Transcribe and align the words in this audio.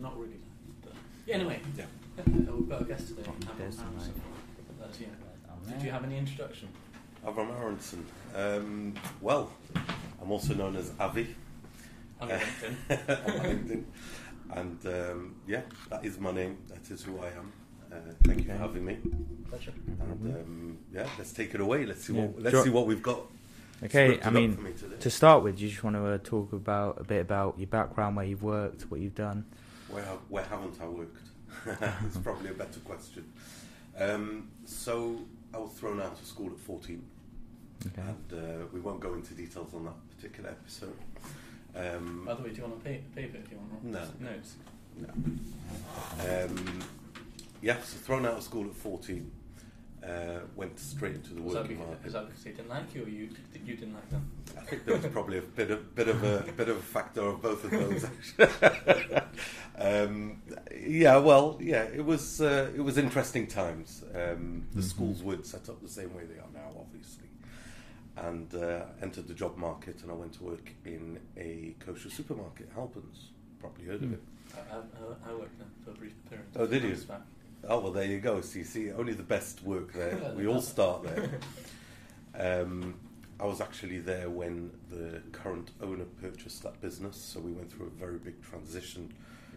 not 0.00 0.18
really. 0.18 0.40
But 0.82 0.92
yeah, 1.26 1.36
anyway, 1.36 1.60
Yeah. 1.76 1.84
uh, 2.18 2.22
we've 2.26 2.68
got 2.68 2.82
a 2.82 2.84
guest 2.84 3.08
today. 3.08 3.22
Alan 3.26 3.40
There's 3.58 3.78
Aronson. 3.78 4.12
That's 4.80 5.00
you. 5.00 5.06
Did 5.68 5.82
you 5.82 5.90
have 5.90 6.04
any 6.04 6.16
introduction? 6.16 6.68
Avrom 7.26 7.50
Aronson. 7.60 8.06
Um, 8.34 8.94
well, 9.20 9.50
I'm 10.22 10.30
also 10.30 10.54
known 10.54 10.76
as 10.76 10.92
Avi 10.98 11.34
On 12.20 12.28
LinkedIn. 12.28 12.74
on 12.90 13.40
LinkedIn. 13.44 13.84
And 14.50 14.86
um, 14.86 15.34
yeah, 15.46 15.62
that 15.90 16.04
is 16.04 16.18
my 16.18 16.32
name. 16.32 16.56
That 16.68 16.90
is 16.90 17.02
who 17.02 17.18
I 17.18 17.26
am. 17.28 17.52
Uh, 17.92 17.96
thank 18.24 18.38
you 18.40 18.44
for 18.46 18.52
having 18.56 18.84
me. 18.84 18.98
Pleasure. 19.48 19.72
And 20.00 20.34
um, 20.36 20.78
yeah, 20.92 21.06
let's 21.18 21.32
take 21.32 21.54
it 21.54 21.60
away. 21.60 21.84
Let's 21.84 22.04
see 22.04 22.14
Yeah. 22.14 22.26
what 22.26 22.42
let's 22.42 22.54
Sure. 22.54 22.64
see 22.64 22.70
what 22.70 22.86
we've 22.86 23.02
got. 23.02 23.20
Okay, 23.84 24.18
I 24.24 24.30
mean, 24.30 24.60
me 24.62 24.72
to 24.98 25.10
start 25.10 25.44
with, 25.44 25.60
you 25.60 25.68
just 25.68 25.84
want 25.84 25.94
to 25.94 26.04
uh, 26.04 26.18
talk 26.24 26.52
about 26.52 27.00
a 27.00 27.04
bit 27.04 27.20
about 27.20 27.56
your 27.58 27.68
background, 27.68 28.16
where 28.16 28.24
you've 28.26 28.42
worked, 28.42 28.90
what 28.90 29.00
you've 29.00 29.14
done. 29.14 29.44
Where 29.90 30.04
where 30.28 30.44
haven't 30.44 30.78
I 30.80 30.86
worked? 30.86 31.28
it's 32.06 32.18
probably 32.18 32.50
a 32.50 32.54
better 32.54 32.80
question. 32.80 33.24
Um, 33.98 34.48
so 34.64 35.18
I 35.54 35.58
was 35.58 35.72
thrown 35.72 36.00
out 36.00 36.12
of 36.20 36.26
school 36.26 36.50
at 36.50 36.58
14, 36.58 37.02
Okay. 37.86 38.02
and 38.02 38.32
uh, 38.32 38.66
we 38.72 38.80
won't 38.80 39.00
go 39.00 39.14
into 39.14 39.34
details 39.34 39.72
on 39.74 39.84
that 39.86 40.16
particular 40.16 40.50
episode. 40.50 40.96
Um, 41.74 42.24
By 42.26 42.34
the 42.34 42.42
way, 42.42 42.50
do 42.50 42.56
you 42.56 42.62
want 42.64 42.74
a 42.74 42.84
pa- 42.84 43.04
paper 43.14 43.38
if 43.38 43.50
you 43.50 43.56
want 43.58 43.84
No. 43.84 44.04
notes? 44.20 44.54
Um, 46.20 46.80
yeah, 47.62 47.76
so 47.82 47.96
thrown 47.98 48.26
out 48.26 48.34
of 48.34 48.42
school 48.42 48.66
at 48.66 48.74
14. 48.74 49.30
Uh, 50.04 50.38
went 50.54 50.78
straight 50.78 51.16
into 51.16 51.34
the 51.34 51.42
Was 51.42 51.54
working 51.56 51.70
because, 51.76 51.86
market. 51.88 52.06
is 52.06 52.12
that 52.12 52.26
because 52.28 52.44
they 52.44 52.50
didn't 52.52 52.68
like 52.68 52.94
you 52.94 53.04
or 53.04 53.08
you, 53.08 53.28
you 53.66 53.74
didn't 53.74 53.94
like 53.94 54.08
them? 54.10 54.30
I 54.56 54.60
think 54.60 54.84
there 54.84 54.96
was 54.96 55.06
probably 55.12 55.38
a 55.38 55.42
bit 55.42 55.70
of 55.72 55.92
bit 55.96 56.06
of 56.08 56.22
a 56.22 56.44
bit 56.52 56.68
of 56.68 56.76
a 56.76 56.80
factor 56.80 57.22
of 57.22 57.42
both 57.42 57.64
of 57.64 57.70
those. 57.72 58.04
Actually. 58.38 59.16
um, 59.78 60.40
yeah, 60.80 61.16
well, 61.16 61.58
yeah, 61.60 61.82
it 61.82 62.04
was 62.04 62.40
uh, 62.40 62.70
it 62.76 62.80
was 62.80 62.96
interesting 62.96 63.46
times. 63.48 64.04
Um, 64.14 64.66
the 64.72 64.80
Mhm. 64.82 64.84
schools 64.84 65.22
weren't 65.22 65.46
set 65.46 65.68
up 65.68 65.82
the 65.82 65.88
same 65.88 66.14
way 66.14 66.24
they 66.26 66.38
are 66.38 66.52
now, 66.54 66.70
obviously, 66.78 67.28
and 68.16 68.54
uh, 68.54 68.84
entered 69.02 69.26
the 69.26 69.34
job 69.34 69.56
market, 69.56 70.02
and 70.02 70.10
I 70.12 70.14
went 70.14 70.32
to 70.34 70.44
work 70.44 70.70
in 70.84 71.18
a 71.36 71.74
kosher 71.80 72.08
supermarket, 72.10 72.74
Halperns. 72.76 73.30
Probably 73.60 73.86
heard 73.86 74.02
of 74.02 74.08
Hmm. 74.10 74.14
it. 74.14 74.22
I, 74.54 74.74
I, 74.76 74.78
I- 74.78 75.30
I 75.32 75.34
worked 75.34 75.58
there 75.58 75.66
for 75.84 75.90
a 75.90 75.94
brief 75.94 76.14
period. 76.30 76.46
Oh, 76.56 76.66
did 76.66 76.82
you? 76.84 76.94
Back. 77.06 77.22
Oh 77.68 77.80
well, 77.80 77.92
there 77.92 78.06
you 78.06 78.18
go. 78.18 78.40
So 78.40 78.58
you 78.58 78.64
see, 78.64 78.90
only 78.92 79.12
the 79.12 79.22
best 79.22 79.62
work 79.62 79.92
there. 79.92 80.32
We 80.36 80.46
all 80.46 80.62
start 80.62 81.02
there. 81.04 81.30
Um, 82.38 82.94
I 83.40 83.46
was 83.46 83.60
actually 83.60 83.98
there 83.98 84.30
when 84.30 84.70
the 84.90 85.20
current 85.32 85.72
owner 85.82 86.04
purchased 86.20 86.62
that 86.62 86.80
business, 86.80 87.16
so 87.16 87.40
we 87.40 87.50
went 87.50 87.72
through 87.72 87.86
a 87.86 87.98
very 87.98 88.18
big 88.18 88.40
transition. 88.42 89.12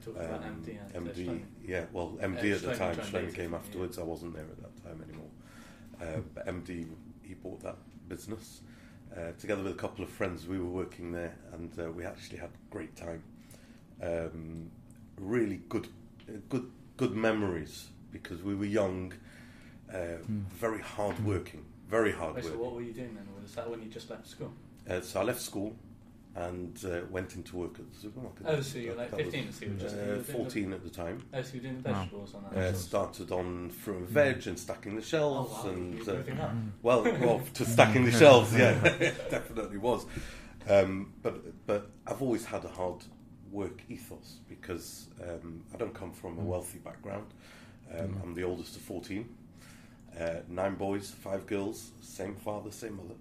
Um, 0.08 0.16
MD 0.16 0.80
uh, 0.80 1.00
MD, 1.00 1.42
yeah, 1.64 1.86
well, 1.94 2.18
Uh, 2.20 2.26
MD 2.26 2.56
at 2.56 2.62
the 2.64 2.74
time. 2.74 2.98
later, 3.14 3.32
came 3.32 3.52
yeah. 3.52 3.58
afterwards. 3.58 4.00
I 4.00 4.04
wasn't 4.04 4.34
there 4.34 4.46
at 4.46 4.58
that 4.62 4.84
time 4.84 5.04
anymore. 5.04 5.30
Uh, 6.02 6.22
but 6.34 6.48
MD, 6.48 6.88
he 7.22 7.36
bought 7.36 7.62
that 7.62 7.78
business 8.10 8.62
uh, 9.16 9.34
together 9.38 9.62
with 9.62 9.74
a 9.74 9.76
couple 9.76 10.04
of 10.04 10.10
friends. 10.10 10.48
We 10.48 10.58
were 10.58 10.66
working 10.66 11.12
there, 11.12 11.36
and 11.54 11.72
uh, 11.80 11.92
we 11.92 12.04
actually 12.04 12.40
had 12.40 12.50
a 12.50 12.74
great 12.74 12.96
time. 12.96 13.22
Um, 14.02 14.72
really 15.20 15.62
good, 15.70 15.88
uh, 16.28 16.38
good, 16.50 16.72
good 16.98 17.14
memories 17.16 17.90
because 18.12 18.42
we 18.44 18.56
were 18.56 18.66
young, 18.66 19.14
uh, 19.92 19.96
Mm. 20.30 20.46
very 20.50 20.82
hard 20.82 21.24
working, 21.26 21.66
very 21.90 22.12
hard 22.12 22.36
Wait, 22.36 22.44
so 22.44 22.50
working. 22.52 22.66
what 22.66 22.76
were 22.76 22.82
you 22.82 22.94
doing 22.94 23.16
then? 23.16 23.28
Was 23.42 23.56
that 23.56 23.70
when 23.70 23.82
you 23.82 23.90
just 23.90 24.10
left 24.10 24.28
school? 24.28 24.54
Uh, 24.90 25.02
so 25.02 25.22
I 25.22 25.24
left 25.24 25.42
school 25.42 25.76
and 26.34 26.80
uh, 26.86 27.02
went 27.10 27.36
into 27.36 27.58
work 27.58 27.78
at 27.78 27.92
the 27.92 27.98
supermarket. 28.00 28.46
Oh, 28.48 28.62
so 28.62 28.78
you 28.80 28.92
were 28.92 28.96
like 28.96 29.12
that 29.12 29.18
was, 29.26 29.34
15, 29.34 29.52
so 29.52 29.66
you 29.66 29.72
were 29.74 29.78
just- 29.78 29.96
uh, 29.96 30.06
doing 30.06 30.18
the- 30.20 30.24
14 30.24 30.74
at 30.74 30.84
the 30.84 30.90
time. 30.90 31.26
Oh, 31.34 31.42
so 31.42 31.54
you 31.56 31.60
were 31.60 31.64
doing 31.70 31.82
the 31.82 31.90
Wow. 31.92 32.00
vegetables 32.02 32.34
on 32.36 32.44
that? 32.44 32.58
Uh, 32.58 32.74
started 32.74 33.32
on 33.34 33.70
fruit 33.70 33.98
and 33.98 34.08
Mm. 34.08 34.12
veg 34.12 34.48
and 34.48 34.58
stacking 34.60 34.96
the 34.96 35.02
oh, 35.02 35.06
shelves 35.06 35.52
wow. 35.52 35.70
and 35.72 36.08
uh, 36.08 36.14
up. 36.44 36.52
well, 36.82 37.04
well, 37.04 37.42
to 37.54 37.66
stacking 37.66 38.06
the 38.06 38.12
shelves, 38.12 38.54
yeah, 38.56 38.82
it 38.86 39.30
definitely 39.30 39.78
was. 39.78 40.06
Um, 40.70 41.14
but 41.22 41.66
but 41.68 41.90
I've 42.08 42.22
always 42.22 42.46
had 42.46 42.64
a 42.64 42.70
hard 42.70 43.04
work 43.52 43.82
ethos 43.90 44.40
because 44.48 45.10
um, 45.22 45.64
I 45.74 45.78
don't 45.78 45.94
come 45.94 46.14
from 46.14 46.38
a 46.40 46.42
wealthy 46.42 46.80
background. 46.80 47.34
Um, 47.92 48.08
Mm. 48.16 48.24
I'm 48.24 48.34
the 48.34 48.44
oldest 48.44 48.76
of 48.76 48.82
fourteen, 48.84 49.30
uh, 50.20 50.42
nine 50.48 50.76
boys, 50.76 51.12
five 51.12 51.46
girls, 51.48 51.92
same 52.02 52.36
father, 52.36 52.72
same 52.72 52.96
mother, 52.98 53.16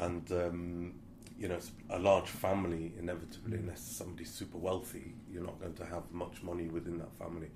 and 0.00 0.30
um, 0.32 0.94
you 1.38 1.48
know, 1.48 1.58
a 1.90 1.98
large 1.98 2.28
family. 2.28 2.92
Inevitably, 2.98 3.58
Mm. 3.58 3.60
unless 3.62 3.80
somebody's 3.80 4.30
super 4.30 4.58
wealthy, 4.58 5.14
you're 5.30 5.44
not 5.44 5.58
going 5.60 5.74
to 5.74 5.84
have 5.86 6.10
much 6.12 6.42
money 6.42 6.68
within 6.68 6.98
that 6.98 7.12
family. 7.18 7.50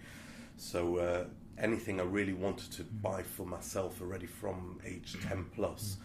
So 0.56 0.96
uh, 0.98 1.24
anything 1.58 2.00
I 2.00 2.04
really 2.04 2.32
wanted 2.32 2.70
to 2.72 2.84
buy 2.84 3.22
for 3.22 3.44
myself 3.46 4.00
already 4.00 4.26
from 4.26 4.80
age 4.84 5.16
10 5.28 5.44
plus 5.54 5.98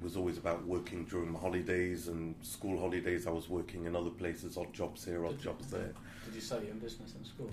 was 0.00 0.16
always 0.16 0.38
about 0.38 0.64
working 0.66 1.04
during 1.04 1.30
my 1.30 1.38
holidays 1.38 2.08
and 2.08 2.34
school 2.42 2.78
holidays. 2.80 3.26
I 3.26 3.30
was 3.30 3.48
working 3.48 3.84
in 3.84 3.94
other 3.94 4.10
places, 4.10 4.56
odd 4.56 4.72
jobs 4.72 5.04
here, 5.04 5.24
odd 5.26 5.32
Did- 5.36 5.42
jobs 5.42 5.66
there. 5.70 5.92
Did 6.24 6.34
you 6.34 6.40
start 6.40 6.62
your 6.64 6.72
own 6.72 6.78
business 6.80 7.14
in 7.14 7.24
school? 7.24 7.50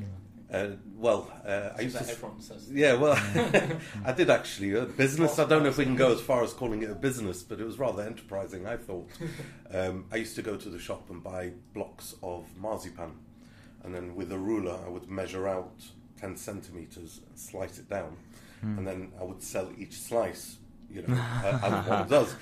Uh, 0.52 0.70
well, 0.98 1.32
uh, 1.46 1.70
I 1.76 1.80
I 1.80 1.82
used 1.82 1.98
to. 1.98 2.04
that 2.04 2.24
s- 2.40 2.70
Yeah, 2.72 2.96
well, 2.96 3.14
I 4.06 4.12
did 4.14 4.30
actually. 4.32 4.74
A 4.74 4.86
business, 4.86 5.38
I 5.38 5.46
don't 5.46 5.62
know 5.64 5.70
if 5.70 5.78
we 5.78 5.84
can 5.86 5.96
go 5.96 6.12
as 6.12 6.22
far 6.22 6.44
as 6.44 6.54
calling 6.54 6.82
it 6.82 6.90
a 6.90 6.96
business, 6.96 7.44
but 7.44 7.60
it 7.60 7.66
was 7.66 7.78
rather 7.78 8.02
enterprising, 8.04 8.66
I 8.68 8.78
thought. 8.78 9.10
Um, 9.72 10.06
I 10.12 10.16
used 10.16 10.36
to 10.36 10.42
go 10.42 10.58
to 10.58 10.68
the 10.68 10.80
shop 10.80 11.12
and 11.12 11.22
buy 11.24 11.52
blocks 11.76 12.16
of 12.24 12.46
marzipan, 12.58 13.12
and 13.84 13.94
then 13.94 14.16
with 14.16 14.32
a 14.32 14.38
ruler, 14.40 14.76
I 14.84 14.90
would 14.90 15.08
measure 15.08 15.48
out 15.48 15.76
10 16.20 16.36
centimeters 16.38 17.22
slice 17.36 17.78
it 17.78 17.88
down, 17.88 18.18
Hmm. 18.62 18.80
and 18.80 18.88
then 18.88 19.12
I 19.22 19.24
would 19.24 19.44
sell 19.44 19.70
each 19.78 19.94
slice, 20.00 20.58
you 20.90 21.04
know, 21.04 21.14
uh, 21.14 21.60
as 21.62 21.88
one 21.88 22.08
does. 22.10 22.36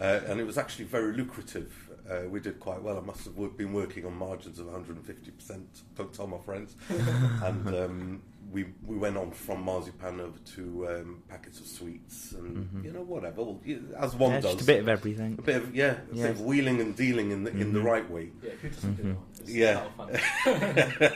Uh, 0.00 0.20
and 0.26 0.40
it 0.40 0.44
was 0.44 0.58
actually 0.58 0.86
very 0.86 1.12
lucrative. 1.12 1.81
Uh, 2.12 2.28
we 2.28 2.40
did 2.40 2.60
quite 2.60 2.82
well. 2.82 2.98
I 2.98 3.00
must 3.00 3.24
have 3.24 3.56
been 3.56 3.72
working 3.72 4.04
on 4.04 4.14
margins 4.16 4.58
of 4.58 4.66
150%. 4.66 5.62
Don't 5.96 6.12
tell 6.12 6.26
my 6.26 6.38
friends. 6.38 6.76
and 6.88 7.68
um, 7.68 8.22
we 8.52 8.66
we 8.86 8.96
went 8.98 9.16
on 9.16 9.30
from 9.30 9.62
marzipan 9.62 10.20
over 10.20 10.38
to 10.56 10.86
um, 10.88 11.22
packets 11.28 11.58
of 11.60 11.66
sweets 11.66 12.32
and 12.32 12.68
Mhm. 12.68 12.84
you 12.84 12.92
know 12.92 13.00
whatever, 13.02 13.42
well, 13.42 13.60
you- 13.64 13.94
as 13.98 14.14
one 14.14 14.32
yeah, 14.32 14.40
does. 14.40 14.52
just 14.54 14.64
a 14.64 14.66
bit 14.66 14.80
of 14.80 14.88
everything. 14.88 15.36
A 15.38 15.42
bit 15.42 15.56
of 15.56 15.74
yeah, 15.74 15.96
a 16.12 16.14
Yeah. 16.14 16.22
bit 16.24 16.30
of 16.32 16.40
wheeling 16.42 16.80
and 16.80 16.94
dealing 16.94 17.30
in 17.30 17.44
the 17.44 17.50
in 17.52 17.72
the 17.72 17.80
Mhm. 17.80 17.84
right 17.84 18.10
way. 18.10 18.30
Yeah, 18.42 18.50
who 18.60 18.68
doesn't 18.68 18.94
do 18.96 19.02
one? 19.04 19.16
It's 19.40 19.50
Yeah. 19.50 19.88
a 19.98 20.02
lot 20.02 20.10
of 20.10 20.20
fun. 20.20 21.12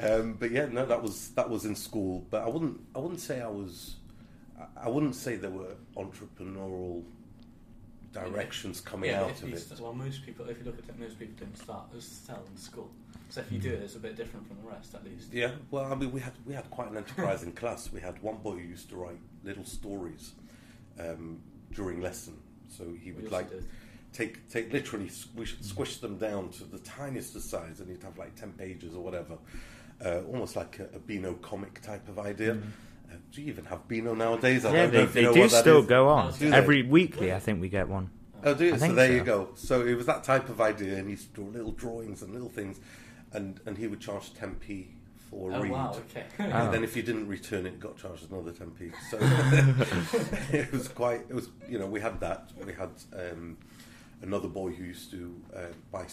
um, 0.10 0.32
but 0.38 0.50
yeah, 0.50 0.66
no, 0.66 0.84
that 0.84 1.02
was 1.02 1.30
that 1.30 1.48
was 1.48 1.64
in 1.64 1.74
school. 1.76 2.26
But 2.30 2.42
I 2.42 2.48
wouldn't 2.48 2.78
I 2.94 2.98
wouldn't 2.98 3.20
say 3.20 3.40
I 3.40 3.48
was. 3.48 3.96
I- 4.60 4.86
I 4.86 4.88
wouldn't 4.90 5.14
say 5.14 5.36
there 5.36 5.50
were 5.50 5.74
entrepreneurial 5.96 7.04
directions 8.24 8.80
coming 8.80 9.10
yeah, 9.10 9.22
out 9.22 9.42
of 9.42 9.52
it. 9.52 9.80
well, 9.80 9.92
most 9.92 10.24
people, 10.24 10.48
if 10.48 10.58
you 10.58 10.64
look 10.64 10.78
at 10.78 10.88
it, 10.88 10.98
most 10.98 11.18
people 11.18 11.34
don't 11.38 11.56
start 11.56 11.84
sell 12.00 12.42
in 12.50 12.56
school. 12.56 12.90
So 13.28 13.40
if 13.40 13.50
you 13.50 13.58
do 13.58 13.72
it, 13.72 13.82
it's 13.82 13.96
a 13.96 13.98
bit 13.98 14.16
different 14.16 14.46
from 14.46 14.56
the 14.62 14.68
rest, 14.68 14.94
at 14.94 15.04
least. 15.04 15.32
Yeah, 15.32 15.50
well, 15.70 15.92
I 15.92 15.94
mean, 15.94 16.12
we 16.12 16.20
had 16.20 16.32
we 16.44 16.54
had 16.54 16.70
quite 16.70 16.90
an 16.90 16.96
enterprising 16.96 17.52
class. 17.52 17.90
We 17.92 18.00
had 18.00 18.22
one 18.22 18.36
boy 18.36 18.52
who 18.52 18.68
used 18.68 18.88
to 18.90 18.96
write 18.96 19.18
little 19.44 19.64
stories 19.64 20.32
um, 20.98 21.40
during 21.72 22.00
lesson. 22.00 22.36
So 22.68 22.84
he 23.00 23.12
would 23.12 23.30
like 23.32 23.50
did. 23.50 23.64
take 24.12 24.48
take 24.48 24.72
literally 24.72 25.08
squish, 25.08 25.56
squish 25.60 25.98
them 25.98 26.18
down 26.18 26.50
to 26.50 26.64
the 26.64 26.78
tiniest 26.78 27.34
of 27.36 27.42
size, 27.42 27.80
and 27.80 27.90
he'd 27.90 28.02
have 28.02 28.18
like 28.18 28.34
ten 28.36 28.52
pages 28.52 28.94
or 28.94 29.02
whatever, 29.02 29.38
uh, 30.04 30.20
almost 30.30 30.56
like 30.56 30.78
a, 30.78 30.84
a 30.96 30.98
Beano 30.98 31.34
comic 31.34 31.80
type 31.82 32.08
of 32.08 32.18
idea. 32.18 32.54
Mm. 32.54 32.62
Uh, 33.10 33.14
do 33.32 33.42
you 33.42 33.48
even 33.48 33.64
have 33.66 33.86
Beano 33.88 34.14
nowadays? 34.14 34.64
I 34.64 34.72
Yeah, 34.72 34.82
don't 34.86 34.92
know 34.94 34.98
they, 34.98 35.00
you 35.00 35.08
they 35.08 35.22
know 35.22 35.32
do 35.34 35.40
what 35.40 35.50
that 35.50 35.60
still 35.60 35.78
is. 35.80 35.86
go 35.86 36.08
on. 36.08 36.32
Do 36.32 36.50
they? 36.50 36.56
Every 36.56 36.82
weekly, 36.82 37.32
I 37.32 37.38
think 37.38 37.60
we 37.60 37.68
get 37.68 37.88
one. 37.88 38.10
Oh, 38.44 38.54
do 38.54 38.64
you? 38.66 38.78
So 38.78 38.92
there 38.92 39.08
so. 39.08 39.12
you 39.14 39.24
go. 39.24 39.48
So 39.54 39.80
it 39.86 39.94
was 39.94 40.06
that 40.06 40.24
type 40.24 40.48
of 40.48 40.60
idea, 40.60 40.96
and 40.96 41.04
he 41.06 41.12
used 41.12 41.34
to 41.34 41.42
draw 41.42 41.50
little 41.50 41.72
drawings 41.72 42.22
and 42.22 42.32
little 42.32 42.48
things, 42.50 42.78
and 43.32 43.60
and 43.66 43.76
he 43.78 43.86
would 43.86 44.00
charge 44.00 44.32
ten 44.34 44.54
p 44.56 44.88
for 45.30 45.50
a 45.50 45.56
Oh 45.56 45.62
read. 45.62 45.72
wow, 45.72 45.94
okay. 46.10 46.24
And 46.38 46.72
then 46.72 46.84
if 46.84 46.94
you 46.96 47.02
didn't 47.02 47.26
return 47.26 47.66
it, 47.66 47.72
you 47.72 47.78
got 47.78 47.96
charged 47.96 48.30
another 48.30 48.52
10p. 48.52 48.92
So 49.10 49.18
it 50.56 50.70
was 50.70 50.86
quite, 50.86 51.22
it 51.28 51.34
was, 51.34 51.48
you 51.68 51.80
know, 51.80 51.86
we 51.86 52.00
had 52.00 52.20
that. 52.20 52.50
We 52.64 52.72
had 52.72 52.90
um, 53.12 53.56
another 54.22 54.46
boy 54.46 54.70
who 54.70 54.84
used 54.84 55.10
to 55.10 55.34
uh, 55.52 55.60
buy, 55.90 56.06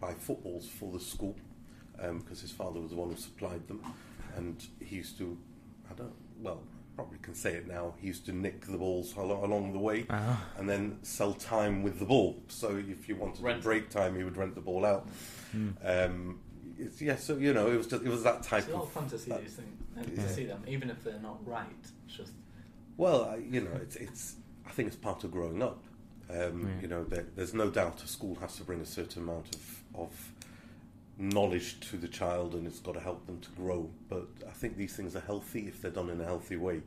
buy 0.00 0.14
footballs 0.14 0.68
for 0.68 0.92
the 0.92 1.00
school 1.00 1.34
because 1.96 2.40
his 2.40 2.52
father 2.52 2.80
was 2.80 2.90
the 2.90 2.96
one 2.96 3.10
who 3.10 3.16
supplied 3.16 3.66
them. 3.66 3.82
And 4.36 4.64
he 4.78 4.96
used 4.96 5.18
to, 5.18 5.36
I 5.90 5.94
don't, 5.94 6.12
well, 6.42 6.62
probably 6.96 7.18
can 7.22 7.34
say 7.34 7.54
it 7.54 7.66
now, 7.66 7.94
he 8.00 8.08
used 8.08 8.26
to 8.26 8.32
nick 8.32 8.66
the 8.66 8.76
balls 8.76 9.14
along 9.16 9.72
the 9.72 9.78
way 9.78 10.06
Ah. 10.10 10.44
and 10.58 10.68
then 10.68 10.98
sell 11.02 11.32
time 11.32 11.82
with 11.82 11.98
the 11.98 12.04
ball. 12.04 12.42
So 12.48 12.76
if 12.76 13.08
you 13.08 13.16
wanted 13.16 13.42
Rent. 13.42 13.62
break 13.62 13.88
time, 13.90 14.16
he 14.16 14.24
would 14.24 14.36
rent 14.36 14.54
the 14.54 14.60
ball 14.60 14.84
out. 14.84 15.08
Mm. 15.56 15.74
Um, 15.82 16.40
it's, 16.78 17.00
yeah, 17.00 17.16
so 17.16 17.36
you 17.36 17.52
know, 17.54 17.70
it 17.70 17.76
was 17.76 17.86
just, 17.86 18.04
it 18.04 18.08
was 18.08 18.22
that 18.24 18.42
type 18.42 18.64
It's 18.64 18.68
a 18.72 18.74
lot 18.74 18.82
of 18.82 18.88
of 18.88 18.92
fun 18.92 19.08
to 19.10 19.18
see 19.18 19.32
these 19.32 19.54
things, 19.54 19.78
Yeah. 19.96 20.22
to 20.24 20.28
see 20.32 20.44
them, 20.46 20.62
even 20.66 20.90
if 20.90 21.02
they're 21.04 21.18
not 21.20 21.46
right. 21.46 21.66
It's 22.06 22.16
just 22.16 22.32
Well, 22.96 23.24
I, 23.24 23.36
you 23.36 23.60
know, 23.62 23.72
it's 23.80 23.96
it's. 23.96 24.36
I 24.66 24.70
think 24.72 24.86
it's 24.88 24.96
part 24.96 25.24
of 25.24 25.30
growing 25.30 25.62
up. 25.62 25.82
Um, 26.28 26.36
Yeah. 26.68 26.80
You 26.82 26.88
know, 26.88 27.04
there, 27.04 27.26
there's 27.34 27.54
no 27.54 27.70
doubt 27.70 28.02
a 28.02 28.06
school 28.06 28.36
has 28.36 28.56
to 28.56 28.64
bring 28.64 28.80
a 28.80 28.86
certain 28.86 29.22
amount 29.22 29.54
of 29.54 29.82
of 29.94 30.32
knowledge 31.20 31.78
to 31.90 31.96
the 31.96 32.08
child 32.08 32.54
and 32.54 32.66
it's 32.66 32.80
got 32.80 32.94
to 32.94 33.00
help 33.00 33.26
them 33.26 33.38
to 33.40 33.50
grow. 33.50 33.90
But 34.08 34.26
I 34.48 34.52
think 34.52 34.76
these 34.76 34.96
things 34.96 35.14
are 35.14 35.20
healthy 35.20 35.68
if 35.68 35.80
they're 35.82 35.90
done 35.90 36.08
in 36.10 36.20
a 36.20 36.24
healthy 36.24 36.56
way. 36.56 36.80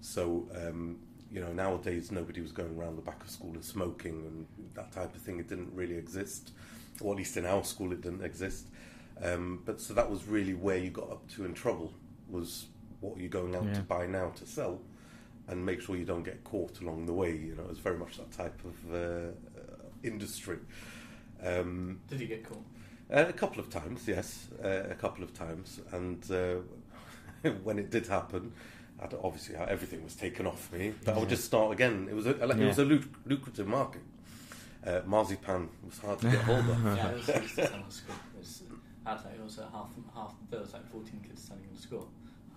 So, 0.00 0.48
um, 0.54 0.98
you 1.30 1.40
know, 1.40 1.52
nowadays 1.52 2.12
nobody 2.12 2.40
was 2.40 2.52
going 2.52 2.76
around 2.78 2.96
the 2.96 3.02
back 3.02 3.22
of 3.22 3.30
school 3.30 3.52
and 3.52 3.64
smoking 3.64 4.24
and 4.26 4.46
that 4.74 4.92
type 4.92 5.14
of 5.14 5.20
thing. 5.20 5.38
It 5.40 5.48
didn't 5.48 5.72
really 5.74 5.96
exist, 5.96 6.52
or 7.00 7.12
at 7.12 7.18
least 7.18 7.36
in 7.36 7.44
our 7.44 7.64
school, 7.64 7.92
it 7.92 8.00
didn't 8.02 8.24
exist. 8.24 8.66
Um, 9.22 9.62
but 9.66 9.80
so 9.80 9.94
that 9.94 10.10
was 10.10 10.26
really 10.26 10.54
where 10.54 10.78
you 10.78 10.90
got 10.90 11.10
up 11.10 11.28
to 11.32 11.44
in 11.44 11.54
trouble 11.54 11.92
was 12.28 12.66
what 13.00 13.18
you're 13.18 13.28
going 13.28 13.54
out 13.56 13.64
Yeah. 13.64 13.74
to 13.74 13.80
buy 13.82 14.06
now 14.06 14.30
to 14.30 14.46
sell, 14.46 14.80
and 15.48 15.64
make 15.66 15.80
sure 15.80 15.96
you 15.96 16.04
don't 16.04 16.22
get 16.22 16.44
caught 16.44 16.80
along 16.80 17.06
the 17.06 17.12
way. 17.12 17.36
You 17.36 17.54
know, 17.56 17.64
it 17.64 17.68
was 17.68 17.78
very 17.78 17.98
much 17.98 18.16
that 18.16 18.30
type 18.32 18.60
of 18.64 18.94
uh, 18.94 18.96
uh, 18.98 19.30
industry. 20.02 20.58
Um, 21.44 22.00
Did 22.08 22.20
you 22.20 22.26
get 22.28 22.44
caught? 22.44 22.64
Uh, 23.12 23.26
a 23.28 23.32
couple 23.32 23.60
of 23.60 23.68
times, 23.70 24.06
yes, 24.08 24.48
uh, 24.64 24.84
a 24.90 24.94
couple 24.94 25.22
of 25.24 25.34
times, 25.34 25.80
and 25.92 26.30
uh, 26.30 27.48
when 27.62 27.78
it 27.78 27.90
did 27.90 28.06
happen, 28.06 28.52
I'd, 29.02 29.14
obviously 29.22 29.56
uh, 29.56 29.66
everything 29.66 30.02
was 30.04 30.14
taken 30.14 30.46
off 30.46 30.72
me. 30.72 30.94
But 31.04 31.16
I 31.16 31.18
would 31.18 31.28
just 31.28 31.44
start 31.44 31.72
again. 31.72 32.08
It 32.10 32.14
was 32.14 32.26
a, 32.26 32.32
like, 32.46 32.58
it 32.58 32.66
was 32.66 32.78
a 32.78 32.84
luc- 32.84 33.08
lucrative 33.26 33.66
market. 33.66 34.02
Uh, 34.86 35.00
marzipan 35.06 35.68
was 35.84 35.98
hard 35.98 36.18
to 36.20 36.30
get 36.30 36.40
hold 36.42 36.68
of. 36.68 36.84
yeah, 36.84 37.08
it 37.10 37.16
was 37.16 37.28
used 37.42 37.54
to 37.56 37.66
sell 37.66 37.74
in. 37.74 37.80
It 37.80 37.86
was, 37.86 38.02
it 39.06 39.42
was 39.44 39.58
uh, 39.58 39.66
half, 39.72 39.90
half, 40.14 40.34
there 40.50 40.60
was 40.60 40.72
like 40.72 40.88
14 40.90 41.20
kids 41.26 41.42
selling 41.42 41.64
in 41.68 41.74
the 41.76 41.82
school. 41.82 42.08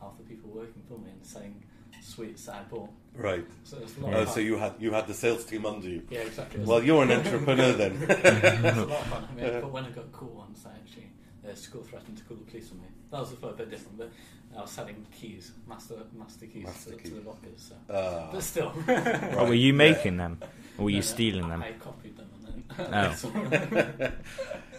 Half 0.01 0.17
the 0.17 0.23
people 0.23 0.49
working 0.49 0.81
for 0.87 0.97
me 0.97 1.11
and 1.11 1.25
selling 1.25 1.63
sweets 2.05 2.45
that 2.45 2.65
I. 2.71 2.89
Right. 3.17 3.45
So 3.63 3.77
it's 3.81 3.97
a 3.97 4.01
lot 4.01 4.13
Oh, 4.13 4.21
of 4.23 4.29
so 4.29 4.39
you 4.41 4.57
had 4.57 4.73
you 4.79 4.91
had 4.91 5.07
the 5.07 5.13
sales 5.13 5.45
team 5.45 5.65
under 5.65 5.87
you. 5.89 6.01
Yeah, 6.09 6.19
exactly. 6.19 6.63
Well, 6.63 6.83
you're 6.83 7.03
an 7.03 7.11
entrepreneur 7.11 7.71
then. 7.73 7.97
it's 8.09 8.77
a 8.77 8.85
lot 8.85 8.99
of 8.99 9.07
fun. 9.07 9.27
I 9.31 9.41
mean, 9.41 9.61
but 9.61 9.71
when 9.71 9.85
I 9.85 9.89
got 9.89 10.11
caught 10.11 10.33
once, 10.33 10.65
I 10.65 10.71
actually 10.71 11.07
the 11.43 11.55
school 11.55 11.83
threatened 11.83 12.17
to 12.17 12.23
call 12.25 12.37
the 12.37 12.43
police 12.43 12.71
on 12.71 12.77
me. 12.81 12.87
That 13.11 13.19
was 13.21 13.31
a 13.33 13.35
bit 13.53 13.69
different, 13.69 13.97
but 13.97 14.09
I 14.57 14.61
was 14.61 14.71
selling 14.71 15.05
keys, 15.17 15.51
master 15.67 15.95
master 16.17 16.45
keys 16.47 16.63
Master 16.65 16.91
to, 16.91 16.97
keys. 16.97 17.11
to 17.11 17.19
the 17.19 17.27
lockers. 17.29 17.69
So. 17.69 17.75
Ah, 17.93 18.29
But 18.31 18.43
still, 18.43 18.73
Oh, 18.87 19.45
were 19.47 19.53
you 19.53 19.71
yeah. 19.71 19.77
making 19.77 20.17
them? 20.17 20.39
Or 20.77 20.85
were 20.85 20.89
you 20.89 20.97
No, 20.97 20.99
no, 21.01 21.13
stealing 21.13 21.49
them? 21.49 21.63
I 21.63 21.71
copied 21.73 22.17
them 22.17 22.27
and 22.35 22.65
then. 22.67 22.93
Oh. 22.93 24.11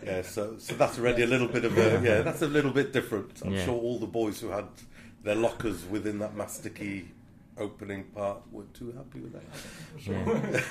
yeah, 0.04 0.22
so 0.22 0.56
so 0.58 0.74
that's 0.74 0.98
already 0.98 1.22
a 1.22 1.26
little 1.26 1.48
bit 1.48 1.64
of 1.64 1.76
a 1.78 2.00
yeah, 2.04 2.22
that's 2.22 2.42
a 2.42 2.46
little 2.48 2.70
bit 2.72 2.92
different. 2.92 3.30
I'm 3.44 3.52
Yeah. 3.54 3.64
sure 3.64 3.74
all 3.74 3.98
the 3.98 4.06
boys 4.06 4.40
who 4.40 4.48
had 4.50 4.66
their 5.26 5.34
lockers 5.34 5.84
within 5.86 6.20
that 6.20 6.36
master 6.36 6.68
key 6.70 7.08
opening 7.58 8.04
part 8.04 8.38
were 8.52 8.62
too 8.72 8.92
happy 8.92 9.18
with 9.20 9.32
that. 9.32 9.42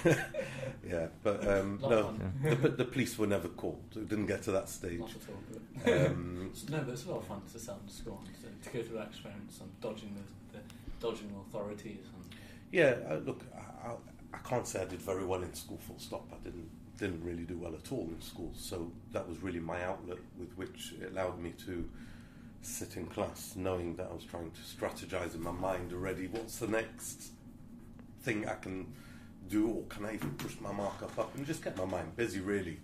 Yeah. 0.07 0.23
Yeah, 0.87 1.07
but 1.23 1.45
um, 1.47 1.79
no, 1.81 1.89
of 1.89 2.05
fun. 2.05 2.59
the, 2.61 2.69
the 2.69 2.85
police 2.85 3.17
were 3.17 3.25
never 3.25 3.47
called. 3.47 3.81
It 3.95 4.07
didn't 4.07 4.27
get 4.27 4.43
to 4.43 4.51
that 4.51 4.69
stage. 4.69 4.99
Not 4.99 5.09
at 5.09 5.15
all. 5.29 5.41
But 5.83 6.11
Um, 6.11 6.51
no, 6.69 6.77
but 6.81 6.89
it's 6.89 7.05
a 7.05 7.09
lot 7.09 7.17
of 7.17 7.27
fun 7.27 7.41
to 7.51 7.59
sell 7.59 7.79
in 7.83 7.91
school 7.91 8.21
to, 8.41 8.69
to 8.69 8.77
go 8.77 8.83
through 8.83 8.97
that 8.99 9.07
experience 9.07 9.59
and 9.61 9.81
dodging 9.81 10.13
the, 10.13 10.57
the 10.59 10.63
dodging 10.99 11.35
authorities 11.47 12.05
and 12.15 12.35
yeah, 12.71 12.95
uh, 13.09 13.15
look, 13.25 13.41
I, 13.55 13.89
I, 13.89 13.93
I 14.33 14.37
can't 14.47 14.67
say 14.67 14.81
I 14.81 14.85
did 14.85 15.01
very 15.01 15.25
well 15.25 15.41
in 15.41 15.53
school. 15.55 15.79
Full 15.87 15.97
stop. 15.97 16.27
I 16.31 16.37
didn't 16.43 16.69
didn't 16.97 17.23
really 17.23 17.43
do 17.43 17.57
well 17.57 17.73
at 17.73 17.91
all 17.91 18.07
in 18.15 18.21
school. 18.21 18.51
So 18.55 18.91
that 19.11 19.27
was 19.27 19.41
really 19.41 19.59
my 19.59 19.83
outlet 19.83 20.19
with 20.37 20.51
which 20.55 20.93
it 21.01 21.11
allowed 21.11 21.39
me 21.39 21.53
to 21.65 21.89
sit 22.65 22.97
in 22.97 23.05
class, 23.07 23.53
knowing 23.55 23.95
that 23.95 24.07
I 24.11 24.13
was 24.13 24.23
trying 24.23 24.51
to 24.51 24.61
strategize 24.61 25.35
in 25.35 25.41
my 25.41 25.51
mind 25.51 25.93
already. 25.93 26.27
What's 26.27 26.57
the 26.57 26.67
next 26.67 27.31
thing 28.21 28.47
I 28.47 28.55
can 28.55 28.87
do, 29.47 29.67
or 29.69 29.83
can 29.83 30.05
I 30.05 30.15
even 30.15 30.31
push 30.31 30.55
my 30.59 30.71
mark 30.71 31.01
up 31.03 31.17
up 31.19 31.35
and 31.35 31.45
just 31.45 31.63
get 31.63 31.77
my 31.77 31.85
mind 31.85 32.15
busy? 32.15 32.39
Really. 32.39 32.79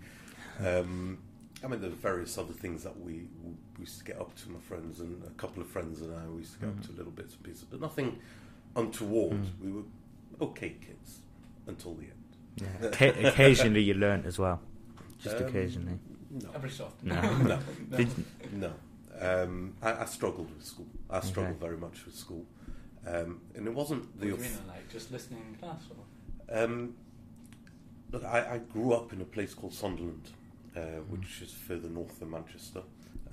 Um, 0.64 1.18
I 1.64 1.68
mean, 1.68 1.80
there's 1.80 1.94
various 1.94 2.38
other 2.38 2.52
things 2.52 2.82
that 2.84 2.98
we, 3.00 3.28
we 3.44 3.52
used 3.80 3.98
to 3.98 4.04
get 4.04 4.20
up 4.20 4.34
to, 4.36 4.50
my 4.50 4.58
friends 4.60 5.00
and 5.00 5.22
a 5.24 5.30
couple 5.30 5.62
of 5.62 5.68
friends 5.68 6.00
and 6.00 6.12
I. 6.14 6.26
We 6.28 6.38
used 6.38 6.54
to 6.54 6.58
get 6.60 6.68
up 6.70 6.82
to 6.86 6.92
little 6.92 7.12
bits 7.12 7.34
and 7.34 7.42
pieces, 7.42 7.64
but 7.64 7.80
nothing 7.80 8.18
untoward. 8.76 9.32
Mm. 9.42 9.64
We 9.64 9.72
were 9.72 9.82
okay 10.40 10.76
kids 10.80 11.18
until 11.66 11.94
the 11.94 12.04
end. 12.04 12.12
Yeah. 12.56 12.88
Occa- 12.90 13.24
occasionally 13.24 13.82
you 13.82 13.94
learnt 13.94 14.26
as 14.26 14.38
well. 14.38 14.60
Just 15.18 15.36
Um, 15.36 15.44
occasionally. 15.46 15.98
No, 16.30 16.50
every 16.54 16.70
so 16.70 16.86
often. 16.86 17.08
No. 17.08 17.20
no, 17.20 17.58
No. 17.90 17.96
Did, 17.96 18.08
no. 18.52 18.72
Um, 19.20 19.74
I, 19.82 19.92
I 19.92 20.04
struggled 20.06 20.50
with 20.54 20.64
school. 20.64 20.86
I 21.10 21.20
struggled 21.20 21.56
Okay. 21.56 21.66
very 21.66 21.76
much 21.76 22.04
with 22.06 22.14
school, 22.14 22.46
um, 23.06 23.40
and 23.54 23.66
it 23.66 23.74
wasn't 23.74 24.02
What 24.04 24.20
the. 24.20 24.26
do 24.26 24.28
you 24.32 24.36
mean, 24.38 24.58
like 24.68 24.90
just 24.90 25.10
listening 25.12 25.42
in 25.50 25.54
class 25.58 25.82
or? 25.90 26.04
Um, 26.64 26.94
look, 28.10 28.24
I, 28.24 28.54
I 28.54 28.58
grew 28.58 28.92
up 28.92 29.12
in 29.12 29.20
a 29.20 29.24
place 29.24 29.54
called 29.54 29.74
Sunderland, 29.74 30.30
uh, 30.76 30.80
which 31.10 31.42
is 31.42 31.52
further 31.52 31.88
north 31.88 32.18
than 32.20 32.30
Manchester. 32.30 32.82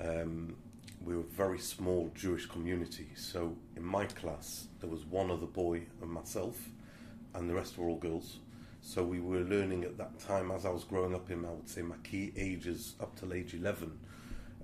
Um, 0.01 0.55
we 1.03 1.15
were 1.15 1.21
a 1.21 1.23
very 1.23 1.59
small 1.59 2.11
Jewish 2.13 2.45
community, 2.45 3.07
so 3.15 3.55
in 3.77 3.83
my 3.83 4.05
class 4.05 4.67
there 4.81 4.89
was 4.89 5.05
one 5.05 5.31
other 5.31 5.45
boy 5.47 5.83
and 6.01 6.11
myself, 6.11 6.57
and 7.33 7.49
the 7.49 7.53
rest 7.53 7.77
were 7.77 7.87
all 7.87 7.97
girls. 7.97 8.37
So 8.81 9.03
we 9.03 9.19
were 9.19 9.41
learning 9.41 9.83
at 9.83 9.97
that 9.97 10.19
time, 10.19 10.51
as 10.51 10.65
I 10.65 10.69
was 10.69 10.83
growing 10.85 11.13
up 11.13 11.29
in, 11.31 11.43
I 11.45 11.51
would 11.51 11.67
say, 11.69 11.81
my 11.81 11.97
key 12.03 12.31
ages 12.37 12.95
up 13.01 13.17
till 13.19 13.33
age 13.33 13.53
11. 13.53 13.97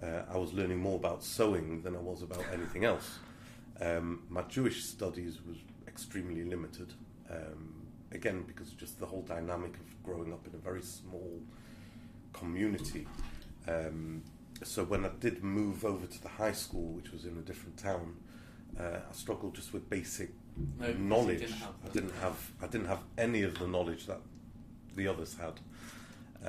Uh, 0.02 0.24
I 0.32 0.38
was 0.38 0.54
learning 0.54 0.80
more 0.80 0.98
about 0.98 1.24
sewing 1.24 1.82
than 1.82 1.96
I 1.96 2.00
was 2.00 2.22
about 2.22 2.44
anything 2.54 2.84
else. 2.86 3.20
Um, 3.82 4.24
my 4.30 4.42
Jewish 4.44 4.84
studies 4.84 5.40
was 5.48 5.58
extremely 5.88 6.44
limited. 6.44 6.94
Um, 7.30 7.88
again, 8.12 8.44
because 8.48 8.70
of 8.72 8.78
just 8.78 9.00
the 9.00 9.06
whole 9.06 9.22
dynamic 9.24 9.74
of 9.76 10.04
growing 10.04 10.32
up 10.34 10.46
in 10.48 10.54
a 10.54 10.58
very 10.58 10.82
small 10.82 11.42
community. 12.34 13.08
Um, 13.68 14.24
so 14.64 14.84
when 14.84 15.06
I 15.06 15.10
did 15.20 15.44
move 15.44 15.84
over 15.86 16.06
to 16.06 16.22
the 16.22 16.30
high 16.30 16.52
school, 16.54 16.94
which 16.94 17.12
was 17.12 17.26
in 17.26 17.38
a 17.38 17.42
different 17.42 17.78
town, 17.78 18.16
uh, 18.80 19.00
I 19.10 19.14
struggled 19.14 19.56
just 19.56 19.74
with 19.74 19.90
basic 19.90 20.32
No, 20.80 20.94
knowledge. 20.94 21.40
didn't 21.40 21.56
I 21.86 21.90
didn't 21.90 22.14
have 22.22 22.52
I 22.62 22.68
didn't 22.68 22.88
have 22.88 23.00
any 23.18 23.42
of 23.44 23.58
the 23.60 23.68
knowledge 23.68 24.06
that 24.08 24.20
the 24.96 25.08
others 25.08 25.36
had. 25.38 25.60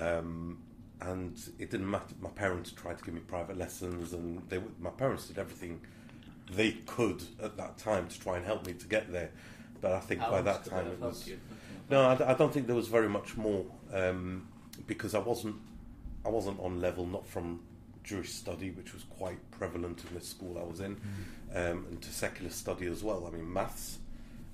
Um, 0.01 0.63
and 1.01 1.39
it 1.59 1.71
didn't 1.71 1.91
matter. 1.91 2.15
My 2.21 2.31
parents 2.31 2.71
tried 2.73 2.99
to 2.99 3.05
give 3.05 3.15
me 3.15 3.21
private 3.21 3.57
lessons, 3.57 4.13
and 4.13 4.43
they 4.49 4.59
were- 4.59 4.71
my 4.81 4.91
parents 4.91 5.29
did 5.29 5.39
everything 5.39 5.81
they 6.51 6.73
could 6.87 7.23
at 7.43 7.57
that 7.57 7.77
time 7.79 8.09
to 8.09 8.21
try 8.21 8.37
and 8.37 8.47
help 8.47 8.67
me 8.67 8.73
to 8.75 8.87
get 8.87 9.11
there. 9.13 9.31
But 9.81 9.93
I 9.93 10.01
think 10.01 10.21
How 10.21 10.31
by 10.31 10.43
that 10.43 10.65
time 10.65 10.87
it 10.87 10.99
helped 10.99 11.01
was 11.03 11.29
you? 11.29 11.39
no. 11.91 12.09
I 12.09 12.35
don't 12.35 12.53
think 12.53 12.67
there 12.67 12.77
was 12.77 12.89
very 12.89 13.09
much 13.09 13.37
more 13.37 13.67
um, 13.93 14.49
because 14.87 15.15
I 15.15 15.19
wasn't 15.19 15.57
I 16.25 16.29
wasn't 16.29 16.59
on 16.61 16.81
level 16.81 17.07
not 17.07 17.27
from 17.27 17.61
Jewish 18.03 18.33
study, 18.33 18.71
which 18.71 18.95
was 18.95 19.05
quite 19.05 19.39
prevalent 19.53 20.03
in 20.09 20.15
the 20.15 20.21
school 20.21 20.59
I 20.59 20.63
was 20.65 20.81
in, 20.81 20.97
um, 21.55 21.87
and 21.91 22.01
to 22.03 22.13
secular 22.13 22.51
study 22.51 22.87
as 22.87 23.03
well. 23.05 23.27
I 23.27 23.31
mean, 23.31 23.53
maths. 23.53 23.99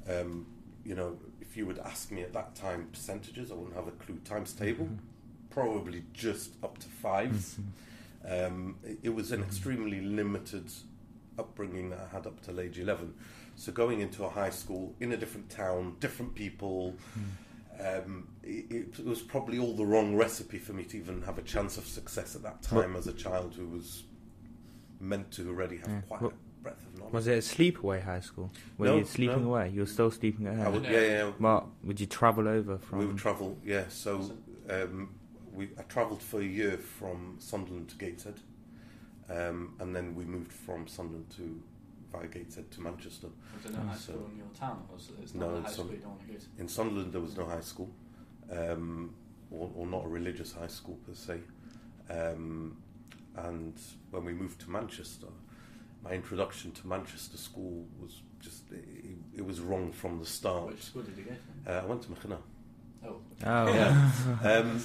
Um, 0.09 0.47
you 0.85 0.95
know, 0.95 1.19
if 1.41 1.57
you 1.57 1.67
would 1.67 1.79
ask 1.79 2.11
me 2.11 2.23
at 2.23 2.33
that 2.33 2.55
time 2.55 2.89
percentages, 2.93 3.51
I 3.51 3.55
wouldn't 3.55 3.77
have 3.77 3.87
a 3.89 3.93
clue. 3.93 4.17
Times 4.25 4.53
table, 4.53 4.89
probably 5.53 6.05
just 6.13 6.53
up 6.63 6.79
to 6.79 6.87
fives. 6.89 7.59
Um, 8.29 8.77
it, 8.85 8.99
it 9.05 9.15
was 9.15 9.33
an 9.33 9.43
extremely 9.43 10.01
limited 10.01 10.71
upbringing 11.39 11.91
that 11.91 12.09
I 12.11 12.15
had 12.17 12.27
up 12.27 12.41
till 12.43 12.61
age 12.61 12.79
11. 12.79 13.15
So 13.57 13.73
going 13.73 14.01
into 14.01 14.25
a 14.25 14.29
high 14.29 14.51
school 14.51 14.95
in 15.01 15.13
a 15.13 15.17
different 15.17 15.51
town, 15.51 15.97
different 16.01 16.35
people, 16.35 16.95
um, 17.81 18.29
it, 18.43 18.97
it 18.99 19.05
was 19.05 19.21
probably 19.21 19.59
all 19.59 19.75
the 19.75 19.85
wrong 19.85 20.15
recipe 20.17 20.59
for 20.59 20.73
me 20.73 20.85
to 20.85 20.97
even 20.99 21.23
have 21.23 21.39
a 21.39 21.43
chance 21.43 21.77
of 21.77 21.87
success 21.87 22.35
at 22.35 22.43
that 22.43 22.63
time 22.63 22.97
as 22.97 23.07
a 23.07 23.13
child 23.13 23.55
who 23.57 23.67
was 23.67 24.05
meant 25.01 25.31
to 25.33 25.49
already 25.49 25.77
have 25.79 25.89
Yeah. 25.89 26.01
quite 26.09 26.23
Well, 26.23 26.31
a 26.33 26.63
breadth 26.63 26.87
of 26.87 26.99
knowledge. 26.99 27.13
was 27.13 27.27
it 27.27 27.33
a 27.33 27.39
sleepaway 27.39 28.03
high 28.03 28.21
school? 28.21 28.51
Were 28.79 28.87
No, 28.87 28.97
you 28.99 29.05
sleeping 29.05 29.43
no. 29.43 29.49
away? 29.49 29.71
You 29.71 29.81
were 29.81 29.87
still 29.87 30.11
sleeping 30.11 30.47
at 30.47 30.55
I 30.55 30.65
home? 30.65 30.75
would, 30.75 30.85
yeah, 30.85 31.01
yeah. 31.01 31.31
What 31.39 31.67
would 31.85 31.99
you 32.01 32.07
travel 32.07 32.47
over 32.49 32.79
from? 32.79 32.99
We 33.01 33.07
would 33.07 33.19
travel, 33.19 33.59
yeah. 33.65 33.85
So 33.89 34.31
um, 34.71 35.11
we, 35.53 35.71
I 35.79 35.83
travelled 35.83 36.23
for 36.23 36.41
a 36.41 36.45
year 36.45 36.77
from 36.79 37.37
Sunderland 37.39 37.89
to 37.91 37.97
Gateshead, 37.97 38.41
um, 39.29 39.75
and 39.81 39.95
then 39.95 40.15
we 40.15 40.25
moved 40.25 40.53
from 40.53 40.87
Sunderland 40.87 41.31
to 41.37 41.63
via 42.13 42.27
Gateshead 42.27 42.71
to 42.73 42.81
Manchester. 42.81 43.29
Was 43.55 43.65
there 43.65 43.73
no 43.83 43.89
high 43.89 43.95
So- 43.97 44.13
school 44.13 44.29
in 44.33 44.37
your 44.39 44.47
town? 44.59 44.85
Or 44.91 44.95
was 44.97 45.11
it's 45.23 45.35
No, 45.35 45.49
not 45.51 45.57
in 45.59 45.63
high 45.65 45.71
school 45.71 45.91
you 45.91 45.97
don't 45.99 46.09
want 46.11 46.21
to 46.27 46.33
go 46.33 46.39
to? 46.39 46.47
In 46.59 46.69
Sunderland, 46.69 47.13
there 47.13 47.21
was 47.21 47.37
no 47.37 47.47
high 47.47 47.61
school, 47.61 47.91
um, 48.51 49.15
or, 49.51 49.71
or 49.75 49.87
not 49.87 50.05
a 50.05 50.09
religious 50.09 50.53
high 50.53 50.67
school 50.67 50.99
per 51.07 51.15
se. 51.15 51.41
Um, 52.11 52.77
and 53.37 53.75
when 54.11 54.25
we 54.25 54.33
moved 54.33 54.61
to 54.63 54.71
Manchester, 54.71 55.29
my 56.05 56.11
introduction 56.13 56.73
to 56.73 56.87
Manchester 56.87 57.37
school 57.39 57.87
was 58.01 58.23
just 58.41 58.71
it, 58.73 58.85
it 59.37 59.45
was 59.47 59.61
wrong 59.61 59.93
from 59.93 60.19
the 60.19 60.27
start. 60.27 60.67
Which 60.73 60.83
school 60.83 61.03
did 61.03 61.17
you 61.17 61.25
go 61.25 61.31
to? 61.65 61.79
Uh, 61.79 61.83
I 61.83 61.87
went 61.87 62.03
to 62.03 62.09
Mechana. 62.11 62.39
Oh, 63.05 63.17
Oh, 63.45 63.73
Yeah. 63.75 64.11
Um. 64.43 64.81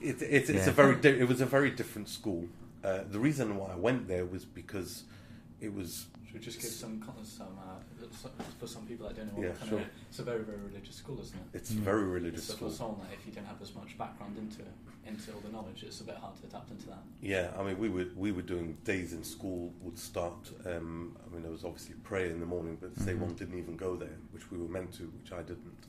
It, 0.00 0.22
it, 0.22 0.26
it's 0.30 0.50
Yeah. 0.50 0.68
a 0.68 0.72
very 0.72 0.94
di- 0.96 1.18
it 1.20 1.26
was 1.28 1.40
a 1.40 1.46
very 1.46 1.70
different 1.70 2.08
school. 2.08 2.46
Uh, 2.84 3.00
the 3.10 3.18
reason 3.18 3.56
why 3.56 3.72
I 3.72 3.76
went 3.76 4.06
there 4.06 4.24
was 4.24 4.44
because 4.44 5.02
it 5.60 5.74
was 5.74 6.06
Should 6.24 6.34
we 6.34 6.40
just 6.40 6.60
give 6.60 6.70
some 6.70 7.02
some 7.24 7.48
uh, 7.58 8.28
for 8.60 8.66
some 8.68 8.86
people 8.86 9.08
that 9.08 9.16
don't 9.16 9.26
know 9.26 9.38
what 9.40 9.46
Yeah, 9.48 9.52
kind 9.54 9.70
sure. 9.70 9.78
of 9.80 9.86
it's 10.08 10.18
a 10.20 10.22
very 10.22 10.44
very 10.44 10.58
religious 10.58 10.94
school, 10.94 11.18
isn't 11.20 11.34
it? 11.36 11.56
it's 11.58 11.72
Mm. 11.72 11.78
very 11.80 12.04
religious 12.04 12.44
So 12.44 12.54
school. 12.54 12.68
for 12.70 12.74
someone 12.76 13.00
that 13.00 13.14
if 13.18 13.26
you 13.26 13.32
don't 13.32 13.46
have 13.46 13.60
as 13.60 13.74
much 13.74 13.98
background 13.98 14.36
into 14.38 14.62
into 15.04 15.32
all 15.32 15.40
the 15.40 15.50
knowledge, 15.50 15.82
it's 15.82 16.00
a 16.00 16.04
bit 16.04 16.16
hard 16.16 16.36
to 16.36 16.46
adapt 16.46 16.70
into 16.70 16.86
that. 16.86 17.02
Yeah, 17.20 17.50
I 17.58 17.64
mean, 17.64 17.78
we 17.78 17.88
were 17.88 18.06
we 18.16 18.30
were 18.30 18.42
doing 18.54 18.76
days 18.84 19.12
in 19.12 19.24
school 19.24 19.72
would 19.82 19.98
start. 19.98 20.52
Um, 20.64 21.16
I 21.26 21.32
mean, 21.32 21.42
there 21.42 21.50
was 21.50 21.64
obviously 21.64 21.94
prayer 22.04 22.26
in 22.30 22.38
the 22.38 22.46
morning, 22.46 22.78
but 22.80 22.94
say 23.04 23.14
Mhm. 23.14 23.18
one 23.26 23.34
didn't 23.34 23.58
even 23.58 23.76
go 23.76 23.96
there, 23.96 24.18
which 24.30 24.48
we 24.52 24.58
were 24.58 24.68
meant 24.68 24.92
to, 24.98 25.04
which 25.18 25.32
I 25.32 25.42
didn't. 25.42 25.80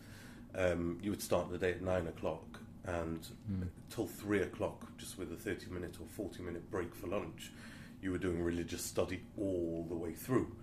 Um, 0.55 0.99
you 1.01 1.11
would 1.11 1.21
start 1.21 1.51
the 1.51 1.57
day 1.57 1.71
at 1.71 1.81
nine 1.81 2.07
o'clock, 2.07 2.59
and 2.85 3.19
Mm. 3.51 3.67
till 3.89 4.07
three 4.07 4.41
o'clock, 4.41 4.97
just 4.97 5.17
with 5.17 5.31
a 5.31 5.35
thirty-minute 5.35 5.97
or 6.01 6.07
forty-minute 6.07 6.71
break 6.71 6.95
for 6.95 7.07
lunch, 7.07 7.51
you 8.01 8.11
were 8.11 8.17
doing 8.17 8.41
religious 8.41 8.83
study 8.83 9.21
all 9.37 9.85
the 9.87 9.95
way 9.95 10.13
through, 10.13 10.55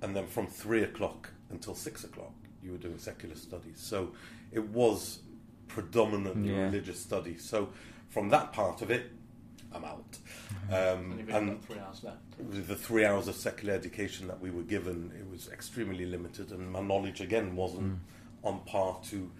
and 0.00 0.16
then 0.16 0.26
from 0.26 0.46
three 0.46 0.82
o'clock 0.82 1.30
until 1.50 1.74
six 1.74 2.04
o'clock, 2.04 2.32
you 2.62 2.72
were 2.72 2.78
doing 2.78 2.98
secular 2.98 3.34
studies. 3.36 3.78
So 3.80 4.14
it 4.50 4.66
was 4.68 5.20
predominantly 5.68 6.52
Yeah. 6.54 6.64
religious 6.66 7.00
study. 7.00 7.36
So 7.36 7.70
from 8.08 8.28
that 8.30 8.52
part 8.52 8.80
of 8.80 8.90
it, 8.90 9.10
I'm 9.72 9.84
out. 9.84 10.18
Um, 10.70 10.72
and 10.72 11.18
you've 11.18 11.28
only 11.30 11.32
and 11.34 11.60
got 11.60 11.64
three 11.64 11.78
hours 11.80 12.02
left. 12.04 12.38
with 12.38 12.66
the 12.68 12.76
three 12.76 13.04
hours 13.04 13.28
of 13.28 13.34
secular 13.34 13.74
education 13.74 14.26
that 14.28 14.40
we 14.40 14.50
were 14.50 14.62
given, 14.62 15.12
it 15.18 15.28
was 15.28 15.48
extremely 15.50 16.06
limited, 16.06 16.50
and 16.52 16.70
my 16.70 16.80
knowledge 16.80 17.20
again 17.20 17.56
wasn't 17.56 17.92
Mm. 17.94 17.98
On 18.44 18.60
par 18.66 18.98
to 19.10 19.30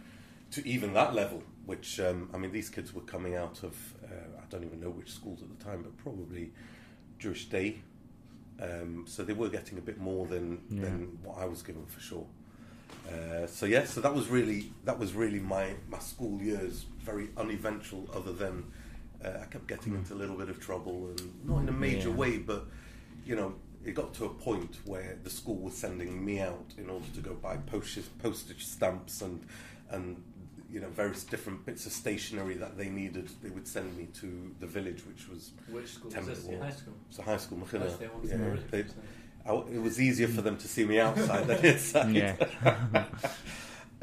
to 0.53 0.67
even 0.69 0.93
that 0.95 1.15
level. 1.15 1.43
Which 1.67 1.99
um, 2.01 2.29
I 2.35 2.37
mean, 2.39 2.53
these 2.53 2.69
kids 2.69 2.93
were 2.93 3.01
coming 3.03 3.35
out 3.37 3.63
of 3.63 3.75
uh, 4.05 4.41
I 4.41 4.45
don't 4.51 4.65
even 4.65 4.81
know 4.81 4.91
which 4.91 5.11
schools 5.13 5.41
at 5.43 5.49
the 5.59 5.65
time, 5.65 5.83
but 5.83 5.97
probably 5.97 6.53
Jewish 7.19 7.47
Day. 7.47 7.81
Um, 8.61 9.05
so 9.09 9.25
they 9.25 9.33
were 9.33 9.49
getting 9.49 9.79
a 9.79 9.81
bit 9.81 9.99
more 9.99 10.27
than 10.27 10.61
Yeah. 10.71 10.83
than 10.83 11.19
what 11.23 11.39
I 11.39 11.47
was 11.47 11.63
given 11.63 11.87
for 11.87 12.01
sure. 12.01 12.27
Uh, 13.11 13.47
so 13.47 13.67
yeah, 13.67 13.85
so 13.85 14.01
that 14.01 14.15
was 14.15 14.29
really 14.29 14.73
that 14.85 14.99
was 14.99 15.13
really 15.15 15.41
my 15.41 15.75
my 15.89 15.99
school 15.99 16.41
years 16.43 16.85
very 17.01 17.29
uneventful. 17.37 18.09
Other 18.15 18.33
than 18.33 18.65
uh, 19.25 19.39
I 19.43 19.47
kept 19.47 19.67
getting 19.67 19.93
Mm. 19.95 19.99
into 19.99 20.15
a 20.15 20.19
little 20.23 20.37
bit 20.37 20.49
of 20.51 20.61
trouble, 20.61 21.09
and 21.09 21.21
not 21.49 21.63
in 21.63 21.69
a 21.69 21.73
major 21.73 22.11
Yeah. 22.11 22.15
way, 22.17 22.39
but 22.39 22.67
you 23.27 23.35
know, 23.37 23.55
it 23.85 23.95
got 23.95 24.15
to 24.15 24.25
a 24.25 24.29
point 24.31 24.77
where 24.85 25.19
the 25.23 25.31
school 25.31 25.57
was 25.57 25.75
sending 25.75 26.25
me 26.25 26.41
out 26.41 26.73
in 26.79 26.89
order 26.91 27.07
to 27.15 27.21
go 27.21 27.35
buy 27.35 27.57
postage, 27.59 28.07
postage 28.23 28.65
stamps 28.65 29.21
and 29.23 29.45
and 29.91 30.23
you 30.71 30.81
know 30.81 30.89
various 30.89 31.23
different 31.25 31.65
bits 31.67 31.87
of 31.87 31.93
stationery 31.93 32.55
that 32.55 32.77
they 32.77 32.89
needed. 32.89 33.29
They 33.43 33.51
would 33.51 33.69
send 33.69 33.97
me 33.97 34.09
to 34.21 34.55
the 34.61 34.67
village, 34.67 35.03
which 35.07 35.29
was 35.29 35.53
Which 35.71 35.89
school 35.95 36.11
Ten 36.11 36.23
is 36.23 36.29
this? 36.29 36.39
The 36.45 36.57
high 36.59 36.65
walk. 36.65 36.73
school. 36.79 36.95
it's 37.09 37.19
a 37.19 37.23
high 37.23 37.37
school. 37.37 37.59
Oh, 37.61 37.65
Machina. 37.65 37.91
so 37.91 37.97
they 37.99 38.07
wanted 38.09 38.31
Yeah, 38.31 38.57
they- 38.71 38.85
I- 39.47 39.75
it 39.77 39.83
was 39.83 40.01
easier 40.01 40.27
for 40.29 40.41
them 40.41 40.57
to 40.57 40.67
see 40.67 40.85
me 40.87 40.99
outside 41.01 41.47
than 41.47 41.63
inside. 41.73 42.15
Yeah. 42.15 43.05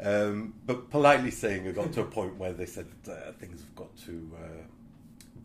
um, 0.04 0.54
but 0.66 0.88
politely 0.90 1.30
saying, 1.30 1.66
it 1.66 1.74
got 1.74 1.92
to 1.94 2.00
a 2.02 2.04
point 2.04 2.36
where 2.36 2.52
they 2.52 2.66
said 2.66 2.86
uh, 3.08 3.32
things 3.40 3.60
have 3.60 3.74
got 3.74 3.96
to 4.06 4.30
uh, 4.36 4.62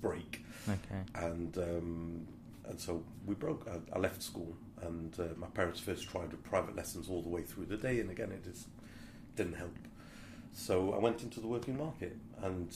break, 0.02 0.44
okay. 0.70 1.02
and 1.16 1.58
um, 1.58 2.28
and 2.70 2.80
so 2.80 3.04
we 3.26 3.36
broke. 3.36 3.68
I, 3.70 3.96
I 3.96 4.00
left 4.00 4.22
school, 4.22 4.56
and 4.82 5.14
uh, 5.20 5.24
my 5.38 5.48
parents 5.48 5.80
first 5.80 6.08
tried 6.08 6.32
with 6.32 6.44
private 6.44 6.76
lessons 6.76 7.10
all 7.10 7.22
the 7.22 7.30
way 7.30 7.42
through 7.42 7.66
the 7.66 7.78
day, 7.78 8.00
and 8.00 8.10
again, 8.10 8.32
it 8.32 8.44
just 8.44 8.68
didn't 9.36 9.56
help. 9.56 9.76
So 10.54 10.94
I 10.94 10.98
went 10.98 11.24
into 11.24 11.40
the 11.40 11.48
working 11.48 11.78
market, 11.78 12.18
and 12.42 12.74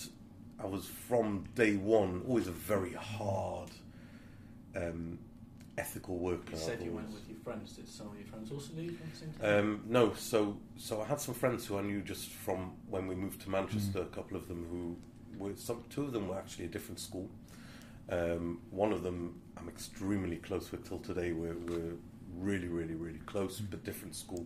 I 0.62 0.65
was 0.65 0.86
from 0.86 1.45
day 1.55 1.75
one 1.75 2.24
always 2.27 2.48
a 2.48 2.51
very 2.51 2.93
hard. 2.93 3.69
Um, 4.75 5.19
ethical 5.77 6.17
worker. 6.17 6.51
You 6.51 6.57
said 6.57 6.81
you 6.81 6.91
went 6.91 7.12
with 7.12 7.27
your 7.27 7.39
friends. 7.39 7.74
Did 7.74 7.88
some 7.88 8.07
of 8.07 8.17
your 8.17 8.27
friends 8.27 8.51
also 8.51 8.74
leave 8.75 9.00
at 9.01 9.12
the 9.12 9.17
same 9.17 9.33
time? 9.33 9.60
um, 9.60 9.83
no, 9.88 10.13
so 10.13 10.57
so 10.77 11.01
I 11.01 11.05
had 11.05 11.19
some 11.19 11.33
friends 11.33 11.65
who 11.65 11.77
I 11.77 11.81
knew 11.81 12.01
just 12.01 12.29
from 12.29 12.74
when 12.89 13.07
we 13.07 13.15
moved 13.15 13.41
to 13.41 13.50
Manchester. 13.50 14.00
Mm. 14.00 14.03
A 14.03 14.15
couple 14.15 14.38
of 14.38 14.48
them 14.48 14.65
who 14.69 14.98
were 15.38 15.55
some 15.55 15.83
two 15.89 16.03
of 16.03 16.13
them 16.13 16.27
were 16.27 16.38
actually 16.38 16.65
a 16.65 16.69
different 16.69 17.00
school. 17.00 17.29
Um, 18.12 18.62
one 18.72 18.94
of 18.94 19.03
them 19.03 19.41
I'm 19.58 19.70
extremely 19.70 20.38
close 20.38 20.72
with 20.72 20.88
till 20.88 21.00
today. 21.00 21.34
We're, 21.34 21.56
we're 21.56 21.96
really, 22.38 22.70
really, 22.70 22.96
really 22.96 23.22
close, 23.25 23.62
but 23.62 23.84
different 23.86 24.15
school. 24.15 24.46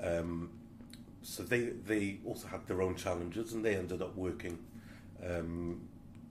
Um, 0.00 0.50
so 1.22 1.42
they 1.42 1.60
they 1.86 2.20
also 2.26 2.48
had 2.48 2.66
their 2.66 2.82
own 2.82 2.96
challenges, 2.96 3.52
and 3.54 3.64
they 3.64 3.76
ended 3.76 4.02
up 4.02 4.16
working 4.16 4.58
um, 5.26 5.80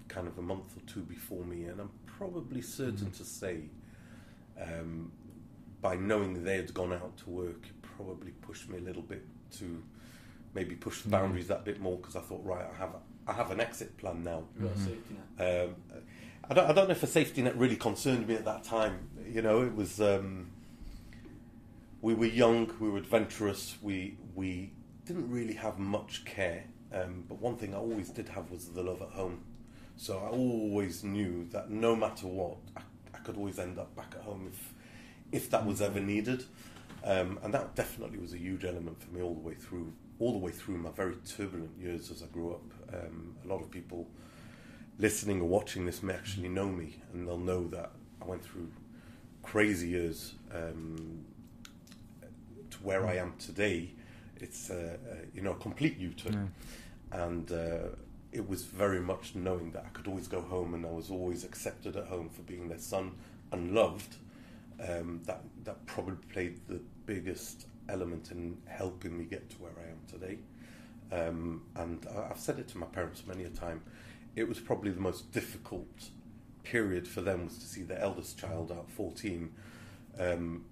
kind 0.08 0.28
of 0.28 0.38
a 0.38 0.44
month 0.44 0.78
or 0.78 0.82
two 0.88 1.02
before 1.02 1.44
me. 1.46 1.66
And 1.66 1.82
I'm 1.82 1.92
probably 2.06 2.62
certain 2.62 3.10
Mhm. 3.10 3.14
to 3.14 3.24
say, 3.26 3.62
um, 4.62 5.12
by 5.82 5.96
knowing 5.96 6.44
they 6.44 6.58
had 6.58 6.74
gone 6.74 6.94
out 6.94 7.18
to 7.20 7.30
work, 7.30 7.66
it 7.66 7.82
probably 7.82 8.32
pushed 8.42 8.70
me 8.70 8.78
a 8.78 8.82
little 8.82 9.02
bit 9.02 9.26
to 9.60 9.84
maybe 10.54 10.76
push 10.76 11.02
the 11.02 11.10
Mhm. 11.10 11.10
boundaries 11.10 11.48
that 11.48 11.66
bit 11.66 11.80
more 11.82 11.98
because 11.98 12.16
I 12.16 12.22
thought, 12.22 12.44
right, 12.46 12.66
I 12.74 12.78
have 12.78 12.96
I 13.28 13.34
have 13.34 13.52
an 13.52 13.62
exit 13.62 13.98
plan 13.98 14.24
now. 14.24 14.44
You've 14.56 14.64
got 14.64 14.76
a 14.78 14.80
Mhm. 14.80 14.92
Um, 15.40 15.76
I 16.52 16.54
don't 16.54 16.70
I 16.70 16.74
don't 16.74 16.90
know 16.90 16.92
if 16.92 17.02
a 17.02 17.08
safety 17.08 17.42
net 17.42 17.56
really 17.56 17.78
concerned 17.78 18.28
me 18.28 18.36
at 18.36 18.44
that 18.44 18.66
time. 18.66 19.08
You 19.26 19.42
know, 19.42 19.62
it 19.62 19.74
was 19.74 20.02
um, 20.02 20.52
we 22.02 22.14
were 22.14 22.26
young, 22.26 22.70
we 22.78 22.90
were 22.90 22.98
adventurous, 22.98 23.78
we 23.82 24.18
we 24.36 24.74
didn't 25.06 25.32
really 25.32 25.54
have 25.54 25.80
much 25.80 26.26
care. 26.26 26.66
Um, 26.94 27.24
but 27.30 27.40
one 27.40 27.56
thing 27.56 27.74
I 27.74 27.78
always 27.78 28.10
did 28.10 28.28
have 28.28 28.52
was 28.52 28.68
the 28.68 28.84
love 28.84 29.02
at 29.02 29.12
home. 29.12 29.46
So 29.96 30.18
I 30.18 30.28
always 30.28 31.06
knew 31.06 31.48
that 31.52 31.70
no 31.70 31.96
matter 31.96 32.28
what, 32.28 32.58
I, 32.76 32.82
I 33.14 33.20
could 33.20 33.38
always 33.38 33.58
end 33.58 33.80
up 33.80 33.96
back 33.96 34.14
at 34.18 34.24
home 34.24 34.52
if 34.52 34.74
if 35.32 35.50
that 35.52 35.66
was 35.66 35.82
ever 35.82 36.02
needed. 36.02 36.44
Um, 37.06 37.40
and 37.44 37.54
that 37.54 37.76
definitely 37.76 38.20
was 38.20 38.34
a 38.34 38.38
huge 38.38 38.66
element 38.66 39.02
for 39.02 39.10
me 39.16 39.22
all 39.22 39.36
the 39.36 39.40
way 39.40 39.54
through, 39.54 39.94
all 40.20 40.34
the 40.34 40.38
way 40.38 40.52
through 40.52 40.80
my 40.80 40.92
very 40.92 41.16
turbulent 41.26 41.80
years 41.80 42.12
as 42.12 42.22
I 42.22 42.26
grew 42.26 42.52
up. 42.52 42.94
Um, 42.94 43.38
a 43.46 43.48
lot 43.48 43.62
of 43.62 43.72
people 43.72 44.10
listening 45.02 45.42
or 45.42 45.48
watching 45.48 45.86
this 45.86 46.04
may 46.04 46.14
actually 46.14 46.50
know 46.50 46.68
me, 46.70 46.90
and 47.14 47.28
they'll 47.28 47.38
know 47.38 47.68
that 47.70 47.92
I 48.22 48.26
went 48.26 48.44
through 48.44 48.70
crazy 49.44 49.90
years 49.90 50.34
um, 50.54 51.26
to 52.70 52.78
where 52.84 53.08
I 53.08 53.16
am 53.16 53.34
today. 53.40 53.92
It's 54.38 54.70
uh, 54.70 54.98
uh, 55.12 55.16
you 55.36 55.42
know 55.42 55.52
a 55.52 55.56
complete 55.68 55.98
U-turn 55.98 56.52
Yeah. 57.14 57.26
and 57.28 57.52
uh, 57.52 57.90
it 58.32 58.48
was 58.48 58.64
very 58.64 59.02
much 59.02 59.36
knowing 59.36 59.72
that 59.74 59.84
I 59.86 59.90
could 59.90 60.08
always 60.08 60.28
go 60.28 60.42
home 60.42 60.74
and 60.74 60.86
I 60.86 60.90
was 60.90 61.12
always 61.12 61.44
accepted 61.44 61.96
at 61.96 62.06
home 62.08 62.30
for 62.30 62.42
being 62.44 62.70
their 62.70 62.80
son 62.80 63.12
and 63.52 63.74
loved. 63.74 64.16
Um, 64.90 65.22
that 65.26 65.42
that 65.66 65.86
probably 65.86 66.16
played 66.34 66.60
the 66.68 66.80
biggest 67.06 67.68
element 67.90 68.32
in 68.32 68.58
helping 68.68 69.18
me 69.18 69.26
get 69.26 69.50
to 69.52 69.56
where 69.58 69.74
I 69.78 69.90
am 69.92 70.00
today. 70.08 70.38
Um, 71.12 71.62
and 71.76 72.08
I've 72.32 72.40
said 72.40 72.58
it 72.58 72.68
to 72.70 72.78
my 72.80 72.88
parents 72.88 73.24
many 73.28 73.44
a 73.44 73.50
time. 73.50 73.82
It 74.36 74.48
was 74.48 74.60
probably 74.60 74.92
the 74.92 75.02
most 75.02 75.32
difficult 75.32 76.10
period 76.64 77.08
for 77.08 77.22
them 77.22 77.46
was 77.46 77.58
to 77.58 77.66
see 77.66 77.82
their 77.84 78.00
eldest 78.00 78.38
child 78.40 78.72
at 78.72 78.90
14, 78.90 79.52
um, 80.20 80.66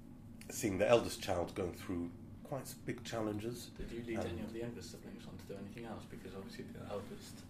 seeing 0.50 0.78
the 0.78 0.88
eldest 0.88 1.22
child 1.22 1.54
going 1.56 1.74
through 1.74 2.10
quite 2.44 2.68
some 2.68 2.80
big 2.86 3.04
challenges. 3.04 3.70
Did 3.78 3.92
you 3.92 4.04
lead 4.08 4.20
Um, 4.20 4.28
any 4.28 4.42
of 4.42 4.54
the 4.54 4.60
younger 4.60 4.82
siblings 4.82 5.24
on 5.28 5.38
to 5.38 5.54
do 5.54 5.60
anything 5.60 5.86
else? 5.86 6.04
Because 6.10 6.32
obviously 6.36 6.66
the 6.74 6.92
eldest. 6.92 7.42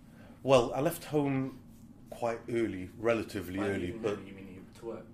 Well, 0.43 0.73
I 0.73 0.81
left 0.81 1.05
home 1.05 1.59
quite 2.09 2.39
early, 2.49 2.89
relatively 2.99 3.57
By 3.57 3.69
early, 3.69 3.91
but 3.91 4.17
you 4.27 4.33
mean 4.33 4.47
you 4.55 4.79
to 4.79 4.85
work? 4.85 5.05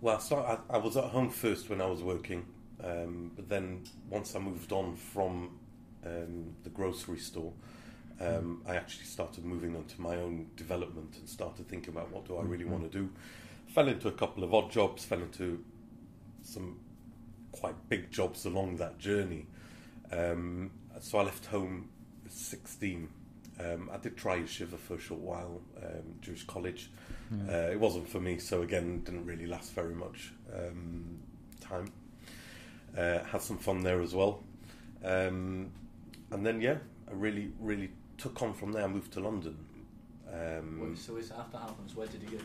well, 0.00 0.16
I, 0.16 0.20
start, 0.20 0.60
I, 0.70 0.74
I 0.74 0.78
was 0.78 0.96
at 0.96 1.04
home 1.04 1.30
first 1.30 1.68
when 1.68 1.80
I 1.80 1.86
was 1.86 2.02
working, 2.02 2.46
um, 2.82 3.32
but 3.36 3.48
then 3.48 3.82
once 4.08 4.34
I 4.34 4.38
moved 4.38 4.72
on 4.72 4.96
from 4.96 5.58
um, 6.04 6.54
the 6.64 6.70
grocery 6.70 7.18
store, 7.18 7.52
um, 8.20 8.62
I 8.66 8.76
actually 8.76 9.04
started 9.06 9.44
moving 9.44 9.74
on 9.76 9.84
to 9.84 10.00
my 10.00 10.16
own 10.16 10.48
development 10.56 11.16
and 11.18 11.28
started 11.28 11.68
thinking 11.68 11.90
about 11.94 12.10
what 12.10 12.26
do 12.26 12.36
I 12.36 12.42
really 12.42 12.64
Mhm. 12.64 12.70
want 12.70 12.92
to 12.92 12.98
do. 12.98 13.10
Fell 13.68 13.88
into 13.88 14.08
a 14.08 14.12
couple 14.12 14.44
of 14.44 14.52
odd 14.52 14.70
jobs, 14.70 15.04
fell 15.04 15.20
into 15.22 15.64
some 16.42 16.78
quite 17.52 17.88
big 17.88 18.10
jobs 18.10 18.44
along 18.44 18.76
that 18.76 18.98
journey. 18.98 19.46
Um, 20.12 20.70
so 21.00 21.18
I 21.18 21.22
left 21.22 21.46
home 21.46 21.88
at 22.26 22.32
16. 22.32 23.08
Um, 23.58 23.90
I 23.92 23.98
did 23.98 24.16
try 24.16 24.38
yeshiva 24.38 24.78
for 24.78 24.94
a 24.94 24.98
short 24.98 25.20
while, 25.20 25.60
um, 25.82 26.14
Jewish 26.20 26.44
college. 26.46 26.90
Yeah. 27.30 27.66
Uh, 27.68 27.70
it 27.72 27.78
wasn't 27.80 28.08
for 28.08 28.20
me, 28.20 28.38
so 28.38 28.62
again, 28.62 29.02
didn't 29.04 29.24
really 29.26 29.46
last 29.46 29.72
very 29.72 29.94
much 29.94 30.32
um, 30.52 31.18
time. 31.60 31.92
Uh, 32.96 33.22
had 33.24 33.40
some 33.40 33.58
fun 33.58 33.82
there 33.82 34.00
as 34.00 34.14
well, 34.14 34.42
um, 35.04 35.70
and 36.32 36.44
then 36.44 36.60
yeah, 36.60 36.78
I 37.08 37.12
really, 37.12 37.52
really 37.60 37.90
took 38.20 38.40
on 38.42 38.52
from 38.54 38.72
there. 38.72 38.84
I 38.84 38.88
moved 38.88 39.12
to 39.14 39.20
London. 39.20 39.56
Um, 40.32 40.80
Wait, 40.90 40.98
so 40.98 41.16
is 41.16 41.30
after 41.32 41.56
Halperns, 41.58 41.94
where 41.96 42.06
did 42.06 42.22
you 42.22 42.30
go 42.30 42.36
to? 42.38 42.44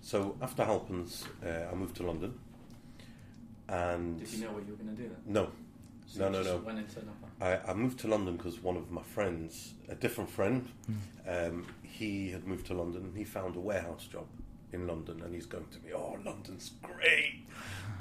so 0.00 0.36
after 0.40 0.64
Halperns, 0.64 1.24
uh, 1.44 1.70
I 1.70 1.74
moved 1.74 1.96
to 1.96 2.02
London, 2.02 2.32
and 3.68 4.18
Did 4.18 4.28
you 4.32 4.44
know 4.46 4.52
what 4.52 4.64
you 4.66 4.72
were 4.72 4.82
going 4.82 4.96
to 4.96 5.02
do 5.02 5.08
then? 5.08 5.18
no, 5.26 5.48
So 6.06 6.20
No, 6.20 6.26
you 6.26 6.32
no, 6.32 6.42
just 6.42 6.54
no. 6.54 6.66
Went 6.66 6.78
into. 6.78 7.00
I, 7.40 7.58
I 7.70 7.74
moved 7.74 7.98
to 8.00 8.08
London 8.08 8.36
because 8.36 8.62
one 8.62 8.76
of 8.76 8.90
my 8.90 9.02
friends, 9.02 9.74
a 9.88 9.94
different 9.94 10.30
friend, 10.30 10.68
Mm. 10.90 11.48
um, 11.48 11.66
he 11.82 12.30
had 12.30 12.46
moved 12.46 12.66
to 12.66 12.74
London 12.74 13.02
and 13.04 13.16
he 13.16 13.24
found 13.24 13.56
a 13.56 13.60
warehouse 13.60 14.06
job 14.06 14.26
in 14.72 14.86
London 14.86 15.20
and 15.22 15.34
he's 15.34 15.46
going 15.46 15.66
to 15.72 15.78
me, 15.80 15.92
oh, 15.94 16.16
London's 16.24 16.72
great. 16.82 17.44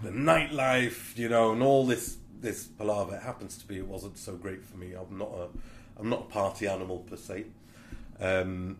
the 0.04 0.10
nightlife, 0.12 1.18
you 1.18 1.28
know, 1.30 1.52
and 1.52 1.62
all 1.62 1.86
this 1.86 2.18
this 2.42 2.68
palaver. 2.68 3.16
It 3.16 3.22
happens 3.24 3.58
to 3.58 3.68
be 3.68 3.78
it 3.78 3.86
wasn't 3.88 4.18
so 4.18 4.36
great 4.38 4.64
for 4.64 4.78
me. 4.78 4.94
I'm 4.94 5.18
not 5.18 5.30
a 5.34 5.48
I'm 6.00 6.10
not 6.10 6.22
a 6.22 6.26
party 6.26 6.68
animal 6.68 7.00
per 7.00 7.18
se. 7.18 7.46
Um, 8.20 8.78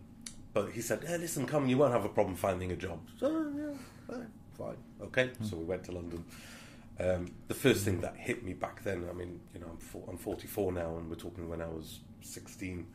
but 0.52 0.70
he 0.72 0.80
said, 0.80 1.04
hey, 1.04 1.16
listen, 1.18 1.46
come, 1.46 1.68
you 1.68 1.78
won't 1.78 1.92
have 1.92 2.04
a 2.04 2.08
problem 2.08 2.34
finding 2.36 2.72
a 2.72 2.76
job. 2.76 2.98
So, 3.18 3.28
yeah, 3.56 3.76
fine, 4.08 4.26
fine. 4.58 4.76
Okay, 5.02 5.30
so 5.42 5.56
we 5.56 5.64
went 5.64 5.84
to 5.84 5.92
London. 5.92 6.24
Um, 6.98 7.30
the 7.48 7.54
first 7.54 7.84
thing 7.84 8.00
that 8.02 8.16
hit 8.16 8.44
me 8.44 8.52
back 8.52 8.82
then, 8.82 9.06
I 9.08 9.12
mean, 9.14 9.40
you 9.54 9.60
know, 9.60 9.68
I'm, 9.70 9.78
four, 9.78 10.02
I'm 10.08 10.18
44 10.18 10.72
now, 10.72 10.96
and 10.96 11.08
we're 11.08 11.16
talking 11.16 11.48
when 11.48 11.62
I 11.62 11.66
was 11.68 12.00
16. 12.22 12.86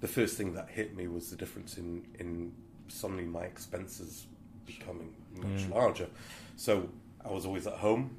The 0.00 0.08
first 0.08 0.36
thing 0.36 0.54
that 0.54 0.68
hit 0.70 0.96
me 0.96 1.06
was 1.06 1.30
the 1.30 1.36
difference 1.36 1.76
in, 1.76 2.04
in 2.18 2.52
suddenly 2.88 3.24
my 3.24 3.42
expenses 3.42 4.26
becoming 4.66 5.14
much 5.36 5.62
Yeah. 5.68 5.74
larger. 5.74 6.08
So 6.56 6.88
I 7.24 7.30
was 7.30 7.44
always 7.46 7.66
at 7.66 7.74
home. 7.74 8.16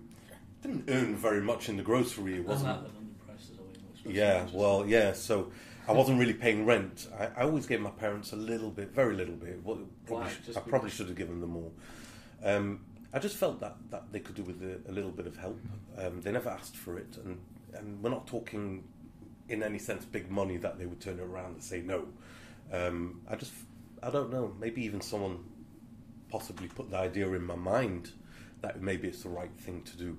Didn't 0.61 0.85
earn 0.89 1.15
very 1.17 1.41
much 1.41 1.67
in 1.67 1.75
the 1.75 1.83
grocery. 1.83 2.35
It 2.35 2.45
Wasn't 2.45 2.69
Yeah, 4.05 4.47
well, 4.53 4.85
yeah. 4.87 5.13
So 5.13 5.51
I 5.87 5.91
wasn't 5.91 6.19
really 6.19 6.33
paying 6.33 6.65
rent. 6.65 7.07
I, 7.17 7.27
I 7.37 7.43
always 7.43 7.65
gave 7.65 7.81
my 7.81 7.89
parents 7.91 8.31
a 8.31 8.35
little 8.35 8.69
bit, 8.69 8.91
very 8.91 9.15
little 9.15 9.35
bit. 9.35 9.61
Well, 9.63 9.79
probably 10.05 10.31
I 10.55 10.59
probably 10.61 10.89
should 10.89 11.07
have 11.07 11.17
given 11.17 11.41
them 11.41 11.51
more. 11.51 11.71
Um, 12.43 12.81
I 13.13 13.19
just 13.19 13.35
felt 13.37 13.59
that, 13.59 13.75
that 13.91 14.11
they 14.11 14.19
could 14.19 14.35
do 14.35 14.43
with 14.43 14.61
a, 14.63 14.89
a 14.89 14.91
little 14.91 15.11
bit 15.11 15.27
of 15.27 15.37
help. 15.37 15.59
Um, 15.97 16.21
they 16.21 16.31
never 16.31 16.49
asked 16.49 16.75
for 16.75 16.97
it, 16.97 17.17
and, 17.23 17.39
and 17.73 18.01
we're 18.01 18.09
not 18.09 18.27
talking 18.27 18.83
in 19.49 19.61
any 19.61 19.77
sense 19.77 20.05
big 20.05 20.31
money 20.31 20.57
that 20.57 20.79
they 20.79 20.85
would 20.85 20.99
turn 20.99 21.19
around 21.19 21.53
and 21.53 21.63
say 21.63 21.81
no. 21.81 22.07
Um, 22.71 23.21
I 23.29 23.35
just, 23.35 23.53
I 24.01 24.09
don't 24.09 24.31
know. 24.31 24.53
Maybe 24.59 24.83
even 24.83 25.01
someone 25.01 25.43
possibly 26.29 26.67
put 26.67 26.89
the 26.89 26.97
idea 26.97 27.29
in 27.33 27.45
my 27.45 27.55
mind 27.55 28.11
that 28.61 28.81
maybe 28.81 29.07
it's 29.07 29.23
the 29.23 29.29
right 29.29 29.53
thing 29.57 29.83
to 29.83 29.97
do. 29.97 30.17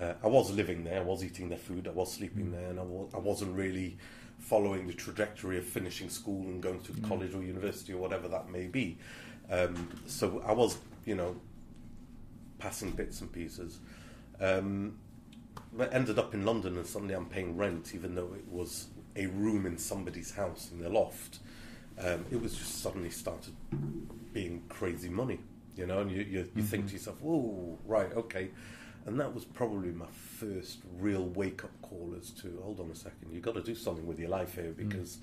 Uh, 0.00 0.12
I 0.22 0.26
was 0.26 0.50
living 0.50 0.84
there, 0.84 1.00
I 1.00 1.04
was 1.04 1.24
eating 1.24 1.48
their 1.48 1.58
food, 1.58 1.86
I 1.88 1.90
was 1.90 2.12
sleeping 2.12 2.52
there, 2.52 2.68
and 2.68 2.78
I, 2.78 2.82
wa- 2.82 3.08
I 3.14 3.18
wasn't 3.18 3.56
really 3.56 3.96
following 4.38 4.86
the 4.86 4.92
trajectory 4.92 5.56
of 5.58 5.64
finishing 5.64 6.10
school 6.10 6.42
and 6.42 6.62
going 6.62 6.80
to 6.80 6.92
college 7.02 7.34
or 7.34 7.42
university 7.42 7.94
or 7.94 7.98
whatever 7.98 8.28
that 8.28 8.50
may 8.50 8.66
be. 8.66 8.98
Um, 9.50 9.88
so 10.06 10.42
I 10.46 10.52
was, 10.52 10.78
you 11.06 11.14
know, 11.14 11.36
passing 12.58 12.90
bits 12.90 13.20
and 13.20 13.32
pieces. 13.32 13.78
Um, 14.40 14.98
but 15.72 15.92
ended 15.92 16.18
up 16.18 16.34
in 16.34 16.44
London, 16.44 16.76
and 16.76 16.86
suddenly 16.86 17.14
I'm 17.14 17.26
paying 17.26 17.56
rent, 17.56 17.92
even 17.94 18.14
though 18.14 18.32
it 18.34 18.46
was 18.48 18.88
a 19.14 19.26
room 19.26 19.66
in 19.66 19.78
somebody's 19.78 20.32
house 20.32 20.70
in 20.72 20.80
their 20.80 20.90
loft. 20.90 21.38
Um, 21.98 22.24
it 22.30 22.40
was 22.40 22.54
just 22.54 22.82
suddenly 22.82 23.10
started 23.10 23.54
being 24.32 24.62
crazy 24.68 25.08
money, 25.08 25.40
you 25.76 25.86
know, 25.86 26.00
and 26.00 26.10
you, 26.10 26.22
you, 26.22 26.48
you 26.54 26.62
think 26.62 26.88
to 26.88 26.92
yourself, 26.92 27.20
"Whoa, 27.22 27.78
right, 27.86 28.12
okay," 28.12 28.50
and 29.06 29.18
that 29.20 29.32
was 29.32 29.44
probably 29.44 29.90
my 29.90 30.06
first 30.38 30.80
real 30.98 31.24
wake 31.24 31.64
up 31.64 31.70
call 31.80 32.14
as 32.18 32.30
to, 32.30 32.60
hold 32.62 32.80
on 32.80 32.90
a 32.90 32.94
second, 32.94 33.32
you've 33.32 33.42
got 33.42 33.54
to 33.54 33.62
do 33.62 33.74
something 33.74 34.06
with 34.06 34.18
your 34.18 34.28
life 34.28 34.56
here 34.56 34.74
because 34.76 35.18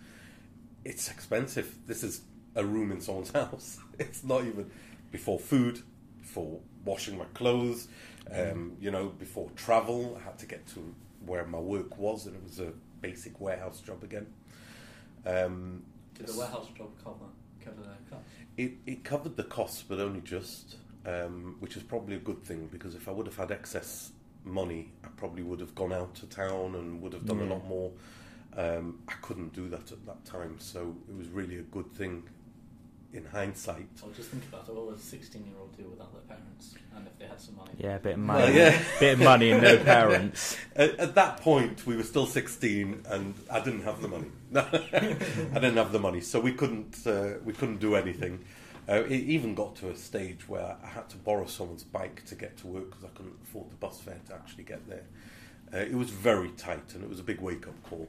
it's 0.85 1.09
expensive. 1.09 1.75
This 1.85 2.03
is 2.03 2.21
a 2.55 2.65
room 2.65 2.91
in 2.91 3.01
someone's 3.01 3.31
house. 3.41 3.79
It's 3.99 4.23
not 4.23 4.45
even 4.45 4.71
before 5.11 5.37
food, 5.37 5.81
before 6.21 6.59
washing 6.85 7.17
my 7.17 7.25
clothes, 7.33 7.87
um, 8.31 8.77
you 8.79 8.89
know, 8.89 9.07
before 9.09 9.49
travel. 9.55 10.17
I 10.19 10.23
had 10.23 10.39
to 10.39 10.45
get 10.45 10.65
to 10.67 10.95
where 11.25 11.45
my 11.45 11.59
work 11.59 11.97
was, 11.97 12.25
and 12.25 12.35
it 12.35 12.43
was 12.43 12.59
a 12.59 12.71
basic 13.01 13.39
warehouse 13.39 13.81
job 13.81 14.03
again. 14.03 14.27
Um, 15.25 15.83
Did 16.15 16.27
the 16.27 16.37
warehouse 16.37 16.67
job 16.77 16.89
cover 17.03 17.25
cover 17.63 17.81
their 17.81 17.97
costs? 18.09 18.29
it, 18.57 18.73
it 18.85 19.03
covered 19.03 19.35
the 19.35 19.43
costs, 19.43 19.83
but 19.83 19.99
only 19.99 20.21
just, 20.21 20.75
um, 21.05 21.55
which 21.59 21.75
is 21.77 21.83
probably 21.83 22.15
a 22.15 22.19
good 22.19 22.43
thing 22.43 22.67
because 22.71 22.95
if 22.95 23.07
I 23.07 23.11
would 23.11 23.25
have 23.27 23.35
had 23.37 23.51
excess 23.51 24.11
money, 24.43 24.91
I 25.03 25.07
probably 25.17 25.43
would 25.43 25.59
have 25.59 25.73
gone 25.75 25.93
out 25.93 26.15
to 26.15 26.25
town 26.27 26.75
and 26.75 27.01
would 27.01 27.13
have 27.13 27.25
done 27.25 27.39
a 27.41 27.45
lot 27.45 27.65
more. 27.67 27.91
Um, 28.55 28.99
I 29.07 29.13
couldn't 29.21 29.53
do 29.53 29.67
that 29.69 29.91
at 29.91 30.05
that 30.05 30.25
time, 30.25 30.57
so 30.59 30.95
it 31.09 31.15
was 31.17 31.27
really 31.29 31.57
a 31.57 31.61
good 31.63 31.91
thing 31.95 32.23
in 33.11 33.25
hindsight. 33.25 33.87
So 33.95 34.07
just 34.15 34.29
think 34.29 34.43
about 34.51 34.67
it. 34.67 34.73
What 34.73 34.87
would 34.87 34.95
a 34.95 34.99
16 34.99 35.45
year 35.45 35.55
old 35.59 35.75
do 35.77 35.83
without 35.89 36.11
their 36.13 36.21
parents? 36.37 36.75
And 36.95 37.05
if 37.07 37.17
they 37.19 37.25
had 37.25 37.39
some 37.39 37.55
money? 37.55 37.71
Yeah, 37.77 37.95
a 37.95 37.99
bit 37.99 38.13
of 38.13 38.19
Well, 38.25 38.39
money. 38.39 38.55
yeah. 38.57 38.83
bit 38.99 39.13
of 39.13 39.19
money 39.19 39.51
and 39.51 39.61
no 39.63 39.77
parents. 39.83 40.57
At, 40.75 40.99
at 40.99 41.15
that 41.15 41.37
point, 41.37 41.85
we 41.85 41.95
were 41.95 42.03
still 42.03 42.25
16, 42.25 43.03
and 43.09 43.33
I 43.51 43.59
didn't 43.59 43.83
have 43.83 44.01
the 44.01 44.07
money. 44.07 44.31
I 44.55 45.59
didn't 45.59 45.77
have 45.77 45.91
the 45.91 45.99
money, 45.99 46.21
so 46.21 46.39
we 46.39 46.53
couldn't 46.53 46.95
uh, 47.07 47.35
we 47.43 47.53
couldn't 47.53 47.79
do 47.79 47.95
anything. 47.95 48.43
Uh, 48.87 49.03
it 49.05 49.11
even 49.11 49.55
got 49.55 49.75
to 49.77 49.89
a 49.89 49.95
stage 49.95 50.47
where 50.49 50.75
I 50.83 50.87
had 50.87 51.09
to 51.09 51.17
borrow 51.17 51.45
someone's 51.45 51.83
bike 51.85 52.25
to 52.25 52.35
get 52.35 52.57
to 52.57 52.67
work 52.67 52.89
because 52.89 53.05
I 53.05 53.09
couldn't 53.15 53.37
afford 53.43 53.71
the 53.71 53.75
bus 53.75 53.99
fare 54.01 54.19
to 54.27 54.33
actually 54.33 54.65
get 54.65 54.87
there. 54.89 55.03
Uh, 55.73 55.77
it 55.77 55.95
was 55.95 56.09
very 56.09 56.49
tight, 56.49 56.93
and 56.93 57.03
it 57.03 57.09
was 57.09 57.19
a 57.19 57.23
big 57.23 57.39
wake 57.39 57.65
up 57.67 57.81
call. 57.83 58.07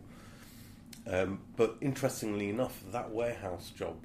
Um, 1.07 1.41
but 1.57 1.77
interestingly 1.81 2.49
enough, 2.49 2.83
that 2.91 3.11
warehouse 3.11 3.71
job 3.71 3.97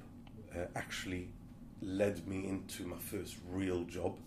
uh, 0.54 0.66
actually 0.76 1.28
led 1.82 2.26
me 2.28 2.46
into 2.46 2.86
my 2.86 2.98
first 2.98 3.36
real 3.50 3.84
job, 3.84 4.18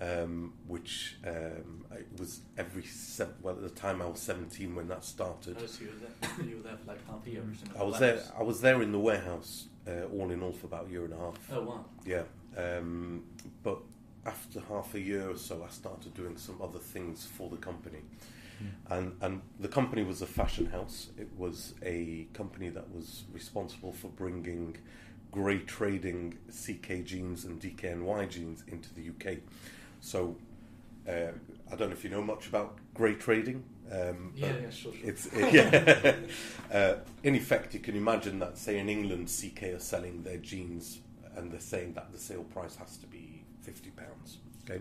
um, 0.00 0.52
which 0.66 1.16
um, 1.26 1.84
it 1.92 2.08
was 2.18 2.40
every 2.56 2.84
se- 2.84 3.26
well 3.42 3.56
at 3.56 3.62
the 3.62 3.68
time 3.68 4.00
I 4.00 4.06
was 4.06 4.20
seventeen 4.20 4.74
when 4.74 4.88
that 4.88 5.04
started. 5.04 5.56
Oh, 5.60 5.66
so 5.66 5.84
you 5.84 5.90
were 5.90 6.28
there, 6.28 6.46
you 6.46 6.56
were 6.56 6.62
there 6.62 6.76
for 6.76 6.88
like 6.88 7.06
half 7.08 7.26
a 7.26 7.30
year 7.30 7.42
or 7.42 7.54
something? 7.54 7.80
I 7.80 7.84
was 7.84 7.98
there. 7.98 8.22
I 8.38 8.42
was 8.42 8.60
there 8.60 8.80
in 8.80 8.92
the 8.92 8.98
warehouse, 9.00 9.66
uh, 9.86 10.04
all 10.12 10.30
in 10.30 10.42
all, 10.42 10.52
for 10.52 10.66
about 10.66 10.86
a 10.86 10.90
year 10.90 11.04
and 11.04 11.14
a 11.14 11.18
half. 11.18 11.38
Oh, 11.52 11.62
wow. 11.62 11.84
Yeah, 12.06 12.22
um, 12.56 13.24
but 13.62 13.78
after 14.26 14.60
half 14.60 14.94
a 14.94 15.00
year 15.00 15.30
or 15.30 15.36
so, 15.36 15.64
I 15.66 15.70
started 15.70 16.14
doing 16.14 16.36
some 16.36 16.60
other 16.62 16.78
things 16.78 17.26
for 17.26 17.48
the 17.50 17.56
company, 17.56 18.00
and 18.90 19.16
and 19.20 19.42
the 19.60 19.68
company 19.68 20.02
was 20.02 20.22
a 20.22 20.26
fashion 20.26 20.66
house. 20.66 21.08
It 21.18 21.28
was 21.36 21.74
a 21.82 22.26
company 22.32 22.70
that 22.70 22.90
was 22.94 23.24
responsible 23.32 23.92
for 23.92 24.08
bringing 24.08 24.76
grey 25.30 25.58
trading 25.58 26.38
CK 26.48 27.04
jeans 27.04 27.44
and 27.44 27.60
DKNY 27.60 28.28
jeans 28.30 28.62
into 28.68 28.88
the 28.94 29.08
UK. 29.08 29.38
So 30.00 30.36
uh, 31.08 31.32
I 31.72 31.76
don't 31.76 31.88
know 31.88 31.96
if 31.96 32.04
you 32.04 32.10
know 32.10 32.22
much 32.22 32.46
about 32.46 32.78
grey 32.94 33.14
trading. 33.14 33.64
Um, 33.90 34.32
Yeah, 34.34 34.46
yeah, 34.62 34.70
sure, 34.70 34.92
sure. 34.92 35.08
It's 35.08 35.28
yeah. 35.52 36.14
uh, 36.72 36.94
in 37.22 37.34
effect, 37.34 37.74
you 37.74 37.80
can 37.80 37.96
imagine 37.96 38.38
that, 38.38 38.58
say, 38.58 38.78
in 38.78 38.88
England, 38.88 39.28
CK 39.28 39.74
are 39.74 39.78
selling 39.78 40.22
their 40.22 40.38
jeans, 40.38 41.00
and 41.36 41.50
they're 41.52 41.60
saying 41.60 41.94
that 41.94 42.12
the 42.12 42.18
sale 42.18 42.44
price 42.44 42.76
has 42.76 42.96
to 42.98 43.06
be 43.06 43.42
fifty 43.62 43.90
pounds. 43.90 44.38
Okay, 44.64 44.80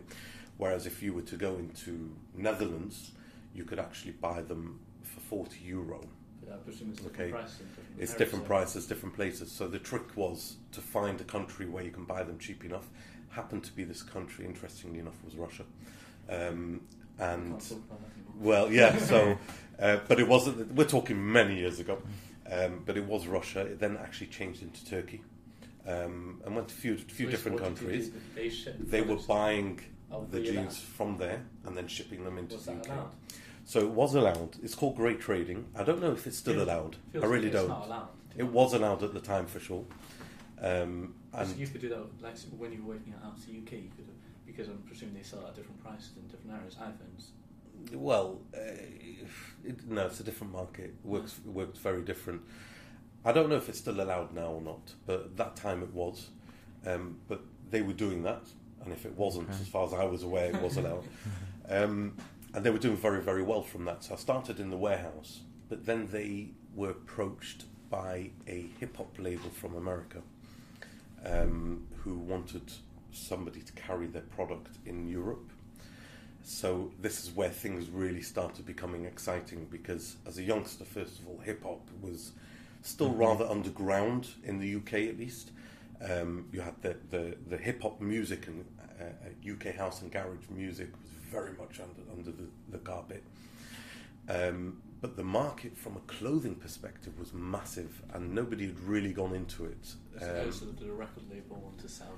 whereas 0.57 0.85
if 0.85 1.03
you 1.03 1.13
were 1.13 1.21
to 1.23 1.35
go 1.37 1.55
into 1.55 2.15
Netherlands, 2.35 3.11
you 3.53 3.65
could 3.65 3.79
actually 3.79 4.11
buy 4.13 4.41
them 4.41 4.79
for 5.03 5.19
forty 5.19 5.59
euro. 5.65 6.01
But 6.41 6.53
I 6.53 6.57
presume 6.57 6.89
it's 6.91 7.01
different 7.01 7.21
Okay. 7.21 7.31
prices. 7.31 7.57
different 7.57 8.01
It's 8.01 8.13
different 8.15 8.45
prices, 8.45 8.87
different 8.87 9.15
places. 9.15 9.51
So 9.51 9.67
the 9.67 9.79
trick 9.79 10.15
was 10.15 10.57
to 10.71 10.81
find 10.81 11.19
a 11.21 11.23
country 11.23 11.65
where 11.65 11.83
you 11.83 11.91
can 11.91 12.05
buy 12.05 12.23
them 12.23 12.37
cheap 12.39 12.63
enough. 12.65 12.87
Happened 13.29 13.63
to 13.63 13.71
be 13.73 13.83
this 13.83 14.03
country, 14.03 14.45
interestingly 14.45 14.99
enough, 14.99 15.23
was 15.23 15.35
Russia. 15.35 15.63
Um, 16.29 16.81
and 17.19 17.61
Can't 18.41 18.43
talk 18.43 18.69
about 18.69 18.69
that 18.69 18.71
anymore. 18.71 18.71
well, 18.71 18.71
yeah. 18.71 18.97
So, 18.97 19.37
uh, 19.79 19.99
but 20.07 20.19
it 20.19 20.27
wasn't. 20.27 20.73
We're 20.73 20.85
talking 20.85 21.31
many 21.31 21.55
years 21.59 21.79
ago. 21.79 22.01
Um, 22.51 22.83
but 22.85 22.97
it 22.97 23.05
was 23.05 23.25
Russia. 23.25 23.61
It 23.61 23.79
then 23.79 23.97
actually 23.97 24.27
changed 24.27 24.61
into 24.61 24.85
Turkey, 24.85 25.21
um, 25.87 26.41
and 26.45 26.55
went 26.55 26.67
to 26.67 26.73
a 26.75 26.77
few, 26.77 26.97
few 26.97 27.25
So 27.27 27.31
different 27.31 27.61
what 27.61 27.69
did 27.75 27.81
you 27.81 27.87
countries. 27.87 28.11
They, 28.35 28.99
They 28.99 29.01
were 29.01 29.15
buying 29.15 29.79
the 30.29 30.41
jeans 30.41 30.77
from 30.77 31.17
there 31.17 31.41
and 31.65 31.75
then 31.75 31.87
shipping 31.87 32.23
them 32.23 32.37
into 32.37 32.55
Was 32.55 32.65
the 32.65 32.73
UK. 32.73 32.85
allowed? 32.87 33.11
So 33.65 33.79
it 33.79 33.89
was 33.89 34.13
allowed. 34.13 34.57
It's 34.61 34.75
called 34.75 34.97
grey 34.97 35.15
trading. 35.15 35.65
I 35.75 35.83
don't 35.83 36.01
know 36.01 36.11
if 36.11 36.27
it's 36.27 36.37
still 36.37 36.55
Feels- 36.55 36.67
allowed. 36.67 36.95
I 37.15 37.25
really 37.25 37.45
like 37.45 37.53
don't. 37.53 37.69
Not 37.69 37.85
allowed. 37.87 38.07
It 38.37 38.43
was 38.47 38.73
allowed 38.73 39.01
at 39.03 39.13
the 39.13 39.21
time 39.21 39.45
for 39.47 39.59
sure. 39.59 39.85
Um, 40.61 41.15
and 41.33 41.57
you 41.57 41.65
could 41.67 41.81
do 41.81 41.89
that 41.89 42.05
like 42.21 42.35
when 42.57 42.71
you 42.73 42.83
were 42.83 42.93
working 42.95 43.13
out 43.23 43.35
the 43.37 43.53
UK. 43.53 43.71
You 43.83 43.89
could 43.95 44.05
have, 44.05 44.45
because 44.45 44.67
I'm 44.67 44.83
presuming 44.85 45.15
they 45.15 45.23
sell 45.23 45.39
at 45.47 45.55
different 45.55 45.81
prices 45.83 46.11
in 46.17 46.27
different 46.27 46.59
areas. 46.59 46.75
iPhones. 46.75 47.29
Well, 47.93 48.41
uh, 48.55 48.59
it, 49.63 49.87
no, 49.87 50.05
it's 50.07 50.19
a 50.19 50.23
different 50.23 50.53
market. 50.53 50.85
It 50.85 50.95
works 51.05 51.39
it 51.45 51.51
works 51.51 51.79
very 51.79 52.01
different. 52.01 52.41
I 53.25 53.31
don't 53.31 53.49
know 53.49 53.55
if 53.55 53.69
it's 53.69 53.79
still 53.79 54.01
allowed 54.01 54.33
now 54.33 54.47
or 54.47 54.61
not, 54.61 54.93
but 55.05 55.19
at 55.21 55.37
that 55.37 55.55
time 55.55 55.81
it 55.81 55.93
was. 55.93 56.29
Um, 56.85 57.17
but 57.29 57.41
they 57.69 57.81
were 57.81 57.93
doing 57.93 58.23
that, 58.23 58.43
and 58.83 58.91
if 58.91 59.05
it 59.05 59.15
wasn't, 59.17 59.49
Okay. 59.49 59.59
as 59.61 59.67
far 59.69 59.85
as 59.85 59.93
I 59.93 60.03
was 60.03 60.23
aware, 60.23 60.47
it 60.53 60.61
was 60.61 60.77
allowed. 60.77 61.05
Um, 61.69 62.17
and 62.53 62.65
they 62.65 62.69
were 62.69 62.77
doing 62.77 62.97
very, 62.97 63.21
very 63.21 63.41
well 63.41 63.61
from 63.63 63.85
that. 63.85 64.03
So 64.03 64.15
I 64.15 64.17
started 64.17 64.59
in 64.59 64.69
the 64.69 64.75
warehouse, 64.75 65.39
but 65.69 65.85
then 65.85 66.09
they 66.11 66.49
were 66.75 66.89
approached 66.89 67.63
by 67.89 68.31
a 68.47 68.65
hip 68.81 68.97
hop 68.97 69.15
label 69.17 69.49
from 69.49 69.73
America 69.77 70.21
um, 71.25 71.87
who 72.03 72.15
wanted 72.17 72.69
somebody 73.13 73.61
to 73.61 73.71
carry 73.73 74.07
their 74.07 74.23
product 74.23 74.77
in 74.85 75.07
Europe. 75.07 75.52
So 76.43 76.91
this 77.01 77.23
is 77.23 77.31
where 77.31 77.49
things 77.49 77.89
really 77.89 78.21
started 78.21 78.65
becoming 78.65 79.05
exciting 79.05 79.67
because 79.71 80.17
as 80.27 80.37
a 80.37 80.43
youngster, 80.43 80.83
first 80.83 81.19
of 81.19 81.27
all, 81.27 81.39
hip 81.39 81.63
hop 81.63 81.87
was 82.01 82.33
still 82.81 83.09
Mhm. 83.13 83.17
rather 83.19 83.45
underground 83.45 84.27
in 84.43 84.59
the 84.59 84.75
UK 84.75 85.07
at 85.07 85.17
least. 85.17 85.51
Um, 86.01 86.49
you 86.51 86.59
had 86.61 86.81
the, 86.81 86.97
the, 87.09 87.37
the 87.47 87.57
hip 87.57 87.81
hop 87.81 88.01
music 88.01 88.47
and 88.47 88.65
uh, 88.99 89.51
UK 89.51 89.73
house 89.75 90.01
and 90.01 90.11
garage 90.11 90.49
music 90.49 90.91
was 91.01 91.09
very 91.31 91.53
much 91.53 91.79
under 91.79 92.01
under 92.11 92.31
the, 92.31 92.47
the 92.69 92.77
carpet. 92.79 93.23
Um, 94.27 94.81
but 95.01 95.17
the 95.17 95.23
market 95.23 95.77
from 95.77 95.97
a 95.97 95.99
clothing 96.01 96.55
perspective 96.55 97.19
was 97.19 97.33
massive, 97.33 98.01
and 98.13 98.33
nobody 98.33 98.67
had 98.67 98.79
really 98.79 99.11
gone 99.11 99.35
into 99.35 99.65
it. 99.65 99.85
So 99.85 99.95
Um, 100.29 100.67
that 100.67 100.79
did 100.79 100.89
a 100.89 100.93
record 100.93 101.23
label 101.29 101.57
want 101.57 101.77
to 101.79 101.89
sell 101.89 102.17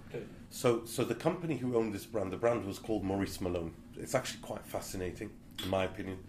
so, 0.51 0.85
so 0.85 1.03
the 1.03 1.15
company 1.15 1.57
who 1.57 1.75
owned 1.75 1.93
this 1.93 2.05
brand, 2.05 2.31
the 2.31 2.37
brand 2.37 2.65
was 2.65 2.77
called 2.77 3.03
Maurice 3.03 3.41
Malone. 3.41 3.73
It's 3.97 4.15
actually 4.15 4.41
quite 4.41 4.65
fascinating, 4.65 5.31
in 5.63 5.69
my 5.69 5.85
opinion. 5.85 6.19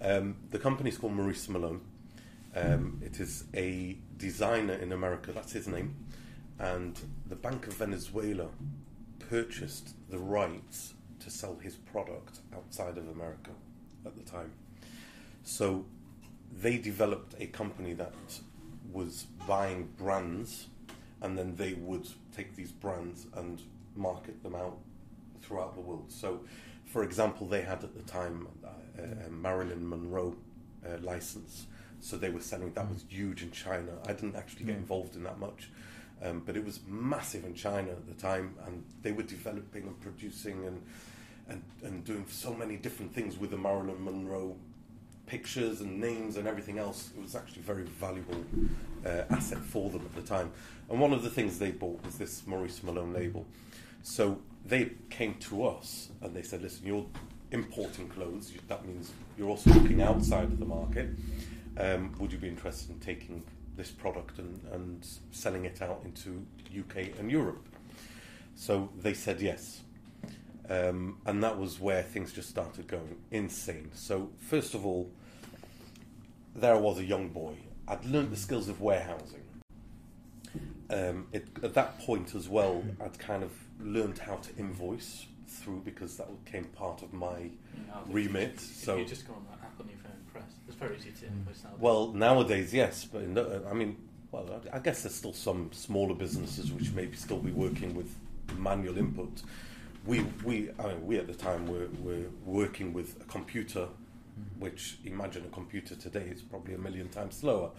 Um, 0.00 0.36
the 0.50 0.58
company 0.58 0.90
is 0.90 0.98
called 0.98 1.14
Maurice 1.14 1.48
Malone. 1.48 1.80
Um, 2.54 3.00
it 3.04 3.20
is 3.20 3.44
a 3.54 3.96
designer 4.16 4.74
in 4.74 4.92
America. 4.92 5.32
That's 5.32 5.52
his 5.52 5.68
name, 5.68 5.96
and 6.58 6.98
the 7.26 7.36
Bank 7.36 7.66
of 7.66 7.74
Venezuela 7.74 8.48
purchased 9.28 9.94
the 10.10 10.18
rights 10.18 10.94
to 11.20 11.30
sell 11.30 11.56
his 11.56 11.76
product 11.76 12.40
outside 12.54 12.96
of 12.96 13.08
America 13.08 13.50
at 14.06 14.16
the 14.16 14.22
time. 14.22 14.52
So 15.42 15.84
they 16.60 16.78
developed 16.78 17.34
a 17.38 17.46
company 17.46 17.92
that 17.94 18.14
was 18.90 19.26
buying 19.46 19.88
brands 19.98 20.68
and 21.20 21.36
then 21.36 21.56
they 21.56 21.74
would 21.74 22.08
take 22.34 22.54
these 22.56 22.70
brands 22.72 23.26
and 23.36 23.60
market 23.96 24.42
them 24.42 24.54
out 24.54 24.78
throughout 25.40 25.74
the 25.74 25.80
world. 25.80 26.06
So, 26.08 26.40
for 26.88 27.02
example, 27.04 27.46
they 27.46 27.62
had 27.62 27.84
at 27.84 27.94
the 27.94 28.02
time 28.02 28.48
uh, 28.64 29.26
a 29.26 29.30
Marilyn 29.30 29.88
Monroe 29.88 30.36
uh, 30.86 30.98
license, 31.02 31.66
so 32.00 32.16
they 32.16 32.30
were 32.30 32.40
selling 32.40 32.72
that 32.74 32.88
was 32.88 33.04
huge 33.08 33.42
in 33.42 33.50
China. 33.50 33.92
I 34.06 34.12
didn't 34.12 34.36
actually 34.36 34.64
get 34.66 34.76
Mm. 34.76 34.84
involved 34.84 35.14
in 35.16 35.22
that 35.24 35.38
much, 35.38 35.70
um, 36.22 36.42
but 36.46 36.56
it 36.56 36.64
was 36.64 36.80
massive 36.88 37.44
in 37.44 37.54
China 37.54 37.90
at 37.90 38.06
the 38.06 38.14
time, 38.14 38.54
and 38.66 38.84
they 39.02 39.12
were 39.12 39.22
developing 39.24 39.82
and 39.84 40.00
producing 40.00 40.64
and 40.66 40.82
and, 41.50 41.62
and 41.82 42.04
doing 42.04 42.26
so 42.28 42.52
many 42.52 42.76
different 42.76 43.14
things 43.14 43.38
with 43.38 43.50
the 43.50 43.56
Marilyn 43.56 44.04
Monroe 44.04 44.54
pictures 45.24 45.80
and 45.80 45.98
names 45.98 46.36
and 46.36 46.46
everything 46.46 46.78
else. 46.78 47.10
It 47.16 47.22
was 47.22 47.34
actually 47.34 47.62
a 47.62 47.64
very 47.64 47.84
valuable 47.84 48.44
uh, 49.06 49.22
asset 49.30 49.58
for 49.58 49.88
them 49.88 50.02
at 50.04 50.14
the 50.14 50.20
time. 50.36 50.50
And 50.90 51.00
one 51.00 51.14
of 51.14 51.22
the 51.22 51.30
things 51.30 51.58
they 51.58 51.70
bought 51.70 52.04
was 52.04 52.18
this 52.18 52.46
Maurice 52.46 52.82
Malone 52.82 53.14
label. 53.14 53.46
So 54.02 54.38
they 54.68 54.92
came 55.10 55.34
to 55.34 55.66
us 55.66 56.10
and 56.20 56.34
they 56.34 56.42
said, 56.42 56.62
listen, 56.62 56.86
you're 56.86 57.06
importing 57.50 58.08
clothes. 58.08 58.52
That 58.68 58.84
means 58.86 59.12
you're 59.36 59.48
also 59.48 59.70
looking 59.70 60.02
outside 60.02 60.44
of 60.44 60.58
the 60.58 60.66
market. 60.66 61.08
Um, 61.78 62.14
would 62.18 62.32
you 62.32 62.38
be 62.38 62.48
interested 62.48 62.90
in 62.90 63.00
taking 63.00 63.42
this 63.76 63.90
product 63.90 64.38
and, 64.38 64.60
and 64.72 65.06
selling 65.30 65.64
it 65.64 65.80
out 65.80 66.02
into 66.04 66.44
UK 66.78 67.18
and 67.18 67.30
Europe? 67.30 67.66
So 68.56 68.90
they 69.00 69.14
said 69.14 69.40
yes. 69.40 69.82
Um, 70.68 71.18
and 71.24 71.42
that 71.42 71.58
was 71.58 71.80
where 71.80 72.02
things 72.02 72.32
just 72.32 72.50
started 72.50 72.88
going 72.88 73.16
insane. 73.30 73.90
So, 73.94 74.28
first 74.38 74.74
of 74.74 74.84
all, 74.84 75.10
there 76.54 76.74
I 76.74 76.78
was 76.78 76.98
a 76.98 77.04
young 77.04 77.28
boy. 77.30 77.54
I'd 77.86 78.04
learned 78.04 78.30
the 78.30 78.36
skills 78.36 78.68
of 78.68 78.82
warehousing. 78.82 79.44
Um, 80.90 81.26
it, 81.32 81.46
at 81.62 81.72
that 81.72 81.98
point 82.00 82.34
as 82.34 82.50
well, 82.50 82.84
I'd 83.00 83.18
kind 83.18 83.42
of 83.42 83.52
learned 83.80 84.18
how 84.18 84.36
to 84.36 84.56
invoice 84.56 85.26
through 85.46 85.80
because 85.84 86.16
that 86.16 86.44
became 86.44 86.64
part 86.64 87.02
of 87.02 87.12
my 87.12 87.38
if 87.38 87.50
remit. 88.08 88.52
You, 88.54 88.58
So, 88.58 88.92
if 88.94 88.98
you 89.00 89.04
just 89.06 89.26
go 89.26 89.34
on 89.34 89.46
that 89.50 89.64
app 89.64 89.80
on 89.80 89.88
your 89.88 89.98
phone 89.98 90.12
press, 90.32 90.50
it's 90.66 90.76
very 90.76 90.96
easy 90.96 91.10
to 91.20 91.26
invoice 91.26 91.64
now. 91.64 91.70
well, 91.78 92.12
nowadays, 92.12 92.74
yes, 92.74 93.04
but 93.04 93.22
in 93.22 93.38
I 93.38 93.72
mean, 93.72 93.96
well, 94.30 94.60
I 94.72 94.76
I 94.76 94.78
guess 94.80 95.02
there's 95.02 95.14
still 95.14 95.32
some 95.32 95.70
smaller 95.72 96.14
businesses 96.14 96.70
which 96.72 96.92
maybe 96.92 97.16
still 97.16 97.38
be 97.38 97.50
working 97.50 97.94
with 97.94 98.14
manual 98.58 98.98
input. 98.98 99.42
We, 100.06 100.20
we, 100.44 100.70
I 100.78 100.88
mean, 100.88 101.06
we 101.06 101.18
at 101.18 101.26
the 101.26 101.34
time 101.34 101.66
were, 101.66 101.88
were 102.00 102.26
working 102.44 102.92
with 102.94 103.20
a 103.20 103.24
computer, 103.24 103.88
which 104.58 104.98
imagine 105.04 105.44
a 105.44 105.48
computer 105.54 105.94
today 105.94 106.28
is 106.30 106.40
probably 106.40 106.74
a 106.74 106.78
million 106.78 107.08
times 107.08 107.36
slower. 107.36 107.70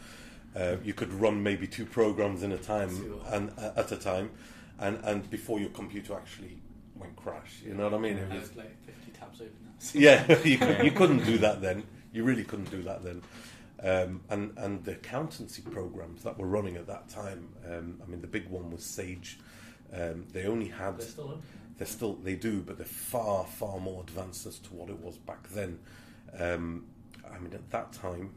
Uh, 0.56 0.76
you 0.84 0.94
could 0.94 1.12
run 1.14 1.42
maybe 1.42 1.68
two 1.68 1.86
programs 1.86 2.44
in 2.44 2.52
a 2.52 2.58
time 2.58 3.22
and 3.28 3.52
uh, 3.58 3.72
at 3.78 3.92
a 3.92 3.96
time, 3.96 4.32
and, 4.80 5.00
and 5.04 5.30
before 5.30 5.60
your 5.60 5.70
computer 5.70 6.14
actually 6.14 6.62
went 6.96 7.16
crash. 7.16 7.62
You 7.66 7.74
know 7.74 7.84
what 7.86 7.94
I 7.94 7.98
mean? 7.98 8.18
It 8.18 8.30
was, 8.32 8.56
like 8.56 8.76
50 8.86 9.12
tabs 9.12 9.42
open 9.42 9.70
yeah, 9.94 10.26
you, 10.44 10.58
could, 10.60 10.84
you 10.84 10.92
couldn't 10.92 11.26
do 11.26 11.38
that 11.40 11.62
then. 11.62 11.84
You 12.12 12.24
really 12.24 12.44
couldn't 12.44 12.72
do 12.72 12.82
that 12.84 13.04
then. 13.04 13.22
Um, 13.82 14.22
and 14.30 14.58
and 14.58 14.84
the 14.84 14.92
accountancy 14.92 15.62
programs 15.62 16.24
that 16.24 16.38
were 16.38 16.48
running 16.48 16.76
at 16.76 16.88
that 16.88 17.08
time. 17.08 17.50
Um, 17.66 18.02
I 18.04 18.10
mean, 18.10 18.22
the 18.22 18.28
big 18.28 18.50
one 18.50 18.72
was 18.72 18.84
Sage. 18.84 19.40
Um, 19.94 20.26
they 20.34 20.46
only 20.46 20.68
had 20.68 21.00
They're 21.00 21.08
still 21.08 21.30
open. 21.30 21.42
they 21.78 21.86
still 21.86 22.14
they 22.16 22.36
do, 22.36 22.62
but 22.62 22.78
they're 22.78 22.86
far 22.86 23.46
far 23.46 23.80
more 23.80 24.02
advanced 24.02 24.46
as 24.46 24.60
to 24.60 24.74
what 24.74 24.90
it 24.90 25.00
was 25.00 25.18
back 25.18 25.48
then. 25.50 25.80
Um, 26.38 26.88
I 27.34 27.40
mean, 27.40 27.54
at 27.54 27.70
that 27.72 27.94
time, 27.94 28.32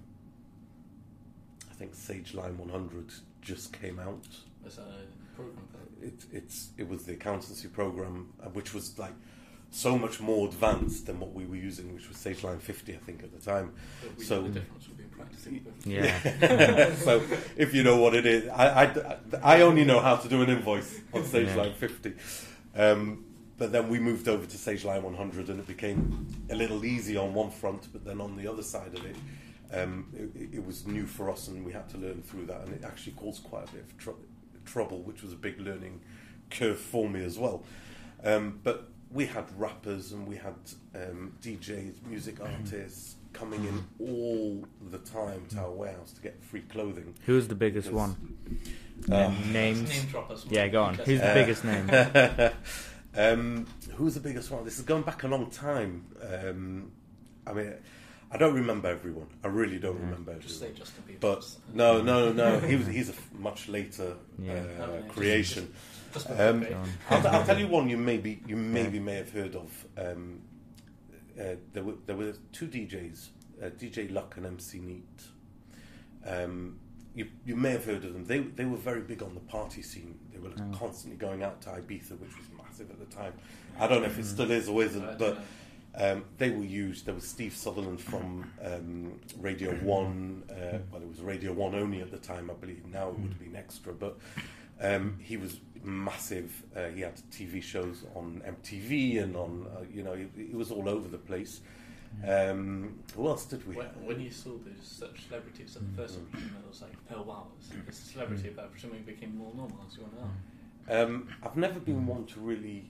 I 1.71 1.75
think 1.75 1.95
Sage 1.95 2.35
Line 2.35 2.57
100 2.57 3.13
just 3.41 3.73
came 3.73 3.99
out. 3.99 4.25
There's 4.63 4.79
a 4.79 4.87
program. 5.35 5.67
It, 6.03 6.25
it's 6.33 6.71
it 6.77 6.89
was 6.89 7.05
the 7.05 7.13
accountancy 7.13 7.69
program, 7.69 8.33
uh, 8.43 8.49
which 8.51 8.75
was 8.75 8.99
like 8.99 9.15
so 9.71 9.97
much 9.97 10.21
more 10.21 10.47
advanced 10.49 11.07
than 11.07 11.19
what 11.19 11.33
we 11.33 11.47
were 11.47 11.57
using, 11.57 11.95
which 11.95 12.07
was 12.09 12.19
Sage 12.19 12.45
Line 12.45 12.59
50, 12.59 12.93
I 12.95 12.99
think, 12.99 13.23
at 13.23 13.33
the 13.33 13.39
time. 13.39 13.73
We 14.19 14.25
So- 14.25 14.43
know 14.43 14.49
the 14.49 14.61
difference 14.61 14.89
we've 14.89 14.99
been 14.99 15.09
practicing. 15.09 15.65
Yeah. 15.87 16.95
so 16.97 17.23
if 17.57 17.73
you 17.73 17.83
know 17.83 17.97
what 17.97 18.15
it 18.15 18.27
is, 18.27 18.49
I, 18.51 18.85
I, 18.85 19.17
I 19.43 19.61
only 19.63 19.85
know 19.85 20.01
how 20.01 20.17
to 20.17 20.29
do 20.29 20.43
an 20.43 20.51
invoice 20.51 21.01
on 21.15 21.25
Sage 21.25 21.49
Yeah. 21.49 21.57
Line 21.57 21.73
50. 21.75 22.13
Um, 22.77 23.25
but 23.57 23.73
then 23.73 23.89
we 23.89 23.99
moved 23.99 24.29
over 24.29 24.45
to 24.45 24.59
Sage 24.59 24.85
Line 24.85 25.03
100 25.03 25.49
and 25.49 25.61
it 25.61 25.67
became 25.67 26.27
a 26.51 26.55
little 26.55 26.85
easy 26.85 27.17
on 27.17 27.33
one 27.33 27.51
front, 27.51 27.89
but 27.95 28.05
then 28.05 28.21
on 28.21 28.37
the 28.37 28.47
other 28.47 28.63
side 28.63 28.93
of 28.99 29.05
it, 29.07 29.17
um, 29.73 30.07
it, 30.15 30.57
it 30.57 30.67
was 30.67 30.87
new 30.87 31.07
for 31.07 31.31
us 31.31 31.49
and 31.49 31.65
we 31.65 31.73
had 31.73 31.89
to 31.91 31.97
learn 31.97 32.21
through 32.23 32.45
that 32.47 32.61
and 32.63 32.75
it 32.75 32.85
actually 32.85 33.13
caused 33.13 33.43
quite 33.45 33.67
a 33.69 33.73
bit 33.73 33.85
of 33.85 33.97
tr- 33.97 34.11
trouble, 34.65 35.03
which 35.03 35.23
was 35.23 35.33
a 35.33 35.37
big 35.37 35.61
learning 35.61 36.01
curve 36.51 36.79
for 36.79 37.09
me 37.09 37.23
as 37.25 37.39
well. 37.39 37.63
Um, 38.25 38.61
but 38.63 38.89
we 39.11 39.27
had 39.27 39.45
rappers 39.59 40.13
and 40.13 40.27
we 40.27 40.37
had 40.37 40.55
um, 40.95 41.33
DJs, 41.43 42.07
music 42.07 42.41
artists 42.41 43.17
coming 43.33 43.65
in 43.65 43.85
all 43.99 44.65
the 44.91 44.99
time 44.99 45.45
to 45.51 45.59
our 45.59 45.71
warehouse 45.71 46.13
to 46.13 46.21
get 46.21 46.43
free 46.45 46.61
clothing. 46.63 47.15
Who's 47.27 47.49
the 47.49 47.55
biggest 47.55 47.87
Yes. 47.89 47.95
one? 47.95 48.37
Uh, 49.11 49.33
names. 49.51 49.89
Name 49.89 50.07
drop. 50.11 50.33
Yeah, 50.49 50.69
go 50.69 50.83
on. 50.85 50.95
Who's 50.95 51.21
the 51.21 51.31
Uh, 51.31 51.35
biggest 51.35 51.65
name? 51.65 52.53
um, 53.17 53.67
who's 53.97 54.15
the 54.15 54.21
biggest 54.21 54.51
one? 54.51 54.65
This 54.65 54.79
is 54.79 54.85
going 54.85 55.03
back 55.03 55.23
a 55.25 55.29
long 55.29 55.51
time. 55.51 56.05
Um, 56.23 56.93
I 57.47 57.53
mean, 57.53 57.75
I 58.33 58.39
don't 58.39 58.55
remember 58.55 58.89
everyone. 58.89 59.27
I 59.45 59.49
really 59.49 59.79
don't 59.79 59.97
Yeah. 59.99 60.05
remember 60.07 60.35
Just 60.39 60.59
say 60.59 60.67
everyone. 60.67 60.79
Justin 60.87 61.05
Bieber. 61.09 61.21
But 61.21 61.57
no, 61.75 62.01
no, 62.03 62.33
no. 62.33 62.59
He 62.61 62.77
was, 62.77 62.87
he's 62.87 63.11
a 63.11 63.15
much 63.39 63.69
later 63.69 64.15
Yeah. 64.39 64.55
uh, 64.55 64.83
Okay, 64.85 65.03
just- 65.03 65.15
creation. 65.15 65.75
Just 66.15 66.31
Um, 66.31 66.61
before 66.61 66.75
Go 66.75 66.81
on. 66.81 66.89
I'll, 67.11 67.27
I'll 67.35 67.45
tell 67.47 67.59
you 67.59 67.69
one 67.79 67.89
you 67.89 67.99
maybe 67.99 68.43
you 68.47 68.57
Yeah. 68.57 68.63
maybe 68.63 68.99
may 69.01 69.15
have 69.17 69.31
heard 69.33 69.55
of. 69.55 69.87
Um, 69.99 70.41
uh, 71.39 71.57
there 71.73 71.83
were 71.85 71.95
there 72.07 72.17
were 72.17 72.33
two 72.53 72.67
DJs, 72.69 73.29
uh, 73.63 73.71
DJ 73.71 74.11
Luck 74.11 74.37
and 74.37 74.47
MC 74.47 74.79
Neat. 74.81 75.23
Um, 76.25 76.79
you 77.15 77.27
you 77.45 77.57
may 77.57 77.71
have 77.73 77.85
heard 77.85 78.05
of 78.05 78.13
them. 78.15 78.25
They 78.27 78.39
they 78.39 78.65
were 78.65 78.77
very 78.79 79.01
big 79.03 79.23
on 79.23 79.35
the 79.35 79.41
party 79.41 79.83
scene. 79.83 80.19
They 80.33 80.39
were 80.39 80.51
Oh. 80.59 80.77
constantly 80.79 81.19
going 81.19 81.43
out 81.43 81.61
to 81.63 81.71
Ibiza, 81.71 82.19
which 82.19 82.37
was 82.37 82.47
massive 82.57 82.91
at 82.91 82.99
the 82.99 83.15
time. 83.15 83.35
I 83.79 83.87
don't 83.87 84.01
know 84.03 84.09
if 84.09 84.19
it 84.19 84.25
still 84.25 84.51
is 84.51 84.69
or 84.69 84.83
isn't, 84.83 85.03
don't 85.03 85.19
but 85.19 85.35
know. 85.37 85.41
Um, 85.95 86.25
they 86.39 86.51
were 86.51 86.65
used. 86.65 87.07
There 87.07 87.15
was 87.15 87.25
Steve 87.29 87.55
Sutherland 87.55 88.01
from 88.01 88.51
um, 88.65 89.21
Radio 89.41 89.73
One. 89.77 90.43
Uh, 90.51 90.79
well, 90.91 91.03
it 91.03 91.09
was 91.09 91.21
Radio 91.21 91.53
One 91.53 91.75
only 91.75 92.01
at 92.01 92.11
the 92.11 92.19
time, 92.19 92.51
I 92.51 92.55
believe. 92.55 92.85
Now 92.87 93.09
it 93.11 93.19
would 93.19 93.29
have 93.31 93.39
been 93.41 93.57
extra, 93.57 93.93
but 93.93 94.19
um, 94.81 95.19
he 95.21 95.37
was 95.37 95.61
massive. 95.85 96.63
Uh, 96.75 96.87
he 96.89 97.01
had 97.03 97.15
TV 97.31 97.63
shows 97.63 98.05
on 98.15 98.43
MTV 98.47 99.23
and 99.23 99.37
on, 99.37 99.67
uh, 99.77 99.83
you 99.93 100.03
know, 100.03 100.13
it, 100.13 100.31
he 100.37 100.55
was 100.57 100.71
all 100.71 100.89
over 100.89 101.09
the 101.09 101.19
place. 101.19 101.61
Um, 102.29 102.99
who 103.17 103.27
else 103.29 103.47
did 103.47 103.67
we? 103.67 103.75
When, 103.75 103.87
when 104.05 104.21
you 104.21 104.31
saw 104.31 104.51
those 104.51 104.83
such 104.87 105.27
celebrities 105.29 105.77
at 105.77 105.83
the 105.97 106.03
first 106.03 106.19
Mm. 106.21 106.27
option, 106.35 106.57
it 106.63 106.69
was 106.69 106.83
like, 106.83 106.93
oh 107.15 107.23
wow, 107.23 107.47
it's, 107.89 108.01
a 108.01 108.05
celebrity, 108.13 108.51
but 108.55 108.71
presumably 108.71 109.01
became 109.01 109.37
more 109.37 109.53
normal 109.55 109.79
as 109.89 109.97
you 109.97 110.03
went 110.03 110.17
Mm. 110.19 110.23
on. 110.23 111.11
Um, 111.15 111.29
I've 111.43 111.57
never 111.57 111.81
been 111.81 112.07
one 112.07 112.27
to 112.27 112.41
really. 112.41 112.85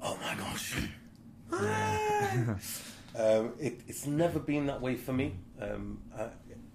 Oh 0.00 0.16
my 0.22 0.34
gosh. 0.36 0.76
um, 3.18 3.52
it, 3.58 3.80
it's 3.86 4.06
never 4.06 4.38
been 4.38 4.66
that 4.66 4.80
way 4.80 4.96
for 4.96 5.12
me. 5.12 5.34
Um, 5.60 6.00
I, 6.16 6.28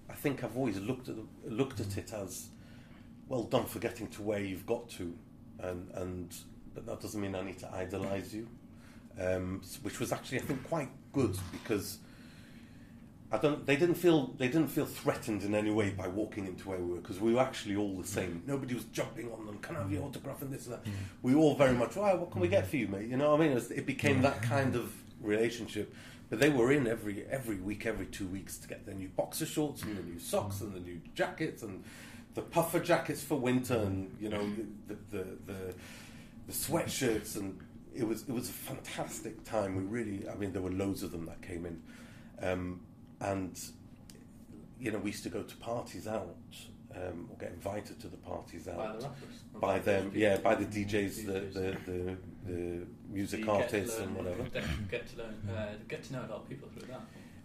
I 0.08 0.14
think 0.14 0.44
I've 0.44 0.56
always 0.56 0.78
looked 0.80 1.08
at 1.08 1.16
looked 1.46 1.80
at 1.80 1.96
it 1.96 2.12
as 2.12 2.48
well 3.28 3.44
done 3.44 3.64
for 3.64 3.78
getting 3.78 4.08
to 4.08 4.22
where 4.22 4.40
you've 4.40 4.66
got 4.66 4.88
to, 4.90 5.14
and 5.60 5.90
and 5.94 6.34
but 6.74 6.86
that 6.86 7.00
doesn't 7.00 7.20
mean 7.20 7.34
I 7.34 7.42
need 7.42 7.58
to 7.60 7.72
idolise 7.72 8.34
you, 8.34 8.48
um, 9.20 9.62
which 9.82 10.00
was 10.00 10.12
actually 10.12 10.38
I 10.38 10.42
think 10.42 10.66
quite 10.68 10.90
good 11.12 11.36
because 11.52 11.98
I 13.34 13.38
don't. 13.38 13.66
They 13.66 13.74
didn't 13.74 13.96
feel. 13.96 14.28
They 14.38 14.46
didn't 14.46 14.68
feel 14.68 14.86
threatened 14.86 15.42
in 15.42 15.56
any 15.56 15.72
way 15.72 15.90
by 15.90 16.06
walking 16.06 16.46
into 16.46 16.68
where 16.68 16.78
we 16.78 16.92
were 16.92 17.00
because 17.00 17.18
we 17.18 17.34
were 17.34 17.40
actually 17.40 17.74
all 17.74 17.96
the 17.96 18.06
same. 18.06 18.42
Mm. 18.44 18.48
Nobody 18.48 18.74
was 18.74 18.84
jumping 18.84 19.32
on 19.32 19.44
them. 19.44 19.58
Can 19.58 19.74
I 19.74 19.80
have 19.80 19.90
your 19.90 20.02
mm. 20.02 20.06
autograph 20.06 20.40
and 20.42 20.52
this 20.52 20.66
and 20.66 20.74
that? 20.74 20.84
Mm. 20.84 20.92
We 21.22 21.34
were 21.34 21.40
all 21.40 21.56
very 21.56 21.74
much. 21.74 21.96
Right, 21.96 22.16
what 22.16 22.30
can 22.30 22.40
we 22.40 22.46
get 22.46 22.68
for 22.68 22.76
you, 22.76 22.86
mate? 22.86 23.08
You 23.08 23.16
know 23.16 23.32
what 23.32 23.40
I 23.40 23.42
mean? 23.42 23.50
It, 23.50 23.56
was- 23.56 23.70
it 23.72 23.86
became 23.86 24.22
that 24.22 24.40
kind 24.42 24.76
of 24.76 24.92
relationship. 25.20 25.92
But 26.30 26.38
they 26.38 26.48
were 26.48 26.70
in 26.70 26.86
every 26.86 27.24
every 27.28 27.56
week, 27.56 27.86
every 27.86 28.06
two 28.06 28.28
weeks 28.28 28.56
to 28.58 28.68
get 28.68 28.86
their 28.86 28.94
new 28.94 29.08
boxer 29.08 29.46
shorts 29.46 29.82
and 29.82 29.96
the 29.98 30.02
new 30.02 30.20
socks 30.20 30.60
and 30.60 30.72
the 30.72 30.80
new 30.80 31.00
jackets 31.16 31.64
and 31.64 31.82
the 32.34 32.42
puffer 32.42 32.78
jackets 32.78 33.22
for 33.22 33.36
winter 33.36 33.74
and 33.74 34.16
you 34.20 34.28
know 34.28 34.48
the 34.86 34.94
the 35.10 35.24
the, 35.46 35.74
the 36.46 36.52
sweatshirts 36.52 37.36
and 37.36 37.58
it 37.94 38.06
was 38.06 38.22
it 38.22 38.32
was 38.32 38.48
a 38.48 38.52
fantastic 38.52 39.44
time. 39.44 39.76
We 39.76 39.82
really, 39.82 40.28
I 40.28 40.34
mean, 40.34 40.52
there 40.52 40.62
were 40.62 40.70
loads 40.70 41.02
of 41.02 41.12
them 41.12 41.26
that 41.26 41.42
came 41.42 41.66
in, 41.66 41.82
um, 42.40 42.80
and 43.20 43.58
you 44.78 44.90
know 44.92 44.98
we 44.98 45.10
used 45.10 45.22
to 45.24 45.28
go 45.30 45.42
to 45.42 45.56
parties 45.56 46.06
out 46.06 46.36
um, 46.94 47.28
or 47.30 47.36
get 47.38 47.52
invited 47.52 47.98
to 48.00 48.06
the 48.08 48.16
parties 48.18 48.64
By 48.66 48.72
out 48.72 49.00
the 49.00 49.06
rappers. 49.06 49.42
by 49.60 49.78
the 49.78 49.84
them, 49.84 50.10
DJs. 50.10 50.14
yeah, 50.16 50.36
by 50.38 50.54
the 50.54 50.64
DJs, 50.66 51.26
the 51.26 51.32
the, 51.60 51.76
the, 51.86 52.16
the 52.46 52.86
music 53.10 53.48
artists 53.48 53.98
learn- 53.98 54.08
and 54.08 54.16
whatever. 54.16 54.42
Get 54.90 55.08
to 55.10 55.18
learn, 55.18 55.34
uh, 55.56 55.72
get 55.88 56.02
to 56.04 56.12
know 56.12 56.20
a 56.20 56.28
lot 56.30 56.40
of 56.42 56.48
people 56.48 56.68
through 56.76 56.88
that. 56.88 57.00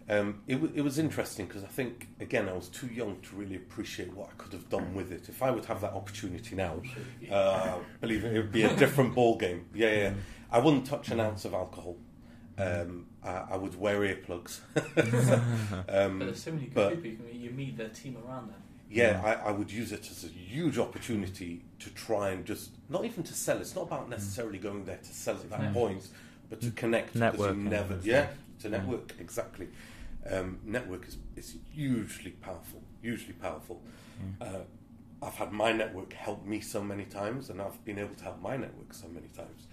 Um, 0.08 0.42
it, 0.48 0.54
w- 0.54 0.72
it 0.74 0.80
was 0.82 0.98
interesting 0.98 1.46
because 1.46 1.62
I 1.62 1.68
think 1.68 2.08
again 2.20 2.48
I 2.48 2.52
was 2.52 2.68
too 2.68 2.88
young 2.88 3.20
to 3.22 3.36
really 3.36 3.54
appreciate 3.56 4.12
what 4.12 4.28
I 4.28 4.32
could 4.38 4.52
have 4.52 4.68
done 4.68 4.92
with 4.94 5.12
it. 5.12 5.28
If 5.28 5.40
I 5.42 5.50
would 5.52 5.64
have 5.66 5.80
that 5.82 5.92
opportunity 5.92 6.56
now, 6.56 6.82
uh, 7.30 7.76
believe 8.00 8.24
it, 8.24 8.34
it 8.34 8.38
would 8.38 8.52
be 8.52 8.62
a 8.64 8.74
different 8.84 9.14
ball 9.14 9.36
game. 9.36 9.66
Yeah, 9.74 9.94
yeah. 9.94 10.12
I 10.50 10.58
wouldn't 10.58 10.84
touch 10.86 11.10
an 11.10 11.20
ounce 11.20 11.44
of 11.44 11.54
alcohol. 11.54 11.96
Um, 12.58 13.06
I, 13.24 13.44
I 13.50 13.56
would 13.56 13.78
wear 13.78 14.00
earplugs. 14.00 14.60
but 14.74 15.94
um, 15.94 16.18
there's 16.20 16.42
so 16.42 16.52
many 16.52 16.66
good 16.66 16.74
but- 16.74 17.02
people 17.02 17.08
you, 17.10 17.16
can 17.16 17.26
meet, 17.26 17.34
you 17.36 17.50
meet 17.50 17.76
their 17.76 17.88
team 17.88 18.16
around 18.26 18.48
them. 18.48 18.62
yeah, 18.90 19.20
I, 19.24 19.48
I 19.48 19.52
would 19.52 19.70
use 19.70 19.92
it 19.92 20.10
as 20.10 20.24
a 20.24 20.28
huge 20.28 20.78
opportunity 20.78 21.62
to 21.80 21.90
try 21.90 22.30
and 22.30 22.44
just 22.44 22.70
not 22.88 23.04
even 23.04 23.22
to 23.24 23.34
sell. 23.34 23.58
It's 23.58 23.74
not 23.74 23.82
about 23.82 24.08
necessarily 24.08 24.58
going 24.58 24.84
there 24.84 24.98
to 24.98 25.14
sell 25.14 25.36
at 25.36 25.50
that 25.50 25.56
connect. 25.56 25.74
point, 25.74 26.08
but 26.48 26.60
to 26.62 26.70
connect. 26.70 27.12
because 27.12 27.38
you 27.38 27.54
never, 27.54 27.98
yeah, 28.02 28.28
to 28.60 28.68
network 28.68 29.14
exactly. 29.20 29.68
Um, 30.30 30.58
network 30.64 31.06
is 31.08 31.16
is 31.36 31.56
hugely 31.72 32.32
powerful, 32.32 32.82
hugely 33.02 33.34
powerful. 33.34 33.80
Uh, 34.40 34.60
I've 35.22 35.34
had 35.34 35.52
my 35.52 35.72
network 35.72 36.12
help 36.14 36.44
me 36.46 36.60
so 36.60 36.82
many 36.82 37.04
times, 37.04 37.50
and 37.50 37.60
I've 37.60 37.82
been 37.84 37.98
able 37.98 38.14
to 38.14 38.24
help 38.24 38.40
my 38.40 38.56
network 38.56 38.92
so 38.94 39.06
many 39.08 39.28
times. 39.28 39.66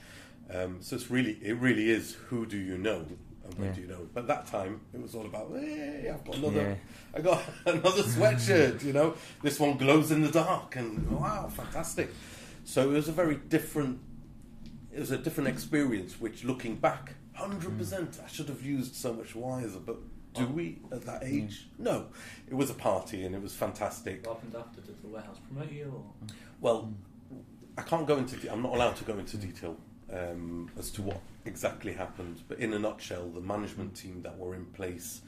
Um, 0.54 0.78
so 0.82 0.96
it's 0.96 1.10
really, 1.10 1.38
it 1.42 1.58
really 1.58 1.90
is 1.90 2.14
who 2.28 2.46
do 2.46 2.58
you 2.58 2.78
know 2.78 3.06
and 3.48 3.58
when 3.58 3.68
Yeah. 3.70 3.76
do 3.76 3.82
you 3.82 3.88
know. 3.88 4.08
But 4.14 4.28
that 4.28 4.48
time, 4.48 4.82
it 4.94 5.02
was 5.02 5.16
all 5.16 5.26
about, 5.26 5.52
hey, 5.54 6.10
I've 6.14 6.24
got 6.24 6.36
another, 6.36 6.62
Yeah. 6.62 6.76
I 7.14 7.22
got 7.22 7.44
another 7.66 8.04
sweatshirt. 8.04 8.84
You 8.84 8.94
know, 8.94 9.16
this 9.42 9.60
one 9.60 9.78
glows 9.78 10.12
in 10.12 10.22
the 10.22 10.32
dark, 10.32 10.76
and 10.76 11.10
wow, 11.10 11.48
fantastic. 11.50 12.10
So 12.66 12.90
it 12.92 12.94
was 12.94 13.08
a 13.08 13.14
very 13.14 13.36
different. 13.36 14.00
It 14.92 15.00
was 15.00 15.12
a 15.12 15.18
different 15.18 15.50
experience. 15.50 16.20
Which, 16.20 16.44
looking 16.44 16.76
back, 16.76 17.14
hundred 17.34 17.72
mm. 17.72 17.78
percent, 17.78 18.20
I 18.24 18.28
should 18.28 18.50
have 18.50 18.62
used 18.62 18.96
so 18.96 19.14
much 19.14 19.36
wiser. 19.36 19.80
But 19.80 19.98
do 20.34 20.44
oh. 20.44 20.52
we 20.52 20.80
at 20.92 21.06
that 21.06 21.24
age? 21.24 21.68
No. 21.78 22.08
It 22.48 22.54
was 22.54 22.70
a 22.70 22.74
party, 22.74 23.24
and 23.24 23.34
it 23.36 23.42
was 23.42 23.54
fantastic. 23.54 24.26
What 24.28 24.38
happened 24.38 24.56
after? 24.56 24.82
Did 24.82 25.02
the 25.02 25.08
warehouse 25.08 25.38
promote 25.48 25.72
you? 25.72 25.94
Or? 25.96 26.28
Well, 26.60 26.94
I 27.78 27.84
can't 27.84 28.08
go 28.08 28.18
into. 28.18 28.36
De- 28.36 28.52
I'm 28.52 28.62
not 28.62 28.74
allowed 28.74 28.96
to 28.98 29.04
go 29.06 29.18
into 29.18 29.38
detail 29.38 29.78
um, 30.14 30.70
as 30.78 30.92
to 30.92 31.02
what 31.02 31.20
exactly 31.46 31.94
happened. 31.94 32.42
But 32.48 32.60
in 32.60 32.74
a 32.74 32.80
nutshell, 32.80 33.30
the 33.30 33.42
management 33.42 33.96
team 33.96 34.22
that 34.24 34.38
were 34.38 34.56
in 34.56 34.66
place 34.66 35.22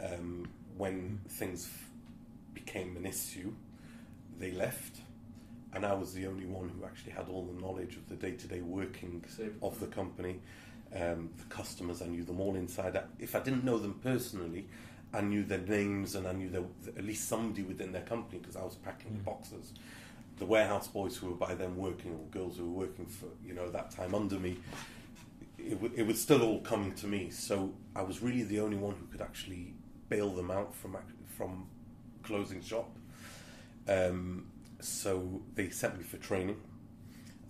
um, 0.00 0.48
when 0.76 1.20
things 1.28 1.66
f- 1.66 1.90
became 2.54 2.96
an 2.96 3.06
issue, 3.06 3.52
they 4.38 4.52
left, 4.52 5.00
and 5.72 5.84
I 5.84 5.94
was 5.94 6.12
the 6.12 6.26
only 6.26 6.46
one 6.46 6.68
who 6.68 6.84
actually 6.84 7.12
had 7.12 7.28
all 7.28 7.44
the 7.44 7.60
knowledge 7.60 7.96
of 7.96 8.08
the 8.08 8.14
day-to-day 8.14 8.60
working 8.60 9.24
of 9.62 9.80
the 9.80 9.86
company. 9.86 10.40
Um, 10.94 11.30
the 11.36 11.44
customers, 11.44 12.00
I 12.00 12.06
knew 12.06 12.24
them 12.24 12.40
all 12.40 12.54
inside 12.54 12.96
out. 12.96 13.08
If 13.18 13.34
I 13.34 13.40
didn't 13.40 13.64
know 13.64 13.78
them 13.78 13.98
personally, 14.02 14.66
I 15.12 15.20
knew 15.20 15.44
their 15.44 15.58
names 15.58 16.14
and 16.14 16.26
I 16.26 16.32
knew 16.32 16.48
there, 16.48 16.64
at 16.96 17.04
least 17.04 17.28
somebody 17.28 17.62
within 17.62 17.92
their 17.92 18.02
company 18.02 18.38
because 18.38 18.56
I 18.56 18.62
was 18.62 18.74
packing 18.74 19.12
the 19.14 19.22
boxes. 19.22 19.72
The 20.38 20.44
warehouse 20.46 20.88
boys 20.88 21.16
who 21.16 21.28
were 21.30 21.34
by 21.36 21.54
then 21.54 21.76
working, 21.76 22.12
or 22.12 22.26
girls 22.30 22.58
who 22.58 22.64
were 22.70 22.86
working 22.86 23.06
for 23.06 23.26
you 23.44 23.54
know 23.54 23.70
that 23.70 23.90
time 23.90 24.14
under 24.14 24.38
me, 24.38 24.58
it, 25.58 25.70
w- 25.80 25.92
it 25.96 26.06
was 26.06 26.20
still 26.20 26.42
all 26.42 26.60
coming 26.60 26.92
to 26.96 27.06
me. 27.06 27.30
So 27.30 27.72
I 27.94 28.02
was 28.02 28.22
really 28.22 28.42
the 28.42 28.60
only 28.60 28.76
one 28.76 28.94
who 28.96 29.06
could 29.06 29.22
actually 29.22 29.74
bail 30.08 30.30
them 30.30 30.50
out 30.50 30.74
from 30.74 30.96
from 31.36 31.66
closing 32.22 32.62
shop. 32.62 32.94
Um, 33.88 34.48
so 34.80 35.40
they 35.54 35.70
sent 35.70 35.96
me 35.96 36.04
for 36.04 36.18
training 36.18 36.60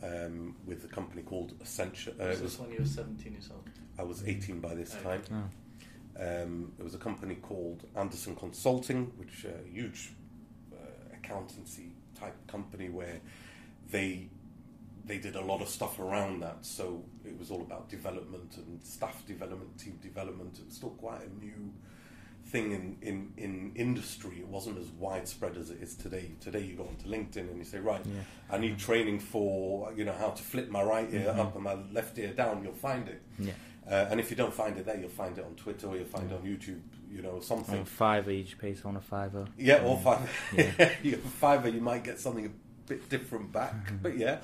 um, 0.02 0.54
with 0.64 0.84
a 0.84 0.88
company 0.88 1.22
called 1.22 1.58
Accenture. 1.58 2.14
Uh, 2.20 2.28
was 2.28 2.40
this 2.40 2.58
when 2.60 2.70
you 2.70 2.78
were 2.78 2.84
17 2.86 3.32
years 3.32 3.50
old? 3.52 3.68
I 3.98 4.02
was 4.04 4.22
18 4.26 4.60
by 4.60 4.74
this 4.74 4.94
Okay. 4.94 5.02
time. 5.02 5.22
Oh. 5.32 6.42
Um, 6.44 6.72
it 6.78 6.82
was 6.84 6.94
a 6.94 6.98
company 6.98 7.34
called 7.36 7.84
Andersen 7.96 8.36
Consulting, 8.36 9.06
which 9.16 9.44
uh, 9.44 9.48
a 9.64 9.68
huge 9.68 10.12
uh, 10.72 10.76
accountancy 11.14 11.92
type 12.18 12.34
company 12.46 12.88
where 12.88 13.20
they 13.90 14.28
they 15.04 15.18
did 15.18 15.36
a 15.36 15.40
lot 15.40 15.62
of 15.62 15.68
stuff 15.68 16.00
around 16.00 16.40
that. 16.40 16.66
So 16.66 17.04
it 17.24 17.38
was 17.38 17.50
all 17.50 17.60
about 17.62 17.88
development 17.88 18.56
and 18.56 18.84
staff 18.84 19.24
development, 19.24 19.78
team 19.78 19.98
development. 20.02 20.58
It 20.58 20.66
was 20.66 20.74
still 20.74 20.90
quite 20.90 21.20
a 21.22 21.44
new 21.44 21.72
thing 22.46 22.72
in, 22.72 22.96
in, 23.02 23.32
in 23.36 23.72
industry. 23.74 24.38
It 24.38 24.48
wasn't 24.48 24.78
as 24.78 24.86
widespread 24.98 25.56
as 25.56 25.70
it 25.70 25.80
is 25.80 25.94
today. 25.94 26.32
Today 26.40 26.60
you 26.60 26.76
go 26.76 26.84
onto 26.84 27.08
LinkedIn 27.08 27.50
and 27.50 27.58
you 27.58 27.64
say, 27.64 27.78
right, 27.78 28.00
Yeah. 28.04 28.20
I 28.50 28.58
need 28.58 28.78
training 28.78 29.20
for 29.20 29.92
you 29.94 30.04
know 30.04 30.12
how 30.12 30.30
to 30.30 30.42
flip 30.42 30.70
my 30.70 30.82
right 30.82 31.12
ear 31.12 31.26
mm-hmm. 31.28 31.40
up 31.40 31.54
and 31.54 31.64
my 31.64 31.76
left 31.92 32.18
ear 32.18 32.32
down. 32.32 32.62
You'll 32.62 32.72
find 32.74 33.08
it. 33.08 33.22
Yeah. 33.38 33.52
Uh, 33.88 34.06
and 34.10 34.18
if 34.18 34.30
you 34.30 34.36
don't 34.36 34.52
find 34.52 34.76
it 34.76 34.84
there, 34.84 34.98
you'll 34.98 35.08
find 35.08 35.38
it 35.38 35.44
on 35.44 35.54
Twitter 35.54 35.86
or 35.86 35.96
you'll 35.96 36.06
find 36.06 36.30
it 36.30 36.34
on 36.34 36.42
YouTube, 36.42 36.80
you 37.10 37.22
know, 37.22 37.38
something. 37.40 37.78
On 37.78 37.84
Fiverr, 37.84 38.30
each 38.32 38.58
pays 38.58 38.84
on 38.84 38.96
a 38.96 39.00
fiver. 39.00 39.46
yeah, 39.56 39.82
or 39.84 39.96
five. 39.98 40.28
Yeah. 40.52 40.92
you 41.02 41.20
have 41.40 41.74
you 41.74 41.80
might 41.80 42.02
get 42.02 42.18
something 42.18 42.46
a 42.46 42.50
bit 42.88 43.08
different 43.08 43.52
back, 43.52 43.74
but 44.02 44.16
yeah. 44.16 44.38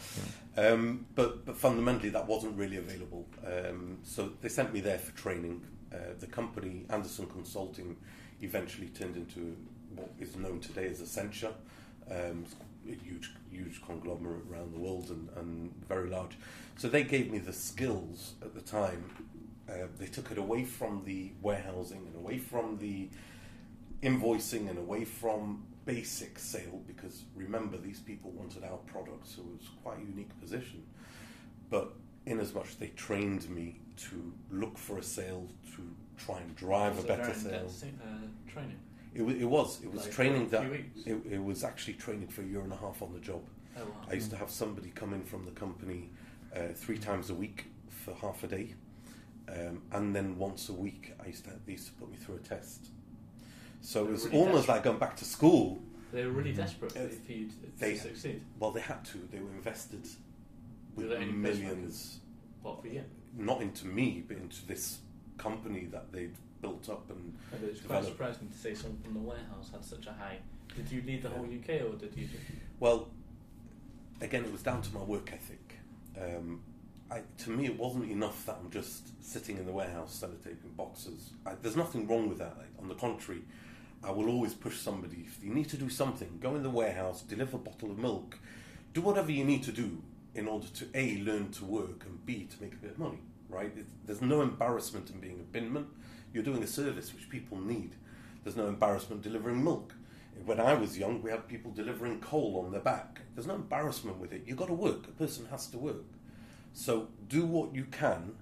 Um, 0.56 1.06
but 1.14 1.44
but 1.44 1.56
fundamentally, 1.56 2.10
that 2.10 2.26
wasn't 2.26 2.56
really 2.56 2.76
available. 2.76 3.26
Um, 3.44 3.98
so 4.04 4.30
they 4.40 4.48
sent 4.48 4.72
me 4.72 4.80
there 4.80 4.98
for 4.98 5.16
training. 5.16 5.62
Uh, 5.92 6.14
the 6.20 6.26
company 6.26 6.86
Andersen 6.88 7.26
Consulting 7.26 7.96
eventually 8.40 8.88
turned 8.88 9.16
into 9.16 9.56
what 9.94 10.10
is 10.20 10.36
known 10.36 10.60
today 10.60 10.86
as 10.86 11.00
Accenture. 11.00 11.52
Um, 12.10 12.44
it's 12.44 12.54
a 12.88 13.04
huge, 13.04 13.30
huge 13.50 13.82
conglomerate 13.82 14.42
around 14.50 14.72
the 14.72 14.78
world 14.78 15.10
and, 15.10 15.28
and 15.36 15.72
very 15.88 16.08
large. 16.08 16.36
So 16.76 16.88
they 16.88 17.04
gave 17.04 17.30
me 17.30 17.38
the 17.38 17.52
skills 17.52 18.34
at 18.42 18.54
the 18.54 18.60
time. 18.60 19.04
Uh, 19.72 19.86
they 19.98 20.06
took 20.06 20.30
it 20.30 20.38
away 20.38 20.64
from 20.64 21.02
the 21.04 21.32
warehousing 21.40 22.06
and 22.06 22.14
away 22.16 22.38
from 22.38 22.76
the 22.78 23.08
invoicing 24.02 24.68
and 24.68 24.78
away 24.78 25.04
from 25.04 25.64
basic 25.86 26.38
sale 26.38 26.80
because 26.86 27.22
remember 27.34 27.76
these 27.76 28.00
people 28.00 28.30
wanted 28.32 28.62
our 28.64 28.76
product 28.78 29.26
so 29.26 29.40
it 29.42 29.58
was 29.58 29.68
quite 29.82 29.98
a 29.98 30.00
unique 30.02 30.38
position 30.40 30.82
but 31.70 31.92
in 32.26 32.38
as 32.38 32.54
much 32.54 32.78
they 32.78 32.88
trained 32.88 33.48
me 33.50 33.80
to 33.96 34.32
look 34.50 34.78
for 34.78 34.98
a 34.98 35.02
sale 35.02 35.48
to 35.74 35.82
try 36.16 36.38
and 36.38 36.54
drive 36.54 36.98
a 36.98 37.02
better 37.02 37.32
sale 37.34 37.70
uh, 38.04 38.06
training. 38.52 38.78
it, 39.14 39.22
it 39.22 39.44
was 39.44 39.82
it 39.82 39.90
was 39.92 40.02
Like, 40.04 40.12
training 40.12 40.48
that 40.50 40.64
it, 41.06 41.16
it 41.30 41.42
was 41.42 41.64
actually 41.64 41.94
training 41.94 42.28
for 42.28 42.42
a 42.42 42.46
year 42.46 42.60
and 42.60 42.72
a 42.72 42.76
half 42.76 43.02
on 43.02 43.12
the 43.12 43.20
job 43.20 43.42
Oh, 43.76 43.80
wow. 43.84 43.90
I 44.10 44.14
used 44.14 44.30
to 44.30 44.36
have 44.36 44.50
somebody 44.50 44.90
come 44.94 45.14
in 45.14 45.24
from 45.24 45.46
the 45.46 45.50
company 45.52 46.10
uh, 46.54 46.68
three 46.74 46.98
times 46.98 47.30
a 47.30 47.34
week 47.34 47.66
for 47.88 48.12
half 48.14 48.44
a 48.44 48.46
day, 48.46 48.74
um, 49.52 49.82
and 49.92 50.14
then 50.16 50.36
once 50.38 50.68
a 50.68 50.72
week 50.72 51.12
I 51.22 51.26
used 51.28 51.44
to 51.44 51.50
they 51.66 51.72
used 51.72 51.86
to 51.88 51.92
put 51.94 52.10
me 52.10 52.16
through 52.16 52.36
a 52.36 52.40
test. 52.40 52.86
So 53.80 54.00
it 54.00 54.04
They're 54.04 54.12
was 54.12 54.24
really 54.26 54.38
almost 54.38 54.54
desperate. 54.66 54.74
like 54.74 54.84
going 54.84 54.98
back 54.98 55.16
to 55.16 55.24
school. 55.24 55.82
They 56.12 56.24
were 56.24 56.32
really 56.32 56.52
desperate 56.52 56.92
Uh, 56.96 57.08
for 57.08 57.32
you 57.32 57.46
to, 57.48 57.54
to 57.54 57.78
they- 57.78 57.96
succeed. 57.96 58.42
Well, 58.58 58.70
they 58.70 58.80
had 58.80 59.04
to. 59.06 59.18
They 59.30 59.40
were 59.40 59.50
invested 59.52 60.06
Were 60.94 61.04
with 61.04 61.10
there 61.10 61.26
millions, 61.26 62.20
What 62.62 62.80
for 62.82 62.88
you? 62.88 63.04
not 63.36 63.60
into 63.62 63.86
me, 63.86 64.22
but 64.26 64.36
into 64.36 64.64
this 64.66 64.98
company 65.38 65.86
that 65.86 66.12
they'd 66.12 66.34
built 66.60 66.88
up 66.90 67.10
and 67.10 67.34
Maybe 67.50 67.66
it's 67.72 67.80
quite 67.80 68.04
surprising 68.04 68.48
to 68.48 68.56
say 68.56 68.74
someone 68.74 69.00
from 69.02 69.14
the 69.14 69.20
warehouse 69.20 69.70
had 69.72 69.84
such 69.84 70.06
a 70.06 70.12
high. 70.12 70.38
Did 70.76 70.90
you 70.92 71.02
lead 71.02 71.22
the 71.22 71.28
whole 71.30 71.44
UK 71.44 71.80
or 71.82 71.96
did 71.96 72.14
you? 72.16 72.26
Just, 72.26 72.42
Well, 72.78 73.08
again, 74.20 74.44
it 74.44 74.52
was 74.52 74.62
down 74.62 74.80
to 74.82 74.94
my 74.94 75.02
work 75.02 75.32
ethic. 75.32 75.76
Um, 76.20 76.60
I, 77.12 77.20
to 77.44 77.50
me, 77.50 77.66
it 77.66 77.78
wasn't 77.78 78.10
enough 78.10 78.46
that 78.46 78.56
I'm 78.58 78.70
just 78.70 79.22
sitting 79.22 79.58
in 79.58 79.66
the 79.66 79.72
warehouse 79.72 80.24
sellotaping 80.24 80.74
boxes. 80.76 81.30
I, 81.44 81.52
there's 81.60 81.76
nothing 81.76 82.08
wrong 82.08 82.26
with 82.26 82.38
that. 82.38 82.56
Like, 82.56 82.70
on 82.80 82.88
the 82.88 82.94
contrary, 82.94 83.42
I 84.02 84.10
will 84.10 84.30
always 84.30 84.54
push 84.54 84.78
somebody. 84.78 85.26
If 85.26 85.44
you 85.44 85.52
need 85.52 85.68
to 85.68 85.76
do 85.76 85.90
something, 85.90 86.38
go 86.40 86.54
in 86.56 86.62
the 86.62 86.70
warehouse, 86.70 87.20
deliver 87.20 87.56
a 87.56 87.60
bottle 87.60 87.90
of 87.90 87.98
milk, 87.98 88.38
do 88.94 89.02
whatever 89.02 89.30
you 89.30 89.44
need 89.44 89.62
to 89.64 89.72
do 89.72 90.02
in 90.34 90.48
order 90.48 90.66
to 90.68 90.88
A, 90.94 91.18
learn 91.18 91.50
to 91.52 91.66
work, 91.66 92.04
and 92.06 92.24
B, 92.24 92.48
to 92.50 92.62
make 92.62 92.72
a 92.72 92.76
bit 92.76 92.92
of 92.92 92.98
money, 92.98 93.20
right? 93.50 93.72
It, 93.76 93.84
there's 94.06 94.22
no 94.22 94.40
embarrassment 94.40 95.10
in 95.10 95.20
being 95.20 95.40
a 95.40 95.56
binman. 95.56 95.84
You're 96.32 96.42
doing 96.42 96.62
a 96.62 96.66
service 96.66 97.12
which 97.12 97.28
people 97.28 97.58
need. 97.58 97.94
There's 98.42 98.56
no 98.56 98.68
embarrassment 98.68 99.20
delivering 99.20 99.62
milk. 99.62 99.94
When 100.46 100.58
I 100.58 100.72
was 100.72 100.96
young, 100.96 101.20
we 101.20 101.30
had 101.30 101.46
people 101.46 101.72
delivering 101.72 102.20
coal 102.20 102.62
on 102.64 102.72
their 102.72 102.80
back. 102.80 103.20
There's 103.34 103.46
no 103.46 103.56
embarrassment 103.56 104.16
with 104.16 104.32
it. 104.32 104.44
You've 104.46 104.56
got 104.56 104.68
to 104.68 104.72
work. 104.72 105.06
A 105.08 105.12
person 105.12 105.46
has 105.50 105.66
to 105.68 105.78
work. 105.78 106.06
So 106.72 107.08
do 107.28 107.44
what 107.44 107.74
you 107.74 107.84
can 107.84 108.34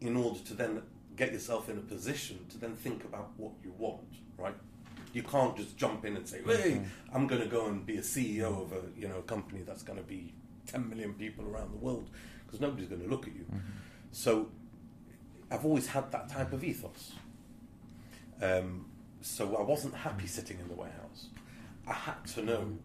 in 0.00 0.16
order 0.16 0.40
to 0.40 0.54
then 0.54 0.82
get 1.16 1.32
yourself 1.32 1.68
in 1.68 1.78
a 1.78 1.80
position 1.80 2.46
to 2.50 2.58
then 2.58 2.74
think 2.74 3.04
about 3.04 3.30
what 3.36 3.52
you 3.64 3.72
want, 3.78 4.06
right? 4.38 4.54
You 5.12 5.22
can't 5.22 5.56
just 5.56 5.76
jump 5.76 6.04
in 6.04 6.16
and 6.16 6.28
say, 6.28 6.42
"Hey, 6.44 6.82
I'm 7.12 7.26
going 7.26 7.40
to 7.40 7.48
go 7.48 7.66
and 7.66 7.86
be 7.86 7.96
a 7.96 8.02
CEO 8.02 8.62
of 8.62 8.72
a 8.72 8.82
you 9.00 9.08
know 9.08 9.18
a 9.18 9.22
company 9.22 9.62
that's 9.66 9.82
going 9.82 9.98
to 9.98 10.04
be 10.04 10.34
10 10.66 10.88
million 10.88 11.14
people 11.14 11.46
around 11.46 11.72
the 11.72 11.78
world," 11.78 12.10
because 12.44 12.60
nobody's 12.60 12.88
going 12.88 13.02
to 13.02 13.08
look 13.08 13.26
at 13.26 13.34
you. 13.34 13.46
So 14.12 14.48
I've 15.50 15.64
always 15.64 15.86
had 15.86 16.10
that 16.12 16.28
type 16.28 16.52
of 16.52 16.64
ethos. 16.64 17.12
Um, 18.42 18.86
so 19.22 19.56
I 19.56 19.62
wasn't 19.62 19.94
happy 19.94 20.26
sitting 20.26 20.58
in 20.60 20.68
the 20.68 20.74
warehouse. 20.74 21.28
I 21.86 21.92
had 21.92 22.24
to 22.34 22.42
know 22.44 22.78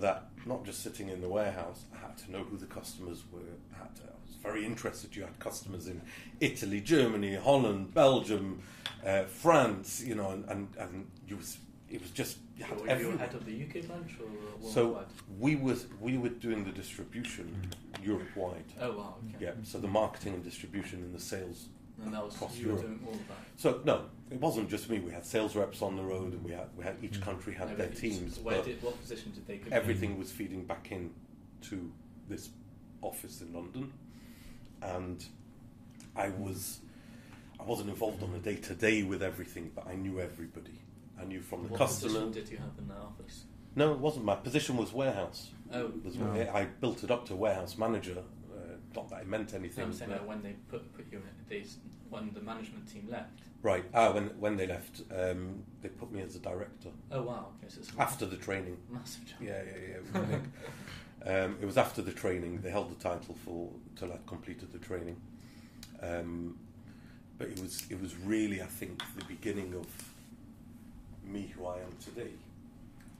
that 0.00 0.31
not 0.46 0.64
just 0.64 0.82
sitting 0.82 1.08
in 1.08 1.20
the 1.20 1.28
warehouse, 1.28 1.84
I 1.94 1.98
had 2.06 2.16
to 2.18 2.32
know 2.32 2.44
who 2.44 2.56
the 2.56 2.66
customers 2.66 3.22
were. 3.32 3.40
I, 3.74 3.78
had 3.78 3.94
to, 3.96 4.02
I 4.02 4.14
was 4.26 4.36
very 4.42 4.64
interested. 4.64 5.14
You 5.16 5.22
had 5.22 5.38
customers 5.38 5.86
in 5.86 6.00
Italy, 6.40 6.80
Germany, 6.80 7.36
Holland, 7.36 7.94
Belgium, 7.94 8.62
uh, 9.06 9.24
France, 9.24 10.02
you 10.04 10.14
know, 10.14 10.30
and, 10.30 10.44
and, 10.48 10.68
and 10.78 11.06
you 11.28 11.36
was, 11.36 11.58
it 11.88 12.00
was 12.00 12.10
just 12.10 12.38
you 12.56 12.64
had 12.64 12.78
Were 12.80 12.86
you 12.86 12.90
everyone. 12.92 13.18
head 13.18 13.34
of 13.34 13.44
the 13.46 13.52
UK 13.64 13.86
branch 13.86 14.12
or? 14.20 14.70
So 14.70 15.04
we 15.38 15.56
was 15.56 15.86
we 16.00 16.16
were 16.18 16.28
doing 16.30 16.64
the 16.64 16.70
distribution 16.70 17.70
Europe 18.02 18.34
wide. 18.36 18.64
oh 18.80 18.92
wow, 18.92 19.14
okay. 19.34 19.44
Yeah, 19.44 19.50
so 19.62 19.78
the 19.78 19.88
marketing 19.88 20.34
and 20.34 20.44
distribution 20.44 21.00
and 21.00 21.14
the 21.14 21.20
sales. 21.20 21.68
And 22.04 22.14
that 22.14 22.24
was 22.24 22.34
Across 22.34 22.56
you 22.56 22.66
were 22.66 22.72
Europe. 22.72 22.86
doing 22.86 23.00
all 23.06 23.12
of 23.14 23.28
that. 23.28 23.36
So 23.56 23.80
no, 23.84 24.04
it 24.30 24.40
wasn't 24.40 24.68
just 24.68 24.90
me. 24.90 24.98
We 24.98 25.12
had 25.12 25.24
sales 25.24 25.54
reps 25.54 25.82
on 25.82 25.96
the 25.96 26.02
road, 26.02 26.32
and 26.32 26.44
we 26.44 26.52
had 26.52 26.68
we 26.76 26.84
had 26.84 26.96
each 27.02 27.20
mm. 27.20 27.22
country 27.22 27.54
had 27.54 27.76
their 27.76 27.88
teams. 27.88 28.38
Where 28.38 28.56
but 28.56 28.64
did 28.64 28.82
what 28.82 29.00
position 29.00 29.32
did 29.32 29.46
they? 29.46 29.58
compete? 29.58 29.72
everything 29.72 30.18
was 30.18 30.30
feeding 30.30 30.64
back 30.64 30.90
in 30.90 31.10
to 31.62 31.92
this 32.28 32.50
office 33.02 33.40
in 33.40 33.52
London, 33.52 33.92
and 34.82 35.24
I 36.16 36.30
was 36.30 36.80
I 37.60 37.64
wasn't 37.64 37.90
involved 37.90 38.22
on 38.22 38.34
a 38.34 38.38
day 38.38 38.56
to 38.56 38.74
day 38.74 39.02
with 39.02 39.22
everything, 39.22 39.70
but 39.74 39.86
I 39.86 39.94
knew 39.94 40.20
everybody. 40.20 40.80
I 41.20 41.24
knew 41.24 41.40
from 41.40 41.62
the 41.62 41.68
What 41.68 41.78
customer. 41.78 42.08
position 42.12 42.32
did 42.32 42.48
you 42.50 42.56
have 42.56 42.76
in 42.78 42.88
the 42.88 42.94
office? 42.94 43.44
No, 43.76 43.92
it 43.92 43.98
wasn't. 43.98 44.24
My 44.24 44.34
position 44.34 44.76
was 44.76 44.92
warehouse. 44.92 45.50
Oh, 45.72 45.92
was- 46.04 46.16
Oh. 46.18 46.50
I 46.52 46.64
built 46.64 47.04
it 47.04 47.10
up 47.10 47.26
to 47.26 47.36
warehouse 47.36 47.78
manager. 47.78 48.22
Not 48.94 49.08
that 49.10 49.22
it 49.22 49.26
meant 49.28 49.54
anything. 49.54 49.84
No, 49.84 49.88
I'm 49.90 49.92
saying 49.94 50.10
that 50.10 50.26
when 50.26 50.42
they 50.42 50.54
put 50.68 50.92
put 50.94 51.06
you 51.10 51.18
in, 51.18 51.24
they 51.48 51.64
when 52.10 52.30
the 52.34 52.40
management 52.40 52.86
team 52.92 53.08
left. 53.10 53.40
right. 53.62 53.84
Ah, 53.94 54.12
when 54.12 54.26
when 54.38 54.56
they 54.56 54.66
left, 54.66 55.02
um, 55.16 55.62
they 55.80 55.88
put 55.88 56.12
me 56.12 56.20
as 56.22 56.36
a 56.36 56.40
director 56.40 56.90
Oh 57.10 57.22
wow, 57.22 57.46
okay, 57.58 57.68
so 57.72 57.80
it's 57.80 57.92
after 57.98 58.26
the 58.26 58.36
training. 58.36 58.76
massive 58.90 59.24
jump. 59.26 59.40
Yeah, 59.42 59.62
yeah, 59.64 59.78
yeah. 59.88 59.96
It 59.96 60.04
was, 60.12 60.40
um, 61.44 61.56
it 61.60 61.66
was 61.66 61.78
after 61.78 62.02
the 62.02 62.12
training. 62.12 62.60
They 62.62 62.70
held 62.70 62.90
the 62.90 63.02
title 63.02 63.34
for 63.44 63.70
till 63.96 64.12
I'd 64.12 64.26
completed 64.26 64.72
the 64.72 64.78
training. 64.78 65.16
Um, 66.02 66.58
but 67.38 67.48
it 67.48 67.60
was 67.60 67.84
it 67.90 68.00
was 68.00 68.16
really, 68.16 68.60
I 68.60 68.66
think, 68.66 69.02
the 69.16 69.24
beginning 69.24 69.74
of 69.74 69.86
me 71.24 71.52
who 71.56 71.66
I 71.66 71.76
am 71.78 71.92
today. 72.04 72.32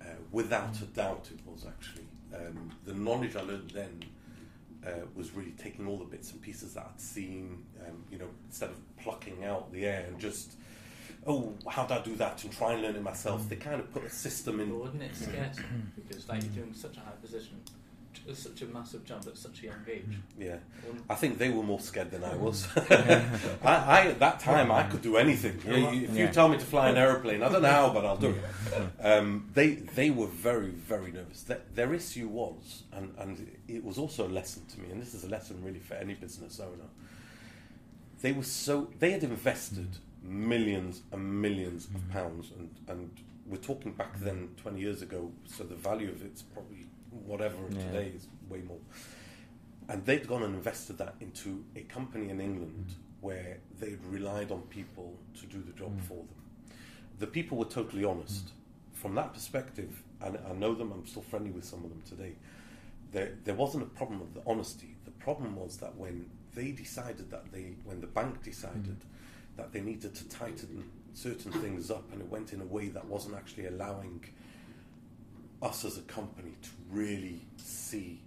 Uh, 0.01 0.07
without 0.33 0.77
a 0.83 0.85
doubt, 0.87 1.29
it 1.33 1.39
was 1.47 1.65
actually 1.65 2.07
um, 2.35 2.73
the 2.85 2.93
knowledge 2.95 3.37
I 3.37 3.43
learned 3.43 3.71
then. 3.71 4.03
Uh, 4.85 4.91
was 5.15 5.31
really 5.33 5.53
taking 5.53 5.87
all 5.87 5.97
the 5.97 6.05
bits 6.05 6.33
and 6.33 6.43
pieces 6.43 6.75
that 6.75 6.85
I'd 6.93 7.01
seen, 7.01 7.65
um, 7.87 8.03
you 8.11 8.19
know, 8.19 8.27
instead 8.49 8.71
of 8.71 8.97
plucking 8.97 9.45
out 9.45 9.73
the 9.73 9.87
air 9.87 10.07
and 10.09 10.19
just, 10.19 10.55
oh, 11.25 11.53
how 11.69 11.87
do 11.87 11.95
I 11.95 12.01
do 12.01 12.17
that 12.17 12.43
and 12.43 12.53
try 12.53 12.73
and 12.73 12.83
learn 12.83 12.97
it 12.97 13.03
myself. 13.03 13.49
They 13.49 13.55
kind 13.55 13.81
of 13.81 13.93
put 13.93 14.03
a 14.03 14.11
system 14.11 14.59
in 14.59 14.77
wouldn't 14.77 15.03
it? 15.03 15.13
Because 16.09 16.29
like 16.29 16.43
you're 16.43 16.65
doing 16.65 16.75
such 16.75 16.97
a 16.97 17.01
high 17.01 17.13
position, 17.23 17.61
t- 18.27 18.35
such 18.35 18.63
a 18.63 18.67
massive 18.67 19.05
jump 19.05 19.27
at 19.27 19.37
such 19.37 19.63
a 19.63 19.67
young 19.67 19.85
age. 19.89 20.05
Yeah, 20.39 20.57
I 21.11 21.15
think 21.15 21.39
they 21.39 21.49
were 21.51 21.63
more 21.63 21.81
scared 21.81 22.11
than 22.11 22.25
I 22.25 22.35
was. 22.37 22.67
I, 22.91 23.27
I 23.65 24.01
at 24.09 24.19
that 24.21 24.41
time 24.41 24.71
I 24.71 24.85
could 24.85 25.03
do 25.03 25.17
anything. 25.17 25.61
You 25.65 25.71
know, 25.81 25.91
you- 25.93 26.05
if 26.09 26.17
you 26.17 26.29
tell 26.29 26.49
me 26.49 26.59
to 26.59 26.65
fly 26.65 26.89
an 26.91 26.97
aeroplane, 26.97 27.43
I 27.43 27.49
don't 27.51 27.63
know 27.63 27.69
how, 27.71 27.93
but 27.93 28.05
I'll 28.05 28.17
do 28.17 28.35
it. 28.35 29.05
Um, 29.05 29.49
they 29.55 29.71
they 29.75 30.11
were 30.11 30.27
very 30.29 30.71
very 30.71 31.13
nervous. 31.13 31.43
Their, 31.43 31.61
their 31.75 31.95
issue 31.95 32.29
was, 32.29 32.83
and 32.93 33.15
and 33.19 33.51
it 33.69 33.85
was 33.85 33.99
also 33.99 34.27
a 34.27 34.31
lesson 34.31 34.65
to 34.67 34.81
me, 34.81 34.91
and 34.91 35.01
this 35.01 35.15
is 35.15 35.25
a 35.25 35.29
lesson 35.29 35.63
really 35.63 35.81
for 35.81 35.95
any 35.95 36.15
business 36.15 36.61
owner. 36.61 36.89
They 38.21 38.33
were 38.33 38.45
so 38.45 38.89
they 38.99 39.11
had 39.11 39.25
invested 39.25 39.99
millions 40.23 41.03
and 41.11 41.43
millions 41.43 41.89
of 41.95 42.09
pounds, 42.11 42.53
and 42.57 42.71
and 42.89 43.11
we're 43.47 43.57
talking 43.57 43.93
back 43.93 44.19
then 44.21 44.51
twenty 44.57 44.81
years 44.81 45.03
ago, 45.03 45.33
so 45.47 45.65
the 45.65 45.75
value 45.75 46.09
of 46.11 46.23
it's 46.25 46.43
probably 46.43 46.87
whatever 47.27 47.57
Yeah. 47.71 47.85
today 47.85 48.13
is 48.15 48.29
way 48.49 48.63
more. 48.63 48.81
And 49.89 50.05
they'd 50.05 50.27
gone 50.27 50.43
and 50.43 50.55
invested 50.55 50.99
that 50.99 51.17
into 51.21 51.65
a 51.77 51.83
company 51.83 52.31
in 52.31 52.41
England 52.41 52.87
mm. 52.89 52.95
where 53.21 53.59
they'd 53.79 54.03
relied 54.05 54.51
on 54.51 54.63
people 54.63 55.19
to 55.41 55.47
do 55.47 55.61
the 55.63 55.73
job 55.73 55.99
mm. 55.99 56.03
for 56.03 56.17
them. 56.17 56.77
The 57.19 57.27
people 57.27 57.59
were 57.59 57.67
totally 57.67 58.05
honest. 58.05 58.47
Mm. 58.47 58.51
From 58.95 59.15
that 59.17 59.35
perspective, 59.35 60.03
and 60.21 60.39
I 60.49 60.53
know 60.53 60.75
them, 60.75 60.93
I'm 60.93 61.07
still 61.07 61.23
friendly 61.23 61.51
with 61.51 61.65
some 61.65 61.85
of 61.85 61.91
them 61.91 62.03
today, 62.09 62.37
there, 63.11 63.33
there 63.45 63.55
wasn't 63.55 63.83
a 63.83 63.87
problem 63.87 64.21
of 64.21 64.33
the 64.35 64.43
honesty. 64.47 64.97
The 65.05 65.11
problem 65.13 65.57
was 65.57 65.77
that 65.79 65.97
when 65.97 66.31
they 66.55 66.71
decided 66.71 67.31
that 67.31 67.53
they, 67.53 67.75
when 67.85 68.01
the 68.01 68.07
bank 68.07 68.43
decided 68.43 69.05
that 69.57 69.73
they 69.73 69.81
needed 69.81 70.15
to 70.15 70.29
tighten 70.29 70.91
certain 71.15 71.53
things 71.53 71.91
up 71.91 72.11
and 72.13 72.23
it 72.23 72.29
went 72.29 72.53
in 72.53 72.61
a 72.61 72.65
way 72.65 72.89
that 72.89 73.05
wasn't 73.07 73.35
actually 73.35 73.67
allowing 73.67 74.25
us 75.61 75.85
as 75.85 75.99
a 75.99 76.03
company 76.03 76.53
to 76.63 76.71
really 76.93 77.41
see 77.57 78.21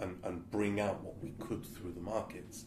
and, 0.00 0.18
and 0.24 0.50
bring 0.50 0.80
out 0.80 1.02
what 1.02 1.14
we 1.22 1.32
could 1.38 1.64
through 1.64 1.92
the 1.92 2.00
markets. 2.00 2.64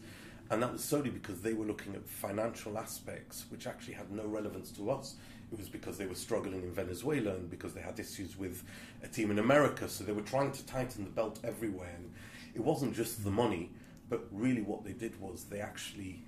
And 0.50 0.62
that 0.62 0.72
was 0.72 0.82
solely 0.82 1.10
because 1.10 1.40
they 1.42 1.52
were 1.52 1.64
looking 1.64 1.94
at 1.94 2.08
financial 2.08 2.76
aspects 2.76 3.44
which 3.50 3.68
actually 3.68 3.94
had 3.94 4.10
no 4.10 4.26
relevance 4.26 4.72
to 4.72 4.90
us. 4.90 5.14
It 5.52 5.58
was 5.58 5.68
because 5.68 5.96
they 5.96 6.06
were 6.06 6.14
struggling 6.14 6.62
in 6.62 6.72
Venezuela 6.72 7.34
and 7.34 7.48
because 7.48 7.72
they 7.72 7.80
had 7.80 7.98
issues 8.00 8.36
with 8.36 8.64
a 9.02 9.08
team 9.08 9.30
in 9.30 9.38
America. 9.38 9.88
So 9.88 10.02
they 10.02 10.12
were 10.12 10.22
trying 10.22 10.50
to 10.52 10.66
tighten 10.66 11.04
the 11.04 11.10
belt 11.10 11.38
everywhere. 11.44 11.94
And 11.96 12.12
it 12.54 12.62
wasn't 12.62 12.94
just 12.94 13.22
the 13.22 13.30
money, 13.30 13.70
but 14.08 14.26
really 14.32 14.62
what 14.62 14.84
they 14.84 14.92
did 14.92 15.20
was 15.20 15.44
they 15.44 15.60
actually 15.60 16.24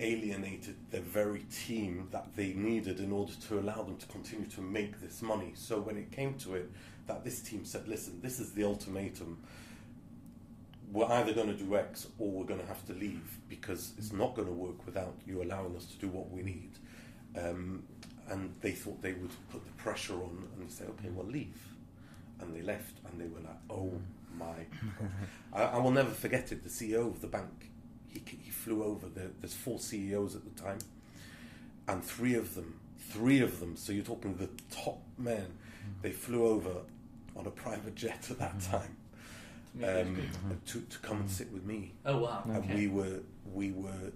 alienated 0.00 0.76
the 0.90 1.00
very 1.00 1.44
team 1.66 2.08
that 2.10 2.34
they 2.34 2.54
needed 2.54 3.00
in 3.00 3.12
order 3.12 3.32
to 3.48 3.58
allow 3.58 3.82
them 3.82 3.96
to 3.98 4.06
continue 4.06 4.46
to 4.46 4.62
make 4.62 5.00
this 5.00 5.20
money. 5.20 5.52
So 5.54 5.80
when 5.80 5.98
it 5.98 6.10
came 6.10 6.34
to 6.38 6.54
it, 6.54 6.70
that 7.06 7.24
this 7.24 7.40
team 7.40 7.64
said, 7.64 7.88
listen, 7.88 8.20
this 8.22 8.40
is 8.40 8.52
the 8.52 8.64
ultimatum. 8.64 9.38
We're 10.92 11.06
either 11.06 11.32
going 11.32 11.48
to 11.48 11.54
do 11.54 11.76
X 11.76 12.08
or 12.18 12.30
we're 12.30 12.44
going 12.44 12.60
to 12.60 12.66
have 12.66 12.84
to 12.86 12.94
leave 12.94 13.38
because 13.48 13.92
it's 13.96 14.12
not 14.12 14.34
going 14.34 14.48
to 14.48 14.54
work 14.54 14.84
without 14.86 15.14
you 15.26 15.42
allowing 15.42 15.76
us 15.76 15.84
to 15.86 15.96
do 15.98 16.08
what 16.08 16.30
we 16.30 16.42
need. 16.42 16.70
Um, 17.36 17.84
and 18.28 18.54
they 18.60 18.72
thought 18.72 19.02
they 19.02 19.12
would 19.12 19.32
put 19.50 19.64
the 19.64 19.72
pressure 19.72 20.14
on 20.14 20.48
and 20.58 20.70
say, 20.70 20.84
okay, 20.84 21.10
well, 21.10 21.26
leave. 21.26 21.58
And 22.40 22.54
they 22.54 22.62
left 22.62 22.96
and 23.06 23.20
they 23.20 23.26
were 23.26 23.40
like, 23.40 23.58
oh 23.68 23.92
my 24.36 24.46
God. 24.46 25.10
I, 25.52 25.62
I 25.62 25.78
will 25.78 25.90
never 25.90 26.10
forget 26.10 26.52
it. 26.52 26.62
The 26.62 26.68
CEO 26.68 27.06
of 27.06 27.20
the 27.20 27.26
bank, 27.26 27.70
he, 28.08 28.22
he 28.26 28.50
flew 28.50 28.82
over. 28.84 29.08
The, 29.08 29.30
there's 29.40 29.54
four 29.54 29.78
CEOs 29.78 30.36
at 30.36 30.44
the 30.44 30.62
time, 30.62 30.78
and 31.88 32.04
three 32.04 32.34
of 32.34 32.54
them, 32.54 32.78
three 32.98 33.40
of 33.40 33.60
them. 33.60 33.76
So 33.76 33.92
you're 33.92 34.04
talking 34.04 34.36
the 34.36 34.48
top 34.74 35.00
men. 35.18 35.46
They 36.02 36.12
flew 36.12 36.46
over 36.46 36.74
on 37.36 37.46
a 37.46 37.50
private 37.50 37.94
jet 37.94 38.26
at 38.30 38.38
that 38.38 38.58
mm-hmm. 38.58 38.72
time 38.76 38.96
To 39.80 40.00
um, 40.02 40.16
mm-hmm. 40.16 40.50
to, 40.66 40.80
to 40.80 40.98
come 40.98 41.18
and 41.18 41.26
mm-hmm. 41.26 41.32
sit 41.34 41.52
with 41.52 41.64
me. 41.64 41.92
Oh 42.04 42.18
wow, 42.18 42.42
And 42.46 42.74
we 42.74 42.88
were 42.88 43.20
we 43.52 43.72
were 43.72 44.12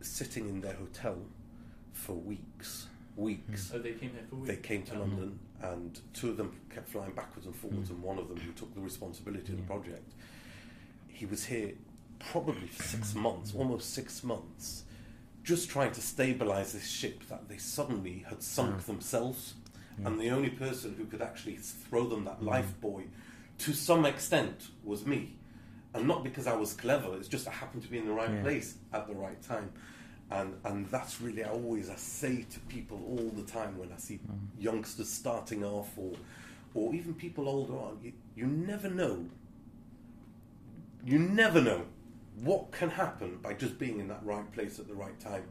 sitting 0.00 0.48
in 0.48 0.60
their 0.60 0.74
hotel 0.74 1.16
for 1.92 2.14
weeks, 2.14 2.86
weeks. 3.16 3.72
oh, 3.74 3.78
they 3.78 3.92
came 3.92 4.10
here 4.10 4.24
for 4.28 4.36
weeks. 4.36 4.48
They 4.48 4.56
came 4.62 4.82
to 4.84 4.94
Oh. 4.94 5.00
London, 5.00 5.38
and 5.62 6.00
two 6.12 6.30
of 6.30 6.36
them 6.36 6.52
kept 6.74 6.88
flying 6.88 7.12
backwards 7.12 7.46
and 7.46 7.54
forwards, 7.54 7.88
mm. 7.88 7.94
and 7.94 8.02
one 8.02 8.18
of 8.18 8.28
them 8.28 8.38
who 8.38 8.52
took 8.52 8.74
the 8.74 8.80
responsibility 8.80 9.52
of 9.52 9.58
the 9.58 9.64
project. 9.64 10.12
He 11.08 11.26
was 11.26 11.44
here 11.44 11.72
probably 12.18 12.66
for 12.66 12.82
six 12.82 13.14
months, 13.14 13.54
almost 13.54 13.94
six 13.94 14.24
months, 14.24 14.84
just 15.42 15.68
trying 15.70 15.92
to 15.92 16.00
stabilize 16.00 16.72
this 16.72 16.88
ship 16.88 17.22
that 17.28 17.48
they 17.48 17.58
suddenly 17.58 18.24
had 18.28 18.42
sunk 18.42 18.76
mm. 18.76 18.86
themselves, 18.86 19.54
and 20.04 20.20
the 20.20 20.30
only 20.30 20.50
person 20.50 20.94
who 20.96 21.04
could 21.04 21.22
actually 21.22 21.56
throw 21.56 22.06
them 22.06 22.24
that 22.24 22.40
mm. 22.40 22.46
life 22.46 22.72
buoy, 22.80 23.04
to 23.58 23.72
some 23.72 24.04
extent, 24.04 24.68
was 24.82 25.06
me. 25.06 25.36
And 25.94 26.08
not 26.08 26.24
because 26.24 26.46
I 26.46 26.56
was 26.56 26.72
clever; 26.72 27.14
it's 27.16 27.28
just 27.28 27.46
I 27.46 27.52
happened 27.52 27.82
to 27.84 27.88
be 27.88 27.98
in 27.98 28.06
the 28.06 28.12
right 28.12 28.30
Yeah. 28.30 28.42
place 28.42 28.76
at 28.92 29.06
the 29.06 29.14
right 29.14 29.40
time. 29.42 29.70
And 30.30 30.58
and 30.64 30.86
that's 30.88 31.20
really 31.20 31.44
I 31.44 31.50
always 31.50 31.88
I 31.90 31.96
say 31.96 32.44
to 32.50 32.60
people 32.60 33.00
all 33.06 33.30
the 33.36 33.44
time 33.44 33.78
when 33.78 33.92
I 33.92 33.96
see 33.98 34.18
mm. 34.18 34.38
youngsters 34.58 35.08
starting 35.08 35.64
off 35.64 35.96
or 35.96 36.14
or 36.74 36.92
even 36.94 37.14
people 37.14 37.48
older 37.48 37.74
on 37.74 38.00
you, 38.02 38.12
you 38.34 38.46
never 38.46 38.90
know. 38.90 39.26
You 41.04 41.18
never 41.18 41.60
know 41.60 41.84
what 42.42 42.72
can 42.72 42.90
happen 42.90 43.38
by 43.42 43.52
just 43.54 43.78
being 43.78 44.00
in 44.00 44.08
that 44.08 44.24
right 44.24 44.50
place 44.52 44.78
at 44.78 44.88
the 44.88 44.94
right 44.94 45.18
time 45.20 45.44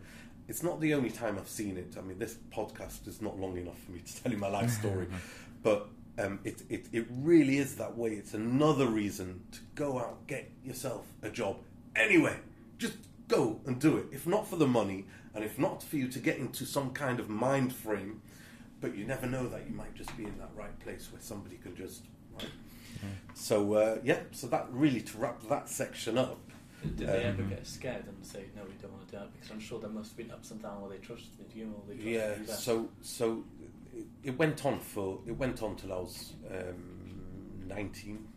it's 0.47 0.63
not 0.63 0.81
the 0.81 0.93
only 0.93 1.09
time 1.09 1.37
I've 1.37 1.49
seen 1.49 1.77
it. 1.77 1.95
I 1.97 2.01
mean, 2.01 2.19
this 2.19 2.37
podcast 2.51 3.07
is 3.07 3.21
not 3.21 3.39
long 3.39 3.57
enough 3.57 3.79
for 3.79 3.91
me 3.91 3.99
to 3.99 4.15
tell 4.23 4.31
you 4.31 4.37
my 4.37 4.49
life 4.49 4.69
story, 4.79 5.07
but 5.61 5.87
um, 6.19 6.39
it, 6.43 6.61
it, 6.69 6.85
it 6.91 7.07
really 7.09 7.57
is 7.57 7.75
that 7.75 7.97
way. 7.97 8.11
It's 8.11 8.33
another 8.33 8.87
reason 8.87 9.41
to 9.51 9.59
go 9.75 9.99
out, 9.99 10.27
get 10.27 10.51
yourself 10.63 11.07
a 11.21 11.29
job 11.29 11.57
anyway. 11.95 12.37
Just 12.77 12.95
go 13.27 13.59
and 13.65 13.79
do 13.79 13.97
it. 13.97 14.05
If 14.11 14.27
not 14.27 14.47
for 14.47 14.57
the 14.57 14.67
money, 14.67 15.05
and 15.33 15.43
if 15.43 15.57
not 15.57 15.81
for 15.81 15.97
you 15.97 16.07
to 16.09 16.19
get 16.19 16.37
into 16.37 16.65
some 16.65 16.91
kind 16.91 17.19
of 17.19 17.29
mind 17.29 17.73
frame, 17.73 18.21
but 18.81 18.95
you 18.95 19.05
never 19.05 19.25
know 19.25 19.47
that 19.47 19.61
you 19.67 19.75
might 19.75 19.95
just 19.95 20.15
be 20.17 20.23
in 20.25 20.37
that 20.37 20.51
right 20.55 20.77
place 20.79 21.09
where 21.11 21.21
somebody 21.21 21.57
can 21.57 21.75
just. 21.75 22.03
Right? 22.35 22.49
So 23.33 23.73
uh, 23.73 23.97
yeah, 24.03 24.19
so 24.31 24.47
that 24.47 24.67
really 24.69 25.01
to 25.01 25.17
wrap 25.17 25.41
that 25.49 25.69
section 25.69 26.17
up. 26.17 26.39
Did 26.83 27.07
they 27.07 27.23
ever 27.23 27.41
Um, 27.43 27.49
get 27.49 27.65
scared 27.65 28.05
and 28.07 28.25
say, 28.25 28.45
no, 28.55 28.63
we 28.63 28.73
don't 28.81 28.91
want 28.91 29.05
to 29.07 29.11
do 29.11 29.17
that? 29.19 29.33
Because 29.33 29.51
I'm 29.51 29.59
sure 29.59 29.79
there 29.79 29.89
must 29.89 30.11
have 30.11 30.17
been 30.17 30.31
ups 30.31 30.51
and 30.51 30.61
downs 30.61 30.81
where 30.81 30.91
they 30.91 30.97
trusted 31.05 31.45
you 31.53 31.73
or 31.75 31.81
they 31.87 31.93
trusted 31.95 32.13
Yeah, 32.13 32.35
you 32.41 32.47
less. 32.47 32.63
so 32.63 32.89
so 33.01 33.43
it, 33.95 34.05
it 34.23 34.37
went 34.37 34.65
on 34.65 34.79
for 34.79 35.19
it 35.25 35.31
went 35.33 35.61
on 35.63 35.75
till 35.75 35.93
I 35.93 35.97
was 35.97 36.33
um, 36.51 37.63
nineteen, 37.67 38.27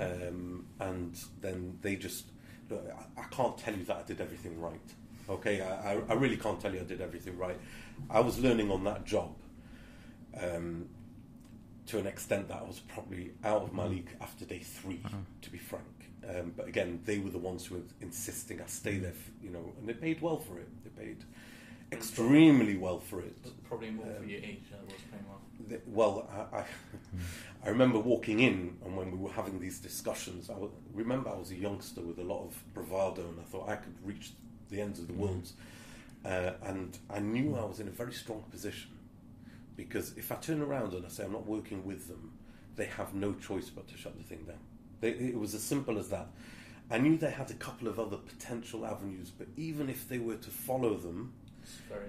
um, 0.00 0.66
and 0.80 1.18
then 1.40 1.78
they 1.82 1.96
just 1.96 2.26
look, 2.70 2.84
I, 3.16 3.20
I 3.20 3.24
can't 3.30 3.56
tell 3.56 3.74
you 3.74 3.84
that 3.84 3.96
I 3.96 4.02
did 4.02 4.20
everything 4.20 4.60
right. 4.60 4.80
Okay, 5.28 5.60
I, 5.60 5.94
I, 5.94 6.00
I 6.10 6.12
really 6.14 6.36
can't 6.36 6.60
tell 6.60 6.72
you 6.72 6.80
I 6.80 6.84
did 6.84 7.00
everything 7.00 7.36
right. 7.36 7.58
I 8.10 8.20
was 8.20 8.38
learning 8.38 8.70
on 8.70 8.84
that 8.84 9.04
job 9.04 9.34
um, 10.40 10.88
to 11.86 11.98
an 11.98 12.06
extent 12.06 12.48
that 12.48 12.58
I 12.58 12.62
was 12.62 12.80
probably 12.80 13.32
out 13.44 13.62
of 13.62 13.72
my 13.72 13.86
league 13.86 14.10
after 14.20 14.44
day 14.44 14.60
3 14.60 15.00
to 15.42 15.50
be 15.50 15.58
frank. 15.58 15.84
Um, 16.28 16.52
but 16.56 16.66
again, 16.68 17.00
they 17.04 17.18
were 17.18 17.30
the 17.30 17.38
ones 17.38 17.66
who 17.66 17.76
were 17.76 17.82
insisting 18.00 18.60
I 18.60 18.66
stay 18.66 18.98
there, 18.98 19.12
f- 19.12 19.30
you 19.42 19.50
know, 19.50 19.72
and 19.78 19.88
they 19.88 19.92
paid 19.94 20.20
well 20.20 20.38
for 20.38 20.58
it. 20.58 20.68
They 20.84 21.04
paid 21.04 21.18
extremely 21.92 22.76
well 22.76 22.98
for 22.98 23.20
it. 23.20 23.36
Probably 23.68 23.90
more 23.90 24.06
for 24.06 24.22
Um, 24.22 24.28
your 24.28 24.40
age, 24.40 24.64
that 24.72 24.84
was 24.84 24.94
paying 25.10 25.24
well. 25.28 25.40
The- 25.68 25.80
Well, 25.86 26.28
I, 26.52 26.58
I, 26.58 26.64
I 27.64 27.68
remember 27.68 27.98
walking 28.00 28.40
in, 28.40 28.76
and 28.84 28.96
when 28.96 29.12
we 29.12 29.18
were 29.18 29.30
having 29.30 29.60
these 29.60 29.78
discussions, 29.78 30.50
I 30.50 30.54
remember 30.92 31.30
I 31.30 31.36
was 31.36 31.52
a 31.52 31.56
youngster 31.56 32.00
with 32.00 32.18
a 32.18 32.24
lot 32.24 32.44
of 32.44 32.62
bravado, 32.74 33.22
and 33.28 33.38
I 33.38 33.44
thought 33.44 33.68
I 33.68 33.76
could 33.76 33.94
reach 34.04 34.32
the 34.68 34.80
ends 34.80 34.98
of 34.98 35.06
the 35.06 35.14
world. 35.14 35.52
Uh, 36.24 36.52
and 36.64 36.98
I 37.08 37.20
knew 37.20 37.54
I 37.54 37.64
was 37.64 37.78
in 37.78 37.86
a 37.86 37.92
very 37.92 38.12
strong 38.12 38.42
position 38.50 38.90
because 39.76 40.12
if 40.16 40.32
I 40.32 40.36
turn 40.36 40.60
around 40.60 40.92
and 40.94 41.06
I 41.06 41.08
say 41.08 41.22
I'm 41.24 41.30
not 41.32 41.46
working 41.46 41.84
with 41.84 42.08
them, 42.08 42.32
they 42.74 42.86
have 42.86 43.14
no 43.14 43.32
choice 43.34 43.70
but 43.70 43.86
to 43.88 43.96
shut 43.96 44.16
the 44.18 44.24
thing 44.24 44.42
down. 44.44 44.58
They, 45.00 45.10
it 45.10 45.38
was 45.38 45.54
as 45.54 45.62
simple 45.62 45.98
as 45.98 46.08
that. 46.08 46.28
I 46.90 46.98
knew 46.98 47.16
they 47.18 47.30
had 47.30 47.50
a 47.50 47.54
couple 47.54 47.88
of 47.88 47.98
other 47.98 48.16
potential 48.16 48.86
avenues, 48.86 49.30
but 49.30 49.48
even 49.56 49.88
if 49.90 50.08
they 50.08 50.18
were 50.18 50.36
to 50.36 50.50
follow 50.50 50.94
them, 50.96 51.32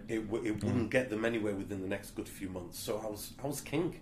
it, 0.08 0.30
w- 0.30 0.46
it 0.54 0.64
wouldn't 0.64 0.92
get 0.92 1.10
them 1.10 1.26
anywhere 1.26 1.56
within 1.56 1.82
the 1.82 1.88
next 1.88 2.12
good 2.16 2.30
few 2.30 2.48
months. 2.50 2.78
So 2.80 3.02
I 3.04 3.08
was 3.10 3.34
I 3.44 3.48
was 3.48 3.60
king, 3.62 4.00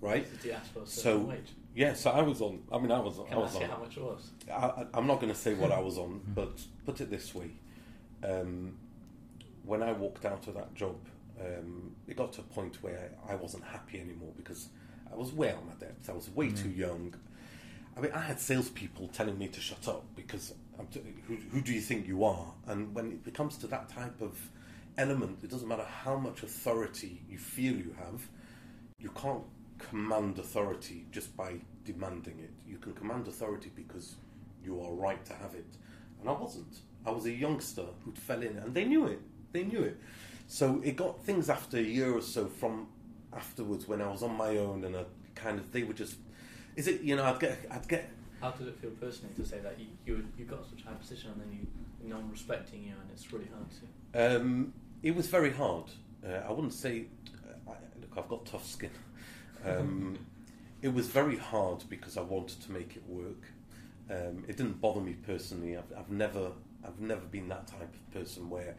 right? 0.00 0.30
Did 0.40 0.44
you 0.44 0.52
ask 0.52 0.72
for 0.72 0.80
a 0.82 0.86
So 0.86 1.18
wage? 1.18 1.50
yeah, 1.74 1.94
so 1.94 2.10
I 2.10 2.22
was 2.22 2.40
on. 2.40 2.62
I 2.70 2.78
mean, 2.78 2.92
I 2.92 3.00
was. 3.00 3.16
Can 3.16 3.26
I 3.32 3.34
I 3.34 3.38
was 3.38 3.50
ask 3.50 3.58
you 3.60 3.64
on. 3.66 3.70
how 3.72 3.78
much 3.78 3.96
it 3.96 4.02
was? 4.02 4.30
I, 4.48 4.52
I- 4.54 4.86
I'm 4.94 5.06
not 5.08 5.20
going 5.20 5.32
to 5.32 5.38
say 5.38 5.54
what 5.54 5.72
I 5.72 5.80
was 5.80 5.98
on, 5.98 6.20
but 6.34 6.60
put 6.86 7.00
it 7.00 7.10
this 7.10 7.34
way: 7.34 7.50
um, 8.22 8.76
when 9.64 9.82
I 9.82 9.90
walked 9.92 10.24
out 10.24 10.46
of 10.46 10.54
that 10.54 10.74
job, 10.74 10.96
um, 11.40 11.96
it 12.06 12.16
got 12.16 12.32
to 12.34 12.40
a 12.42 12.44
point 12.44 12.82
where 12.84 13.10
I 13.28 13.34
wasn't 13.34 13.64
happy 13.64 14.00
anymore 14.00 14.32
because 14.36 14.68
I 15.12 15.16
was 15.16 15.32
way 15.32 15.50
out 15.50 15.58
of 15.58 15.66
my 15.66 15.74
depth. 15.74 16.08
I 16.08 16.12
was 16.12 16.30
way 16.30 16.50
too 16.52 16.70
young. 16.70 17.14
I 17.96 18.00
mean, 18.00 18.12
I 18.12 18.20
had 18.20 18.40
salespeople 18.40 19.08
telling 19.08 19.38
me 19.38 19.48
to 19.48 19.60
shut 19.60 19.86
up 19.86 20.04
because 20.16 20.54
t- 20.92 21.00
who, 21.26 21.36
who 21.52 21.60
do 21.60 21.72
you 21.72 21.80
think 21.80 22.06
you 22.06 22.24
are? 22.24 22.52
And 22.66 22.94
when 22.94 23.20
it 23.26 23.34
comes 23.34 23.56
to 23.58 23.66
that 23.68 23.88
type 23.88 24.20
of 24.20 24.38
element, 24.96 25.40
it 25.42 25.50
doesn't 25.50 25.68
matter 25.68 25.84
how 25.84 26.16
much 26.16 26.42
authority 26.42 27.22
you 27.28 27.38
feel 27.38 27.74
you 27.74 27.94
have, 27.98 28.28
you 28.98 29.10
can't 29.10 29.42
command 29.78 30.38
authority 30.38 31.06
just 31.10 31.36
by 31.36 31.56
demanding 31.84 32.38
it. 32.38 32.50
You 32.66 32.78
can 32.78 32.92
command 32.94 33.28
authority 33.28 33.70
because 33.74 34.16
you 34.64 34.80
are 34.80 34.92
right 34.92 35.24
to 35.26 35.34
have 35.34 35.54
it. 35.54 35.66
And 36.20 36.28
I 36.28 36.32
wasn't. 36.32 36.78
I 37.04 37.10
was 37.10 37.26
a 37.26 37.32
youngster 37.32 37.84
who'd 38.04 38.18
fell 38.18 38.42
in, 38.42 38.56
and 38.58 38.74
they 38.74 38.84
knew 38.84 39.06
it. 39.06 39.20
They 39.52 39.64
knew 39.64 39.82
it. 39.82 40.00
So 40.46 40.80
it 40.84 40.96
got 40.96 41.24
things 41.24 41.50
after 41.50 41.78
a 41.78 41.82
year 41.82 42.12
or 42.12 42.22
so 42.22 42.46
from 42.46 42.88
afterwards 43.32 43.88
when 43.88 44.00
I 44.00 44.10
was 44.10 44.22
on 44.22 44.36
my 44.36 44.56
own, 44.58 44.84
and 44.84 44.96
I 44.96 45.04
kind 45.34 45.58
of 45.58 45.72
they 45.72 45.82
were 45.82 45.94
just. 45.94 46.16
Is 46.76 46.88
it 46.88 47.02
you 47.02 47.16
know 47.16 47.24
I'd 47.24 47.40
get 47.40 47.58
I'd 47.70 47.88
get 47.88 48.10
How 48.40 48.50
did 48.50 48.68
it 48.68 48.78
feel 48.78 48.90
personally 48.90 49.34
to 49.36 49.44
say 49.44 49.58
that 49.60 49.78
you 49.78 49.86
you, 50.06 50.26
you 50.38 50.44
got 50.44 50.64
such 50.68 50.82
a 50.84 50.88
high 50.88 50.94
position 50.94 51.30
and 51.32 51.40
then 51.40 51.52
you 51.52 51.66
no 52.08 52.16
one 52.16 52.30
respecting 52.30 52.82
you 52.82 52.90
and 53.00 53.10
it's 53.12 53.32
really 53.32 53.48
hard 53.54 53.66
to. 53.70 54.36
Um, 54.36 54.72
it 55.02 55.14
was 55.14 55.26
very 55.28 55.50
hard. 55.50 55.84
Uh, 56.26 56.40
I 56.48 56.52
wouldn't 56.52 56.72
say. 56.72 57.06
I, 57.66 57.72
look, 58.00 58.12
I've 58.16 58.28
got 58.28 58.46
tough 58.46 58.66
skin. 58.66 58.90
Um, 59.64 60.18
it 60.82 60.92
was 60.92 61.06
very 61.06 61.36
hard 61.36 61.84
because 61.88 62.16
I 62.16 62.22
wanted 62.22 62.60
to 62.62 62.72
make 62.72 62.96
it 62.96 63.02
work. 63.06 63.44
Um, 64.10 64.44
it 64.48 64.56
didn't 64.56 64.80
bother 64.80 65.00
me 65.00 65.14
personally. 65.14 65.76
I've, 65.76 65.92
I've 65.96 66.10
never, 66.10 66.52
I've 66.84 67.00
never 67.00 67.22
been 67.22 67.48
that 67.48 67.68
type 67.68 67.94
of 67.94 68.12
person 68.12 68.50
where, 68.50 68.76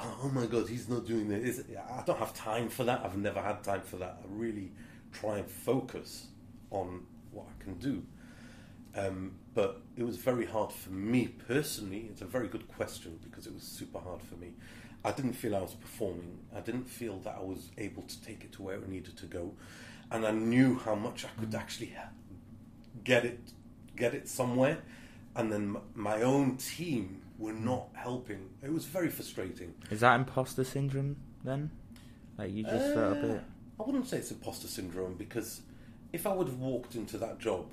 oh, 0.00 0.20
oh 0.24 0.28
my 0.28 0.46
God, 0.46 0.68
he's 0.68 0.88
not 0.88 1.06
doing 1.06 1.28
this. 1.28 1.62
I 1.90 2.02
don't 2.04 2.18
have 2.18 2.34
time 2.34 2.68
for 2.68 2.84
that. 2.84 3.02
I've 3.04 3.16
never 3.16 3.40
had 3.40 3.62
time 3.62 3.82
for 3.82 3.96
that. 3.96 4.18
I 4.22 4.26
really 4.28 4.72
try 5.12 5.38
and 5.38 5.48
focus 5.48 6.26
on 6.70 7.06
what 7.34 7.46
I 7.48 7.62
can 7.64 7.74
do. 7.74 8.02
Um, 8.96 9.32
but 9.54 9.82
it 9.96 10.04
was 10.04 10.16
very 10.16 10.46
hard 10.46 10.72
for 10.72 10.90
me 10.90 11.26
personally. 11.26 12.06
It's 12.10 12.22
a 12.22 12.26
very 12.26 12.48
good 12.48 12.68
question 12.68 13.18
because 13.22 13.46
it 13.46 13.52
was 13.52 13.64
super 13.64 13.98
hard 13.98 14.22
for 14.22 14.36
me. 14.36 14.52
I 15.04 15.10
didn't 15.12 15.34
feel 15.34 15.54
I 15.56 15.60
was 15.60 15.74
performing. 15.74 16.38
I 16.56 16.60
didn't 16.60 16.88
feel 16.88 17.18
that 17.24 17.36
I 17.38 17.42
was 17.42 17.70
able 17.76 18.02
to 18.02 18.22
take 18.22 18.44
it 18.44 18.52
to 18.52 18.62
where 18.62 18.76
it 18.76 18.88
needed 18.88 19.16
to 19.18 19.26
go, 19.26 19.52
and 20.10 20.24
I 20.26 20.30
knew 20.30 20.78
how 20.78 20.94
much 20.94 21.24
I 21.24 21.28
could 21.40 21.54
actually 21.54 21.92
get 23.02 23.24
it, 23.24 23.40
get 23.96 24.14
it 24.14 24.28
somewhere, 24.28 24.78
and 25.36 25.52
then 25.52 25.76
my 25.94 26.22
own 26.22 26.56
team 26.56 27.20
were 27.38 27.52
not 27.52 27.88
helping. 27.94 28.48
It 28.62 28.72
was 28.72 28.84
very 28.86 29.10
frustrating. 29.10 29.74
Is 29.90 30.00
that 30.00 30.14
imposter 30.18 30.64
syndrome 30.64 31.16
then? 31.42 31.70
Like 32.38 32.52
you 32.52 32.62
just 32.62 32.94
felt 32.94 33.16
a 33.16 33.18
Uh, 33.18 33.22
bit. 33.34 33.42
I 33.78 33.82
wouldn't 33.82 34.06
say 34.06 34.18
it's 34.18 34.30
imposter 34.30 34.68
syndrome 34.68 35.14
because 35.14 35.60
if 36.14 36.26
I 36.26 36.32
would 36.32 36.46
have 36.48 36.58
walked 36.60 36.94
into 36.94 37.18
that 37.18 37.38
job, 37.38 37.66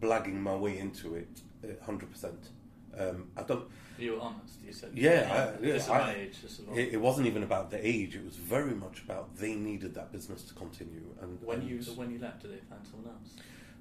blagging 0.00 0.34
my 0.40 0.54
way 0.54 0.78
into 0.78 1.14
it, 1.14 1.40
hundred 1.82 2.10
percent. 2.10 2.50
Um, 2.98 3.28
I 3.36 3.42
don't. 3.42 3.64
You 3.98 4.12
were 4.14 4.20
honest. 4.20 4.56
You 4.66 4.72
said, 4.72 4.90
Yeah, 4.94 5.56
I- 5.60 5.64
yeah, 5.66 5.82
I- 5.90 5.98
my 5.98 6.14
age. 6.14 6.36
This 6.42 6.58
is 6.58 6.66
what. 6.66 6.78
It, 6.78 6.94
it 6.94 7.00
wasn't 7.00 7.26
even 7.26 7.42
about 7.42 7.70
the 7.70 7.84
age. 7.86 8.16
It 8.16 8.24
was 8.24 8.36
very 8.36 8.74
much 8.74 9.02
about 9.02 9.36
they 9.36 9.54
needed 9.54 9.94
that 9.94 10.12
business 10.12 10.42
to 10.44 10.54
continue. 10.54 11.04
And 11.22 11.38
when 11.42 11.66
you 11.66 11.78
when 11.94 12.10
you 12.10 12.18
left, 12.18 12.42
did 12.42 12.52
they 12.52 12.62
find 12.68 12.82
someone 12.86 13.10
else? 13.14 13.30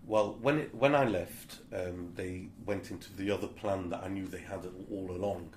well, 0.08 0.38
when 0.42 0.58
it, 0.60 0.74
when 0.74 0.96
I 0.96 1.06
left, 1.06 1.60
um, 1.74 2.12
they 2.16 2.48
went 2.66 2.90
into 2.92 3.14
the 3.16 3.30
other 3.32 3.48
plan 3.48 3.90
that 3.90 4.02
I 4.04 4.08
knew 4.08 4.26
they 4.28 4.40
had 4.54 4.66
all 4.90 5.12
along, 5.12 5.54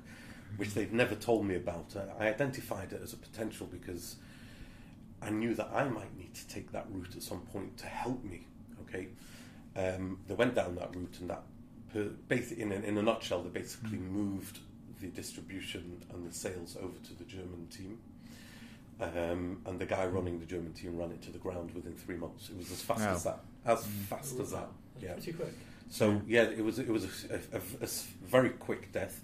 which 0.56 0.74
they'd 0.74 0.92
never 0.92 1.14
told 1.14 1.46
me 1.46 1.54
about. 1.54 1.94
Uh, 1.96 2.02
I 2.18 2.28
identified 2.28 2.92
it 2.92 3.00
as 3.02 3.12
a 3.12 3.16
potential 3.16 3.66
because 3.66 4.16
I 5.22 5.30
knew 5.30 5.54
that 5.54 5.70
I 5.72 5.84
might 5.88 6.16
need 6.16 6.34
to 6.34 6.48
take 6.48 6.72
that 6.72 6.86
route 6.90 7.14
at 7.16 7.22
some 7.22 7.40
point 7.52 7.76
to 7.78 7.86
help 7.86 8.22
me. 8.24 8.46
Okay, 8.88 9.08
um, 9.76 10.18
they 10.26 10.34
went 10.34 10.54
down 10.54 10.74
that 10.76 10.94
route, 10.94 11.16
and 11.20 11.30
that, 11.30 11.42
per, 11.92 12.10
basi- 12.28 12.58
in 12.58 12.72
a, 12.72 12.76
in 12.76 12.98
a 12.98 13.02
nutshell, 13.02 13.42
they 13.42 13.50
basically 13.50 13.98
moved 13.98 14.58
the 15.00 15.08
distribution 15.08 16.02
and 16.12 16.28
the 16.28 16.34
sales 16.34 16.76
over 16.80 16.98
to 17.04 17.14
the 17.18 17.24
German 17.24 17.66
team. 17.70 17.98
Um, 19.00 19.60
and 19.66 19.78
the 19.80 19.86
guy 19.86 20.06
running 20.06 20.38
the 20.38 20.46
German 20.46 20.72
team 20.74 20.96
ran 20.96 21.10
it 21.10 21.22
to 21.22 21.32
the 21.32 21.38
ground 21.38 21.72
within 21.74 21.92
three 21.94 22.16
months. 22.16 22.50
It 22.50 22.56
was 22.58 22.70
as 22.70 22.82
fast 22.82 23.00
Wow. 23.00 23.12
as 23.14 23.24
that. 23.24 23.40
As 23.64 23.86
fast 24.08 24.38
as 24.38 24.50
that. 24.52 24.58
wow. 24.60 24.68
Yeah. 25.00 25.12
Pretty 25.14 25.32
quick. 25.32 25.52
So 25.90 26.22
yeah, 26.26 26.42
it 26.44 26.64
was 26.64 26.78
it 26.78 26.88
was 26.88 27.04
a, 27.04 27.34
a- 27.34 27.56
a- 27.58 27.80
a 27.80 27.84
s- 27.84 28.06
very 28.24 28.50
quick 28.50 28.92
death. 28.92 29.20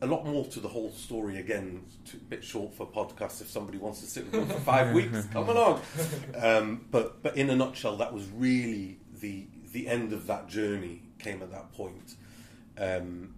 A 0.00 0.06
lot 0.06 0.26
more 0.26 0.44
to 0.46 0.60
the 0.60 0.68
whole 0.68 0.90
story. 0.90 1.38
Again, 1.38 1.84
too, 2.04 2.18
a 2.18 2.24
bit 2.28 2.44
short 2.44 2.74
for 2.74 2.86
podcast. 2.86 3.40
If 3.40 3.48
somebody 3.48 3.78
wants 3.78 4.00
to 4.00 4.06
sit 4.06 4.30
with 4.30 4.48
me 4.48 4.54
for 4.54 4.60
five 4.60 4.92
weeks, 4.94 5.24
come 5.32 5.48
along. 5.48 5.80
Um, 6.36 6.86
but 6.90 7.22
but 7.22 7.36
in 7.36 7.48
a 7.50 7.56
nutshell, 7.56 7.96
that 7.96 8.12
was 8.12 8.26
really 8.30 8.98
the 9.20 9.46
the 9.72 9.88
end 9.88 10.12
of 10.12 10.26
that 10.26 10.48
journey. 10.48 11.02
Came 11.18 11.42
at 11.42 11.50
that 11.52 11.72
point. 11.72 12.16
Um, 12.76 13.34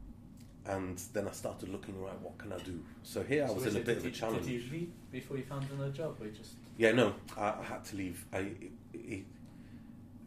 and 0.65 0.99
then 1.13 1.29
I 1.29 1.33
started 1.33 1.69
looking 1.69 2.01
right. 2.01 2.21
What 2.21 2.39
can 2.39 2.53
I 2.53 2.59
do? 2.59 2.81
So 3.03 3.23
here 3.23 3.47
I 3.49 3.51
was 3.53 3.67
in 3.67 3.77
a 3.77 3.85
bit 3.85 3.99
of 3.99 4.05
a 4.05 4.09
you- 4.09 4.13
challenge. 4.13 4.47
Did 4.47 4.63
you 4.63 4.71
leave 4.73 4.91
before 5.13 5.37
you 5.37 5.45
found 5.45 5.67
another 5.73 5.91
job, 5.91 6.17
or 6.21 6.27
just? 6.29 6.55
Yeah, 6.79 6.93
no, 6.93 7.15
I, 7.37 7.55
I 7.61 7.63
had 7.63 7.85
to 7.87 7.97
leave. 7.97 8.25
I, 8.33 8.39
it, 8.39 8.71
it, 8.93 9.25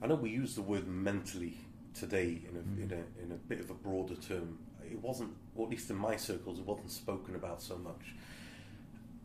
I 0.01 0.07
know 0.07 0.15
we 0.15 0.29
use 0.29 0.55
the 0.55 0.61
word 0.61 0.87
mentally 0.87 1.57
today 1.93 2.41
in 2.49 2.55
a, 2.55 2.83
in 2.83 2.91
a 2.91 3.23
in 3.23 3.31
a 3.31 3.35
bit 3.35 3.59
of 3.59 3.69
a 3.69 3.73
broader 3.73 4.15
term. 4.15 4.59
It 4.91 5.01
wasn't, 5.01 5.31
or 5.55 5.65
at 5.65 5.71
least 5.71 5.89
in 5.89 5.95
my 5.95 6.15
circles, 6.15 6.59
it 6.59 6.65
wasn't 6.65 6.91
spoken 6.91 7.35
about 7.35 7.61
so 7.61 7.77
much. 7.77 8.13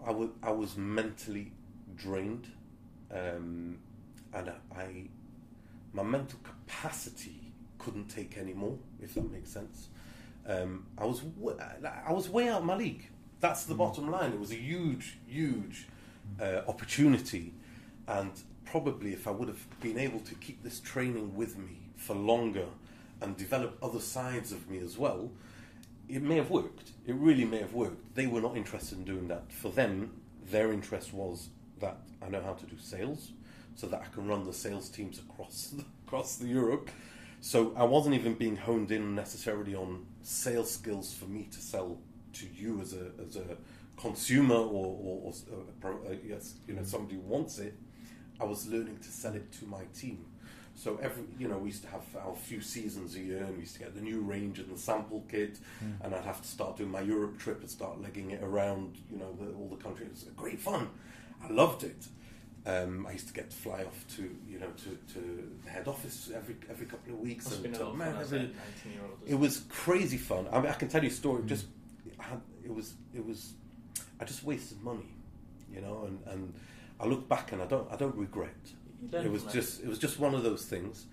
I 0.07 0.11
was 0.11 0.31
I 0.43 0.53
was 0.53 0.77
mentally 0.77 1.53
drained, 1.97 2.47
um, 3.11 3.79
and 4.33 4.53
I, 4.77 5.05
my 5.93 6.03
mental 6.03 6.39
capacity 6.43 7.53
couldn't 7.79 8.09
take 8.09 8.37
any 8.39 8.53
more. 8.53 8.79
If 9.01 9.15
that 9.15 9.31
makes 9.31 9.51
sense. 9.51 9.89
Um, 10.47 10.87
I 10.99 11.07
was 11.07 11.21
w- 11.21 11.59
I 12.09 12.12
was 12.12 12.29
way 12.29 12.49
out 12.49 12.61
of 12.61 12.65
my 12.67 12.77
league. 12.77 13.09
That's 13.41 13.65
the 13.65 13.75
bottom 13.75 14.11
line. 14.11 14.33
It 14.33 14.41
was 14.41 14.53
a 14.53 14.57
huge, 14.57 15.19
huge 15.27 15.87
uh, 16.41 16.62
opportunity, 16.69 17.55
and 18.07 18.31
probably 18.65 19.12
if 19.12 19.27
I 19.27 19.31
would 19.31 19.49
have 19.49 19.81
been 19.81 19.99
able 19.99 20.21
to 20.21 20.35
keep 20.35 20.62
this 20.62 20.81
training 20.81 21.35
with 21.35 21.57
me 21.57 21.79
for 21.97 22.15
longer 22.15 22.67
and 23.21 23.37
develop 23.37 23.79
other 23.83 24.01
sides 24.01 24.53
of 24.53 24.69
me 24.69 24.79
as 24.79 24.99
well, 24.99 25.31
it 26.09 26.23
may 26.23 26.37
have 26.37 26.51
worked. 26.51 26.91
It 27.07 27.15
really 27.15 27.45
may 27.45 27.59
have 27.59 27.75
worked. 27.75 28.15
They 28.15 28.27
were 28.27 28.41
not 28.41 28.57
interested 28.57 28.99
in 28.99 29.05
doing 29.05 29.29
that. 29.29 29.53
For 29.53 29.71
them, 29.71 30.13
their 30.51 30.73
interest 30.73 31.13
was 31.13 31.49
that 31.81 31.99
I 32.25 32.29
know 32.29 32.43
how 32.43 32.53
to 32.53 32.67
do 32.67 32.77
sales, 32.79 33.33
so 33.75 33.87
that 33.89 34.01
I 34.01 34.15
can 34.15 34.27
run 34.29 34.45
the 34.45 34.53
sales 34.53 34.89
teams 34.89 35.19
across 35.19 35.75
across 36.07 36.37
the 36.37 36.47
Europe. 36.47 36.91
So 37.41 37.75
I 37.77 37.85
wasn't 37.85 38.15
even 38.15 38.35
being 38.35 38.57
honed 38.57 38.91
in 38.91 39.15
necessarily 39.15 39.75
on 39.75 40.07
sales 40.23 40.73
skills 40.73 41.13
for 41.13 41.27
me 41.27 41.49
to 41.51 41.61
sell 41.61 41.99
to 42.35 42.47
you 42.55 42.81
as 42.81 42.95
a 42.95 43.11
as 43.27 43.37
a 43.37 43.57
consumer 43.97 44.57
or, 44.57 44.99
or, 45.03 45.33
or 45.53 45.63
pro- 45.81 46.03
uh, 46.05 46.17
yes, 46.27 46.55
you 46.67 46.75
know 46.75 46.85
somebody 46.85 47.17
who 47.17 47.23
wants 47.23 47.59
it. 47.59 47.75
I 48.41 48.45
was 48.45 48.67
learning 48.67 48.99
to 48.99 49.09
sell 49.11 49.35
it 49.35 49.53
to 49.53 49.67
my 49.67 49.83
team. 49.95 50.25
So 50.85 50.99
every, 51.01 51.22
you 51.39 51.49
know, 51.49 51.57
we 51.57 51.68
used 51.68 51.82
to 51.85 51.89
have 51.89 52.03
our 52.22 52.35
few 52.37 52.61
seasons 52.61 53.16
a 53.16 53.20
year, 53.20 53.39
and 53.45 53.55
we 53.55 53.61
used 53.61 53.72
to 53.72 53.78
get 53.80 53.95
the 53.95 54.03
new 54.03 54.20
range 54.20 54.59
and 54.59 54.68
the 54.70 54.78
sample 54.78 55.24
kit, 55.30 55.57
and 56.03 56.14
I'd 56.14 56.24
have 56.24 56.43
to 56.43 56.47
start 56.47 56.76
doing 56.76 56.91
my 56.91 57.01
Europe 57.01 57.39
trip 57.39 57.61
and 57.62 57.70
start 57.70 58.03
legging 58.03 58.32
it 58.32 58.43
around, 58.43 58.99
you 59.11 59.16
know, 59.16 59.32
the, 59.41 59.47
all 59.55 59.68
the 59.74 59.82
countries. 59.82 60.09
It 60.09 60.12
was 60.12 60.35
great 60.37 60.61
fun. 60.61 60.91
I 61.43 61.51
loved 61.51 61.85
it. 61.85 62.07
Um, 62.66 63.07
I 63.07 63.12
used 63.12 63.28
to 63.28 63.32
get 63.32 63.49
to 63.49 63.57
fly 63.57 63.85
off 63.85 64.05
to, 64.16 64.22
you 64.47 64.59
know, 64.59 64.68
to, 64.85 65.14
to 65.14 65.53
the 65.64 65.70
head 65.70 65.89
office 65.89 66.30
every 66.35 66.57
every 66.68 66.85
couple 66.85 67.14
of 67.14 67.20
weeks. 67.20 67.47
Must 67.47 67.64
and 67.64 67.72
been 67.72 67.80
a 67.80 67.85
of 67.87 67.97
man, 67.97 68.12
fun 68.12 68.22
as 68.22 68.32
a 68.32 68.37
every- 68.37 68.49
19 68.85 68.93
year 68.93 69.01
old. 69.05 69.18
it 69.26 69.39
was 69.39 69.62
crazy 69.70 70.18
fun. 70.18 70.47
I 70.53 70.61
mean, 70.61 70.70
I 70.70 70.74
can 70.74 70.89
tell 70.89 71.03
you 71.03 71.09
a 71.09 71.12
story. 71.12 71.45
Just 71.47 71.64
had, 72.18 72.43
it 72.62 72.74
was 72.74 72.93
it 73.14 73.24
was 73.24 73.55
I 74.20 74.24
just 74.26 74.45
wasted 74.45 74.82
money, 74.82 75.09
you 75.74 75.80
know, 75.80 76.05
and, 76.05 76.18
and 76.26 76.55
I 77.01 77.07
look 77.07 77.26
back 77.26 77.53
and 77.53 77.62
I 77.62 77.66
don't 77.66 77.91
I 77.91 77.97
don't 77.97 78.16
regret. 78.16 78.55
It 79.12 79.30
was 79.30 79.45
just 79.45 79.82
it 79.82 79.88
was 79.88 79.99
just 79.99 80.18
one 80.18 80.34
of 80.34 80.42
those 80.42 80.64
things. 80.64 81.07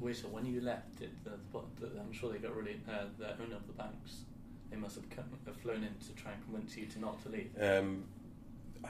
Wait, 0.00 0.16
so 0.16 0.28
when 0.28 0.46
you 0.46 0.60
left, 0.60 0.98
did 0.98 1.10
the, 1.24 1.30
the, 1.52 1.86
the, 1.86 2.00
I'm 2.00 2.12
sure 2.12 2.32
they 2.32 2.38
got 2.38 2.54
really 2.56 2.80
uh, 2.88 3.04
the 3.18 3.32
owner 3.42 3.56
of 3.56 3.66
the 3.66 3.72
banks. 3.74 4.22
They 4.70 4.76
must 4.76 4.96
have, 4.96 5.08
come, 5.10 5.24
have 5.46 5.56
flown 5.56 5.76
in 5.76 5.94
to 6.06 6.12
try 6.22 6.32
and 6.32 6.44
convince 6.44 6.76
you 6.76 6.86
to 6.86 7.00
not 7.00 7.22
to 7.22 7.28
leave. 7.30 7.50
Um, 7.60 8.04
I, 8.84 8.88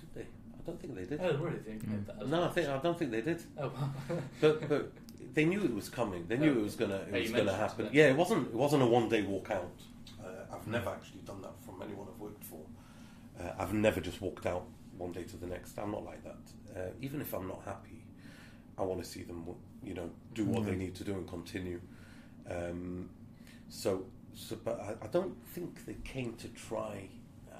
did 0.00 0.14
they? 0.14 0.20
I 0.22 0.62
don't 0.66 0.80
think 0.80 0.94
they 0.94 1.04
did. 1.04 1.20
Oh, 1.22 1.36
really? 1.38 1.58
They 1.58 1.72
Mm. 1.72 2.06
that 2.06 2.28
No, 2.28 2.44
I 2.44 2.48
think 2.48 2.68
I 2.68 2.78
don't 2.78 2.98
think 2.98 3.10
they 3.10 3.22
did. 3.22 3.42
Oh, 3.58 3.70
well. 4.08 4.22
But 4.40 4.68
but 4.68 4.92
they 5.34 5.44
knew 5.44 5.62
it 5.62 5.74
was 5.74 5.88
coming. 5.88 6.26
They 6.28 6.36
knew 6.36 6.52
it 6.52 6.62
was 6.62 6.76
gonna 6.76 7.00
Oh, 7.12 7.14
it 7.16 7.22
was 7.22 7.32
gonna 7.32 7.54
happen. 7.54 7.86
that. 7.86 7.94
Yeah, 7.94 8.08
it 8.08 8.16
wasn't 8.16 8.48
it 8.48 8.54
wasn't 8.54 8.82
a 8.82 8.86
one 8.86 9.08
day 9.08 9.22
walk 9.22 9.50
out. 9.50 9.70
Uh, 10.22 10.54
I've 10.54 10.66
never 10.66 10.90
actually 10.90 11.20
done 11.20 11.42
that 11.42 11.52
from 11.64 11.82
anyone 11.82 12.06
I've 12.12 12.20
worked 12.20 12.44
for. 12.44 12.60
Uh, 13.38 13.52
I've 13.58 13.74
never 13.74 14.00
just 14.00 14.20
walked 14.20 14.46
out 14.46 14.66
one 14.98 15.12
day 15.12 15.22
to 15.24 15.36
the 15.36 15.46
next. 15.46 15.78
I'm 15.78 15.90
not 15.92 16.04
like 16.04 16.22
that. 16.24 16.36
Uh, 16.76 16.90
even 17.00 17.20
if 17.20 17.32
I'm 17.34 17.48
not 17.48 17.62
happy, 17.64 18.04
I 18.78 18.82
want 18.82 19.02
to 19.02 19.08
see 19.08 19.22
them, 19.22 19.44
you 19.82 19.94
know, 19.94 20.10
do 20.34 20.44
what 20.44 20.64
they 20.64 20.72
Mhm. 20.72 20.78
need 20.78 20.94
to 20.96 21.04
do 21.04 21.14
and 21.14 21.26
continue. 21.28 21.80
Um, 22.50 23.10
so, 23.68 24.06
so, 24.34 24.56
but 24.64 24.80
I, 24.80 24.94
I 25.02 25.06
don't 25.08 25.36
think 25.54 25.86
they 25.86 25.96
came 26.04 26.34
to 26.34 26.48
try. 26.48 27.08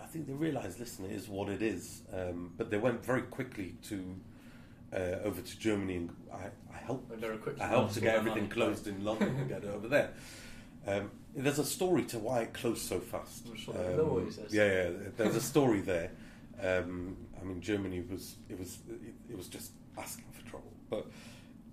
I 0.03 0.07
think 0.07 0.27
they 0.27 0.35
realised, 0.35 0.79
listen, 0.79 1.05
it 1.07 1.13
is 1.13 1.29
what 1.29 1.49
it 1.49 1.63
is. 1.63 2.03
Um, 2.13 2.53
but 2.57 2.71
they 2.71 2.79
went 2.79 3.05
very 3.05 3.23
quickly 3.23 3.75
to 3.85 4.15
uh, 4.93 5.25
over 5.25 5.41
to 5.41 5.59
Germany, 5.59 5.97
and 5.97 6.11
I, 6.33 6.47
I 6.73 6.79
helped. 6.79 7.09
Went 7.11 7.21
very 7.21 7.39
quickly 7.39 7.63
I 7.63 7.67
helped 7.69 7.95
to 7.95 8.01
get 8.01 8.15
everything 8.15 8.45
money. 8.45 8.53
closed 8.55 8.87
in 8.87 9.05
London 9.05 9.35
and 9.37 9.49
get 9.49 9.65
it 9.65 9.71
over 9.71 9.89
there. 9.89 10.13
Um, 10.87 11.11
there's 11.35 11.59
a 11.59 11.65
story 11.65 12.05
to 12.05 12.19
why 12.21 12.43
it 12.43 12.55
closed 12.55 12.83
so 12.87 13.01
fast. 13.01 13.49
Sure 13.57 13.75
there 13.75 13.97
yeah, 14.51 14.91
yeah, 14.91 14.91
there's 15.17 15.35
a 15.35 15.41
story 15.41 15.81
there. 15.81 16.13
Um, 16.63 17.17
I 17.26 17.26
mean, 17.47 17.61
Germany 17.61 18.05
was 18.11 18.37
it 18.49 18.59
was 18.59 18.79
it 19.29 19.37
was 19.37 19.49
just 19.49 19.73
asking 19.99 20.27
for 20.33 20.49
trouble, 20.49 20.73
but 20.91 21.07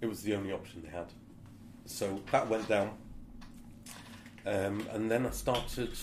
it 0.01 0.07
was 0.07 0.21
the 0.23 0.35
only 0.35 0.51
option 0.51 0.81
they 0.83 0.91
had. 0.91 1.07
So 1.85 2.21
that 2.31 2.49
went 2.49 2.67
down, 2.67 2.91
um, 4.45 4.85
and 4.91 5.11
then 5.11 5.25
I 5.25 5.31
started 5.31 5.97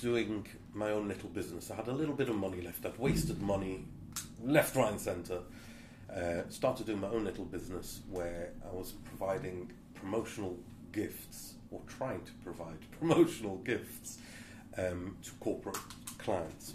doing 0.00 0.46
my 0.74 0.90
own 0.90 1.08
little 1.08 1.28
business. 1.28 1.70
I 1.70 1.76
had 1.76 1.88
a 1.88 1.92
little 1.92 2.14
bit 2.14 2.28
of 2.28 2.36
money 2.36 2.60
left. 2.60 2.86
I'd 2.86 2.98
wasted 2.98 3.42
money 3.42 3.84
left, 4.42 4.76
right, 4.76 4.90
and 4.90 5.00
centre. 5.00 5.40
Uh, 6.14 6.42
started 6.48 6.86
doing 6.86 7.00
my 7.00 7.08
own 7.08 7.24
little 7.24 7.44
business 7.44 8.00
where 8.10 8.52
I 8.64 8.74
was 8.74 8.92
providing 9.04 9.70
promotional 9.94 10.56
gifts 10.92 11.54
or 11.70 11.80
trying 11.86 12.22
to 12.22 12.32
provide 12.42 12.78
promotional 12.98 13.56
gifts 13.58 14.18
um, 14.78 15.16
to 15.22 15.30
corporate 15.40 15.76
clients. 16.18 16.74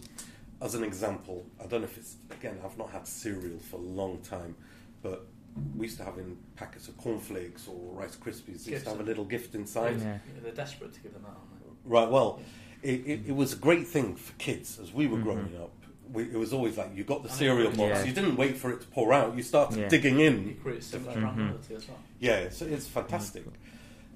As 0.63 0.75
an 0.75 0.83
example, 0.83 1.45
I 1.61 1.65
don't 1.67 1.81
know 1.81 1.87
if 1.87 1.97
it's 1.97 2.15
again. 2.31 2.57
I've 2.63 2.77
not 2.77 2.89
had 2.89 3.05
cereal 3.05 3.59
for 3.59 3.75
a 3.75 3.81
long 3.81 4.19
time, 4.19 4.55
but 5.01 5.25
we 5.75 5.87
used 5.87 5.97
to 5.97 6.05
have 6.05 6.17
in 6.17 6.37
packets 6.55 6.87
of 6.87 6.97
cornflakes 6.97 7.67
or 7.67 7.75
Rice 7.93 8.15
Krispies. 8.15 8.63
They 8.63 8.71
used 8.71 8.85
to 8.85 8.91
have 8.91 9.01
a 9.01 9.03
little 9.03 9.25
gift 9.25 9.55
inside. 9.55 9.99
Yeah. 9.99 10.05
Yeah, 10.13 10.41
they're 10.41 10.53
desperate 10.53 10.93
to 10.93 11.01
give 11.01 11.13
them 11.13 11.25
out, 11.25 11.31
aren't 11.51 11.77
Right. 11.85 12.09
Well, 12.09 12.39
it, 12.81 13.01
it, 13.05 13.19
it 13.27 13.35
was 13.35 13.51
a 13.51 13.57
great 13.57 13.87
thing 13.87 14.15
for 14.15 14.31
kids 14.37 14.79
as 14.81 14.93
we 14.93 15.05
were 15.05 15.17
Mhm. 15.17 15.23
growing 15.23 15.55
up. 15.61 15.71
We, 16.13 16.23
it 16.23 16.35
was 16.37 16.53
always 16.53 16.77
like 16.77 16.95
you 16.95 17.03
got 17.03 17.23
the 17.23 17.29
I 17.29 17.33
cereal 17.33 17.69
box. 17.71 17.79
yeah. 17.79 18.03
You 18.03 18.13
didn't 18.13 18.37
wait 18.37 18.55
for 18.57 18.71
it 18.71 18.79
to 18.81 18.87
pour 18.87 19.11
out. 19.13 19.35
You 19.35 19.43
started 19.43 19.79
Yeah. 19.79 19.89
digging 19.89 20.15
they? 20.15 20.23
You 20.23 20.29
in. 20.29 20.55
create 20.63 20.83
similar 20.83 21.13
Mhm. 21.13 21.59
as 21.75 21.87
well. 21.89 21.99
Yeah, 22.19 22.49
so 22.49 22.65
it's 22.65 22.87
fantastic. 22.87 23.43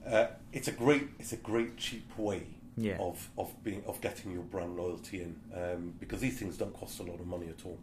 Uh, 0.06 0.28
it's 0.54 0.70
a 0.70 0.72
great, 0.72 1.10
it's 1.20 1.34
a 1.34 1.38
great 1.38 1.76
cheap 1.76 2.18
way 2.18 2.44
Yeah. 2.80 2.98
of, 3.00 3.28
of 3.38 3.52
being 3.64 3.84
of 3.88 4.00
getting 4.02 4.32
your 4.32 4.44
brand 4.44 4.78
loyalty 4.78 5.22
in 5.24 5.36
um, 5.54 5.94
because 6.00 6.20
these 6.22 6.38
things 6.38 6.58
don't 6.58 6.74
cost 6.74 7.00
a 7.00 7.04
lot 7.04 7.20
of 7.20 7.26
money 7.26 7.48
at 7.50 7.66
all. 7.66 7.80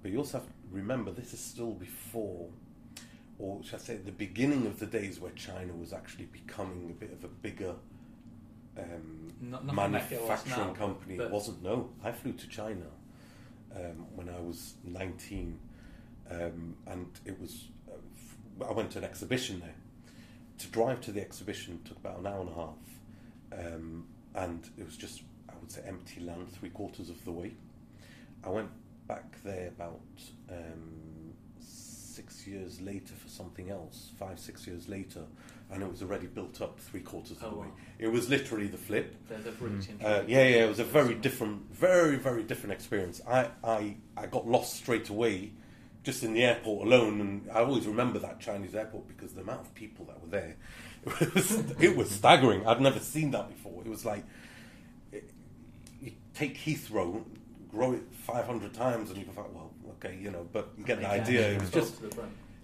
But 0.00 0.12
you 0.12 0.18
also 0.18 0.38
have 0.38 0.46
to 0.46 0.52
remember 0.70 1.10
this 1.10 1.32
is 1.34 1.40
still 1.40 1.72
before, 1.72 2.48
or 3.38 3.62
should 3.64 3.74
I 3.74 3.78
say, 3.78 3.96
the 3.96 4.12
beginning 4.12 4.66
of 4.66 4.78
the 4.78 4.86
days 4.86 5.18
where 5.18 5.32
China 5.32 5.72
was 5.72 5.92
actually 5.92 6.26
becoming 6.26 6.90
a 6.90 6.94
bit 6.94 7.12
of 7.12 7.24
a 7.24 7.28
bigger 7.28 7.74
um, 8.78 9.32
Not- 9.40 9.64
nothing 9.64 9.92
like 9.92 10.12
it 10.12 10.20
was 10.20 10.28
manufacturing 10.28 10.66
now, 10.68 10.74
company. 10.74 11.16
It 11.16 11.30
wasn't. 11.30 11.62
No, 11.62 11.90
I 12.04 12.12
flew 12.12 12.32
to 12.32 12.48
China 12.48 12.86
um, 13.74 14.06
when 14.14 14.28
I 14.28 14.38
was 14.40 14.74
nineteen, 14.84 15.58
um, 16.30 16.76
and 16.86 17.06
it 17.24 17.40
was. 17.40 17.68
Uh, 17.90 18.64
I 18.68 18.72
went 18.72 18.90
to 18.92 18.98
an 18.98 19.04
exhibition 19.04 19.60
there. 19.60 19.74
To 20.58 20.66
drive 20.68 21.00
to 21.02 21.12
the 21.12 21.20
exhibition 21.20 21.80
took 21.84 21.98
about 21.98 22.18
an 22.18 22.26
hour 22.26 22.40
and 22.40 22.50
a 22.50 22.54
half, 22.54 23.74
um, 23.74 24.06
and 24.38 24.68
it 24.78 24.84
was 24.84 24.96
just 24.96 25.22
I 25.48 25.52
would 25.60 25.70
say 25.70 25.82
empty 25.86 26.20
land 26.20 26.50
three 26.52 26.70
quarters 26.70 27.10
of 27.10 27.22
the 27.24 27.32
way. 27.32 27.52
I 28.44 28.50
went 28.50 28.70
back 29.06 29.42
there 29.42 29.68
about 29.68 30.00
um, 30.50 31.32
six 31.60 32.46
years 32.46 32.80
later 32.80 33.14
for 33.14 33.28
something 33.28 33.70
else, 33.70 34.10
five 34.18 34.38
six 34.38 34.66
years 34.66 34.88
later, 34.88 35.22
and 35.70 35.82
it 35.82 35.90
was 35.90 36.02
already 36.02 36.26
built 36.26 36.60
up 36.60 36.78
three 36.80 37.00
quarters 37.00 37.32
of 37.38 37.44
Oh, 37.44 37.50
the 37.50 37.56
way. 37.56 37.66
wow. 37.66 37.72
It 37.98 38.08
was 38.08 38.28
literally 38.28 38.66
the 38.68 38.76
flip. 38.78 39.14
They're, 39.28 39.38
they're 39.38 39.52
Mm. 39.52 40.04
Uh, 40.04 40.22
yeah, 40.26 40.46
yeah, 40.46 40.64
it 40.64 40.68
was 40.68 40.78
a 40.78 40.84
very 40.84 41.14
different, 41.14 41.72
very, 41.72 42.16
very 42.16 42.42
different 42.42 42.72
experience. 42.72 43.20
I, 43.28 43.50
I, 43.64 43.96
I 44.16 44.26
got 44.26 44.46
lost 44.46 44.76
straight 44.76 45.08
away, 45.08 45.52
just 46.04 46.22
in 46.22 46.32
the 46.32 46.44
airport 46.44 46.86
alone, 46.86 47.20
and 47.20 47.50
I 47.50 47.60
always 47.60 47.86
remember 47.86 48.18
that 48.20 48.40
Chinese 48.40 48.74
airport 48.74 49.08
because 49.08 49.32
the 49.34 49.40
amount 49.42 49.60
of 49.62 49.74
people 49.74 50.04
that 50.06 50.20
were 50.22 50.28
there, 50.28 50.56
it 51.20 51.34
was, 51.34 51.50
it 51.80 51.96
was 51.96 52.10
staggering. 52.10 52.66
I'd 52.66 52.80
never 52.80 52.98
seen 53.00 53.30
that 53.32 53.48
before. 53.48 53.82
It 53.84 53.88
was 53.90 54.04
like 54.04 54.24
it, 55.12 55.30
you 56.02 56.12
take 56.34 56.56
Heathrow, 56.58 57.24
grow 57.70 57.92
it 57.92 58.02
five 58.12 58.46
hundred 58.46 58.74
times, 58.74 59.10
and 59.10 59.18
you 59.18 59.24
go, 59.24 59.32
well, 59.54 59.70
okay, 59.96 60.18
you 60.20 60.30
know, 60.30 60.46
but 60.52 60.70
you 60.78 60.84
get 60.84 61.00
the 61.00 61.08
idea. 61.08 61.52
It 61.52 61.60
was 61.60 61.70
just 61.70 62.00
to 62.10 62.10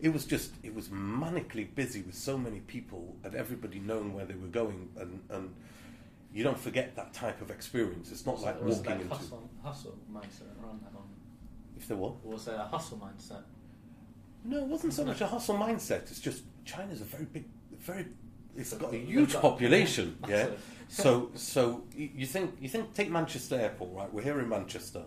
it 0.01 0.12
was 0.12 0.24
just 0.26 0.53
it 0.62 0.74
was 0.74 0.89
manically 0.89 1.72
busy 1.74 2.03
with 2.03 2.14
so 2.16 2.37
many 2.37 2.61
people 2.61 3.16
and 3.24 3.35
everybody 3.35 3.78
knowing 3.78 4.12
where 4.12 4.26
they 4.26 4.35
were 4.35 4.49
going 4.49 4.89
and 4.99 5.20
and 5.30 5.55
you 6.32 6.43
don't 6.43 6.59
forget 6.59 6.97
that 6.97 7.14
type 7.14 7.41
of 7.41 7.49
experience 7.51 8.11
it's 8.11 8.26
not 8.26 8.35
Was 8.35 8.45
like 8.45 8.59
there- 8.59 8.66
was 8.66 8.76
walking 8.78 8.91
there 8.93 9.01
into 9.03 9.14
hustle, 9.14 9.51
hustle 9.62 9.99
mindset 10.12 10.51
around 10.62 10.82
that 10.82 10.93
one. 10.93 11.05
if 11.78 11.87
there 11.87 11.97
were 11.97 12.11
Was 12.24 12.45
there 12.45 12.57
a 12.57 12.64
hustle 12.66 12.99
mindset? 12.99 13.43
no 14.45 14.59
it 14.59 14.64
wasn't 14.66 14.93
so 14.93 15.05
much 15.05 15.20
a 15.20 15.26
hustle 15.28 15.55
mindset 15.57 16.03
it's 16.11 16.20
just 16.20 16.43
China's 16.64 17.01
a 17.01 17.05
very 17.05 17.24
big 17.26 17.45
very 17.78 18.07
it's 18.57 18.72
got 18.74 18.92
a 18.92 18.98
huge 18.98 19.34
population 19.34 20.16
yeah, 20.28 20.48
so 20.88 21.30
so 21.34 21.84
you 21.96 22.26
think 22.26 22.57
you 22.61 22.68
think 22.68 22.94
take 22.94 23.11
Manchester 23.11 23.57
Airport 23.57 23.90
right? 23.92 24.12
We're 24.12 24.22
here 24.22 24.40
in 24.40 24.48
Manchester 24.48 25.02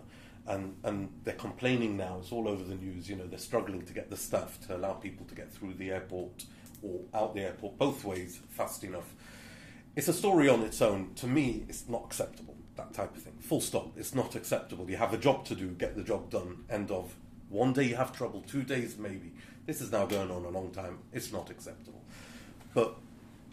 and 0.47 0.75
and 0.83 1.09
they're 1.23 1.33
complaining 1.35 1.97
now 1.97 2.17
it's 2.19 2.31
all 2.31 2.47
over 2.47 2.63
the 2.63 2.75
news 2.75 3.09
you 3.09 3.15
know 3.15 3.27
they're 3.27 3.39
struggling 3.39 3.83
to 3.83 3.93
get 3.93 4.09
the 4.09 4.17
staff 4.17 4.59
to 4.67 4.75
allow 4.75 4.93
people 4.93 5.25
to 5.25 5.35
get 5.35 5.51
through 5.51 5.73
the 5.73 5.91
airport 5.91 6.45
or 6.81 6.99
out 7.13 7.33
the 7.35 7.41
airport 7.41 7.77
both 7.77 8.03
ways 8.03 8.39
fast 8.49 8.83
enough. 8.83 9.13
It's 9.95 10.07
a 10.07 10.13
story 10.13 10.47
on 10.47 10.61
its 10.61 10.81
own. 10.81 11.13
To 11.15 11.27
me 11.27 11.65
it's 11.67 11.87
not 11.87 12.03
acceptable 12.05 12.55
that 12.75 12.93
type 12.93 13.15
of 13.15 13.23
thing. 13.23 13.33
Full 13.39 13.61
stop. 13.61 13.97
It's 13.97 14.13
not 14.13 14.35
acceptable. 14.35 14.89
You 14.89 14.97
have 14.97 15.13
a 15.13 15.17
job 15.17 15.45
to 15.45 15.55
do 15.55 15.69
get 15.69 15.95
the 15.95 16.03
job 16.03 16.29
done 16.29 16.63
end 16.69 16.91
of. 16.91 17.15
One 17.49 17.73
day 17.73 17.83
you 17.83 17.95
have 17.95 18.15
trouble 18.15 18.43
two 18.47 18.63
days 18.63 18.97
maybe. 18.97 19.33
This 19.65 19.81
is 19.81 19.91
now 19.91 20.05
going 20.05 20.31
on 20.31 20.45
a 20.45 20.49
long 20.49 20.71
time. 20.71 20.99
It's 21.11 21.33
not 21.33 21.49
acceptable. 21.49 22.01
But 22.73 22.95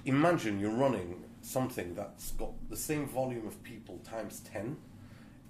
imagine 0.04 0.60
you're 0.60 0.70
running 0.70 1.24
something 1.42 1.94
that's 1.94 2.32
got 2.32 2.52
the 2.70 2.76
same 2.76 3.06
volume 3.06 3.46
of 3.46 3.62
people 3.62 3.98
times 3.98 4.40
10 4.40 4.76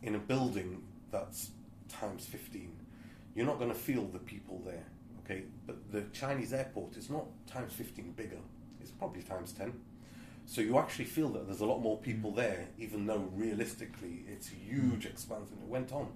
in 0.02 0.14
a 0.14 0.18
building 0.18 0.82
that's 1.11 1.50
times 1.88 2.26
15, 2.26 2.72
you're 3.34 3.46
not 3.46 3.59
going 3.59 3.70
to 3.70 3.78
feel 3.78 4.05
the 4.07 4.18
people 4.18 4.61
there. 4.64 4.84
Okay, 5.24 5.44
but 5.66 5.90
the 5.90 6.02
Chinese 6.12 6.52
airport 6.52 6.96
is 6.96 7.09
not 7.09 7.24
times 7.46 7.72
15 7.72 8.12
bigger. 8.12 8.36
It's 8.80 8.90
probably 8.90 9.22
times 9.22 9.52
10. 9.52 9.72
So 10.46 10.61
you 10.61 10.78
actually 10.78 11.07
feel 11.07 11.30
that 11.30 11.46
there's 11.46 11.61
a 11.61 11.66
lot 11.66 11.80
more 11.80 11.96
people 11.96 12.30
there, 12.30 12.66
even 12.78 13.07
though 13.07 13.30
realistically 13.34 14.24
it's 14.28 14.50
a 14.50 14.55
huge 14.55 15.07
expanse 15.07 15.50
and 15.50 15.62
it 15.62 15.68
went 15.68 15.92
on. 15.92 16.09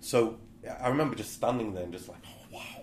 So 0.00 0.38
I 0.80 0.88
remember 0.88 1.14
just 1.14 1.32
standing 1.32 1.74
there 1.74 1.84
and 1.84 1.92
just 1.92 2.08
like, 2.08 2.18
oh, 2.26 2.56
wow, 2.56 2.82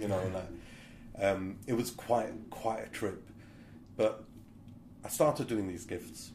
you 0.00 0.08
know, 0.08 0.18
and 0.18 0.36
I, 0.36 1.24
um, 1.24 1.58
it 1.66 1.74
was 1.74 1.92
quite 1.92 2.32
quite 2.50 2.80
a 2.80 2.88
trip. 2.88 3.22
But 3.96 4.24
I 5.04 5.08
started 5.08 5.46
doing 5.46 5.68
these 5.68 5.84
gifts, 5.84 6.32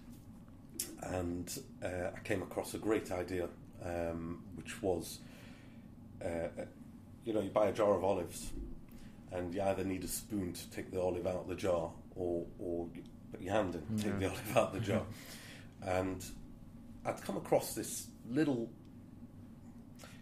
and 1.04 1.52
uh, 1.84 2.10
I 2.16 2.20
came 2.24 2.42
across 2.42 2.74
a 2.74 2.78
great 2.78 3.12
idea, 3.12 3.48
um, 3.86 4.44
which 4.56 4.82
was, 4.82 5.20
uh, 6.24 6.48
you 7.26 7.34
know, 7.34 7.42
you 7.42 7.50
buy 7.50 7.68
a 7.68 7.74
jar 7.74 7.94
of 7.96 8.04
olives, 8.04 8.52
and 9.32 9.54
you 9.54 9.62
either 9.62 9.84
need 9.84 10.04
a 10.04 10.08
spoon 10.08 10.54
to 10.54 10.70
take 10.72 10.92
the 10.92 11.00
olive 11.02 11.28
out 11.28 11.36
of 11.42 11.48
the 11.48 11.56
jar, 11.56 11.92
or 12.16 12.46
or 12.60 12.88
you 12.96 13.04
put 13.32 13.42
your 13.42 13.54
hand 13.54 13.76
in, 13.76 13.98
take 13.98 14.06
Yeah. 14.14 14.18
the 14.20 14.30
olive 14.30 14.58
out 14.58 14.68
of 14.68 14.74
the 14.74 14.80
jar, 14.80 15.04
and 15.84 16.24
I'd 17.06 17.22
come 17.22 17.38
across 17.38 17.74
this 17.76 18.08
little. 18.30 18.70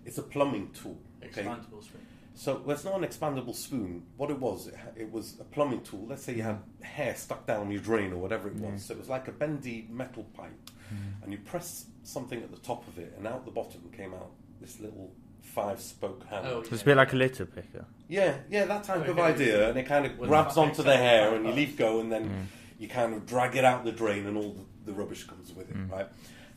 It's 0.05 0.17
a 0.17 0.23
plumbing 0.23 0.71
tool. 0.71 0.97
Okay, 1.23 1.43
Expandable 1.43 1.83
spoon. 1.83 2.01
So 2.39 2.61
well, 2.65 2.73
it's 2.73 2.85
not 2.85 2.95
an 2.95 3.03
expandable 3.05 3.53
spoon. 3.53 4.03
What 4.15 4.29
it 4.31 4.39
was, 4.39 4.67
it, 4.67 4.75
it 4.95 5.11
was 5.11 5.35
a 5.41 5.43
plumbing 5.43 5.81
tool. 5.81 6.05
Let's 6.07 6.23
say 6.23 6.33
you 6.35 6.43
had 6.43 6.59
hair 6.81 7.13
stuck 7.15 7.45
down 7.45 7.69
your 7.69 7.81
drain 7.81 8.13
or 8.13 8.17
whatever 8.17 8.47
it 8.47 8.55
was. 8.55 8.71
Yeah. 8.71 8.77
So 8.77 8.93
it 8.93 8.99
was 8.99 9.09
like 9.09 9.27
a 9.27 9.33
bendy 9.33 9.87
metal 9.89 10.23
pipe, 10.37 10.69
and 11.21 11.31
you 11.33 11.37
press 11.39 11.85
something 12.03 12.41
at 12.41 12.49
the 12.49 12.57
top 12.59 12.87
of 12.87 12.97
it, 12.97 13.13
and 13.17 13.27
out 13.27 13.43
the 13.43 13.51
bottom 13.51 13.81
came 13.95 14.13
out 14.13 14.31
this 14.61 14.79
little 14.79 15.11
five-spoke 15.41 16.25
handle. 16.27 16.53
Oh, 16.59 16.63
So 16.63 16.69
it's 16.73 16.81
a 16.81 16.85
bit 16.85 16.97
like 16.97 17.11
a 17.11 17.15
litter 17.17 17.45
picker. 17.45 17.85
Yeah, 18.07 18.37
yeah, 18.49 18.65
that 18.65 18.83
type 18.85 19.05
of 19.07 19.19
idea, 19.19 19.69
and 19.69 19.77
it 19.77 19.85
kind 19.85 20.05
of 20.05 20.17
With 20.17 20.29
grabs 20.29 20.55
onto 20.57 20.81
the 20.83 20.95
hair, 20.95 21.35
and 21.35 21.45
you 21.45 21.51
leave 21.51 21.75
go, 21.77 21.99
and 21.99 22.09
then 22.11 22.29
Mm. 22.29 22.45
you 22.79 22.87
kind 22.87 23.13
of 23.13 23.25
drag 23.25 23.55
it 23.55 23.65
out 23.65 23.83
the 23.83 23.91
drain, 23.91 24.25
and 24.27 24.37
all 24.37 24.53
the, 24.85 24.91
the 24.91 24.93
rubbish 24.93 25.25
comes 25.25 25.51
with 25.53 25.69
it, 25.69 25.75
Mm. 25.77 25.91
right? 25.91 26.07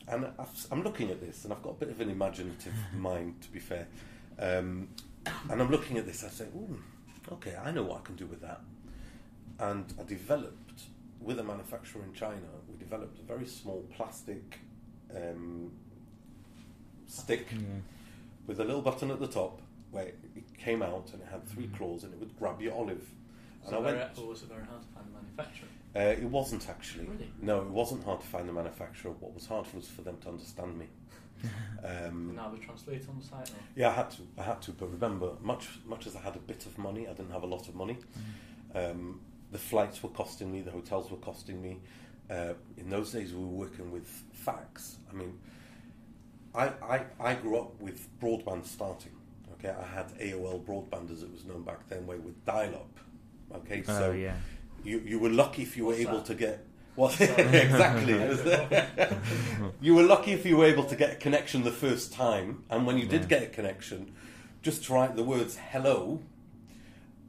And 0.08 0.26
I've, 0.38 0.66
I'm 0.70 0.82
looking 0.82 1.10
at 1.10 1.20
this, 1.20 1.44
and 1.44 1.52
I've 1.52 1.62
got 1.62 1.70
a 1.70 1.74
bit 1.74 1.88
of 1.90 2.00
an 2.00 2.10
imaginative 2.10 2.74
mind, 2.96 3.40
to 3.42 3.50
be 3.50 3.58
fair. 3.58 3.86
Um, 4.38 4.88
and 5.50 5.60
I'm 5.62 5.70
looking 5.70 5.98
at 5.98 6.06
this, 6.06 6.24
I 6.24 6.28
say, 6.28 6.44
"Ooh, 6.56 6.78
okay, 7.32 7.56
I 7.56 7.70
know 7.70 7.82
what 7.84 7.98
I 8.00 8.02
can 8.04 8.16
do 8.16 8.26
with 8.26 8.40
that." 8.40 8.60
And 9.58 9.92
I 9.98 10.02
developed 10.04 10.82
with 11.20 11.38
a 11.38 11.44
manufacturer 11.44 12.02
in 12.02 12.12
China. 12.12 12.48
We 12.68 12.76
developed 12.78 13.18
a 13.18 13.22
very 13.22 13.46
small 13.46 13.84
plastic 13.96 14.58
um, 15.14 15.70
stick 17.06 17.46
Yeah. 17.52 17.58
with 18.46 18.60
a 18.60 18.64
little 18.64 18.82
button 18.82 19.10
at 19.10 19.20
the 19.20 19.28
top 19.28 19.60
where 19.90 20.06
it 20.06 20.58
came 20.58 20.82
out 20.82 21.10
and 21.12 21.22
it 21.22 21.28
had 21.28 21.46
three 21.46 21.68
claws 21.68 22.02
and 22.04 22.12
it 22.14 22.18
would 22.18 22.36
grab 22.38 22.60
your 22.60 22.74
olive. 22.74 23.06
And 23.62 23.70
So 23.70 23.78
I 23.78 23.82
very, 23.82 23.98
went. 23.98 24.18
or 24.18 24.28
was 24.28 24.42
it 24.42 24.48
very 24.48 24.64
hard 24.64 24.80
to 24.82 24.88
find 24.88 25.06
the 25.06 25.12
manufacturer? 25.12 25.68
Uh, 25.94 26.00
it 26.00 26.24
wasn't 26.24 26.68
actually. 26.68 27.04
Really? 27.04 27.30
No, 27.40 27.60
it 27.60 27.68
wasn't 27.68 28.02
hard 28.04 28.20
to 28.22 28.26
find 28.26 28.48
the 28.48 28.52
manufacturer. 28.52 29.12
What 29.20 29.34
was 29.34 29.46
hard 29.46 29.66
was 29.74 29.86
for 29.88 30.00
them 30.02 30.16
to 30.22 30.28
understand 30.30 30.78
me. 30.78 30.86
Um, 31.84 32.28
And 32.28 32.36
now 32.36 32.51
we 32.53 32.59
translate 32.59 33.09
on 33.09 33.18
the 33.18 33.24
site. 33.24 33.51
Or? 33.51 33.62
yeah, 33.74 33.88
I 33.88 33.93
had 33.93 34.11
to. 34.12 34.22
I 34.38 34.43
had 34.43 34.62
to. 34.62 34.72
But 34.72 34.90
remember, 34.93 35.32
much 35.40 35.68
much 35.84 36.07
as 36.07 36.14
I 36.14 36.20
had 36.20 36.36
a 36.36 36.40
bit 36.40 36.64
of 36.66 36.78
money, 36.78 37.09
I 37.09 37.12
didn't 37.12 37.32
have 37.32 37.43
a 37.43 37.47
lot 37.47 37.68
of 37.68 37.74
money. 37.74 37.97
Um, 38.74 39.20
the 39.51 39.59
flights 39.59 40.03
were 40.03 40.09
costing 40.11 40.51
me. 40.53 40.61
The 40.62 40.70
hotels 40.70 41.11
were 41.11 41.18
costing 41.18 41.61
me. 41.61 41.80
Uh, 42.30 42.55
in 42.78 42.88
those 42.88 43.12
days, 43.12 43.32
we 43.34 43.40
were 43.40 43.47
working 43.66 43.90
with 43.90 44.07
fax. 44.32 44.97
I 45.11 45.14
mean, 45.14 45.38
I, 46.55 46.68
I 46.82 47.05
I 47.20 47.34
grew 47.34 47.59
up 47.59 47.80
with 47.80 48.09
broadband 48.20 48.64
starting. 48.66 49.12
Okay, 49.55 49.70
I 49.70 49.86
had 49.86 50.09
AOL 50.18 50.64
broadband 50.64 51.11
as 51.12 51.22
it 51.22 51.30
was 51.30 51.45
known 51.45 51.62
back 51.62 51.88
then, 51.88 52.07
where 52.07 52.16
with 52.18 52.45
dial-up. 52.45 52.99
Okay, 53.55 53.82
so 53.82 54.11
oh 54.11 54.12
yeah. 54.12 54.34
you 54.84 55.01
you 55.01 55.18
were 55.18 55.28
lucky 55.30 55.62
if 55.62 55.76
you 55.76 55.86
were 55.86 55.95
able 55.95 56.18
that? 56.18 56.26
to 56.26 56.34
get 56.34 56.66
what 56.95 57.18
exactly 57.20 58.14
you 59.80 59.95
were 59.95 60.03
lucky 60.03 60.32
if 60.32 60.45
you 60.45 60.57
were 60.57 60.66
able 60.66 60.84
to 60.84 60.97
get 60.97 61.12
a 61.12 61.16
connection 61.16 61.62
the 61.64 61.70
first 61.70 62.12
time 62.12 62.64
and 62.70 62.86
when 62.86 62.99
you 62.99 63.07
did 63.07 63.22
Yeah. 63.22 63.28
get 63.28 63.43
a 63.45 63.47
connection 63.47 64.12
just 64.62 64.84
to 64.84 64.93
write 64.95 65.16
the 65.16 65.22
words 65.24 65.57
hello 65.57 66.20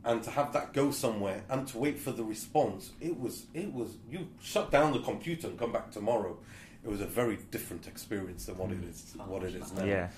and 0.05 0.21
to 0.23 0.31
have 0.31 0.51
that 0.53 0.73
go 0.73 0.91
somewhere 0.91 1.43
and 1.49 1.67
to 1.69 1.77
wait 1.77 1.97
for 1.97 2.11
the 2.11 2.23
response 2.23 2.91
it 2.99 3.17
was 3.19 3.45
it 3.53 3.73
was 3.73 3.95
you 4.09 4.27
shut 4.41 4.69
down 4.71 4.91
the 4.93 4.99
computer 4.99 5.47
and 5.47 5.57
come 5.57 5.71
back 5.71 5.91
tomorrow 5.91 6.37
it 6.83 6.89
was 6.89 6.99
a 6.99 7.05
very 7.05 7.37
different 7.51 7.87
experience 7.87 8.45
than 8.45 8.57
what 8.57 8.69
it 8.71 8.83
is 8.83 9.13
mm. 9.17 9.25
what 9.27 9.43
it 9.43 9.55
is 9.55 9.71
now 9.71 9.85
Yeah. 9.85 10.09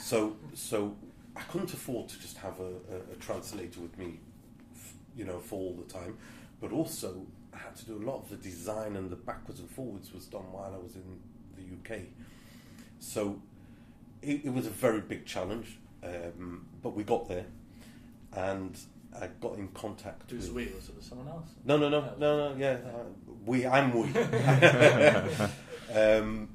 so, 0.00 0.36
so 0.54 0.96
I 1.36 1.42
couldn't 1.42 1.72
afford 1.74 2.08
to 2.08 2.18
just 2.18 2.38
have 2.38 2.58
a, 2.60 2.64
a, 2.94 3.12
a 3.12 3.16
translator 3.20 3.78
with 3.80 3.98
me, 3.98 4.20
f- 4.74 4.94
you 5.14 5.26
know, 5.26 5.38
for 5.38 5.56
all 5.56 5.74
the 5.74 5.84
time. 5.92 6.16
But 6.62 6.72
also, 6.72 7.26
I 7.56 7.58
had 7.64 7.76
to 7.76 7.86
do 7.86 7.96
a 7.96 8.04
lot 8.04 8.22
of 8.22 8.28
the 8.28 8.36
design 8.36 8.96
and 8.96 9.10
the 9.10 9.16
backwards 9.16 9.60
and 9.60 9.70
forwards 9.70 10.12
was 10.12 10.26
done 10.26 10.52
while 10.52 10.74
I 10.74 10.78
was 10.78 10.94
in 10.94 11.20
the 11.56 11.94
UK. 11.94 12.02
So, 12.98 13.40
it, 14.22 14.44
it 14.44 14.52
was 14.52 14.66
a 14.66 14.70
very 14.70 15.00
big 15.00 15.24
challenge, 15.24 15.78
um, 16.02 16.66
but 16.82 16.94
we 16.94 17.04
got 17.04 17.28
there, 17.28 17.46
and 18.32 18.78
I 19.18 19.28
got 19.40 19.56
in 19.56 19.68
contact 19.68 20.30
Who's 20.30 20.50
with. 20.50 20.68
we? 20.68 20.74
Was 20.74 20.88
it 20.88 20.96
with 20.96 21.04
someone 21.04 21.28
else? 21.28 21.48
No, 21.64 21.76
no, 21.76 21.88
no, 21.88 22.14
no, 22.18 22.50
no. 22.50 22.56
Yeah, 22.56 22.78
uh, 22.84 23.04
we. 23.44 23.66
I'm 23.66 23.92
we. 23.92 24.08
um, 25.94 26.48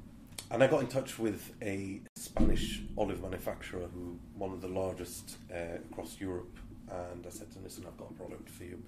and 0.50 0.62
I 0.62 0.66
got 0.66 0.82
in 0.82 0.88
touch 0.88 1.18
with 1.18 1.52
a 1.62 2.00
Spanish 2.14 2.82
olive 2.96 3.22
manufacturer, 3.22 3.86
who 3.92 4.18
one 4.36 4.52
of 4.52 4.60
the 4.60 4.68
largest 4.68 5.36
uh, 5.52 5.76
across 5.90 6.20
Europe. 6.20 6.58
And 6.90 7.26
I 7.26 7.30
said 7.30 7.48
to 7.48 7.54
them, 7.54 7.64
"Listen, 7.64 7.84
I've 7.86 7.96
got 7.96 8.10
a 8.10 8.14
product 8.14 8.50
for 8.50 8.64
you." 8.64 8.82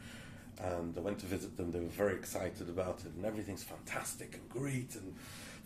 And 0.60 0.96
I 0.96 1.00
went 1.00 1.18
to 1.20 1.26
visit 1.26 1.56
them. 1.56 1.72
They 1.72 1.80
were 1.80 1.86
very 1.86 2.14
excited 2.14 2.68
about 2.68 3.00
it, 3.00 3.12
and 3.16 3.24
everything's 3.24 3.64
fantastic 3.64 4.34
and 4.34 4.48
great. 4.48 4.94
And 4.94 5.14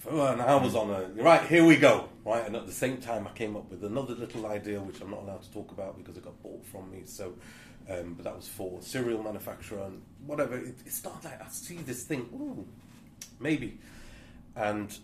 and 0.08 0.40
I 0.40 0.54
was 0.54 0.74
on 0.74 0.90
a 0.90 1.08
right. 1.22 1.46
Here 1.46 1.64
we 1.64 1.76
go. 1.76 2.08
Right, 2.24 2.46
and 2.46 2.56
at 2.56 2.66
the 2.66 2.72
same 2.72 2.98
time, 2.98 3.26
I 3.26 3.32
came 3.32 3.56
up 3.56 3.70
with 3.70 3.84
another 3.84 4.14
little 4.14 4.46
idea, 4.46 4.80
which 4.80 5.00
I'm 5.00 5.10
not 5.10 5.22
allowed 5.22 5.42
to 5.42 5.52
talk 5.52 5.72
about 5.72 5.98
because 5.98 6.16
it 6.16 6.24
got 6.24 6.40
bought 6.42 6.64
from 6.64 6.90
me. 6.90 7.02
So 7.04 7.34
um, 7.90 8.14
but 8.14 8.24
that 8.24 8.36
was 8.36 8.48
for 8.48 8.82
cereal 8.82 9.22
manufacturer 9.22 9.82
and 9.84 10.02
whatever. 10.26 10.56
It, 10.56 10.76
it 10.84 10.92
started 10.92 11.24
like 11.24 11.42
I 11.42 11.48
see 11.48 11.76
this 11.76 12.04
thing, 12.04 12.28
ooh, 12.34 12.66
maybe, 13.40 13.78
and 14.56 14.96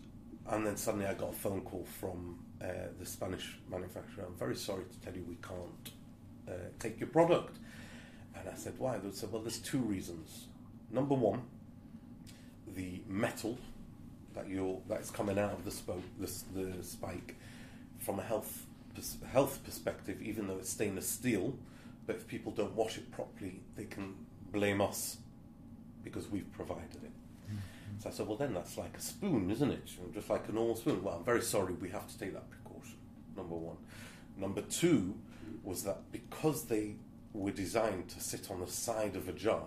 and 0.47 0.67
then 0.67 0.77
suddenly 0.77 1.07
I 1.07 1.15
got 1.15 1.31
a 1.31 1.35
phone 1.35 1.63
call 1.63 1.87
from 1.99 2.39
uh, 2.63 2.67
the 2.99 3.07
Spanish 3.07 3.57
manufacturer. 3.71 4.25
I'm 4.27 4.35
very 4.35 4.57
sorry 4.57 4.85
to 4.85 5.01
tell 5.01 5.15
you 5.15 5.25
we 5.27 5.37
can't 5.37 5.93
uh, 6.49 6.69
take 6.79 7.01
your 7.01 7.09
product. 7.09 7.57
And 8.45 8.55
I 8.55 8.57
said 8.57 8.75
why? 8.79 8.99
They 8.99 9.11
said 9.11 9.33
well, 9.33 9.43
there's 9.43 9.59
two 9.59 9.79
reasons. 9.79 10.47
Number 10.91 11.15
one, 11.15 11.43
the 12.75 13.01
metal 13.09 13.59
that 14.35 14.49
you're 14.49 14.81
that's 14.89 15.11
coming 15.11 15.39
out 15.39 15.53
of 15.53 15.65
the 15.65 15.71
spoke, 15.71 16.03
the, 16.19 16.31
the 16.55 16.83
spike, 16.83 17.37
from 17.99 18.19
a 18.19 18.23
health 18.23 18.67
pers- 18.95 19.17
health 19.31 19.65
perspective, 19.65 20.21
even 20.23 20.47
though 20.47 20.59
it's 20.59 20.71
stainless 20.71 21.09
steel, 21.09 21.55
but 22.07 22.17
if 22.17 22.27
people 22.27 22.53
don't 22.53 22.75
wash 22.75 22.99
it 22.99 23.11
properly, 23.11 23.61
they 23.77 23.85
can 23.85 24.15
blame 24.53 24.81
us 24.81 25.19
because 26.03 26.29
we've 26.29 26.51
provided 26.53 27.03
it. 27.03 27.11
Mm-hmm. 27.47 28.01
So 28.01 28.11
I 28.11 28.13
said, 28.13 28.27
well, 28.27 28.37
then 28.37 28.55
that's 28.55 28.77
like 28.77 28.97
a 28.97 29.01
spoon, 29.01 29.51
isn't 29.51 29.71
it? 29.71 29.89
Just 30.13 30.29
like 30.29 30.49
a 30.49 30.53
normal 30.53 30.77
spoon. 30.77 31.03
Well, 31.03 31.15
I'm 31.15 31.25
very 31.25 31.43
sorry, 31.43 31.73
we 31.75 31.89
have 31.91 32.07
to 32.09 32.19
take 32.19 32.35
that 32.35 32.51
precaution. 32.51 32.97
Number 33.37 33.55
one. 33.55 33.77
Number 34.37 34.61
two 34.63 35.15
was 35.63 35.85
that 35.85 36.13
because 36.13 36.65
they 36.65 36.97
were 37.41 37.51
designed 37.51 38.09
to 38.09 38.21
sit 38.21 38.51
on 38.51 38.61
the 38.61 38.67
side 38.67 39.17
of 39.17 39.29
a 39.29 39.33
jar, 39.33 39.65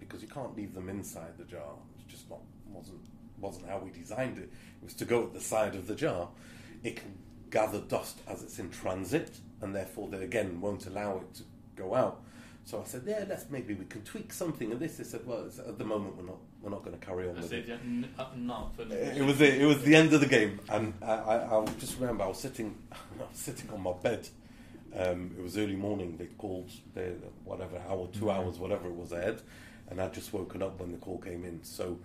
because 0.00 0.22
you 0.22 0.28
can't 0.28 0.56
leave 0.56 0.74
them 0.74 0.88
inside 0.88 1.36
the 1.36 1.44
jar. 1.44 1.72
It's 1.96 2.04
just 2.12 2.30
not 2.30 2.40
wasn't 2.70 3.00
wasn't 3.40 3.68
how 3.68 3.78
we 3.78 3.90
designed 3.90 4.38
it. 4.38 4.44
It 4.80 4.84
was 4.84 4.94
to 4.94 5.04
go 5.04 5.24
at 5.24 5.32
the 5.32 5.40
side 5.40 5.74
of 5.74 5.86
the 5.86 5.94
jar. 5.94 6.28
It 6.82 6.96
can 6.96 7.16
gather 7.50 7.80
dust 7.80 8.18
as 8.28 8.42
it's 8.42 8.58
in 8.58 8.70
transit, 8.70 9.38
and 9.60 9.74
therefore 9.74 10.08
they 10.08 10.22
again 10.22 10.60
won't 10.60 10.86
allow 10.86 11.18
it 11.18 11.34
to 11.34 11.42
go 11.76 11.94
out. 11.94 12.22
So 12.64 12.82
I 12.82 12.84
said, 12.84 13.02
yeah, 13.06 13.24
let's 13.26 13.46
maybe 13.48 13.72
we 13.74 13.86
can 13.86 14.02
tweak 14.02 14.30
something. 14.32 14.70
And 14.70 14.78
this, 14.78 14.98
they 14.98 15.04
said, 15.04 15.26
well, 15.26 15.46
it's, 15.46 15.58
at 15.58 15.78
the 15.78 15.84
moment 15.84 16.16
we're 16.16 16.24
not 16.26 16.36
we're 16.60 16.70
not 16.70 16.84
going 16.84 16.98
to 16.98 17.04
carry 17.06 17.28
on 17.28 17.36
with 17.36 17.52
it. 17.52 17.66
n- 17.82 18.08
uh, 18.18 18.26
It 19.16 19.24
was 19.24 19.40
it. 19.40 19.60
It 19.62 19.64
was 19.64 19.82
the 19.82 19.94
end 19.96 20.12
of 20.12 20.20
the 20.20 20.26
game, 20.26 20.60
and 20.68 20.92
I, 21.00 21.06
I, 21.14 21.60
I 21.62 21.64
just 21.78 21.98
remember 21.98 22.24
I 22.24 22.28
was 22.28 22.38
sitting, 22.38 22.76
I 22.92 22.96
was 23.18 23.28
sitting 23.38 23.70
on 23.70 23.80
my 23.80 23.92
bed. 23.94 24.28
Um, 24.94 25.30
it 25.38 25.42
was 25.42 25.56
early 25.58 25.76
morning. 25.76 26.16
They 26.16 26.26
called 26.26 26.70
the 26.94 27.14
whatever 27.44 27.78
hour, 27.88 28.08
two 28.12 28.30
hours, 28.30 28.58
whatever 28.58 28.86
it 28.88 28.94
was 28.94 29.12
ahead, 29.12 29.42
and 29.90 30.00
I'd 30.00 30.14
just 30.14 30.32
woken 30.32 30.62
up 30.62 30.80
when 30.80 30.92
the 30.92 30.98
call 30.98 31.18
came 31.18 31.44
in. 31.44 31.62
So, 31.62 31.98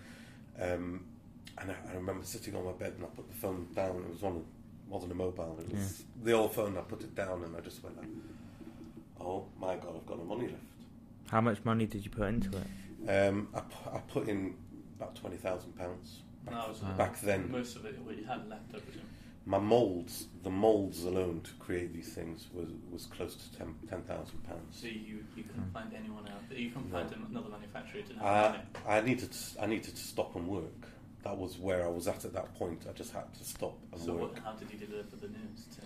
um, 0.60 1.04
and 1.58 1.72
I, 1.72 1.76
I 1.92 1.96
remember 1.96 2.26
sitting 2.26 2.56
on 2.56 2.66
my 2.66 2.72
bed 2.74 2.94
and 2.98 3.04
I 3.06 3.08
put 3.08 3.28
the 3.30 3.36
phone 3.36 3.68
down. 3.76 3.98
It 4.08 4.10
was 4.12 4.24
on, 4.24 4.38
a, 4.38 4.92
wasn't 4.92 5.12
a 5.14 5.16
mobile. 5.16 5.58
It 5.62 5.74
was 5.74 6.04
the 6.24 6.34
old 6.34 6.54
phone. 6.54 6.78
I 6.78 6.82
put 6.82 7.02
it 7.02 7.16
down 7.16 7.44
and 7.44 7.56
I 7.56 7.60
just 7.62 7.82
went 7.84 7.98
like, 7.98 8.08
"Oh 9.22 9.46
my 9.60 9.76
god, 9.76 9.94
I've 9.96 10.06
got 10.06 10.18
no 10.20 10.26
money 10.26 10.48
left." 10.50 10.64
How 11.30 11.42
much 11.42 11.64
money 11.64 11.86
did 11.86 12.04
you 12.04 12.12
put 12.12 12.28
into 12.28 12.52
it? 12.58 13.10
Um, 13.10 13.48
I, 13.54 13.62
pu- 13.62 13.90
I 13.96 14.00
put 14.00 14.28
in 14.28 14.56
about 14.98 15.16
twenty 15.16 15.38
thousand 15.38 15.78
pounds 15.78 16.20
No, 16.50 16.64
it 16.66 16.70
was, 16.70 16.82
Ah. 16.86 16.94
back 16.98 17.20
then. 17.22 17.50
most 17.52 17.76
of 17.78 17.86
it 17.86 17.98
we 18.06 18.24
had 18.24 18.48
left, 18.50 18.76
I 18.76 18.80
presume. 18.80 19.04
My 19.46 19.60
molds, 19.60 20.28
the 20.44 20.50
molds 20.50 21.04
alone 21.04 21.42
to 21.44 21.52
create 21.56 21.94
these 21.94 22.14
things 22.14 22.48
was 22.54 22.70
was 22.92 23.06
close 23.08 23.36
to 23.36 23.58
ten 23.58 23.76
ten 23.90 24.02
thousand 24.04 24.42
pounds. 24.46 24.78
So 24.80 24.88
you, 24.88 25.24
you 25.36 25.44
couldn't 25.44 25.70
Mm. 25.70 25.74
find 25.74 25.94
anyone 25.94 26.26
else. 26.28 26.44
You 26.50 26.70
couldn't 26.70 26.92
No. 26.92 27.00
find 27.00 27.14
another 27.30 27.50
manufacturer 27.50 28.02
to 28.04 28.14
have 28.20 28.58
I. 28.88 28.98
I 28.98 29.02
needed 29.02 29.32
to, 29.32 29.62
I 29.64 29.66
needed 29.66 29.96
to 29.96 30.04
stop 30.04 30.36
and 30.36 30.48
work. 30.48 30.88
That 31.24 31.38
was 31.38 31.58
where 31.58 31.86
I 31.86 31.90
was 31.90 32.08
at 32.08 32.26
at 32.26 32.34
that 32.34 32.54
point. 32.56 32.86
I 32.90 32.94
just 32.94 33.12
had 33.14 33.34
to 33.34 33.44
stop 33.44 33.78
and 33.92 34.02
So 34.02 34.14
work. 34.14 34.22
what, 34.34 34.40
how 34.44 34.52
did 34.54 34.72
you 34.72 34.78
deliver 34.88 35.16
the 35.16 35.28
news 35.28 35.66
to 35.76 35.82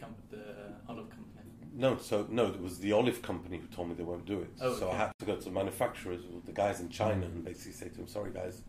com- 0.00 0.14
the 0.30 0.38
uh, 0.38 0.90
olive 0.90 1.08
company? 1.10 1.28
No, 1.74 1.96
so 1.98 2.26
no, 2.30 2.46
it 2.48 2.60
was 2.60 2.78
the 2.80 2.92
olive 2.92 3.22
company 3.22 3.56
who 3.58 3.66
told 3.68 3.88
me 3.88 3.94
they 3.94 4.02
won't 4.04 4.26
do 4.26 4.40
it. 4.40 4.50
Oh, 4.60 4.78
so 4.78 4.90
I 4.90 4.94
had 4.96 5.12
to 5.18 5.24
go 5.24 5.36
to 5.36 5.44
the 5.44 5.50
manufacturers, 5.50 6.20
the 6.44 6.52
guys 6.52 6.80
in 6.80 6.88
China, 6.90 7.24
and 7.26 7.42
basically 7.44 7.72
say 7.72 7.88
to 7.88 7.96
them, 7.96 8.08
"Sorry, 8.08 8.30
guys, 8.30 8.60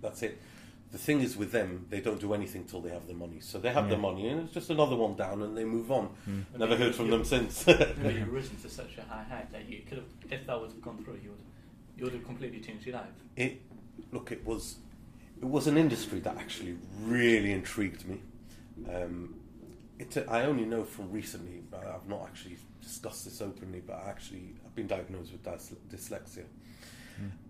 that's 0.00 0.22
it." 0.22 0.40
The 0.94 0.98
thing 1.06 1.22
is 1.22 1.36
with 1.36 1.50
them, 1.50 1.86
they 1.90 2.00
don't 2.00 2.20
do 2.20 2.34
anything 2.34 2.62
till 2.70 2.80
they 2.80 2.90
have 2.90 3.06
the 3.08 3.14
money. 3.14 3.40
So 3.40 3.58
they 3.58 3.72
have 3.78 3.88
the 3.90 3.96
money, 3.96 4.28
and 4.28 4.42
it's 4.42 4.54
just 4.54 4.70
another 4.70 4.94
one 4.94 5.16
down, 5.16 5.42
and 5.42 5.58
they 5.58 5.64
move 5.64 5.90
on. 5.90 6.06
Mm. 6.28 6.44
But 6.52 6.60
Never 6.60 6.74
you- 6.74 6.82
heard 6.84 6.94
from 6.94 7.10
them 7.10 7.24
since. 7.24 7.66
Maybe 7.66 8.20
you've 8.20 8.32
risen 8.32 8.56
to 8.58 8.68
such 8.70 8.96
a 8.98 9.02
high 9.12 9.24
height 9.24 9.50
that 9.50 9.68
you 9.68 9.80
could 9.88 9.98
have, 9.98 10.06
if 10.30 10.46
that 10.46 10.60
would 10.60 10.70
have 10.70 10.80
gone 10.82 10.98
through, 11.02 11.18
you 11.24 11.30
would, 11.30 11.40
you 11.96 12.04
would 12.04 12.12
have 12.12 12.24
completely 12.24 12.60
changed 12.60 12.86
your 12.86 12.94
life. 12.94 13.08
it 13.36 13.60
look 14.12 14.30
it 14.30 14.44
was 14.46 14.76
it 15.42 15.48
was 15.56 15.66
an 15.66 15.76
industry 15.76 16.20
that 16.20 16.36
actually 16.36 16.76
really 17.02 17.52
intrigued 17.52 18.06
me 18.08 18.18
um, 18.94 19.34
it, 19.98 20.16
I 20.28 20.42
only 20.42 20.64
know 20.64 20.84
from 20.84 21.10
recently 21.10 21.62
but 21.70 21.84
I've 21.86 22.08
not 22.08 22.22
actually 22.28 22.58
discussed 22.82 23.24
this 23.24 23.40
openly 23.40 23.80
but 23.84 23.96
I 24.04 24.10
actually 24.10 24.54
I've 24.64 24.74
been 24.76 24.86
diagnosed 24.88 25.32
with 25.32 25.42
dys- 25.42 25.74
dyslexia 25.92 26.44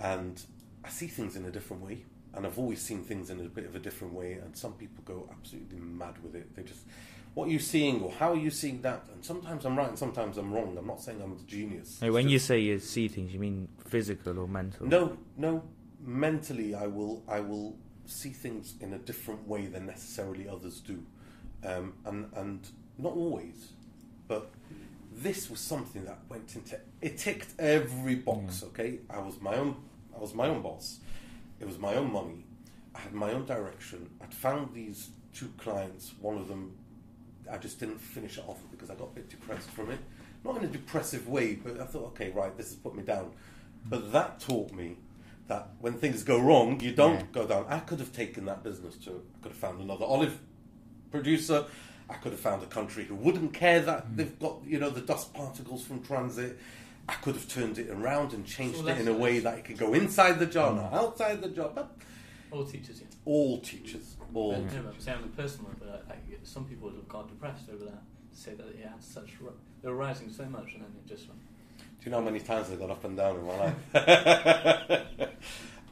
and 0.00 0.42
I 0.84 0.88
see 0.88 1.06
things 1.08 1.36
in 1.36 1.44
a 1.46 1.50
different 1.50 1.82
way 1.82 2.04
and 2.36 2.46
I've 2.46 2.58
always 2.58 2.80
seen 2.80 3.02
things 3.04 3.30
in 3.30 3.40
a 3.40 3.44
bit 3.44 3.64
of 3.66 3.74
a 3.74 3.78
different 3.78 4.12
way 4.14 4.34
and 4.34 4.56
some 4.56 4.72
people 4.74 5.02
go 5.04 5.28
absolutely 5.30 5.78
mad 5.78 6.14
with 6.22 6.34
it 6.34 6.54
they 6.56 6.62
just 6.62 6.80
what 7.34 7.48
are 7.48 7.50
you 7.50 7.58
seeing 7.58 8.00
or 8.02 8.10
how 8.12 8.32
are 8.32 8.36
you 8.36 8.50
seeing 8.50 8.80
that 8.82 9.06
and 9.12 9.24
sometimes 9.24 9.64
I'm 9.64 9.76
right 9.76 9.88
and 9.88 9.98
sometimes 9.98 10.36
I'm 10.38 10.52
wrong 10.52 10.76
I'm 10.78 10.86
not 10.86 11.00
saying 11.00 11.20
I'm 11.22 11.32
a 11.32 11.36
genius 11.46 11.98
Hey, 12.00 12.10
when 12.10 12.24
just- 12.24 12.32
you 12.32 12.38
say 12.38 12.60
you 12.60 12.78
see 12.78 13.08
things, 13.08 13.32
you 13.32 13.40
mean 13.40 13.68
physical 13.86 14.38
or 14.38 14.46
mental? 14.48 14.86
no, 14.86 15.16
no. 15.36 15.62
Mentally, 16.06 16.74
I 16.74 16.86
will, 16.86 17.22
I 17.26 17.40
will 17.40 17.76
see 18.04 18.28
things 18.28 18.74
in 18.80 18.92
a 18.92 18.98
different 18.98 19.48
way 19.48 19.66
than 19.66 19.86
necessarily 19.86 20.46
others 20.46 20.80
do, 20.80 21.02
um, 21.64 21.94
and 22.04 22.28
and 22.36 22.60
not 22.98 23.14
always, 23.14 23.72
but 24.28 24.50
this 25.10 25.48
was 25.48 25.60
something 25.60 26.04
that 26.04 26.18
went 26.28 26.54
into. 26.56 26.78
It 27.00 27.16
ticked 27.16 27.54
every 27.58 28.16
box. 28.16 28.62
Okay, 28.64 28.98
I 29.08 29.18
was 29.20 29.40
my 29.40 29.54
own. 29.54 29.76
I 30.14 30.18
was 30.20 30.34
my 30.34 30.46
own 30.48 30.60
boss. 30.60 31.00
It 31.60 31.66
was 31.66 31.78
my 31.78 31.94
own 31.94 32.12
money. 32.12 32.44
I 32.94 33.00
had 33.00 33.12
my 33.12 33.32
own 33.32 33.44
direction. 33.46 34.10
I'd 34.20 34.34
found 34.34 34.74
these 34.74 35.10
two 35.32 35.50
clients. 35.58 36.14
One 36.20 36.36
of 36.36 36.48
them, 36.48 36.76
I 37.50 37.58
just 37.58 37.80
didn't 37.80 38.00
finish 38.00 38.38
it 38.38 38.44
off 38.46 38.58
because 38.70 38.90
I 38.90 38.94
got 38.94 39.08
a 39.08 39.14
bit 39.14 39.28
depressed 39.28 39.70
from 39.70 39.90
it. 39.90 39.98
Not 40.44 40.58
in 40.58 40.64
a 40.64 40.68
depressive 40.68 41.28
way, 41.28 41.54
but 41.54 41.80
I 41.80 41.86
thought, 41.86 42.06
okay, 42.08 42.30
right, 42.30 42.56
this 42.56 42.68
has 42.68 42.76
put 42.76 42.94
me 42.94 43.02
down. 43.02 43.32
But 43.86 44.12
that 44.12 44.40
taught 44.40 44.72
me 44.72 44.96
that 45.48 45.68
when 45.80 45.94
things 45.94 46.22
go 46.22 46.38
wrong, 46.38 46.80
you 46.80 46.92
don't 46.92 47.20
Yeah. 47.20 47.26
go 47.32 47.46
down. 47.46 47.66
I 47.68 47.80
could 47.80 47.98
have 47.98 48.12
taken 48.12 48.44
that 48.46 48.62
business 48.62 48.96
to, 49.04 49.10
I 49.10 49.42
could 49.42 49.52
have 49.52 49.60
found 49.60 49.80
another 49.80 50.04
olive 50.04 50.38
producer. 51.10 51.66
I 52.08 52.14
could 52.14 52.32
have 52.32 52.40
found 52.40 52.62
a 52.62 52.66
country 52.66 53.04
who 53.04 53.14
wouldn't 53.14 53.54
care 53.54 53.80
that 53.80 54.06
mm. 54.06 54.16
they've 54.16 54.38
got, 54.38 54.62
you 54.64 54.78
know, 54.78 54.90
the 54.90 55.00
dust 55.00 55.32
particles 55.32 55.84
from 55.84 56.02
transit. 56.02 56.58
I 57.08 57.14
could 57.14 57.34
have 57.34 57.48
turned 57.48 57.78
it 57.78 57.90
around 57.90 58.32
and 58.32 58.46
changed 58.46 58.78
So 58.78 58.86
it 58.86 58.98
in 58.98 59.08
a 59.08 59.12
way 59.12 59.38
that 59.40 59.58
it 59.58 59.64
could 59.64 59.78
go 59.78 59.92
inside 59.94 60.38
the 60.38 60.46
jar, 60.46 60.74
not 60.74 60.92
outside 60.92 61.42
the 61.42 61.48
jar. 61.48 61.70
But 61.74 61.94
All 62.50 62.64
teachers, 62.64 63.00
yeah. 63.00 63.06
all 63.24 63.60
teachers, 63.60 64.16
all 64.32 64.52
But, 64.52 64.68
teachers. 64.68 64.84
no, 64.84 64.90
I'm 64.90 65.00
saying 65.00 65.32
personal 65.36 65.70
level, 65.70 65.88
like, 66.08 66.08
like, 66.08 66.40
some 66.44 66.64
people 66.64 66.88
would 66.88 66.96
have 66.96 67.08
got 67.08 67.28
depressed 67.28 67.68
over 67.72 67.84
that. 67.84 68.02
To 68.32 68.36
say 68.40 68.54
that 68.54 68.66
it 68.66 68.80
had 68.88 69.02
such, 69.02 69.30
they 69.82 69.88
were 69.88 69.94
rising 69.96 70.30
so 70.30 70.44
much, 70.46 70.72
and 70.74 70.82
then 70.82 70.90
it 70.96 71.06
just 71.08 71.28
went. 71.28 71.40
Do 71.78 72.04
you 72.06 72.10
know 72.10 72.18
how 72.18 72.24
many 72.24 72.40
times 72.40 72.70
I 72.70 72.76
got 72.76 72.90
up 72.90 73.04
and 73.04 73.16
down 73.16 73.36
in 73.36 73.44
my 73.46 73.56
life? 73.56 73.74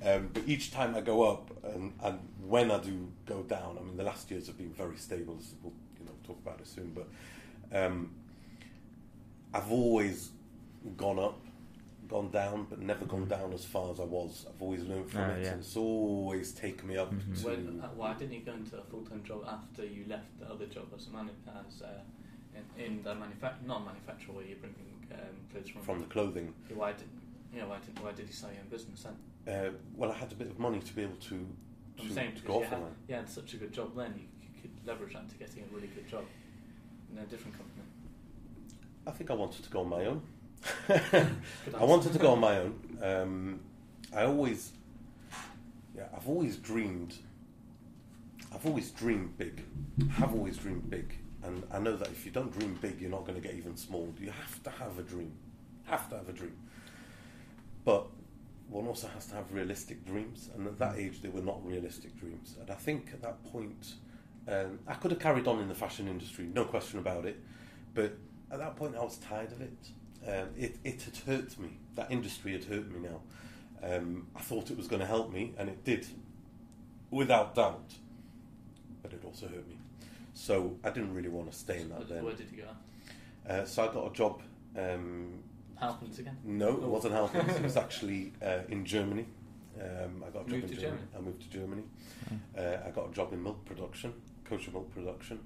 um, 0.05 0.31
but 0.33 0.43
each 0.47 0.71
time 0.73 0.95
I 0.97 1.01
go 1.03 1.23
up, 1.31 1.51
and, 1.65 1.93
and 2.03 2.19
when 2.47 2.71
I 2.71 2.79
do 2.79 3.09
go 3.27 3.43
down, 3.43 3.77
I 3.79 3.83
mean, 3.85 3.97
the 3.97 4.03
last 4.03 4.31
years 4.31 4.47
have 4.49 4.59
been 4.59 4.73
very 4.73 4.97
stable. 4.97 5.37
as 5.39 5.55
We'll 5.63 5.73
you 6.01 6.05
know 6.07 6.13
talk 6.27 6.39
about 6.45 6.59
it 6.61 6.67
soon, 6.67 6.93
but 6.95 7.07
um, 7.79 8.11
I've 9.55 9.71
always 9.71 10.31
gone 10.97 11.19
up, 11.19 11.39
gone 12.09 12.31
down, 12.31 12.67
but 12.69 12.81
never 12.81 13.05
gone 13.05 13.27
down 13.29 13.53
as 13.53 13.65
far 13.65 13.91
as 13.91 14.01
I 14.01 14.05
was. 14.05 14.47
I've 14.49 14.61
always 14.61 14.83
learned 14.85 15.11
from 15.11 15.21
Ah, 15.23 15.31
it, 15.35 15.45
yeah. 15.45 15.51
and 15.53 15.61
it's 15.61 15.77
always 15.77 16.53
taken 16.53 16.89
me 16.89 16.97
up 16.97 17.13
Mhm. 17.13 17.41
to. 17.41 17.47
When, 17.47 17.81
uh, 17.81 17.89
why 17.95 18.15
didn't 18.15 18.35
you 18.35 18.41
go 18.41 18.53
into 18.53 18.79
a 18.79 18.83
full 18.85 19.03
time 19.05 19.23
job 19.25 19.45
after 19.47 19.85
you 19.85 20.05
left 20.09 20.39
the 20.39 20.47
other 20.51 20.67
job 20.67 20.87
as 20.97 21.07
a 21.07 21.11
man 21.11 21.31
as 21.67 21.83
uh, 21.83 22.01
in, 22.79 22.85
in 22.85 23.03
the 23.03 23.15
manufac- 23.15 23.65
not 23.67 23.85
manufacturer 23.85 24.35
where 24.35 24.45
you're 24.45 24.59
bringing 24.59 25.07
um, 25.13 25.19
clothes 25.51 25.69
from? 25.71 25.83
from 25.83 25.99
the 26.01 26.07
clothing. 26.07 26.53
Yeah, 26.69 26.77
why 26.77 26.93
didn't 26.93 27.09
you 27.53 27.61
know, 27.61 27.69
why 27.69 27.79
did 27.85 27.99
why 28.03 28.13
did 28.13 28.27
you 28.27 28.33
start 28.33 28.55
your 28.55 28.63
own 28.63 28.69
business 28.71 29.03
then? 29.05 29.17
Uh, 29.47 29.71
well, 29.95 30.11
I 30.11 30.15
had 30.15 30.33
a 30.33 30.35
bit 30.37 30.49
of 30.49 30.59
money 30.59 30.81
to 30.81 30.95
be 30.95 31.03
able 31.03 31.17
to, 31.17 31.47
I'm 32.01 32.09
to, 32.09 32.15
saying 32.15 32.37
to 32.37 32.43
go 32.43 32.59
you 32.61 32.65
off 32.65 32.71
had, 32.71 32.79
on 32.79 32.85
that. 32.85 32.93
you 33.09 33.15
had 33.17 33.29
such 33.29 33.55
a 33.55 33.57
good 33.59 33.73
job 33.73 33.95
then, 33.97 34.15
you, 34.17 34.23
you 34.41 34.49
could 34.63 34.71
leverage 34.87 35.13
that 35.15 35.29
to 35.29 35.35
getting 35.37 35.65
a 35.65 35.75
really 35.75 35.89
good 35.89 36.09
job 36.09 36.25
in 37.13 37.19
a 37.19 37.27
different 37.27 37.57
company. 37.59 37.83
I 39.07 39.11
think 39.11 39.31
I 39.31 39.35
wanted 39.35 39.65
to 39.65 39.71
go 39.71 39.81
on 39.81 39.89
my 39.89 40.07
own. 40.07 40.23
I 40.89 41.85
wanted 41.85 42.13
to 42.13 42.19
go 42.19 42.33
on 42.33 42.41
my 42.41 42.59
own. 42.59 42.99
Um, 43.03 43.61
I 44.15 44.25
always, 44.25 44.73
yeah, 45.97 46.05
I've 46.17 46.29
always 46.29 46.57
dreamed. 46.57 47.15
I've 48.55 48.67
always 48.67 48.91
dreamed 48.91 49.39
big. 49.39 49.65
Have 50.13 50.35
always 50.35 50.59
dreamed 50.59 50.91
big, 50.91 51.15
and 51.43 51.63
I 51.73 51.79
know 51.79 51.97
that 51.97 52.09
if 52.09 52.25
you 52.25 52.31
don't 52.31 52.57
dream 52.57 52.79
big, 52.81 53.01
you're 53.01 53.11
not 53.11 53.27
going 53.27 53.41
to 53.41 53.47
get 53.47 53.57
even 53.57 53.77
small. 53.77 54.13
You 54.21 54.31
have 54.31 54.63
to 54.65 54.71
have 54.71 54.99
a 54.99 55.03
dream. 55.03 55.33
Have 55.85 56.09
to 56.11 56.17
have 56.17 56.29
a 56.29 56.33
dream. 56.33 56.57
But 57.85 58.07
one 58.69 58.87
also 58.87 59.09
has 59.09 59.27
to 59.27 59.35
have 59.35 59.53
realistic 59.53 60.05
dreams, 60.07 60.51
and 60.55 60.67
at 60.67 60.79
that 60.79 60.97
age, 60.97 61.23
they 61.23 61.29
were 61.29 61.41
not 61.41 61.65
realistic 61.67 62.19
dreams. 62.19 62.57
And 62.61 62.71
I 62.71 62.75
think 62.75 63.11
at 63.13 63.23
that 63.23 63.43
point, 63.53 63.95
um, 64.49 64.79
I 64.87 64.95
could 64.95 65.11
have 65.11 65.21
carried 65.21 65.47
on 65.47 65.61
in 65.61 65.69
the 65.69 65.75
fashion 65.75 66.09
industry, 66.09 66.49
no 66.53 66.65
question 66.65 66.99
about 66.99 67.27
it. 67.27 67.41
But 67.95 68.17
at 68.51 68.59
that 68.59 68.77
point, 68.77 68.97
I 68.97 69.03
was 69.03 69.19
tired 69.19 69.53
of 69.53 69.61
it. 69.61 69.91
Um, 70.27 70.49
it, 70.57 70.77
it 70.85 71.03
had 71.03 71.17
hurt 71.27 71.59
me. 71.59 71.79
That 71.97 72.11
industry 72.11 72.53
had 72.53 72.65
hurt 72.65 72.91
me 72.91 73.01
now. 73.09 73.21
Um, 73.83 74.29
I 74.37 74.41
thought 74.41 74.71
it 74.71 74.77
was 74.77 74.87
going 74.87 75.01
to 75.01 75.07
help 75.07 75.33
me, 75.33 75.55
and 75.59 75.69
it 75.69 75.85
did, 75.85 76.07
without 77.11 77.55
doubt. 77.55 77.95
But 79.03 79.13
it 79.13 79.23
also 79.25 79.47
hurt 79.49 79.67
me. 79.69 79.77
So 80.35 80.77
I 80.85 80.91
didn't 80.91 81.13
really 81.15 81.29
want 81.29 81.51
to 81.51 81.57
stay 81.57 81.81
in 81.81 81.89
that 81.91 82.09
then. 82.09 82.25
where 82.25 82.35
did 82.35 82.47
you 82.51 82.63
go? 82.63 83.53
Uh, 83.53 83.65
so 83.65 83.89
I 83.89 83.93
got 83.93 84.11
a 84.11 84.15
job. 84.15 84.41
Um, 84.79 85.43
Halperns 85.81 86.19
again? 86.21 86.37
no, 86.45 86.69
it 86.69 86.81
Oh. 86.85 86.89
wasn't 86.89 87.15
Halperns. 87.15 87.57
it 87.57 87.63
was 87.63 87.77
actually 87.87 88.33
uh, 88.41 88.61
in 88.69 88.85
Germany. 88.85 89.27
Um, 89.81 90.23
I 90.27 90.31
got 90.31 90.43
a 90.43 90.45
job 90.45 90.49
Moved 90.51 90.65
in 90.65 90.69
to 90.71 90.75
Germany. 90.77 90.81
Germany? 90.81 91.03
I 91.17 91.21
moved 91.21 91.43
to 91.43 91.49
Germany. 91.51 91.83
Uh, 92.57 92.87
I 92.87 92.91
got 92.91 93.11
a 93.11 93.13
job 93.13 93.33
in 93.33 93.43
milk 93.43 93.65
production, 93.65 94.13
kosher 94.45 94.71
milk 94.71 94.93
production. 94.95 95.41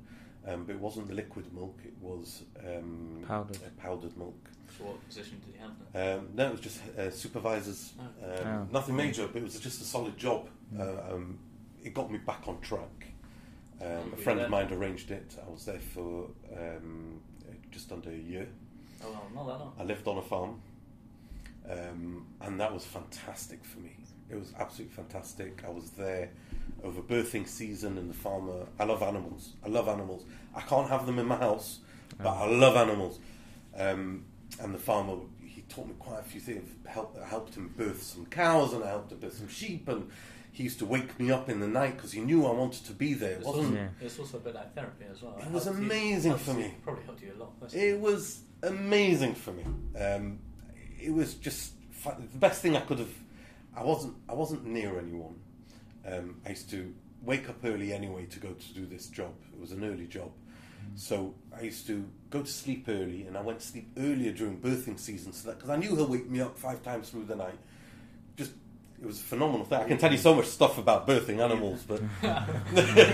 Um, 0.46 0.64
but 0.64 0.74
it 0.76 0.80
wasn't 0.80 1.08
the 1.08 1.14
liquid 1.14 1.52
milk; 1.52 1.78
it 1.84 1.94
was 2.00 2.44
um, 2.64 3.24
Powdered. 3.26 3.56
uh, 3.56 3.68
powdered 3.82 4.16
milk. 4.16 4.36
So 4.78 4.84
what 4.84 5.06
position 5.08 5.40
did 5.44 5.54
you 5.54 5.60
have 5.60 5.72
then? 5.92 6.18
Um, 6.18 6.28
no, 6.34 6.46
it 6.48 6.52
was 6.52 6.60
just 6.60 6.80
uh, 6.98 7.10
supervisors. 7.10 7.92
Oh. 7.98 8.02
Um, 8.02 8.46
Oh. 8.46 8.68
Nothing 8.72 8.96
major, 8.96 9.26
but 9.26 9.36
it 9.36 9.44
was 9.44 9.58
just 9.60 9.80
a 9.80 9.84
solid 9.84 10.16
job. 10.18 10.48
Mm. 10.74 10.80
Uh, 10.80 11.14
um, 11.14 11.38
it 11.82 11.94
got 11.94 12.10
me 12.10 12.18
back 12.18 12.42
on 12.48 12.60
track. 12.60 13.06
Um, 13.80 14.12
a 14.12 14.16
friend 14.16 14.40
of 14.40 14.50
mine 14.50 14.72
arranged 14.72 15.10
it. 15.10 15.36
I 15.46 15.50
was 15.50 15.64
there 15.66 15.78
for 15.78 16.28
um, 16.56 17.20
uh, 17.48 17.52
just 17.70 17.92
under 17.92 18.10
a 18.10 18.14
year. 18.16 18.48
Oh 19.04 19.10
well, 19.10 19.30
not 19.34 19.46
that 19.46 19.64
long. 19.64 19.72
I 19.78 19.84
lived 19.84 20.06
on 20.08 20.16
a 20.18 20.22
farm, 20.22 20.60
um, 21.70 22.26
and 22.40 22.58
that 22.60 22.72
was 22.72 22.84
fantastic 22.84 23.64
for 23.64 23.80
me. 23.80 23.96
It 24.30 24.36
was 24.36 24.52
absolutely 24.58 24.94
fantastic. 24.96 25.62
I 25.64 25.70
was 25.70 25.90
there 25.90 26.30
over 26.82 27.00
birthing 27.00 27.46
season, 27.46 27.98
and 27.98 28.08
the 28.10 28.14
farmer. 28.14 28.66
I 28.80 28.84
love 28.84 29.02
animals. 29.02 29.52
I 29.64 29.68
love 29.68 29.88
animals. 29.88 30.24
I 30.54 30.62
can't 30.62 30.88
have 30.88 31.06
them 31.06 31.18
in 31.18 31.26
my 31.26 31.36
house, 31.36 31.80
but 32.18 32.30
I 32.32 32.46
love 32.50 32.76
animals. 32.76 33.20
Um, 33.76 34.24
and 34.60 34.74
the 34.74 34.78
farmer, 34.78 35.16
he 35.44 35.62
taught 35.62 35.86
me 35.86 35.94
quite 35.98 36.20
a 36.20 36.24
few 36.24 36.40
things. 36.40 36.68
Helped, 36.86 37.18
I 37.18 37.26
helped 37.26 37.54
him 37.54 37.72
birth 37.76 38.02
some 38.02 38.26
cows, 38.26 38.72
and 38.72 38.82
I 38.84 38.88
helped 38.88 39.12
him 39.12 39.18
birth 39.18 39.38
some 39.38 39.48
sheep, 39.48 39.88
and 39.88 40.10
he 40.52 40.62
used 40.64 40.78
to 40.78 40.86
wake 40.86 41.18
me 41.20 41.30
up 41.30 41.48
in 41.48 41.60
the 41.60 41.68
night 41.68 41.96
because 41.96 42.12
he 42.12 42.20
knew 42.20 42.46
I 42.46 42.52
wanted 42.52 42.84
to 42.86 42.92
be 42.92 43.12
there. 43.14 43.32
It 43.32 43.36
It's 43.38 43.46
wasn't 43.46 43.66
also, 43.78 43.88
it's 44.00 44.18
also 44.18 44.36
a 44.38 44.40
bit 44.40 44.54
like 44.54 44.74
therapy 44.74 45.04
as 45.10 45.22
well. 45.22 45.36
It 45.38 45.50
was 45.50 45.64
helped 45.64 45.78
you- 45.80 45.84
amazing 45.86 46.30
helps 46.30 46.44
for 46.44 46.52
you- 46.52 46.58
me. 46.58 46.74
Probably 46.82 47.04
helped 47.04 47.22
you 47.22 47.32
a 47.34 47.38
lot. 47.38 47.60
personally. 47.60 47.86
It 47.88 48.00
was 48.00 48.40
amazing 48.62 49.34
for 49.34 49.52
me. 49.52 49.64
Um, 50.00 50.38
it 51.00 51.12
was 51.12 51.34
just 51.34 51.72
the 52.04 52.38
best 52.38 52.62
thing 52.62 52.76
I 52.76 52.80
could 52.80 52.98
have. 53.00 53.12
I 53.74 53.82
wasn't. 53.84 54.14
I 54.28 54.32
wasn't 54.34 54.64
near 54.64 54.98
anyone. 54.98 55.34
Um, 56.06 56.40
I 56.46 56.50
used 56.50 56.70
to 56.70 56.94
wake 57.22 57.48
up 57.50 57.56
early 57.64 57.92
anyway 57.92 58.24
to 58.26 58.38
go 58.40 58.52
to 58.52 58.74
do 58.74 58.86
this 58.86 59.08
job. 59.08 59.34
It 59.52 59.60
was 59.60 59.72
an 59.72 59.84
early 59.84 60.06
job, 60.06 60.30
so 60.94 61.34
I 61.54 61.62
used 61.62 61.86
to 61.88 62.08
go 62.30 62.42
to 62.42 62.50
sleep 62.50 62.86
early, 62.88 63.26
and 63.26 63.36
I 63.36 63.42
went 63.42 63.60
to 63.60 63.66
sleep 63.66 63.88
earlier 63.96 64.32
during 64.32 64.58
birthing 64.60 64.98
season, 64.98 65.32
so 65.32 65.48
that 65.48 65.58
because 65.58 65.70
I 65.70 65.76
knew 65.76 65.94
he'll 65.96 66.06
wake 66.08 66.28
me 66.28 66.40
up 66.40 66.58
five 66.58 66.82
times 66.82 67.10
through 67.10 67.24
the 67.24 67.36
night. 67.36 67.58
Just 68.36 68.52
it 69.00 69.06
was 69.06 69.20
a 69.20 69.24
phenomenal 69.24 69.64
thing. 69.66 69.80
I 69.80 69.84
can 69.88 69.98
tell 69.98 70.10
you 70.12 70.18
so 70.18 70.34
much 70.34 70.46
stuff 70.46 70.78
about 70.78 71.06
birthing 71.06 71.38
animals, 71.42 71.84
but 71.86 72.00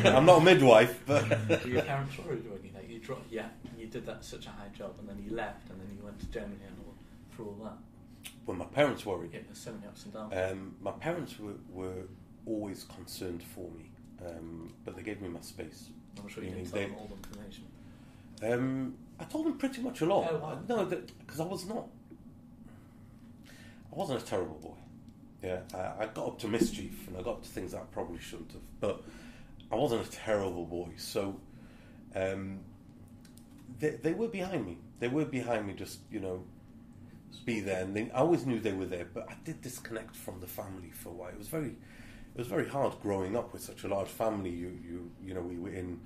I'm 0.06 0.24
not 0.26 0.38
a 0.40 0.44
midwife. 0.44 1.00
But 1.06 1.28
Were 1.64 1.68
your 1.68 1.82
parents 1.82 2.16
worried 2.18 2.44
when 2.50 2.62
you 2.64 2.70
you 2.94 2.98
dro- 2.98 3.22
yeah 3.30 3.48
you 3.78 3.86
did 3.86 4.04
that 4.06 4.22
such 4.22 4.44
a 4.46 4.50
high 4.50 4.68
job 4.76 4.94
and 4.98 5.08
then 5.08 5.18
you 5.24 5.34
left 5.34 5.70
and 5.70 5.80
then 5.80 5.88
you 5.96 6.04
went 6.04 6.18
to 6.20 6.26
Germany 6.26 6.56
and 6.66 6.76
all 6.84 6.94
through 7.34 7.46
all 7.46 7.64
that 7.64 7.78
Well, 8.44 8.56
my 8.56 8.66
parents 8.66 9.06
worried, 9.06 9.30
yeah 9.32 9.40
there's 9.46 9.58
so 9.58 9.72
many 9.72 9.86
ups 9.86 10.04
and 10.04 10.12
downs 10.12 10.34
um, 10.52 10.74
my 10.82 10.90
parents 10.90 11.38
were, 11.38 11.54
were 11.70 12.02
always 12.44 12.84
concerned 12.84 13.42
for 13.42 13.70
me, 13.70 13.90
um, 14.26 14.74
but 14.84 14.94
they 14.96 15.02
gave 15.02 15.22
me 15.22 15.28
my 15.28 15.40
space. 15.40 15.88
I'm 16.20 16.28
sure 16.28 16.42
you 16.42 16.50
you 16.50 16.56
didn't 16.56 16.64
mean 16.64 16.72
tell 16.72 16.80
they- 16.80 16.86
them 16.86 16.96
all 17.00 17.06
the 17.08 17.14
information 17.28 17.64
Um, 18.42 18.94
I 19.20 19.24
told 19.24 19.46
them 19.46 19.56
pretty 19.56 19.82
much 19.82 20.00
a 20.00 20.06
lot. 20.06 20.28
Oh, 20.30 20.38
wow. 20.38 20.58
No, 20.68 20.84
because 20.84 21.40
I 21.40 21.44
was 21.44 21.66
not. 21.66 21.86
I 23.92 23.96
wasn't 23.96 24.22
a 24.22 24.24
terrible 24.24 24.56
boy. 24.56 24.74
Yeah, 25.42 25.60
I, 25.74 26.04
I 26.04 26.06
got 26.06 26.26
up 26.26 26.38
to 26.40 26.48
mischief 26.48 27.06
and 27.08 27.16
I 27.16 27.22
got 27.22 27.34
up 27.34 27.42
to 27.42 27.48
things 27.48 27.72
that 27.72 27.78
I 27.78 27.84
probably 27.92 28.18
shouldn't 28.18 28.52
have. 28.52 28.62
But 28.80 29.02
I 29.70 29.76
wasn't 29.76 30.06
a 30.06 30.10
terrible 30.10 30.64
boy. 30.64 30.88
So 30.96 31.40
um, 32.14 32.60
they, 33.78 33.90
they 33.90 34.12
were 34.12 34.28
behind 34.28 34.66
me. 34.66 34.78
They 34.98 35.08
were 35.08 35.24
behind 35.24 35.66
me. 35.66 35.74
Just 35.74 36.00
you 36.10 36.20
know, 36.20 36.44
be 37.44 37.60
there. 37.60 37.82
And 37.82 37.94
they, 37.94 38.10
I 38.10 38.18
always 38.18 38.46
knew 38.46 38.60
they 38.60 38.72
were 38.72 38.86
there. 38.86 39.06
But 39.12 39.28
I 39.28 39.34
did 39.44 39.60
disconnect 39.60 40.16
from 40.16 40.40
the 40.40 40.46
family 40.46 40.90
for 40.90 41.10
a 41.10 41.12
while. 41.12 41.28
It 41.28 41.38
was 41.38 41.48
very, 41.48 41.68
it 41.68 42.38
was 42.38 42.46
very 42.46 42.68
hard 42.68 42.94
growing 43.02 43.36
up 43.36 43.52
with 43.52 43.62
such 43.62 43.84
a 43.84 43.88
large 43.88 44.08
family. 44.08 44.50
You 44.50 44.78
you 44.82 45.10
you 45.24 45.34
know 45.34 45.42
we 45.42 45.58
were 45.58 45.70
in 45.70 46.00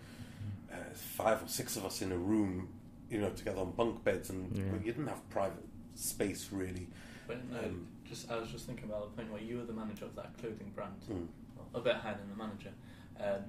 uh, 0.73 0.77
five 0.95 1.43
or 1.43 1.49
six 1.49 1.77
of 1.77 1.85
us 1.85 2.03
in 2.03 2.13
a 2.13 2.17
room, 2.19 2.69
you 3.11 3.19
know, 3.21 3.31
together 3.31 3.61
on 3.61 3.73
bunk 3.73 4.03
beds, 4.05 4.31
and 4.31 4.57
Yeah. 4.57 4.65
you 4.85 4.93
didn't 4.93 5.07
have 5.09 5.29
private 5.31 5.65
space 5.95 6.51
really. 6.53 6.89
but 7.27 7.43
no 7.51 7.59
Um, 7.59 7.87
just 8.05 8.31
I 8.31 8.37
was 8.39 8.51
just 8.51 8.67
thinking 8.67 8.85
about 8.85 9.11
the 9.11 9.17
point 9.21 9.33
where 9.33 9.43
you 9.43 9.57
were 9.59 9.65
the 9.65 9.73
manager 9.73 10.05
of 10.05 10.15
that 10.15 10.37
clothing 10.39 10.71
brand 10.75 10.95
Mm. 11.11 11.27
well, 11.57 11.67
a 11.75 11.81
bit 11.81 11.97
higher 11.97 12.17
than 12.17 12.29
the 12.31 12.37
manager 12.37 12.71
um, 13.19 13.43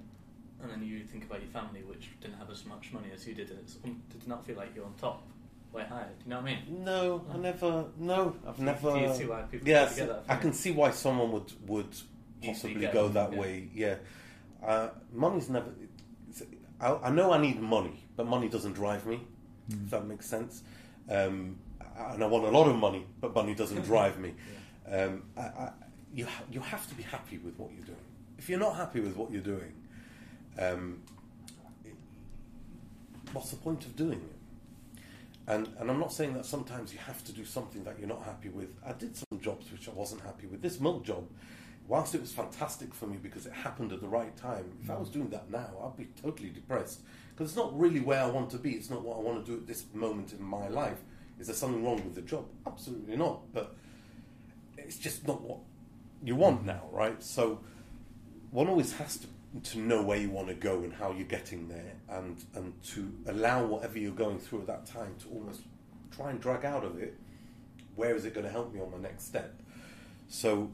and 0.62 0.72
then 0.72 0.82
you 0.84 1.04
think 1.04 1.26
about 1.26 1.42
your 1.42 1.52
family 1.52 1.84
which 1.84 2.10
didn't 2.22 2.38
have 2.38 2.50
as 2.50 2.66
much 2.66 2.92
money 2.92 3.10
as 3.14 3.28
you 3.28 3.36
did 3.36 3.52
and 3.52 3.60
it's, 3.60 3.78
um, 3.86 4.02
did 4.10 4.28
not 4.28 4.44
feel 4.46 4.56
like 4.56 4.74
you're 4.76 4.86
on 4.86 4.94
top 4.96 5.22
way 5.74 5.84
higher 5.84 6.08
do 6.08 6.24
you 6.24 6.30
know 6.32 6.38
what 6.42 6.50
I 6.50 6.56
mean 6.56 6.84
No, 6.86 7.24
I 7.32 7.38
never. 7.38 7.86
No, 8.00 8.36
I've 8.48 8.58
never. 8.58 8.94
do 8.94 9.00
you 9.00 9.14
see 9.14 9.26
why 9.26 9.42
people 9.44 9.68
Yes, 9.68 9.96
get 9.96 10.08
that 10.08 10.24
I 10.28 10.38
can 10.38 10.54
see 10.54 10.72
why 10.72 10.90
someone 10.92 11.32
would 11.34 11.52
would 11.70 11.96
possibly 12.44 12.76
get 12.82 12.94
go 12.94 13.04
one, 13.04 13.14
that 13.14 13.34
yeah. 13.34 13.40
way. 13.40 13.70
Yeah, 13.76 13.96
uh, 14.66 14.90
money's 15.14 15.50
never. 15.50 15.70
I, 16.80 16.94
I 17.04 17.10
know 17.10 17.32
I 17.32 17.38
need 17.40 17.60
money, 17.62 18.04
but 18.16 18.28
money 18.28 18.48
doesn't 18.50 18.74
drive 18.74 19.06
me. 19.06 19.22
If 19.70 19.90
that 19.92 20.06
makes 20.06 20.26
sense. 20.26 20.64
Um, 21.10 21.58
and 22.12 22.24
I 22.24 22.28
want 22.28 22.46
a 22.46 22.50
lot 22.52 22.68
of 22.68 22.76
money, 22.78 23.06
but 23.20 23.34
money 23.34 23.54
doesn't 23.56 23.82
drive 23.86 24.20
me. 24.20 24.34
Um, 24.90 25.24
I, 25.36 25.42
I, 25.42 25.72
you 26.14 26.26
ha- 26.26 26.44
you 26.52 26.60
have 26.62 26.88
to 26.90 26.96
be 26.96 27.04
happy 27.04 27.38
with 27.40 27.58
what 27.58 27.72
you're 27.76 27.86
doing. 27.86 27.98
If 28.38 28.50
you're 28.50 28.60
not 28.60 28.76
happy 28.76 29.00
with 29.02 29.16
what 29.18 29.32
you're 29.32 29.42
doing, 29.42 29.74
um, 30.60 31.02
it- 31.84 31.96
what's 33.34 33.50
the 33.50 33.58
point 33.58 33.86
of 33.86 33.96
doing 33.96 34.20
it? 34.20 35.02
And 35.48 35.68
and 35.80 35.90
I'm 35.90 36.00
not 36.00 36.14
saying 36.14 36.34
that 36.36 36.46
sometimes 36.46 36.94
you 36.94 37.00
have 37.00 37.24
to 37.26 37.34
do 37.34 37.44
something 37.46 37.84
that 37.84 37.98
you're 38.00 38.08
not 38.08 38.24
happy 38.24 38.50
with. 38.50 38.70
I 38.86 38.94
did 38.94 39.16
some 39.16 39.40
jobs 39.42 39.72
which 39.72 39.88
I 39.90 39.92
wasn't 39.92 40.22
happy 40.22 40.46
with. 40.48 40.62
This 40.62 40.80
milk 40.80 41.04
job, 41.06 41.26
whilst 41.88 42.14
it 42.14 42.22
was 42.22 42.32
fantastic 42.32 42.94
for 42.94 43.08
me 43.08 43.18
because 43.22 43.46
it 43.46 43.54
happened 43.54 43.92
at 43.92 44.02
the 44.02 44.08
right 44.08 44.36
time, 44.36 44.72
if 44.84 44.90
I 44.90 44.98
was 44.98 45.10
mm. 45.10 45.14
doing 45.14 45.30
that 45.30 45.50
now, 45.50 45.70
I'd 45.84 45.98
be 45.98 46.08
totally 46.22 46.50
depressed 46.50 47.02
because 47.32 47.52
it's 47.52 47.58
not 47.58 47.78
really 47.78 48.00
where 48.00 48.22
I 48.22 48.28
want 48.28 48.50
to 48.52 48.58
be. 48.58 48.72
It's 48.72 48.90
not 48.90 49.04
what 49.04 49.18
I 49.18 49.22
want 49.22 49.46
to 49.46 49.52
do 49.52 49.58
at 49.58 49.68
this 49.68 49.86
moment 49.94 50.34
in 50.34 50.44
my 50.44 50.68
life. 50.68 50.98
Is 51.40 51.48
there 51.48 51.56
something 51.56 51.84
wrong 51.84 52.04
with 52.04 52.16
the 52.16 52.22
job? 52.22 52.46
Absolutely 52.66 53.16
not. 53.16 53.54
But 53.54 53.76
it's 54.78 54.98
just 54.98 55.28
not 55.28 55.42
what 55.42 55.60
you 56.24 56.36
want 56.36 56.64
mm. 56.64 56.68
now, 56.68 56.84
right? 56.92 57.22
So 57.24 57.62
one 58.52 58.68
always 58.68 58.94
has 58.94 59.18
to 59.18 59.28
to 59.64 59.80
know 59.80 60.04
where 60.04 60.18
you 60.18 60.30
want 60.30 60.50
to 60.50 60.54
go 60.54 60.80
and 60.84 60.94
how 60.94 61.12
you're 61.12 61.26
getting 61.26 61.70
there, 61.70 61.94
and 62.10 62.44
and 62.54 62.74
to 62.84 63.12
allow 63.28 63.66
whatever 63.66 63.98
you're 63.98 64.12
going 64.12 64.40
through 64.40 64.62
at 64.62 64.68
that 64.68 64.86
time 64.86 65.16
to 65.20 65.28
almost 65.30 65.62
try 66.16 66.30
and 66.30 66.42
drag 66.42 66.66
out 66.66 66.84
of 66.84 67.00
it. 67.02 67.16
Where 67.96 68.16
is 68.16 68.26
it 68.26 68.34
going 68.34 68.46
to 68.46 68.52
help 68.52 68.74
me 68.74 68.82
on 68.82 68.92
my 68.92 68.98
next 68.98 69.26
step? 69.26 69.56
So 70.28 70.70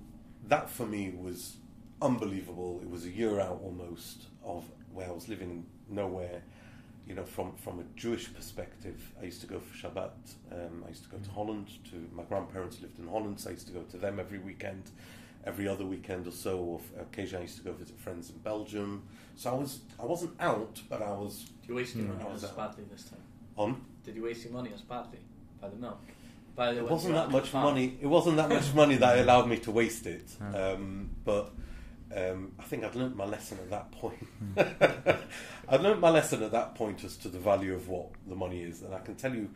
that 0.48 0.70
for 0.70 0.86
me 0.86 1.12
was 1.12 1.58
unbelievable. 2.02 2.80
It 2.84 2.90
was 2.90 3.06
a 3.06 3.10
year 3.10 3.40
out 3.40 3.60
almost 3.64 4.24
of 4.44 4.66
where 4.94 5.08
I 5.08 5.12
was 5.12 5.28
living 5.30 5.66
nowhere. 5.90 6.42
You 7.08 7.16
know, 7.16 7.26
from 7.26 7.54
from 7.58 7.80
a 7.80 7.84
Jewish 7.98 8.34
perspective, 8.34 9.12
I 9.22 9.26
used 9.26 9.42
to 9.42 9.48
go 9.48 9.60
for 9.60 9.76
Shabbat. 9.76 10.12
Um, 10.52 10.84
I 10.86 10.90
used 10.90 11.04
to 11.04 11.10
go 11.10 11.18
to 11.18 11.32
Holland. 11.32 11.68
To 11.92 11.96
my 12.14 12.24
grandparents 12.24 12.82
lived 12.82 12.98
in 13.00 13.08
Holland, 13.08 13.40
so 13.42 13.50
I 13.50 13.54
used 13.54 13.68
to 13.68 13.74
go 13.74 13.82
to 13.82 13.98
them 13.98 14.20
every 14.20 14.40
weekend 14.40 14.92
every 15.46 15.68
other 15.68 15.86
weekend 15.86 16.26
or 16.26 16.32
so. 16.32 16.58
Or 16.60 16.82
occasionally, 17.02 17.42
I 17.42 17.48
used 17.48 17.58
to 17.58 17.64
go 17.66 17.74
visit 17.74 18.00
friends 18.00 18.30
in 18.30 18.38
Belgium. 18.38 19.04
So 19.36 19.52
I 19.52 19.56
was 19.56 19.80
I 20.00 20.06
wasn't 20.06 20.34
out, 20.40 20.82
but 20.90 21.02
I 21.02 21.12
was 21.12 21.46
Did 21.62 21.70
you 21.70 21.76
waste 21.76 21.96
your 21.98 22.06
Hmm. 22.06 22.24
money 22.24 22.36
as 22.36 22.44
badly 22.52 22.86
this 22.90 23.04
time? 23.10 23.20
on. 23.58 23.82
Did 24.06 24.16
you 24.16 24.24
waste 24.24 24.46
your 24.46 24.54
money 24.54 24.72
as 24.74 24.82
badly 24.82 25.20
by 25.62 25.68
the 25.70 25.76
milk? 25.76 26.00
By 26.56 26.74
the 26.74 26.80
It 26.80 26.84
when 26.84 26.92
wasn't 26.94 27.16
that 27.16 27.32
much 27.32 27.54
money. 27.54 27.98
It 28.02 28.08
wasn't 28.08 28.38
that 28.38 28.50
much 28.50 28.74
money 28.74 28.96
that 28.96 29.18
allowed 29.24 29.48
me 29.48 29.58
to 29.60 29.72
waste 29.72 30.06
it. 30.06 30.26
Um, 30.40 31.10
but 31.26 31.52
um, 32.16 32.52
I 32.60 32.64
think 32.64 32.84
I'd 32.84 32.96
learnt 32.96 33.16
my 33.16 33.26
lesson 33.26 33.58
at 33.60 33.70
that 33.72 33.92
point. 33.92 34.28
I'd 34.58 35.82
learnt 35.82 36.00
my 36.00 36.10
lesson 36.10 36.44
at 36.44 36.52
that 36.52 36.76
point 36.76 37.04
as 37.04 37.18
to 37.18 37.30
the 37.30 37.40
value 37.40 37.74
of 37.74 37.88
what 37.90 38.10
the 38.28 38.36
money 38.36 38.62
is, 38.62 38.82
and 38.84 38.94
I 38.94 39.00
can 39.00 39.16
tell 39.16 39.34
you, 39.34 39.50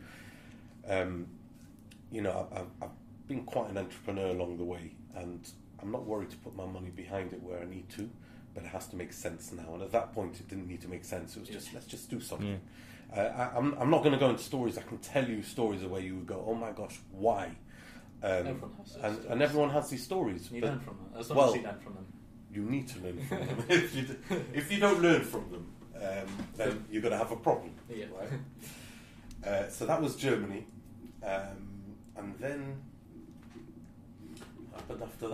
um, 0.88 1.26
you 2.10 2.22
know, 2.22 2.48
I've- 2.52 2.64
I've 2.82 3.28
been 3.28 3.44
quite 3.44 3.70
an 3.70 3.78
entrepreneur 3.78 4.28
along 4.28 4.56
the 4.56 4.64
way, 4.64 4.92
and 5.14 5.40
I'm 5.80 5.92
not 5.92 6.04
worried 6.06 6.30
to 6.30 6.36
put 6.38 6.56
my 6.56 6.66
money 6.66 6.90
behind 6.90 7.32
it 7.32 7.42
where 7.42 7.60
I 7.60 7.64
need 7.66 7.88
to, 7.90 8.08
but 8.54 8.64
it 8.64 8.68
has 8.70 8.88
to 8.88 8.96
make 8.96 9.12
sense 9.12 9.52
now. 9.52 9.74
And 9.74 9.82
at 9.82 9.92
that 9.92 10.12
point, 10.12 10.40
it 10.40 10.48
didn't 10.48 10.66
need 10.66 10.80
to 10.80 10.88
make 10.88 11.04
sense. 11.04 11.36
It 11.36 11.40
was 11.40 11.48
just 11.50 11.72
let's 11.74 11.86
just 11.86 12.10
do 12.10 12.20
something. 12.20 12.60
Uh, 13.14 13.20
I, 13.20 13.56
I'm, 13.56 13.74
I'm 13.78 13.90
not 13.90 14.02
going 14.02 14.12
to 14.12 14.18
go 14.18 14.28
into 14.30 14.42
stories. 14.42 14.76
I 14.76 14.82
can 14.82 14.98
tell 14.98 15.26
you 15.26 15.42
stories 15.42 15.82
of 15.82 15.90
where 15.90 16.00
you 16.00 16.16
would 16.16 16.26
go, 16.26 16.44
oh 16.46 16.54
my 16.54 16.72
gosh, 16.72 16.98
why? 17.10 17.46
Um, 18.22 18.30
Everyone 18.30 18.70
and, 19.02 19.24
and 19.26 19.42
everyone 19.42 19.70
has 19.70 19.88
these 19.88 20.02
stories. 20.04 20.50
You 20.50 20.60
learn 20.60 20.80
from 20.80 20.96
them. 20.96 21.20
As 21.20 21.30
long 21.30 21.38
well, 21.38 21.48
as 21.50 21.56
you 21.56 21.62
learn 21.62 21.78
from 21.78 21.94
them. 21.94 22.06
you 22.52 22.62
need 22.62 22.88
to 22.88 23.00
learn 23.00 23.18
from 23.26 23.38
them. 23.38 23.64
if, 23.68 23.94
you, 23.94 24.16
if 24.52 24.72
you 24.72 24.80
don't 24.80 25.00
learn 25.00 25.22
from 25.22 25.50
them, 25.50 25.66
um, 25.96 26.46
then 26.56 26.84
you're 26.90 27.02
going 27.02 27.12
to 27.12 27.18
have 27.18 27.30
a 27.32 27.36
problem. 27.36 27.72
Yeah. 27.88 28.06
Right? 28.18 28.30
Uh, 29.46 29.70
so 29.70 29.86
that 29.86 30.02
was 30.02 30.16
Germany. 30.16 30.66
Um, 31.24 31.96
and 32.16 32.34
then, 32.38 32.82
what 34.70 34.80
happened 34.80 35.02
after 35.02 35.28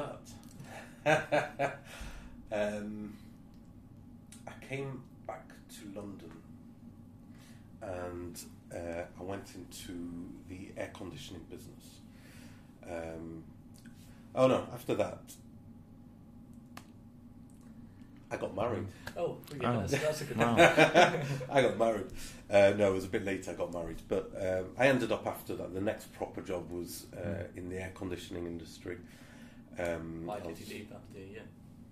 that? 1.04 1.78
um, 2.52 3.14
I 4.46 4.52
came 4.64 5.02
back 5.26 5.48
to 5.48 5.98
London 5.98 6.30
and 7.84 8.40
uh, 8.74 9.02
I 9.18 9.22
went 9.22 9.54
into 9.54 10.28
the 10.48 10.70
air 10.76 10.90
conditioning 10.94 11.42
business. 11.50 12.00
Um, 12.88 13.42
oh 14.34 14.46
no, 14.46 14.66
after 14.72 14.94
that, 14.96 15.20
I 18.30 18.36
got 18.36 18.56
married. 18.56 18.86
Oh, 19.16 19.36
yeah, 19.60 19.76
Oh. 19.76 19.80
that's, 19.86 19.92
that's 20.02 20.20
a 20.22 20.24
good 20.24 20.36
Wow. 20.38 20.56
I 21.50 21.62
got 21.62 21.78
married. 21.78 22.06
Uh, 22.50 22.72
no, 22.76 22.90
it 22.90 22.94
was 22.94 23.04
a 23.04 23.08
bit 23.08 23.24
later 23.24 23.52
I 23.52 23.54
got 23.54 23.72
married, 23.72 24.02
but 24.08 24.32
um, 24.40 24.66
I 24.76 24.88
ended 24.88 25.12
up 25.12 25.26
after 25.26 25.54
that. 25.56 25.72
The 25.72 25.80
next 25.80 26.12
proper 26.14 26.40
job 26.42 26.70
was 26.70 27.06
uh, 27.16 27.44
in 27.56 27.68
the 27.68 27.76
air 27.80 27.92
conditioning 27.94 28.46
industry. 28.46 28.96
Um, 29.78 30.22
Why 30.26 30.40
did 30.40 30.50
was- 30.50 30.60
you 30.68 30.78
leave 30.78 30.92
after 30.92 31.18
a 31.18 31.20
year? 31.20 31.42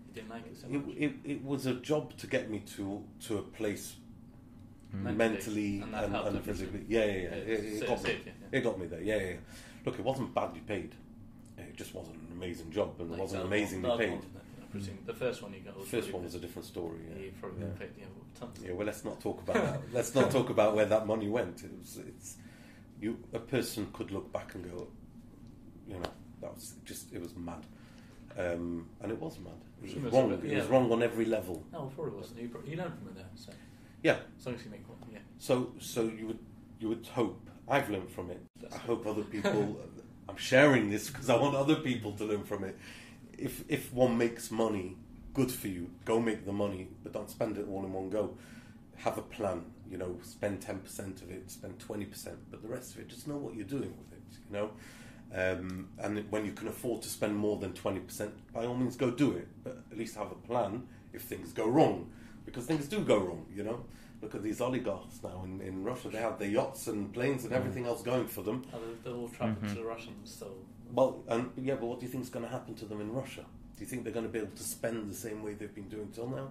You 0.09 0.14
didn't 0.14 0.30
like 0.30 0.47
it 0.47 0.57
so 0.61 0.66
It, 0.66 0.86
much? 0.86 0.97
it, 0.97 1.12
it 1.24 1.45
was 1.45 1.66
a 1.66 1.74
job 1.74 2.16
to 2.18 2.26
get 2.26 2.51
me 2.51 2.61
to 2.76 3.03
to 3.28 3.38
a 3.38 3.43
place 3.43 3.95
Mm. 4.95 5.16
mentally 5.16 5.80
And 5.80 5.95
and, 5.95 6.05
and, 6.05 6.14
helped, 6.14 6.45
physically. 6.45 6.84
Yeah, 6.86 7.05
yeah, 7.05 7.12
yeah. 7.12 7.20
Yeah, 7.22 7.36
It, 7.36 7.64
it 7.64 7.80
so- 7.80 7.86
got 7.86 8.03
me. 8.05 8.18
yeah. 8.26 8.59
It 8.59 8.61
got 8.62 8.78
me 8.78 8.86
there. 8.86 9.01
Yeah, 9.03 9.16
yeah. 9.16 9.22
yeah. 9.30 9.36
Look, 9.86 9.99
it 9.99 10.05
wasn't 10.05 10.34
badly 10.34 10.61
paid. 10.61 10.95
It 11.59 11.76
just 11.76 11.95
wasn't 11.95 12.16
an 12.16 12.28
amazing 12.32 12.70
job, 12.70 12.95
and 13.01 13.11
Like 13.11 13.18
it 13.18 13.22
wasn't 13.22 13.43
the 13.43 13.47
other 13.47 13.57
amazingly 13.57 13.88
one- 13.88 13.99
the 13.99 14.05
paid. 14.05 14.11
one, 14.11 14.18
wasn't 14.18 14.36
it? 14.36 14.43
I 14.62 14.66
presume. 14.66 14.99
The 15.07 15.14
first 15.14 15.43
one 15.43 15.53
you 15.55 15.61
got 15.61 15.76
was 15.78 15.88
first 15.88 16.07
really 16.09 16.12
one 16.14 16.24
was 16.24 16.34
a 16.34 16.38
different 16.40 16.66
story. 16.66 16.99
Yeah, 17.09 17.16
Yeah. 17.18 17.24
you 17.26 17.32
probably 17.40 17.61
Yeah. 17.62 17.66
got 17.68 17.78
paid 17.78 17.90
yeah, 17.99 18.05
tons. 18.38 18.59
Yeah, 18.64 18.72
well, 18.72 18.86
let's 18.86 19.05
not 19.05 19.20
talk 19.20 19.40
about 19.43 19.55
that. 19.57 19.80
let's 19.93 20.14
not 20.14 20.30
talk 20.30 20.51
about 20.51 20.74
where 20.76 20.86
that 20.86 21.07
money 21.07 21.28
went. 21.28 21.62
It 21.64 21.70
was, 21.78 21.99
it's, 22.07 22.36
you, 23.01 23.18
a 23.32 23.38
person 23.38 23.88
could 23.93 24.11
look 24.11 24.30
back 24.32 24.55
and 24.55 24.64
go, 24.70 24.88
you 25.88 25.95
know, 25.95 26.03
that 26.43 26.55
was 26.55 26.74
just, 26.84 27.12
it 27.12 27.20
was 27.20 27.34
mad, 27.36 27.64
um, 28.38 28.86
and 29.01 29.11
it 29.12 29.18
was 29.20 29.38
mad. 29.40 29.53
It 29.82 29.90
Sure, 29.90 30.03
was 30.03 30.12
wrong. 30.12 30.32
a 30.32 30.36
bit- 30.36 30.53
It 30.53 30.57
was 30.59 30.66
wrong 30.68 30.93
on 30.93 31.03
every 31.03 31.24
level. 31.24 31.64
No, 31.72 31.84
before 31.86 32.09
it 32.09 32.14
wasn't. 32.14 32.40
You, 32.40 32.49
pro- 32.49 32.62
you 32.64 32.76
learn 32.76 32.93
from 32.93 33.09
it 33.09 33.16
there. 33.16 33.30
So 33.34 33.53
Yeah. 34.03 34.19
as 34.39 34.47
long 34.47 34.55
as 34.57 34.65
you 34.65 34.71
make 34.71 34.89
one, 34.89 34.99
yeah. 35.13 35.19
So, 35.39 35.73
so 35.81 36.03
you 36.05 36.27
would, 36.29 36.39
you 36.81 36.89
would 36.89 37.07
hope. 37.07 37.49
I've 37.69 37.89
learned 37.91 38.11
from 38.11 38.31
it. 38.31 38.41
That's 38.61 38.75
I 38.75 38.79
hope 38.79 39.07
other 39.07 39.23
people. 39.23 39.79
I'm 40.29 40.37
sharing 40.37 40.91
this 40.91 41.09
because 41.11 41.29
I 41.31 41.37
want 41.37 41.55
other 41.55 41.77
people 41.77 42.13
to 42.13 42.25
learn 42.25 42.45
from 42.45 42.65
it. 42.65 42.77
If 43.39 43.65
if 43.69 43.93
one 43.93 44.17
makes 44.19 44.51
money, 44.51 44.97
good 45.35 45.51
for 45.51 45.69
you. 45.69 45.91
Go 46.05 46.21
make 46.21 46.45
the 46.45 46.53
money, 46.53 46.89
but 47.03 47.13
don't 47.13 47.31
spend 47.31 47.59
it 47.59 47.67
all 47.69 47.85
in 47.85 47.93
one 47.93 48.11
go. 48.11 48.37
Have 48.99 49.19
a 49.19 49.23
plan. 49.23 49.65
You 49.91 49.99
know, 49.99 50.19
spend 50.23 50.61
ten 50.63 50.79
percent 50.81 51.23
of 51.23 51.31
it, 51.31 51.51
spend 51.51 51.79
twenty 51.79 52.05
percent, 52.07 52.39
but 52.51 52.63
the 52.63 52.69
rest 52.69 52.95
of 52.95 53.01
it, 53.01 53.09
just 53.09 53.27
know 53.29 53.37
what 53.37 53.55
you're 53.55 53.65
doing 53.67 53.95
with 53.99 54.13
it. 54.13 54.39
You 54.49 54.57
know, 54.57 54.71
Um, 55.35 55.89
and 55.99 56.25
when 56.31 56.45
you 56.45 56.53
can 56.53 56.69
afford 56.69 57.03
to 57.03 57.09
spend 57.09 57.37
more 57.37 57.59
than 57.59 57.73
20%, 57.73 58.31
by 58.53 58.67
all 58.67 58.75
means 58.75 58.97
go 58.97 59.11
do 59.11 59.33
it. 59.33 59.49
But 59.65 59.79
at 59.91 59.97
least 59.99 60.17
have 60.17 60.31
a 60.31 60.35
plan 60.35 60.87
if 61.13 61.23
things 61.23 61.53
go 61.53 61.67
wrong. 61.67 62.11
Because 62.45 62.66
things 62.66 62.86
do 62.88 63.01
go 63.01 63.18
wrong, 63.18 63.47
you 63.55 63.62
know. 63.62 63.84
Look 64.20 64.34
at 64.34 64.43
these 64.43 64.61
oligarchs 64.61 65.20
now 65.22 65.43
in, 65.45 65.61
in 65.61 65.82
Russia. 65.82 66.09
They 66.09 66.18
have 66.18 66.38
their 66.38 66.49
yachts 66.49 66.86
and 66.86 67.12
planes 67.12 67.45
and 67.45 67.53
everything 67.53 67.86
else 67.86 68.03
going 68.03 68.26
for 68.28 68.43
them. 68.43 68.62
Are 68.72 68.78
they- 68.78 68.95
they're 69.05 69.14
all 69.14 69.28
trapped 69.28 69.62
Mhm. 69.62 69.68
to 69.70 69.74
the 69.76 69.84
Russians, 69.84 70.32
so 70.38 70.49
Well, 70.93 71.22
and 71.28 71.51
yeah, 71.57 71.74
but 71.76 71.86
what 71.86 72.01
do 72.01 72.07
you 72.07 72.12
think 72.12 72.22
is 72.24 72.30
going 72.30 72.45
to 72.45 72.51
happen 72.51 72.74
to 72.76 72.84
them 72.84 73.01
in 73.01 73.11
Russia? 73.12 73.45
Do 73.76 73.80
you 73.80 73.86
think 73.86 74.05
they're 74.05 74.12
going 74.12 74.26
to 74.26 74.32
be 74.32 74.38
able 74.38 74.55
to 74.55 74.62
spend 74.62 75.11
the 75.11 75.14
same 75.14 75.43
way 75.43 75.55
they've 75.55 75.74
been 75.74 75.88
doing 75.88 76.09
till 76.12 76.28
now? 76.28 76.51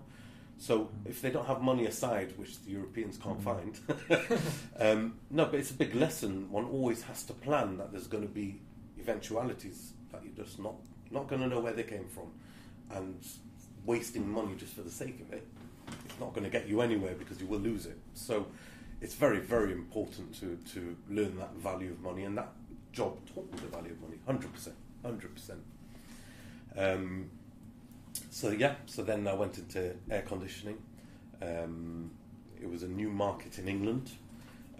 So 0.57 0.89
if 1.05 1.21
they 1.21 1.29
don't 1.31 1.45
have 1.45 1.61
money 1.61 1.85
aside, 1.85 2.33
which 2.37 2.59
the 2.65 2.71
Europeans 2.71 3.17
can't 3.17 3.41
find, 3.41 3.79
um, 4.79 5.15
no, 5.29 5.45
but 5.45 5.55
it's 5.59 5.71
a 5.71 5.75
big 5.75 5.93
lesson. 5.95 6.49
One 6.51 6.65
always 6.65 7.03
has 7.03 7.23
to 7.25 7.33
plan 7.33 7.77
that 7.77 7.91
there's 7.91 8.07
going 8.07 8.23
to 8.23 8.29
be 8.33 8.59
eventualities 8.99 9.93
that 10.11 10.23
you're 10.23 10.33
just 10.45 10.59
not 10.59 10.75
not 11.11 11.27
going 11.27 11.41
to 11.41 11.47
know 11.47 11.59
where 11.59 11.73
they 11.73 11.83
came 11.83 12.07
from, 12.07 12.31
and 12.89 13.15
wasting 13.85 14.29
money 14.29 14.55
just 14.55 14.73
for 14.73 14.81
the 14.81 14.91
sake 14.91 15.19
of 15.19 15.33
it, 15.33 15.45
it's 16.05 16.19
not 16.19 16.33
going 16.33 16.43
to 16.43 16.49
get 16.49 16.67
you 16.67 16.81
anywhere 16.81 17.13
because 17.17 17.39
you 17.41 17.47
will 17.47 17.59
lose 17.59 17.85
it. 17.85 17.97
So 18.13 18.47
it's 19.01 19.15
very 19.15 19.39
very 19.39 19.71
important 19.71 20.33
to 20.39 20.57
to 20.73 20.95
learn 21.09 21.37
that 21.37 21.53
value 21.55 21.91
of 21.91 22.01
money 22.01 22.23
and 22.23 22.37
that 22.37 22.49
job 22.93 23.17
taught 23.33 23.51
me 23.51 23.59
the 23.59 23.67
value 23.77 23.91
of 23.91 24.01
money, 24.01 24.17
hundred 24.25 24.53
percent, 24.53 24.75
hundred 25.03 25.33
percent. 25.33 25.59
Um, 26.77 27.29
so 28.29 28.49
yeah, 28.51 28.75
so 28.85 29.03
then 29.03 29.27
I 29.27 29.33
went 29.33 29.57
into 29.57 29.95
air 30.09 30.21
conditioning. 30.23 30.77
Um, 31.41 32.11
it 32.61 32.69
was 32.69 32.83
a 32.83 32.87
new 32.87 33.09
market 33.09 33.57
in 33.59 33.67
England. 33.67 34.11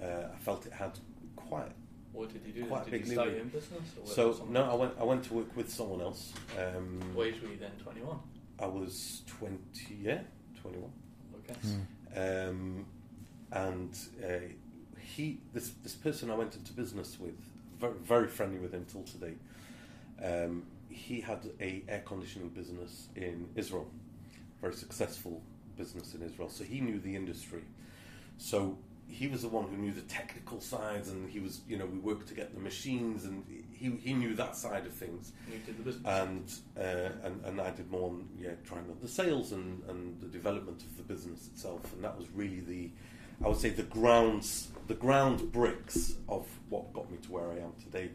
Uh, 0.01 0.27
I 0.33 0.37
felt 0.39 0.65
it 0.65 0.73
had 0.73 0.97
quite. 1.35 1.71
what 2.13 2.31
did 2.31 2.41
you 2.45 2.53
do? 2.53 2.65
Quite 2.67 2.85
did 2.85 2.91
big 2.91 3.07
you 3.07 3.13
start 3.13 3.27
lever. 3.27 3.37
your 3.37 3.45
own 3.45 3.49
business? 3.49 3.81
Or 3.99 4.07
So 4.07 4.45
no. 4.49 4.63
I 4.69 4.75
went. 4.75 4.93
I 4.99 5.03
went 5.03 5.23
to 5.25 5.33
work 5.33 5.55
with 5.55 5.69
someone 5.71 6.01
else. 6.01 6.33
Um, 6.57 6.99
What 7.13 7.27
age 7.27 7.41
were 7.41 7.49
you 7.49 7.57
then? 7.57 7.71
Twenty 7.83 8.01
one. 8.01 8.19
I 8.59 8.67
was 8.67 9.21
twenty. 9.27 9.95
Yeah, 10.01 10.19
twenty-one. 10.61 10.91
Okay. 11.51 11.77
Mm. 12.15 12.49
Um, 12.49 12.85
and 13.51 13.97
uh, 14.23 14.27
he, 14.99 15.39
this 15.53 15.71
this 15.83 15.93
person 15.93 16.29
I 16.31 16.35
went 16.35 16.55
into 16.55 16.73
business 16.73 17.19
with, 17.19 17.35
very, 17.79 17.93
very 18.03 18.27
friendly 18.27 18.59
with 18.59 18.73
him 18.73 18.85
till 18.85 19.03
today. 19.03 19.33
Um, 20.23 20.63
he 20.89 21.21
had 21.21 21.39
a 21.59 21.83
air 21.87 22.03
conditioning 22.05 22.49
business 22.49 23.07
in 23.15 23.47
Israel, 23.55 23.87
very 24.61 24.73
successful 24.73 25.41
business 25.77 26.13
in 26.13 26.21
Israel. 26.21 26.49
So 26.49 26.63
he 26.63 26.81
knew 26.81 26.99
the 26.99 27.15
industry. 27.15 27.63
So 28.37 28.77
he 29.11 29.27
was 29.27 29.41
the 29.41 29.47
one 29.49 29.67
who 29.67 29.77
knew 29.77 29.91
the 29.91 30.01
technical 30.01 30.59
sides, 30.61 31.09
and 31.09 31.29
he 31.29 31.39
was, 31.39 31.61
you 31.67 31.77
know, 31.77 31.85
we 31.85 31.99
worked 31.99 32.27
to 32.29 32.33
get 32.33 32.53
the 32.53 32.59
machines, 32.59 33.25
and 33.25 33.43
he 33.71 33.89
he 34.01 34.13
knew 34.13 34.33
that 34.35 34.55
side 34.55 34.85
of 34.85 34.93
things 34.93 35.31
You 35.51 35.59
did 35.65 35.77
the 35.79 35.83
business. 35.83 36.05
and 36.05 36.51
uh, 36.77 37.09
and 37.27 37.45
and 37.45 37.61
I 37.61 37.71
did 37.71 37.89
more 37.91 38.09
on 38.09 38.27
yeah 38.39 38.51
trying 38.63 38.85
on 38.89 38.97
the 39.01 39.07
sales 39.07 39.51
and 39.51 39.83
and 39.89 40.19
the 40.21 40.27
development 40.27 40.81
of 40.83 40.97
the 40.97 41.03
business 41.03 41.47
itself, 41.47 41.91
and 41.93 42.03
that 42.03 42.17
was 42.17 42.27
really 42.33 42.61
the 42.61 42.91
I 43.43 43.47
would 43.47 43.57
say 43.57 43.69
the 43.69 43.83
grounds 43.83 44.69
the 44.87 44.93
ground 44.95 45.51
bricks 45.51 46.15
of 46.29 46.47
what 46.69 46.93
got 46.93 47.09
me 47.11 47.17
to 47.23 47.31
where 47.31 47.49
I 47.51 47.57
am 47.57 47.73
today. 47.83 48.11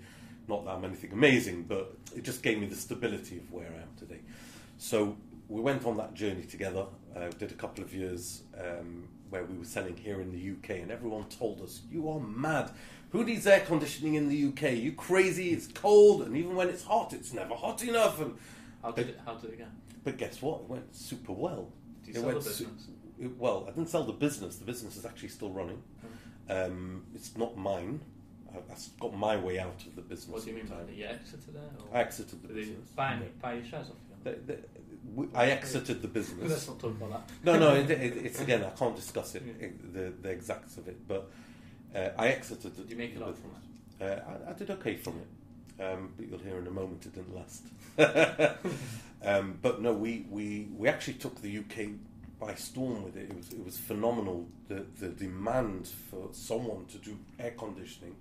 Not 0.49 0.64
that 0.64 0.70
I'm 0.72 0.84
anything 0.84 1.12
amazing, 1.12 1.64
but 1.64 1.97
it 2.14 2.22
just 2.22 2.42
gave 2.42 2.61
me 2.61 2.66
the 2.66 2.76
stability 2.76 3.38
of 3.38 3.51
where 3.53 3.66
I 3.66 3.82
am 3.82 3.88
today. 3.99 4.20
So 4.78 5.16
we 5.49 5.61
went 5.61 5.84
on 5.86 5.97
that 5.97 6.14
journey 6.14 6.44
together. 6.44 6.86
Uh, 7.16 7.28
did 7.38 7.51
a 7.51 7.55
couple 7.55 7.82
of 7.82 7.92
years 7.94 8.42
um, 8.61 9.09
where 9.31 9.45
we 9.45 9.57
were 9.59 9.64
selling 9.64 9.97
here 9.97 10.20
in 10.20 10.31
the 10.33 10.39
UK, 10.53 10.81
and 10.83 10.91
everyone 10.91 11.24
told 11.29 11.61
us, 11.61 11.83
"You 11.91 12.09
are 12.09 12.20
mad. 12.20 12.70
Who 13.11 13.24
needs 13.24 13.47
air 13.47 13.61
conditioning 13.61 14.14
in 14.14 14.29
the 14.29 14.37
UK? 14.37 14.74
You 14.77 14.93
crazy? 14.93 15.51
It's 15.51 15.68
cold, 15.68 16.22
and 16.22 16.37
even 16.37 16.55
when 16.57 16.68
it's 16.68 16.83
hot, 16.85 17.12
it's 17.12 17.33
never 17.33 17.55
hot 17.55 17.83
enough." 17.83 18.20
And 18.20 18.37
how 18.83 18.93
did 18.93 19.09
it? 19.11 19.20
How 19.24 19.35
did 19.35 19.51
it 19.51 19.59
go? 19.59 19.66
but 20.05 20.18
guess 20.18 20.41
what? 20.41 20.61
It 20.61 20.68
went 20.68 20.95
super 20.95 21.33
well. 21.33 21.72
Did 22.05 22.14
you 22.14 22.20
It 22.20 22.22
sell 22.22 22.29
the 22.29 22.35
went 22.35 22.45
su- 22.45 22.64
business? 22.66 22.89
It- 23.18 23.37
well, 23.39 23.64
I 23.66 23.70
didn't 23.72 23.89
sell 23.89 24.05
the 24.05 24.12
business. 24.12 24.57
The 24.57 24.64
business 24.64 24.97
is 24.97 25.05
actually 25.05 25.31
still 25.31 25.51
running. 25.51 25.83
Um, 26.49 27.05
it's 27.14 27.37
not 27.37 27.57
mine. 27.57 28.01
I 28.55 28.59
got 29.01 29.14
my 29.14 29.37
way 29.37 29.59
out 29.59 29.85
of 29.87 29.97
the 29.97 30.03
business. 30.03 30.29
What 30.33 30.45
do 30.45 30.51
you 30.51 30.57
mean 30.57 30.66
the 30.66 30.74
by 30.74 30.83
that? 30.85 30.95
You 30.95 31.05
exited 31.07 31.55
it? 31.57 31.61
Or 31.91 31.97
I 31.97 32.01
exited 32.03 32.41
the 32.43 32.49
did 32.49 32.57
business. 32.57 32.89
buy, 32.95 33.20
buy 33.43 33.55
your 33.55 33.64
shares 33.64 33.89
off 33.91 33.97
you? 34.09 34.16
The- 34.24 34.39
the- 34.53 34.62
I 35.35 35.47
exited 35.51 36.03
the 36.03 36.09
Let's 36.09 36.31
business. 36.31 36.69
not 36.69 36.79
talk 36.79 36.91
about 36.93 37.27
that. 37.45 37.45
no, 37.45 37.59
no, 37.59 37.75
it, 37.75 37.91
it, 37.91 38.17
it's 38.27 38.41
again, 38.41 38.65
I 38.65 38.71
can't 38.71 38.97
discuss 38.97 39.35
it, 39.35 39.43
it- 39.61 39.93
the, 39.95 40.13
the 40.23 40.31
exacts 40.31 40.77
of 40.77 40.89
it, 40.89 41.07
but 41.09 41.31
uh, 41.95 42.11
I 42.19 42.29
exited 42.29 42.77
the 42.77 42.83
Did 42.83 42.91
you 42.91 42.97
make 42.97 43.17
a 43.17 43.19
the 43.19 43.25
lot 43.27 43.37
from 43.39 43.51
it? 43.51 44.05
Uh, 44.05 44.21
I, 44.47 44.51
I 44.51 44.53
did 44.55 44.71
okay 44.71 44.97
from 44.97 45.15
it, 45.21 45.83
um, 45.85 46.13
but 46.17 46.29
you'll 46.29 46.39
hear 46.41 46.59
in 46.59 46.67
a 46.67 46.71
moment 46.71 47.07
it 47.07 47.15
didn't 47.15 47.35
last. 47.35 47.63
um, 49.25 49.59
but 49.63 49.81
no, 49.81 49.93
we, 49.93 50.27
we, 50.31 50.69
we 50.77 50.89
actually 50.89 51.15
took 51.15 51.41
the 51.41 51.59
UK 51.59 51.89
by 52.39 52.55
storm 52.55 53.03
with 53.05 53.17
it. 53.17 53.31
It 53.31 53.37
was, 53.37 53.53
it 53.53 53.65
was 53.65 53.79
phenomenal. 53.79 54.47
The, 54.69 54.85
the 55.01 55.09
demand 55.09 55.89
for 56.11 56.29
someone 56.33 56.85
to 56.87 56.99
do 56.99 57.17
air 57.39 57.53
conditioning, 57.57 58.15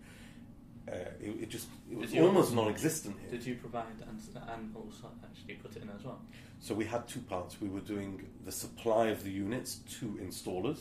uh, 0.87 0.91
it, 1.19 1.41
it 1.41 1.49
just 1.49 1.67
it 1.91 1.97
was 1.97 2.13
almost 2.13 2.53
non-existent 2.53 3.17
here. 3.19 3.31
Did 3.31 3.45
you 3.45 3.55
provide 3.55 3.85
and, 4.07 4.21
and 4.49 4.75
also 4.75 5.09
actually 5.23 5.55
put 5.55 5.75
it 5.75 5.83
in 5.83 5.89
as 5.89 6.03
well? 6.05 6.21
So 6.59 6.73
we 6.73 6.85
had 6.85 7.07
two 7.07 7.19
parts. 7.21 7.61
We 7.61 7.69
were 7.69 7.79
doing 7.81 8.27
the 8.43 8.51
supply 8.51 9.07
of 9.07 9.23
the 9.23 9.31
units 9.31 9.75
to 9.99 10.05
installers, 10.21 10.79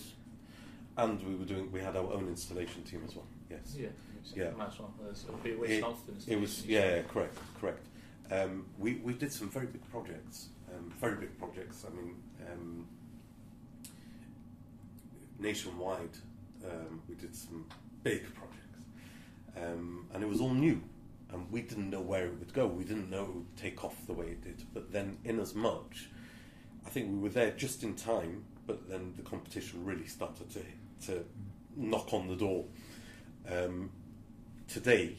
and 0.97 1.23
we 1.27 1.35
were 1.35 1.45
doing 1.45 1.71
we 1.73 1.81
had 1.81 1.97
our 1.97 2.13
own 2.13 2.29
installation 2.29 2.83
team 2.85 3.03
as 3.07 3.15
well. 3.15 3.27
Yes. 3.51 3.77
Yeah. 3.77 3.89
Yeah. 4.35 4.51
Might 4.53 4.69
as 4.69 4.79
well. 4.79 4.95
There's- 5.03 5.25
It'll 5.29 5.59
a 5.59 5.61
waste 5.61 5.73
It- 5.73 5.81
not 5.83 6.07
to 6.07 6.13
do 6.13 6.33
It 6.33 6.41
was 6.41 6.67
yeah, 6.67 7.03
correct, 7.03 7.37
correct. 7.61 7.87
Um, 8.31 8.67
we 8.79 8.95
we 8.97 9.13
did 9.13 9.31
some 9.33 9.51
very 9.51 9.67
big 9.67 9.87
projects, 9.91 10.49
um, 10.75 10.91
very 10.99 11.17
big 11.17 11.39
projects. 11.39 11.85
I 11.87 11.95
mean, 11.95 12.17
um, 12.51 12.87
nationwide, 15.39 16.17
um, 16.65 17.03
we 17.09 17.15
did 17.17 17.35
some 17.37 17.67
big 18.03 18.23
projects, 18.35 18.79
um, 19.57 20.07
and 20.15 20.23
it 20.23 20.27
was 20.29 20.41
all 20.41 20.55
new, 20.55 20.81
and 21.33 21.51
we 21.51 21.63
didn't 21.63 21.91
know 21.91 22.01
where 22.01 22.27
it 22.27 22.39
would 22.39 22.53
go. 22.53 22.67
We 22.67 22.85
didn't 22.85 23.11
know 23.11 23.25
it 23.25 23.35
would 23.35 23.57
take 23.57 23.85
off 23.85 23.97
the 24.07 24.13
way 24.13 24.27
it 24.27 24.43
did. 24.43 24.63
But 24.73 24.93
then, 24.93 25.19
in 25.25 25.41
as 25.41 25.55
much, 25.55 26.09
I 26.87 26.91
think 26.91 27.11
we 27.11 27.19
were 27.19 27.29
there 27.31 27.51
just 27.53 27.83
in 27.83 27.95
time. 27.95 28.45
But 28.67 28.89
then 28.89 29.13
the 29.17 29.23
competition 29.23 29.85
really 29.85 30.07
started 30.07 30.51
to 30.51 30.63
to 31.07 31.25
knock 31.77 32.13
on 32.15 32.29
the 32.29 32.37
door. 32.37 32.65
Um, 33.51 33.91
today, 34.69 35.17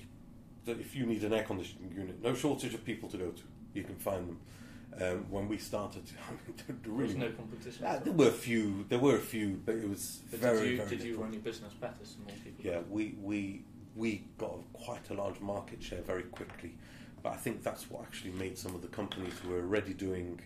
if 0.66 0.96
you 0.96 1.06
need 1.06 1.24
an 1.24 1.34
air 1.34 1.44
conditioning 1.44 1.92
unit, 1.96 2.22
no 2.24 2.34
shortage 2.34 2.74
of 2.74 2.84
people 2.84 3.08
to 3.10 3.18
go 3.18 3.30
to. 3.32 3.42
You 3.74 3.84
can 3.84 3.96
find 3.96 4.30
them. 4.30 4.40
Um, 5.02 5.26
when 5.30 5.50
we 5.50 5.58
started, 5.58 6.04
I 6.30 6.32
mean, 6.32 6.56
there 6.66 6.76
There 6.84 6.92
really 6.94 7.14
was 7.16 7.18
no 7.18 7.32
competition. 7.32 7.86
uh, 7.86 8.00
there 8.02 8.14
were 8.14 8.30
a 8.30 8.32
few. 8.32 8.86
There 8.88 8.98
were 9.00 9.18
a 9.18 9.20
few, 9.20 9.62
but 9.66 9.76
it 9.76 9.90
was 9.90 10.22
But 10.32 10.40
very, 10.40 10.60
did 10.60 10.70
you, 10.70 10.78
very 10.78 10.90
did 10.90 11.04
you 11.06 11.18
run 11.18 11.34
your 11.34 11.42
business 11.42 11.74
better 11.74 12.04
so 12.04 12.16
more 12.26 12.36
people? 12.44 12.64
Yeah, 12.64 12.80
we, 12.90 13.18
we 13.22 13.66
we 13.96 14.24
got 14.38 14.58
quite 14.74 15.10
a 15.10 15.14
large 15.14 15.40
market 15.40 15.82
share 15.82 16.02
very 16.02 16.24
quickly, 16.24 16.76
but 17.24 17.34
I 17.34 17.38
think 17.38 17.64
that's 17.64 17.90
what 17.90 18.04
actually 18.04 18.32
made 18.32 18.58
some 18.58 18.76
of 18.76 18.82
the 18.82 18.88
companies 18.88 19.34
who 19.42 19.50
were 19.50 19.60
already 19.60 19.94
doing 19.94 20.40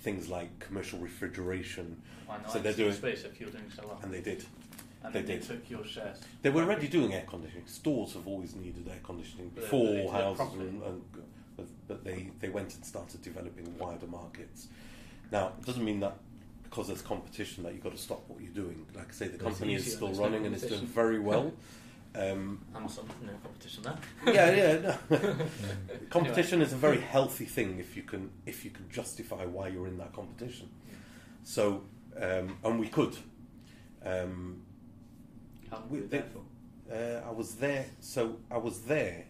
things 0.00 0.28
like 0.28 0.58
commercial 0.58 0.98
refrigeration, 0.98 2.00
Why 2.26 2.38
not? 2.38 2.52
So 2.52 2.58
they're 2.58 2.72
doing- 2.72 2.92
space 2.92 3.24
if 3.24 3.40
you're 3.40 3.50
doing 3.50 3.70
so 3.74 3.86
well. 3.86 4.00
and 4.02 4.12
they 4.12 4.20
did. 4.20 4.44
And 5.02 5.12
they 5.14 5.20
they 5.20 5.34
did. 5.34 5.42
took 5.42 5.68
your 5.68 5.84
shares. 5.84 6.20
They 6.40 6.48
were 6.48 6.62
already 6.62 6.88
doing 6.88 7.12
air 7.12 7.24
conditioning. 7.28 7.66
Stores 7.66 8.14
have 8.14 8.26
always 8.26 8.54
needed 8.54 8.88
air 8.88 9.00
conditioning 9.02 9.50
before 9.50 9.84
they 9.86 9.96
did 9.96 10.04
it 10.06 10.10
houses, 10.10 10.54
and, 10.54 10.82
and 10.82 11.02
but, 11.56 11.66
but 11.88 12.04
they 12.04 12.30
they 12.40 12.48
went 12.48 12.74
and 12.74 12.84
started 12.84 13.20
developing 13.20 13.76
wider 13.78 14.06
markets. 14.06 14.68
Now, 15.30 15.52
it 15.58 15.66
doesn't 15.66 15.84
mean 15.84 16.00
that 16.00 16.16
because 16.64 16.86
there's 16.86 17.02
competition 17.02 17.64
that 17.64 17.74
you've 17.74 17.82
got 17.82 17.92
to 17.92 17.98
stop 17.98 18.24
what 18.28 18.40
you're 18.40 18.52
doing. 18.52 18.86
Like 18.94 19.10
I 19.10 19.12
say, 19.12 19.28
the 19.28 19.36
company 19.38 19.74
is 19.74 19.92
still 19.94 20.12
running 20.14 20.46
and 20.46 20.54
it's 20.54 20.64
doing 20.64 20.86
very 20.86 21.18
well. 21.18 21.52
Um, 22.16 22.60
Amazon, 22.74 23.08
no 23.26 23.32
competition 23.42 23.82
there. 23.82 23.98
yeah, 24.32 24.50
yeah. 24.52 24.96
No. 25.10 25.36
competition 26.10 26.62
is 26.62 26.72
a 26.72 26.76
very 26.76 27.00
healthy 27.00 27.44
thing 27.44 27.78
if 27.80 27.96
you 27.96 28.02
can 28.04 28.30
if 28.46 28.64
you 28.64 28.70
can 28.70 28.88
justify 28.88 29.44
why 29.44 29.66
you're 29.68 29.88
in 29.88 29.98
that 29.98 30.12
competition. 30.12 30.68
So, 31.42 31.82
um, 32.20 32.56
and 32.64 32.78
we 32.78 32.88
could. 32.88 33.16
Um, 34.04 34.62
How 35.70 35.78
long 35.78 35.88
We- 35.90 36.00
were 36.02 36.06
they- 36.06 36.18
there 36.18 36.26
for? 36.32 36.92
uh, 36.94 37.28
I 37.28 37.32
was 37.32 37.56
there. 37.56 37.86
So 38.00 38.38
I 38.50 38.58
was 38.58 38.82
there 38.82 39.24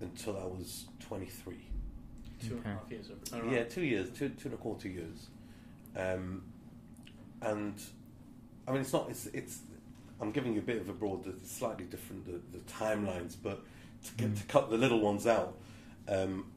until 0.00 0.36
I 0.36 0.44
was 0.44 0.86
23. 1.00 1.54
Two 2.40 2.56
and 2.56 2.66
a 2.66 2.68
half 2.70 2.90
years. 2.90 3.08
Of, 3.10 3.18
oh, 3.34 3.50
Yeah, 3.50 3.64
two 3.64 3.82
years, 3.82 4.10
two 4.10 4.30
two 4.30 4.48
and 4.48 4.54
a 4.54 4.56
quarter 4.60 4.88
years. 4.88 5.28
Um, 5.96 6.42
and 7.40 7.80
I 8.66 8.72
mean, 8.72 8.80
it's 8.80 8.92
not. 8.92 9.08
It's 9.10 9.26
it's. 9.28 9.60
I'm 10.20 10.32
giving 10.32 10.54
you 10.54 10.60
a 10.60 10.62
bit 10.64 10.80
of 10.80 10.88
a 10.88 10.92
broad, 10.92 11.24
slightly 11.46 11.84
different 11.84 12.24
the, 12.26 12.40
the 12.58 12.64
timelines, 12.64 13.36
but 13.42 13.60
to 14.06 14.14
get 14.14 14.30
Mm. 14.30 14.38
to 14.40 14.46
cut 14.46 14.70
the 14.70 14.76
little 14.78 15.00
ones 15.00 15.26
out, 15.26 15.56
um, 16.08 16.50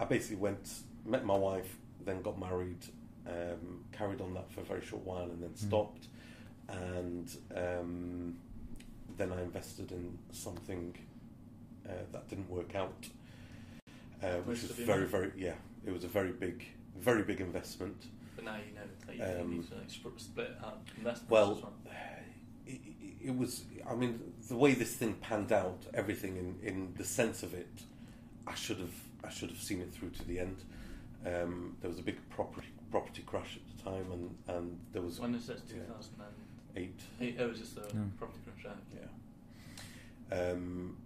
I 0.00 0.04
basically 0.04 0.36
went, 0.36 0.68
met 1.04 1.24
my 1.24 1.36
wife, 1.36 1.76
then 2.04 2.22
got 2.22 2.38
married, 2.38 2.78
um, 3.26 3.84
carried 3.92 4.20
on 4.20 4.34
that 4.34 4.50
for 4.52 4.60
a 4.62 4.64
very 4.64 4.84
short 4.84 5.04
while, 5.04 5.24
and 5.24 5.42
then 5.42 5.50
Mm. 5.50 5.58
stopped, 5.58 6.06
and 6.68 7.30
um, 7.54 8.36
then 9.16 9.32
I 9.32 9.42
invested 9.42 9.92
in 9.92 10.18
something 10.32 10.94
uh, 11.88 11.92
that 12.12 12.28
didn't 12.28 12.50
work 12.50 12.74
out. 12.74 13.08
uh, 14.22 14.38
which 14.44 14.62
was 14.62 14.72
very, 14.72 15.06
very 15.06 15.30
yeah. 15.36 15.54
It 15.86 15.92
was 15.92 16.02
a 16.04 16.08
very 16.08 16.32
big, 16.32 16.64
very 16.98 17.22
big 17.22 17.40
investment. 17.40 18.06
But 18.34 18.44
now 18.46 18.56
you 18.56 18.74
know 18.74 18.82
that 19.06 19.16
you, 19.16 19.40
Um, 19.42 19.50
need 19.52 19.68
to 19.68 19.74
like, 19.76 20.18
split 20.18 20.50
out 20.64 20.80
investments 20.96 21.30
Well, 21.30 21.54
well. 21.54 21.72
It, 23.28 23.32
it- 23.32 23.34
it 23.34 23.38
was. 23.38 23.64
I 23.88 23.94
mean, 23.94 24.20
the 24.48 24.56
way 24.56 24.74
this 24.74 24.94
thing 24.94 25.14
panned 25.14 25.52
out, 25.52 25.78
everything 25.94 26.36
in, 26.36 26.56
in 26.68 26.94
the 26.96 27.04
sense 27.04 27.42
of 27.42 27.54
it, 27.54 27.68
I 28.46 28.54
should 28.54 28.78
have 28.78 28.94
I 29.24 29.30
should 29.30 29.50
have 29.50 29.60
seen 29.60 29.80
it 29.80 29.92
through 29.92 30.10
to 30.10 30.24
the 30.26 30.38
end. 30.40 30.56
Um, 31.26 31.76
there 31.80 31.90
was 31.90 31.98
a 31.98 32.02
big 32.02 32.16
property 32.30 32.68
property 32.90 33.22
crash 33.26 33.56
at 33.56 33.76
the 33.76 33.90
time, 33.90 34.06
and, 34.12 34.56
and 34.56 34.78
there 34.92 35.02
was 35.02 35.20
When 35.20 35.34
is 35.34 35.46
this? 35.46 35.60
yeah. 35.68 35.82
2008? 36.76 36.90
eight. 37.20 37.36
Oh, 37.40 37.44
it 37.44 37.48
was 37.50 37.58
just 37.58 37.74
the 37.74 37.82
No. 37.94 38.04
property 38.18 38.38
crash. 38.44 38.74
Yeah. 38.94 39.00
Yeah. 40.30 40.52
Um, 40.52 40.96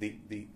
the 0.00 0.14
the 0.28 0.46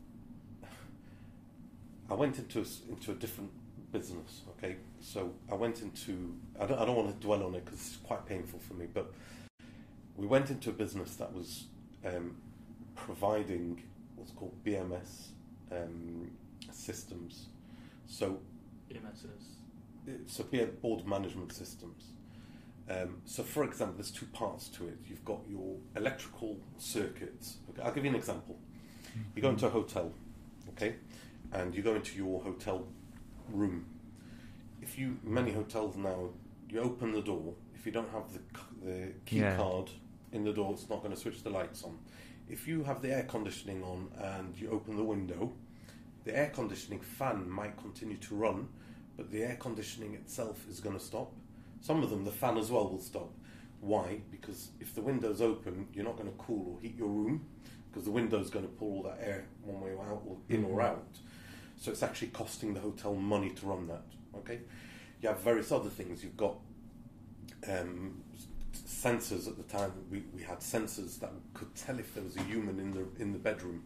I 2.11 2.15
went 2.15 2.39
into 2.39 2.59
a, 2.61 2.63
s- 2.63 2.81
into 2.89 3.13
a 3.13 3.15
different 3.15 3.51
business. 3.93 4.43
Okay, 4.59 4.77
so 5.01 5.33
I 5.51 5.55
went 5.55 5.83
into 5.83 6.35
I 6.59 6.67
don't 6.67 6.79
I 6.79 6.85
don't 6.85 6.97
want 6.97 7.09
to 7.21 7.27
dwell 7.27 7.43
on 7.45 7.55
it 7.55 7.65
because 7.65 7.81
it's 7.81 7.97
quite 7.99 8.25
painful 8.27 8.59
for 8.61 8.75
me, 8.75 8.87
but 8.93 9.13
we 10.19 10.27
went 10.27 10.51
into 10.51 10.69
a 10.71 10.73
business 10.73 11.15
that 11.15 11.33
was 11.33 11.67
um, 12.05 12.37
providing 12.97 13.81
what's 14.17 14.33
called 14.33 14.53
BMS 14.65 15.29
um, 15.71 16.31
systems. 16.73 17.47
So 18.07 18.41
BMS 18.91 19.25
is. 19.37 20.21
so 20.27 20.43
be 20.43 20.63
board 20.65 21.07
management 21.07 21.53
systems. 21.53 22.05
Um, 22.91 23.19
so, 23.27 23.43
for 23.43 23.63
example, 23.65 23.97
there's 23.97 24.11
two 24.11 24.27
parts 24.27 24.69
to 24.71 24.89
it. 24.89 24.97
You've 25.07 25.25
got 25.25 25.41
your 25.49 25.77
electrical 25.95 26.57
circuits. 26.79 27.59
Okay, 27.71 27.83
I'll 27.83 27.93
give 27.93 28.05
you 28.05 28.11
an 28.11 28.17
example. 28.17 28.59
You 29.37 29.43
go 29.43 29.51
into 29.51 29.67
a 29.67 29.71
hotel, 29.71 30.13
okay, 30.71 30.97
and 31.53 31.75
you 31.75 31.83
go 31.83 31.95
into 31.95 32.17
your 32.17 32.41
hotel 32.43 32.87
room. 33.53 33.85
If 34.83 34.99
you 34.99 35.19
many 35.23 35.53
hotels 35.53 35.97
now, 35.97 36.31
you 36.71 36.81
open 36.81 37.13
the 37.13 37.21
door. 37.21 37.55
If 37.75 37.87
you 37.87 37.93
don't 37.93 38.11
have 38.11 38.33
the 38.33 38.41
the 38.85 39.13
key 39.27 39.41
Yeah. 39.41 39.57
card 39.57 39.91
in 40.33 40.45
the 40.45 40.53
door, 40.53 40.73
it's 40.73 40.89
not 40.89 41.03
going 41.03 41.15
to 41.15 41.21
switch 41.21 41.43
the 41.43 41.51
lights 41.51 41.83
on. 41.83 41.99
If 42.49 42.67
you 42.67 42.85
have 42.85 43.03
the 43.03 43.13
air 43.13 43.25
conditioning 43.25 43.83
on 43.83 44.09
and 44.19 44.59
you 44.59 44.71
open 44.71 44.97
the 44.97 45.05
window, 45.05 45.53
the 46.25 46.37
air 46.37 46.51
conditioning 46.55 47.01
fan 47.01 47.49
might 47.49 47.77
continue 47.77 48.17
to 48.19 48.35
run, 48.35 48.69
but 49.17 49.31
the 49.31 49.43
air 49.43 49.57
conditioning 49.59 50.15
itself 50.15 50.65
is 50.69 50.81
going 50.81 50.97
to 50.99 51.05
stop. 51.05 51.33
Some 51.81 52.03
of 52.03 52.11
them, 52.11 52.25
the 52.25 52.31
fan 52.31 52.57
as 52.59 52.71
well, 52.71 52.89
will 52.89 53.01
stop. 53.01 53.31
Why? 53.81 54.21
Because 54.31 54.71
if 54.81 54.95
the 54.95 55.01
window's 55.03 55.41
open, 55.41 55.89
you're 55.93 56.05
not 56.05 56.17
going 56.17 56.29
to 56.31 56.37
cool 56.39 56.75
or 56.75 56.81
heat 56.81 56.97
your 56.97 57.09
room 57.09 57.47
because 57.91 58.05
the 58.05 58.11
window's 58.11 58.51
going 58.51 58.65
to 58.65 58.73
pull 58.73 58.89
all 58.89 59.03
that 59.05 59.19
air 59.21 59.47
one 59.63 59.81
way 59.81 59.93
or 59.93 60.05
out 60.07 60.23
or 60.27 60.37
in 60.49 60.65
or 60.65 60.79
Mhm. 60.81 60.85
out. 60.85 61.19
So 61.77 61.93
it's 61.93 62.03
actually 62.03 62.29
costing 62.29 62.75
the 62.75 62.81
hotel 62.81 63.15
money 63.15 63.51
to 63.51 63.67
run 63.67 63.87
that. 63.87 64.03
Okay, 64.35 64.61
you 65.23 65.29
have 65.29 65.41
various 65.41 65.71
other 65.71 65.89
things. 65.91 66.23
You've 66.25 66.37
got 66.37 66.57
um, 67.69 68.23
sensors 68.73 69.49
at 69.49 69.57
the 69.57 69.63
time. 69.65 69.93
We, 70.11 70.25
we 70.35 70.43
had 70.43 70.61
sensors 70.61 71.19
that 71.21 71.33
could 71.55 71.75
tell 71.75 71.99
if 71.99 72.15
there 72.15 72.25
was 72.25 72.37
a 72.37 72.43
human 72.43 72.79
in 72.79 72.91
the 72.93 73.07
in 73.23 73.33
the 73.33 73.39
bedroom. 73.39 73.85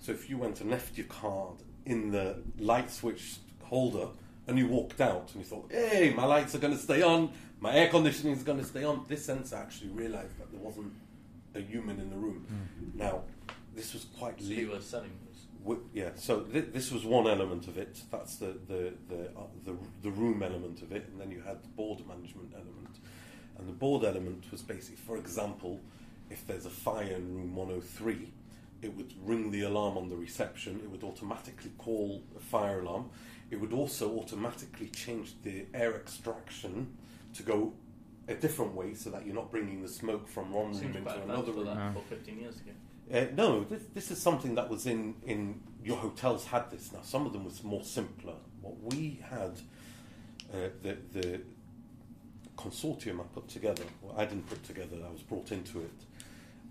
So 0.00 0.12
if 0.12 0.28
you 0.28 0.38
went 0.38 0.60
and 0.60 0.70
left 0.70 0.96
your 0.98 1.06
card 1.06 1.56
in 1.86 2.10
the 2.10 2.42
light 2.58 2.90
switch 2.90 3.36
holder 3.62 4.08
and 4.46 4.58
you 4.58 4.66
walked 4.68 5.00
out 5.00 5.30
and 5.32 5.42
you 5.42 5.48
thought, 5.48 5.70
"Hey, 5.70 6.12
my 6.16 6.24
lights 6.24 6.54
are 6.54 6.58
going 6.58 6.74
to 6.74 6.78
stay 6.82 7.02
on, 7.02 7.30
my 7.60 7.72
air 7.74 7.88
conditioning 7.88 8.34
is 8.36 8.42
going 8.42 8.58
to 8.58 8.64
stay 8.64 8.84
on," 8.84 9.04
this 9.08 9.24
sensor 9.24 9.56
actually 9.56 9.90
realised 9.90 10.38
that 10.38 10.50
there 10.50 10.60
wasn't 10.60 10.92
a 11.54 11.60
human 11.60 12.00
in 12.00 12.10
the 12.10 12.16
room. 12.16 12.46
Now, 12.94 13.22
this 13.74 13.92
was 13.94 14.04
quite 14.18 14.40
So 14.40 14.46
li- 14.48 14.60
you 14.60 14.70
were 14.70 14.80
selling 14.80 15.12
those. 15.26 15.46
Wi- 15.64 15.82
yeah, 15.94 16.10
so 16.16 16.40
th- 16.40 16.72
this 16.72 16.90
was 16.90 17.04
one 17.04 17.28
element 17.28 17.68
of 17.68 17.78
it. 17.78 18.00
That's 18.10 18.36
the 18.36 18.56
the 18.66 18.92
the, 19.08 19.26
uh, 19.36 19.46
the 19.64 19.76
the 20.02 20.10
room 20.10 20.42
element 20.42 20.82
of 20.82 20.90
it, 20.92 21.06
and 21.10 21.20
then 21.20 21.30
you 21.30 21.40
had 21.42 21.62
the 21.62 21.68
board 21.68 22.00
management 22.06 22.52
element. 22.54 22.81
And 23.62 23.68
the 23.68 23.78
board 23.78 24.02
element 24.02 24.50
was 24.50 24.60
basically, 24.60 24.96
for 24.96 25.16
example, 25.16 25.78
if 26.30 26.44
there's 26.48 26.66
a 26.66 26.70
fire 26.70 27.12
in 27.12 27.32
room 27.32 27.54
103, 27.54 28.32
it 28.82 28.96
would 28.96 29.14
ring 29.24 29.52
the 29.52 29.62
alarm 29.62 29.96
on 29.96 30.08
the 30.08 30.16
reception. 30.16 30.80
It 30.82 30.90
would 30.90 31.04
automatically 31.04 31.70
call 31.78 32.24
a 32.36 32.40
fire 32.40 32.80
alarm. 32.80 33.10
It 33.52 33.60
would 33.60 33.72
also 33.72 34.18
automatically 34.18 34.88
change 34.88 35.34
the 35.44 35.66
air 35.72 35.94
extraction 35.94 36.96
to 37.34 37.44
go 37.44 37.72
a 38.26 38.34
different 38.34 38.74
way, 38.74 38.94
so 38.94 39.10
that 39.10 39.24
you're 39.24 39.34
not 39.36 39.52
bringing 39.52 39.80
the 39.80 39.88
smoke 39.88 40.26
from 40.26 40.52
one 40.52 40.72
room 40.72 40.82
into 40.82 41.22
another 41.22 41.52
room. 41.52 41.66
that 41.66 41.94
for 41.94 42.00
15 42.00 42.40
years 42.40 42.56
ago. 42.56 42.72
Uh, 43.14 43.26
no, 43.36 43.62
this, 43.62 43.82
this 43.94 44.10
is 44.10 44.20
something 44.20 44.56
that 44.56 44.68
was 44.68 44.86
in, 44.86 45.14
in 45.24 45.60
your 45.84 45.98
hotels 45.98 46.46
had 46.46 46.68
this. 46.72 46.90
Now, 46.92 47.02
some 47.02 47.26
of 47.26 47.32
them 47.32 47.44
was 47.44 47.62
more 47.62 47.84
simpler. 47.84 48.34
What 48.60 48.74
we 48.92 49.20
had, 49.30 49.60
uh, 50.52 50.70
the, 50.82 50.96
the 51.12 51.40
consortium 52.56 53.20
I 53.20 53.24
put 53.34 53.48
together, 53.48 53.84
well, 54.00 54.18
I 54.18 54.24
didn't 54.24 54.48
put 54.48 54.64
together, 54.64 54.96
I 55.06 55.10
was 55.10 55.22
brought 55.22 55.52
into 55.52 55.80
it, 55.80 55.90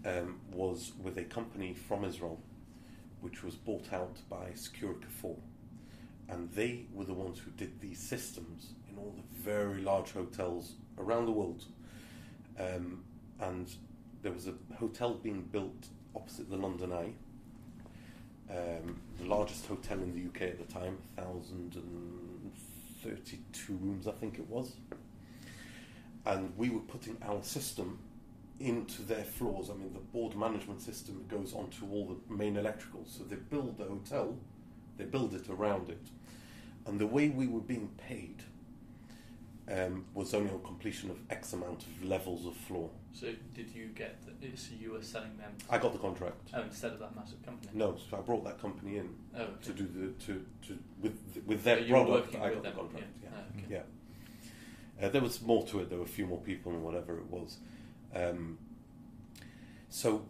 um, 0.06 0.40
was 0.52 0.92
with 1.02 1.18
a 1.18 1.24
company 1.24 1.74
from 1.74 2.04
Israel, 2.06 2.40
which 3.22 3.44
was 3.44 3.56
bought 3.56 3.92
out 3.94 4.18
by 4.30 4.52
Securicor 4.56 5.10
4. 5.22 5.36
And 6.30 6.52
they 6.52 6.86
were 6.94 7.06
the 7.06 7.14
ones 7.14 7.40
who 7.40 7.52
did 7.52 7.80
these 7.82 8.00
systems 8.00 8.74
in 8.90 8.98
all 8.98 9.14
the 9.16 9.24
very 9.42 9.82
large 9.82 10.12
hotels 10.12 10.74
around 10.98 11.26
the 11.26 11.32
world. 11.32 11.66
Um, 12.60 13.04
and 13.40 13.70
there 14.22 14.32
was 14.32 14.48
a 14.48 14.54
hotel 14.78 15.16
being 15.16 15.42
built 15.42 15.88
opposite 16.16 16.50
the 16.50 16.58
London 16.58 16.94
Eye, 16.94 17.12
um, 18.50 19.02
the 19.20 19.26
largest 19.26 19.68
hotel 19.68 20.00
in 20.00 20.14
the 20.14 20.26
UK 20.28 20.42
at 20.50 20.68
the 20.68 20.74
time, 20.74 20.98
1,032 21.16 23.74
rooms, 23.74 24.08
I 24.08 24.12
think 24.12 24.40
it 24.40 24.50
was. 24.50 24.74
And 26.26 26.56
we 26.58 26.70
were 26.70 26.82
putting 26.82 27.18
our 27.24 27.42
system 27.44 28.00
into 28.60 29.02
their 29.02 29.24
floors. 29.24 29.70
I 29.70 29.74
mean, 29.74 29.92
the 29.94 30.00
board 30.00 30.36
management 30.36 30.82
system 30.82 31.26
goes 31.28 31.54
onto 31.54 31.86
all 31.92 32.06
the 32.28 32.34
main 32.34 32.56
electricals. 32.56 33.18
So 33.18 33.24
they 33.24 33.36
build 33.38 33.78
the 33.78 33.86
hotel, 33.86 34.36
they 34.98 35.06
build 35.06 35.34
it 35.34 35.50
around 35.50 35.90
it. 35.90 36.06
And 36.86 37.00
the 37.00 37.08
way 37.08 37.30
we 37.30 37.48
were 37.48 37.60
being 37.62 37.90
paid 37.98 38.44
um, 39.72 40.06
was 40.14 40.34
only 40.34 40.52
on 40.52 40.62
completion 40.64 41.10
of 41.10 41.18
X 41.30 41.54
amount 41.54 41.84
of 41.84 42.04
levels 42.04 42.46
of 42.46 42.56
floor. 42.56 42.90
So 43.14 43.28
did 43.54 43.70
you 43.74 43.88
get? 43.96 44.18
The, 44.42 44.56
so 44.58 44.72
you 44.80 44.92
were 44.94 45.02
selling 45.02 45.38
them? 45.38 45.52
I 45.70 45.78
got 45.78 45.94
the 45.94 46.00
contract. 46.00 46.50
Oh, 46.54 46.62
instead 46.62 46.92
of 46.94 47.00
that 47.00 47.16
massive 47.16 47.44
company. 47.46 47.70
No, 47.74 47.96
so 48.10 48.18
I 48.18 48.22
brought 48.22 48.44
that 48.46 48.60
company 48.62 48.98
in 48.98 49.10
Oh, 49.36 49.42
okay. 49.42 49.52
to 49.64 49.74
do 49.74 49.88
the 49.88 50.08
to, 50.26 50.46
to 50.68 50.80
with 51.02 51.18
with 51.46 51.60
So 51.64 51.76
their 51.76 51.82
were 51.82 52.06
product. 52.06 52.36
I 52.36 52.40
got 52.40 52.56
the 52.56 52.62
them, 52.62 52.74
contract. 52.76 53.06
yeah. 53.24 53.30
Yeah, 53.30 53.38
Oh, 53.38 53.58
okay. 53.58 53.66
yeah. 53.70 53.82
Uh, 55.02 55.10
there 55.10 55.22
was 55.22 55.41
more 55.41 55.66
to 55.68 55.80
it. 55.80 55.89
There 55.89 55.97
were 55.97 56.06
a 56.06 56.08
few 56.08 56.26
more 56.26 56.39
people 56.39 56.72
and 56.72 56.84
whatever 56.84 57.18
it 57.18 57.30
was. 57.30 57.58
Um, 58.16 58.58
so 59.89 60.26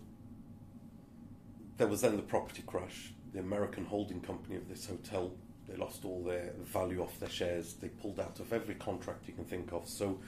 there 1.77 1.87
was 1.87 2.01
then 2.01 2.15
the 2.15 2.21
property 2.21 2.63
crash. 2.65 3.13
The 3.33 3.39
American 3.39 3.85
holding 3.85 4.21
company 4.21 4.55
of 4.55 4.67
this 4.69 4.85
hotel 4.85 5.31
they 5.71 5.77
lost 5.77 6.05
all 6.05 6.23
their 6.23 6.53
value 6.63 7.01
off 7.01 7.19
their 7.19 7.29
shares. 7.29 7.75
They 7.75 7.87
pulled 7.87 8.19
out 8.19 8.39
of 8.39 8.51
every 8.51 8.75
contract 8.75 9.27
you 9.27 9.33
can 9.33 9.45
think 9.45 9.71
of. 9.71 9.87
So 9.87 10.19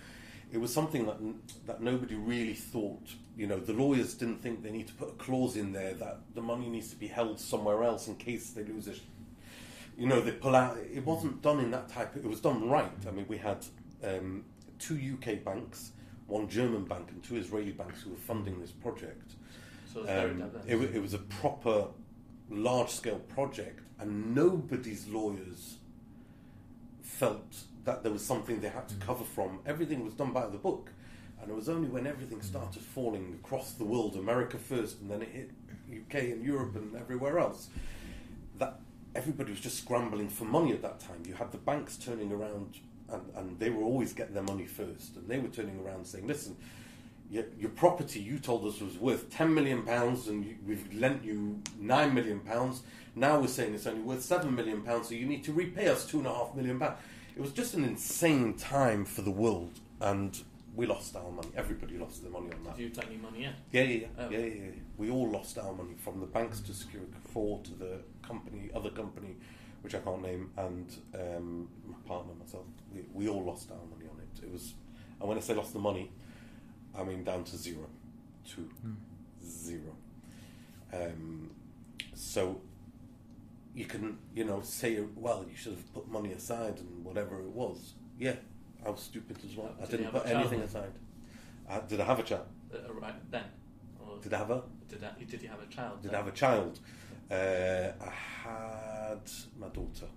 it 0.52 0.58
was 0.58 0.74
something 0.74 1.06
that 1.06 1.18
that 1.66 1.82
nobody 1.82 2.16
really 2.16 2.54
thought. 2.54 3.04
You 3.36 3.48
know, 3.48 3.60
the 3.60 3.74
lawyers 3.74 4.14
didn't 4.14 4.42
think 4.42 4.64
they 4.64 4.72
need 4.72 4.88
to 4.88 4.94
put 4.94 5.10
a 5.10 5.14
clause 5.14 5.58
in 5.58 5.74
there 5.74 5.94
that 5.96 6.20
the 6.34 6.42
money 6.42 6.70
needs 6.70 6.90
to 6.90 6.96
be 6.96 7.08
held 7.08 7.40
somewhere 7.40 7.84
else 7.84 8.08
in 8.08 8.16
case 8.16 8.52
they 8.52 8.64
lose 8.64 8.88
it. 8.88 9.00
You 9.98 10.08
know, 10.08 10.22
they 10.22 10.32
pull 10.32 10.56
out. 10.56 10.78
It 10.78 11.06
wasn't 11.06 11.42
done 11.42 11.60
in 11.60 11.72
that 11.72 11.90
type. 11.90 12.16
It 12.16 12.26
was 12.26 12.40
done 12.40 12.70
right. 12.70 12.92
I 13.08 13.12
mean, 13.12 13.26
we 13.28 13.38
had 13.38 13.66
um, 14.04 14.44
two 14.80 14.96
UK 15.16 15.44
banks, 15.44 15.92
one 16.28 16.48
German 16.48 16.86
bank, 16.86 17.10
and 17.12 17.24
two 17.24 17.36
Israeli 17.38 17.72
banks 17.72 18.02
who 18.02 18.12
were 18.12 18.18
funding 18.18 18.60
this 18.60 18.72
project. 18.72 19.34
So 19.92 20.00
it 20.00 20.02
was 20.04 20.10
very 20.12 20.32
Um, 20.32 20.40
diverse. 20.40 20.64
it, 20.68 20.96
it 20.96 21.02
was 21.02 21.14
a 21.14 21.20
proper 21.20 21.88
large 22.50 22.90
scale 22.90 23.20
project, 23.20 23.82
and 24.00 24.36
nobody's 24.36 25.08
lawyers 25.08 25.78
felt 27.02 27.64
that 27.86 28.04
there 28.04 28.12
was 28.12 28.24
something 28.26 28.60
they 28.62 28.70
had 28.70 28.88
to 28.90 28.96
cover 28.96 29.24
from. 29.24 29.60
Everything 29.66 30.04
was 30.04 30.14
done 30.14 30.32
by 30.32 30.46
the 30.48 30.58
book, 30.58 30.92
and 31.42 31.50
it 31.52 31.56
was 31.56 31.68
only 31.70 31.90
when 31.90 32.08
everything 32.08 32.42
started 32.42 32.82
falling 32.82 33.38
across 33.44 33.74
the 33.74 33.84
world, 33.84 34.16
America 34.16 34.58
first, 34.58 35.02
and 35.02 35.10
then 35.12 35.22
it 35.22 35.30
hit 35.30 35.52
UK 35.92 36.16
and 36.32 36.44
Europe 36.44 36.76
and 36.76 36.96
everywhere 36.96 37.38
else, 37.40 37.68
that 38.58 38.80
everybody 39.16 39.52
was 39.52 39.60
just 39.60 39.78
scrambling 39.78 40.30
for 40.30 40.46
money 40.46 40.72
at 40.72 40.82
that 40.82 41.00
time. 41.00 41.22
You 41.28 41.36
had 41.36 41.52
the 41.52 41.58
banks 41.58 41.98
turning 41.98 42.32
around, 42.32 42.80
and, 43.14 43.24
and 43.36 43.60
they 43.60 43.70
were 43.70 43.84
always 43.84 44.14
getting 44.14 44.34
their 44.34 44.44
money 44.44 44.66
first, 44.66 45.16
and 45.16 45.28
they 45.30 45.40
were 45.40 45.48
turning 45.50 45.80
around 45.86 46.06
saying, 46.06 46.28
"Listen." 46.28 46.56
Your, 47.32 47.46
your 47.58 47.72
property 47.72 48.20
you 48.20 48.38
told 48.38 48.64
us 48.66 48.80
was 48.80 48.96
worth 49.00 49.28
10 49.32 49.52
million 49.56 49.82
pounds 49.82 50.28
and 50.28 50.46
you, 50.46 50.56
we've 50.68 50.94
lent 50.94 51.24
you 51.24 51.62
9 51.80 52.14
million 52.14 52.42
pounds 52.42 52.84
now 53.16 53.40
we're 53.40 53.48
saying 53.48 53.74
it's 53.74 53.88
only 53.88 54.02
worth 54.02 54.22
7 54.22 54.54
million 54.54 54.84
pounds 54.84 55.08
so 55.08 55.16
you 55.16 55.26
need 55.26 55.44
to 55.46 55.52
repay 55.54 55.88
us 55.88 56.06
2.5 56.12 56.54
million 56.56 56.78
pounds 56.80 57.00
it 57.36 57.42
was 57.42 57.52
just 57.52 57.74
an 57.74 57.86
insane 57.86 58.54
time 58.54 59.04
for 59.04 59.24
the 59.24 59.32
world 59.32 59.72
and 60.00 60.44
we 60.76 60.86
lost 60.86 61.16
our 61.16 61.32
money. 61.32 61.50
Everybody 61.56 61.98
lost 61.98 62.22
their 62.22 62.32
money 62.32 62.50
on 62.52 62.64
that. 62.66 62.78
Did 62.78 62.84
you 62.84 62.90
take 62.90 63.08
any 63.08 63.18
money 63.18 63.46
in? 63.46 63.54
Yeah, 63.72 63.84
yeah, 63.84 63.98
yeah, 63.98 64.08
Oh. 64.20 64.30
yeah, 64.30 64.38
yeah, 64.40 64.46
yeah. 64.46 64.72
We 64.98 65.10
all 65.10 65.30
lost 65.30 65.58
our 65.58 65.74
money 65.74 65.94
from 65.98 66.20
the 66.20 66.26
banks 66.26 66.60
to 66.62 66.74
Secure 66.74 67.04
Four 67.32 67.62
to 67.64 67.72
the 67.76 68.00
company, 68.22 68.70
other 68.76 68.90
company, 68.90 69.36
which 69.84 69.94
I 69.96 70.00
can't 70.00 70.22
name, 70.22 70.50
and 70.58 70.88
um, 71.14 71.68
my 71.86 71.98
partner, 72.08 72.34
myself. 72.40 72.64
We, 72.94 73.02
we 73.14 73.28
all 73.30 73.44
lost 73.44 73.70
our 73.72 73.78
money 73.78 74.10
on 74.10 74.18
it. 74.20 74.44
It 74.44 74.52
was, 74.52 74.74
and 75.20 75.28
when 75.30 75.38
I 75.38 75.42
say 75.42 75.54
lost 75.54 75.74
the 75.74 75.80
money, 75.80 76.12
I 76.98 77.04
mean 77.04 77.24
down 77.24 77.44
to 77.44 77.58
zero, 77.58 77.88
to 78.56 78.70
zero. 79.46 79.96
Um, 80.94 81.52
so 82.14 82.62
you 83.76 83.86
can, 83.86 84.18
you 84.36 84.46
know, 84.46 84.62
say, 84.62 85.00
well, 85.16 85.46
you 85.50 85.56
should 85.56 85.74
have 85.74 85.94
put 85.94 86.08
money 86.08 86.32
aside 86.32 86.78
and 86.80 87.04
whatever 87.04 87.40
it 87.42 87.50
was. 87.50 87.94
Yeah, 88.20 88.36
I 88.86 88.90
was 88.90 89.02
stupid 89.02 89.38
as 89.44 89.56
well. 89.58 89.74
I 89.82 89.86
Did 89.86 89.92
you 89.92 89.98
didn't 90.06 90.12
put 90.12 90.26
anything 90.28 90.60
then? 90.60 90.68
aside. 90.68 90.92
Uh, 91.70 91.80
did 91.82 92.00
I 92.00 92.06
have 92.06 92.20
a 92.20 92.24
child? 92.24 92.46
Uh, 92.74 92.94
right 92.94 93.32
then? 93.32 93.44
Or 94.00 94.18
Did 94.22 94.34
I 94.34 94.38
have 94.38 94.52
a? 94.52 94.64
did, 94.88 95.04
I, 95.04 95.24
did 95.24 95.42
you 95.42 95.50
have 95.50 95.62
a 95.62 95.66
child? 95.74 96.02
Did 96.02 96.12
then? 96.12 96.16
I 96.16 96.24
have 96.24 96.28
a 96.28 96.36
child? 96.36 96.80
Uh, 97.32 97.92
I 98.02 98.10
had 98.44 99.20
my 99.60 99.68
daughter. 99.68 100.08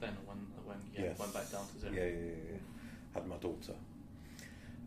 Then 0.00 0.16
when, 0.26 0.38
when 0.64 0.76
yeah, 0.94 1.02
Yes. 1.10 1.18
went 1.18 1.32
back 1.34 1.50
down 1.50 1.66
to 1.66 1.78
zero? 1.80 1.92
Yeah, 1.92 2.04
yeah, 2.04 2.10
yeah, 2.10 2.52
yeah. 2.52 2.58
Had 3.14 3.26
my 3.26 3.36
daughter. 3.36 3.74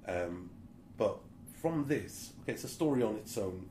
Um, 0.08 0.50
but 0.98 1.18
from 1.62 1.86
this, 1.86 2.34
okay, 2.42 2.54
it's 2.54 2.64
a 2.64 2.68
story 2.70 3.04
on 3.04 3.16
its 3.16 3.38
own. 3.38 3.68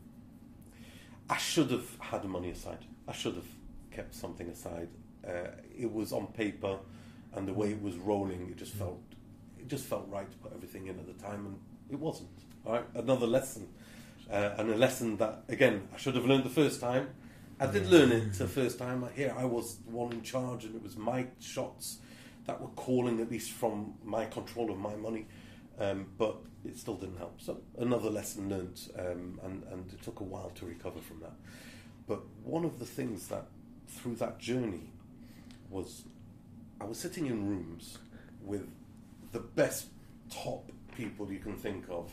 I 1.29 1.37
should 1.39 1.71
have 1.71 1.89
had 1.99 2.25
money 2.25 2.51
aside. 2.51 2.85
I 3.09 3.13
should 3.13 3.35
have 3.35 3.49
kept 3.91 4.15
something 4.15 4.49
aside. 4.49 4.89
Uh, 5.27 5.49
it 5.77 5.93
was 5.93 6.13
on 6.13 6.27
paper, 6.29 6.79
and 7.35 7.49
the 7.49 7.53
way 7.53 7.71
it 7.71 7.83
was 7.83 7.97
rolling, 7.97 8.49
it 8.51 8.57
just 8.57 8.75
felt, 8.75 9.01
it 9.59 9.69
just 9.69 9.85
felt 9.87 10.07
right 10.11 10.31
to 10.31 10.37
put 10.39 10.53
everything 10.55 10.87
in 10.87 10.99
at 10.99 11.07
the 11.07 11.23
time, 11.25 11.47
and 11.47 11.59
it 11.91 11.99
wasn't. 11.99 12.29
All 12.65 12.73
right, 12.75 12.85
another 12.95 13.27
lesson, 13.27 13.69
uh, 14.31 14.51
and 14.59 14.71
a 14.71 14.77
lesson 14.77 15.17
that 15.19 15.45
again 15.49 15.89
I 15.95 15.97
should 15.99 16.15
have 16.17 16.25
learned 16.27 16.45
the 16.45 16.51
first 16.51 16.81
time. 16.81 17.09
I 17.59 17.67
did 17.67 17.91
learn 17.91 18.13
it 18.13 18.35
the 18.35 18.47
first 18.47 18.79
time. 18.79 19.03
Like, 19.03 19.17
Here 19.17 19.35
I 19.37 19.45
was 19.45 19.77
the 19.77 19.91
one 19.91 20.13
in 20.13 20.23
charge, 20.23 20.65
and 20.65 20.75
it 20.75 20.83
was 20.83 20.97
my 20.97 21.27
shots 21.41 21.99
that 22.47 22.61
were 22.61 22.69
calling, 22.69 23.21
at 23.21 23.31
least 23.31 23.53
from 23.53 23.95
my 24.05 24.27
control 24.27 24.71
of 24.71 24.79
my 24.79 24.95
money. 24.95 25.27
Um, 25.79 26.07
but 26.19 26.37
it 26.65 26.79
still 26.79 26.97
didn't 26.97 27.19
help. 27.19 27.41
So 27.41 27.59
another 27.79 28.11
lesson 28.11 28.49
learned, 28.51 28.81
um, 28.99 29.41
and 29.43 29.63
and 29.71 29.93
it 29.93 30.03
took 30.03 30.21
a 30.21 30.25
while 30.25 30.51
to 30.51 30.67
recover 30.67 31.01
from 31.01 31.21
that. 31.21 31.35
But 32.07 32.21
one 32.45 32.65
of 32.65 32.79
the 32.79 32.87
things 32.87 33.29
that 33.29 33.47
through 33.89 34.17
that 34.17 34.39
journey 34.39 34.91
was 35.71 36.05
I 36.81 36.85
was 36.85 36.99
sitting 36.99 37.27
in 37.27 37.49
rooms 37.49 37.99
with 38.43 38.69
the 39.33 39.41
best 39.41 39.87
top 40.31 40.71
people 40.97 41.31
you 41.31 41.39
can 41.39 41.57
think 41.57 41.87
of, 41.89 42.13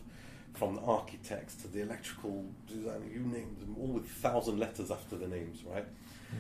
from 0.54 0.76
the 0.76 0.82
architects 0.82 1.56
to 1.56 1.68
the 1.68 1.82
electrical 1.82 2.46
designer, 2.68 3.06
you 3.12 3.20
name 3.20 3.56
them, 3.60 3.76
all 3.80 3.88
with 3.88 4.08
thousand 4.08 4.60
letters 4.60 4.92
after 4.92 5.16
the 5.16 5.28
names, 5.28 5.64
right? 5.64 5.86
Hmm. 6.30 6.38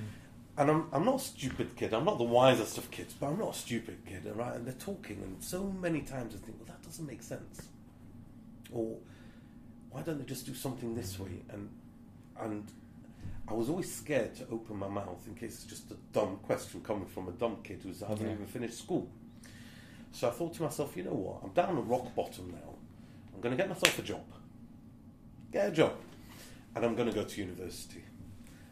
And 0.55 0.69
I'm, 0.69 0.87
I'm 0.93 1.05
not 1.05 1.15
a 1.15 1.19
stupid 1.19 1.75
kid. 1.75 1.93
I'm 1.93 2.05
not 2.05 2.19
the 2.19 2.23
wisest 2.23 2.77
of 2.77 2.91
kids, 2.91 3.15
but 3.19 3.27
I'm 3.27 3.39
not 3.39 3.55
a 3.55 3.57
stupid 3.57 4.05
kid, 4.05 4.31
right? 4.35 4.55
And 4.55 4.67
they're 4.67 4.73
talking, 4.73 5.19
and 5.23 5.43
so 5.43 5.63
many 5.63 6.01
times 6.01 6.35
I 6.35 6.45
think, 6.45 6.57
well, 6.59 6.67
that 6.67 6.83
doesn't 6.83 7.07
make 7.07 7.23
sense. 7.23 7.63
Or 8.71 8.97
why 9.89 10.01
don't 10.01 10.19
they 10.19 10.25
just 10.25 10.45
do 10.45 10.53
something 10.53 10.93
this 10.95 11.15
hmm. 11.15 11.23
way? 11.23 11.41
And 11.49 11.69
and 12.39 12.71
I 13.47 13.53
was 13.53 13.69
always 13.69 13.93
scared 13.93 14.35
to 14.35 14.47
open 14.51 14.77
my 14.77 14.87
mouth 14.87 15.21
in 15.27 15.35
case 15.35 15.55
it's 15.55 15.65
just 15.65 15.91
a 15.91 15.95
dumb 16.13 16.39
question 16.43 16.81
coming 16.81 17.05
from 17.05 17.27
a 17.27 17.31
dumb 17.31 17.57
kid 17.63 17.81
who 17.83 17.89
hasn't 17.89 18.21
Yeah. 18.21 18.33
even 18.33 18.45
finished 18.45 18.77
school. 18.77 19.09
So 20.11 20.27
I 20.29 20.31
thought 20.31 20.53
to 20.55 20.63
myself, 20.63 20.95
you 20.95 21.03
know 21.03 21.13
what? 21.13 21.43
I'm 21.43 21.51
down 21.53 21.77
at 21.77 21.87
rock 21.87 22.15
bottom 22.15 22.51
now. 22.51 22.72
I'm 23.43 23.49
going 23.49 23.57
to 23.57 23.63
get 23.63 23.69
myself 23.69 23.99
a 23.99 24.01
job. 24.03 24.21
Get 25.51 25.67
a 25.67 25.71
job. 25.71 25.95
And 26.77 26.85
I'm 26.85 26.95
going 26.95 27.09
to 27.09 27.13
go 27.13 27.25
to 27.25 27.41
university. 27.41 28.01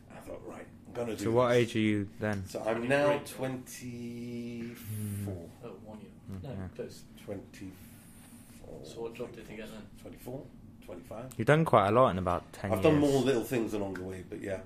I 0.09 0.15
thought, 0.21 0.41
right, 0.47 0.65
I'm 0.87 0.93
going 0.93 1.07
to 1.09 1.15
do 1.17 1.25
So 1.25 1.31
what 1.31 1.49
this. 1.49 1.57
age 1.57 1.75
are 1.75 1.79
you 1.79 2.07
then? 2.21 2.45
So 2.47 2.63
I'm 2.65 2.87
now 2.87 3.19
24. 3.25 5.35
Oh, 5.65 5.67
one 5.83 5.99
year. 5.99 6.09
Mm, 6.31 6.43
No, 6.43 6.49
yeah. 6.51 6.55
close. 6.73 7.01
24. 7.25 8.79
So 8.85 9.01
what 9.01 9.13
job 9.13 9.35
did 9.35 9.45
you 9.49 9.57
get 9.57 9.67
then? 9.69 9.81
24, 10.01 10.41
25. 10.85 11.25
You've 11.37 11.47
done 11.47 11.65
quite 11.65 11.89
a 11.89 11.91
lot 11.91 12.11
in 12.11 12.17
about 12.17 12.53
10 12.53 12.71
I've 12.71 12.77
years. 12.77 12.83
done 12.93 12.99
more 12.99 13.21
little 13.21 13.43
things 13.43 13.73
along 13.73 13.95
the 13.95 14.03
way, 14.03 14.23
but 14.29 14.41
yeah, 14.41 14.59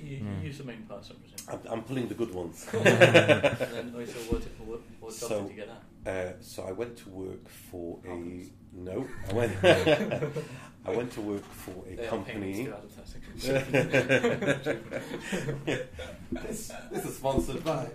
You, 0.00 0.10
you 0.10 0.16
Yeah. 0.24 0.42
use 0.44 0.58
the 0.58 0.64
main 0.64 0.82
parts, 0.82 1.10
I 1.10 1.14
presume. 1.14 1.60
I'm, 1.66 1.72
I'm 1.72 1.82
pulling 1.82 2.06
the 2.06 2.14
good 2.14 2.32
ones. 2.32 2.68
and 2.74 2.84
then, 2.86 3.92
oh, 3.96 4.04
so 4.04 4.12
what, 4.32 4.42
what, 4.64 4.80
what 5.00 5.10
job 5.10 5.28
So- 5.28 5.40
did 5.42 5.50
you 5.50 5.56
get 5.56 5.68
at? 5.68 5.82
Uh, 6.06 6.32
so 6.40 6.62
I 6.62 6.70
went 6.72 6.96
to 6.98 7.08
work 7.10 7.46
for 7.48 7.98
a 8.06 8.08
Hawkins. 8.08 8.50
No. 8.72 9.06
I 9.28 9.32
went. 9.32 9.52
I 10.86 10.90
went 10.90 11.12
to 11.12 11.20
work 11.20 11.44
for 11.44 11.84
a 11.88 11.94
They 11.94 12.06
are 12.06 12.08
company. 12.08 12.64
to 12.64 12.74
this, 16.32 16.72
this 16.90 17.04
is 17.04 17.16
sponsored 17.16 17.62
by. 17.64 17.86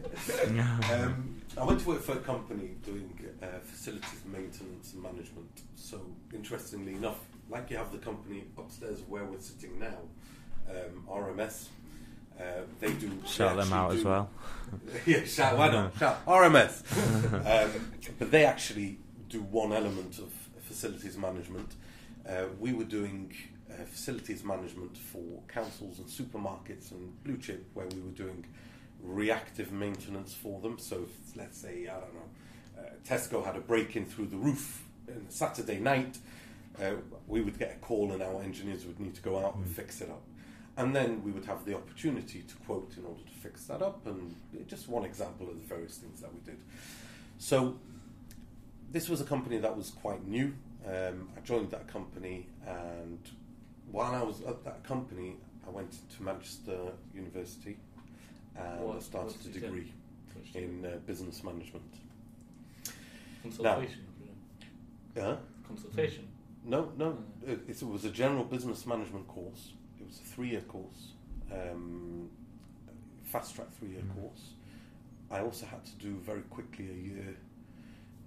Um, 0.94 1.36
I 1.58 1.64
went 1.64 1.80
to 1.82 1.88
work 1.88 2.02
for 2.02 2.12
a 2.14 2.18
company 2.18 2.72
doing 2.84 3.10
uh, 3.42 3.48
facilities 3.64 4.22
maintenance 4.32 4.94
and 4.94 5.02
management. 5.02 5.50
So, 5.76 6.00
interestingly 6.34 6.94
enough, 6.94 7.20
like 7.50 7.72
you 7.72 7.78
have 7.78 7.92
the 7.92 7.98
company 7.98 8.44
upstairs 8.58 9.02
where 9.08 9.26
we're 9.26 9.40
sitting 9.40 9.80
now, 9.80 9.98
um, 10.70 11.06
RMS. 11.10 11.68
Uh, 12.40 12.44
they 12.82 12.92
do 12.94 13.08
they 13.10 13.28
Shout 13.28 13.56
them 13.56 13.60
actually 13.60 13.74
out 13.74 13.94
as 13.94 14.04
well. 14.04 14.30
yeah, 15.06 15.24
shout, 15.24 15.58
why 15.58 15.72
not? 15.72 15.98
Shout, 15.98 16.26
RMS. 16.26 16.84
um, 17.46 17.92
but 18.20 18.30
they 18.30 18.44
actually 18.46 18.98
do 19.30 19.42
one 19.42 19.72
element 19.72 20.20
of 20.20 20.32
facilities 20.76 21.18
management. 21.18 21.74
Uh, 22.28 22.48
we 22.60 22.74
were 22.74 22.84
doing 22.84 23.34
uh, 23.72 23.86
facilities 23.86 24.44
management 24.44 24.98
for 24.98 25.42
councils 25.48 26.00
and 26.00 26.08
supermarkets 26.08 26.92
and 26.92 27.24
blue 27.24 27.38
chip, 27.38 27.66
where 27.74 27.88
we 27.88 28.02
were 28.02 28.18
doing 28.26 28.46
reactive 29.02 29.72
maintenance 29.72 30.34
for 30.34 30.60
them. 30.60 30.78
So, 30.78 31.04
if, 31.04 31.38
let's 31.38 31.58
say, 31.58 31.88
I 31.88 31.94
don't 31.94 32.14
know, 32.14 32.82
uh, 32.82 32.90
Tesco 33.08 33.46
had 33.46 33.56
a 33.56 33.62
break 33.62 33.96
in 33.96 34.06
through 34.06 34.28
the 34.28 34.36
roof 34.36 34.84
on 35.08 35.26
Saturday 35.30 35.80
night, 35.80 36.18
uh, 36.82 36.96
we 37.26 37.40
would 37.40 37.58
get 37.58 37.72
a 37.72 37.86
call 37.86 38.12
and 38.12 38.22
our 38.22 38.42
engineers 38.44 38.86
would 38.86 39.00
need 39.00 39.16
to 39.16 39.22
go 39.22 39.40
out 39.40 39.56
and 39.56 39.66
fix 39.66 40.02
it 40.02 40.10
up. 40.10 40.24
And 40.76 40.94
then 40.94 41.24
we 41.24 41.32
would 41.32 41.46
have 41.46 41.64
the 41.64 41.74
opportunity 41.74 42.42
to 42.42 42.56
quote 42.66 42.92
in 42.98 43.06
order 43.06 43.22
to 43.22 43.34
fix 43.42 43.64
that 43.68 43.82
up, 43.82 44.06
and 44.08 44.36
just 44.68 44.90
one 44.90 45.06
example 45.06 45.50
of 45.50 45.56
the 45.56 45.64
various 45.74 45.96
things 45.96 46.20
that 46.20 46.34
we 46.34 46.42
did. 46.42 46.58
So, 47.38 47.78
this 48.96 49.10
was 49.10 49.20
a 49.20 49.26
company 49.26 49.58
that 49.58 49.76
was 49.76 49.90
quite 49.90 50.26
new. 50.26 50.54
Um, 50.88 51.30
I 51.36 51.40
joined 51.42 51.72
that 51.72 51.88
company, 51.88 52.48
and 52.68 53.20
while 53.92 54.14
I 54.14 54.22
was 54.22 54.42
at 54.42 54.64
that 54.66 54.84
company, 54.84 55.38
I 55.68 55.72
went 55.72 55.92
to 56.16 56.24
Manchester 56.24 56.78
University 57.14 57.78
and 58.56 58.80
What- 58.82 58.98
I 58.98 59.00
started 59.00 59.36
a 59.40 59.44
did 59.44 59.56
you 59.56 59.62
do? 59.62 59.68
degree 59.68 59.94
do 60.54 60.60
in 60.60 60.86
uh, 60.86 60.98
business 61.08 61.44
management. 61.44 61.84
Consultation, 63.42 63.66
I 63.74 63.86
presume. 63.86 64.36
Yeah? 65.16 65.38
Consultation. 65.68 66.28
No, 66.64 66.92
no. 66.98 67.18
Mm. 67.46 67.50
It, 67.70 67.82
it 67.82 67.84
was 67.84 68.06
a 68.06 68.10
general 68.10 68.44
business 68.44 68.86
management 68.86 69.28
course. 69.28 69.74
It 70.00 70.06
was 70.08 70.20
a 70.20 70.24
three-year 70.24 70.62
course, 70.62 71.14
um, 71.52 72.30
fast 73.24 73.56
track 73.56 73.68
three-year 73.80 74.02
Mm. 74.02 74.16
course. 74.22 74.54
I 75.32 75.40
also 75.42 75.66
had 75.66 75.84
to 75.86 75.92
do 75.96 76.16
very 76.20 76.42
quickly 76.44 76.90
a 76.90 76.94
year, 76.94 77.38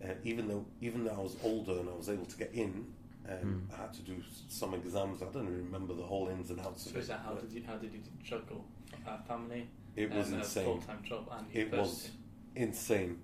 uh, 0.04 0.08
even 0.24 0.48
though 0.48 0.64
even 0.80 1.04
though 1.04 1.12
I 1.14 1.20
was 1.22 1.36
older 1.42 1.72
and 1.80 1.88
I 1.88 1.94
was 1.94 2.08
able 2.08 2.26
to 2.26 2.36
get 2.36 2.52
in. 2.52 2.86
Um, 3.28 3.68
Mm. 3.70 3.74
I 3.74 3.82
had 3.82 3.92
to 3.92 4.00
do 4.02 4.16
some 4.48 4.72
exams. 4.72 5.20
I 5.20 5.26
don't 5.26 5.42
even 5.48 5.64
remember 5.66 5.92
the 5.92 6.02
whole 6.02 6.28
ins 6.28 6.48
and 6.48 6.58
outs 6.60 6.84
So 6.84 6.90
of 6.90 6.96
is 6.96 7.10
it. 7.10 7.16
how 7.22 7.34
did 7.34 7.52
you 7.52 7.62
how 7.66 7.76
did 7.76 7.92
you 7.92 8.00
juggle 8.24 8.64
a 9.06 9.18
family 9.18 9.68
it 9.96 10.10
was 10.10 10.28
and 10.28 10.36
a 10.36 10.38
insane. 10.38 10.64
full 10.64 10.78
time 10.80 11.02
job 11.04 11.28
and 11.36 11.46
It 11.52 11.70
was 11.70 12.08
insane. 12.56 13.18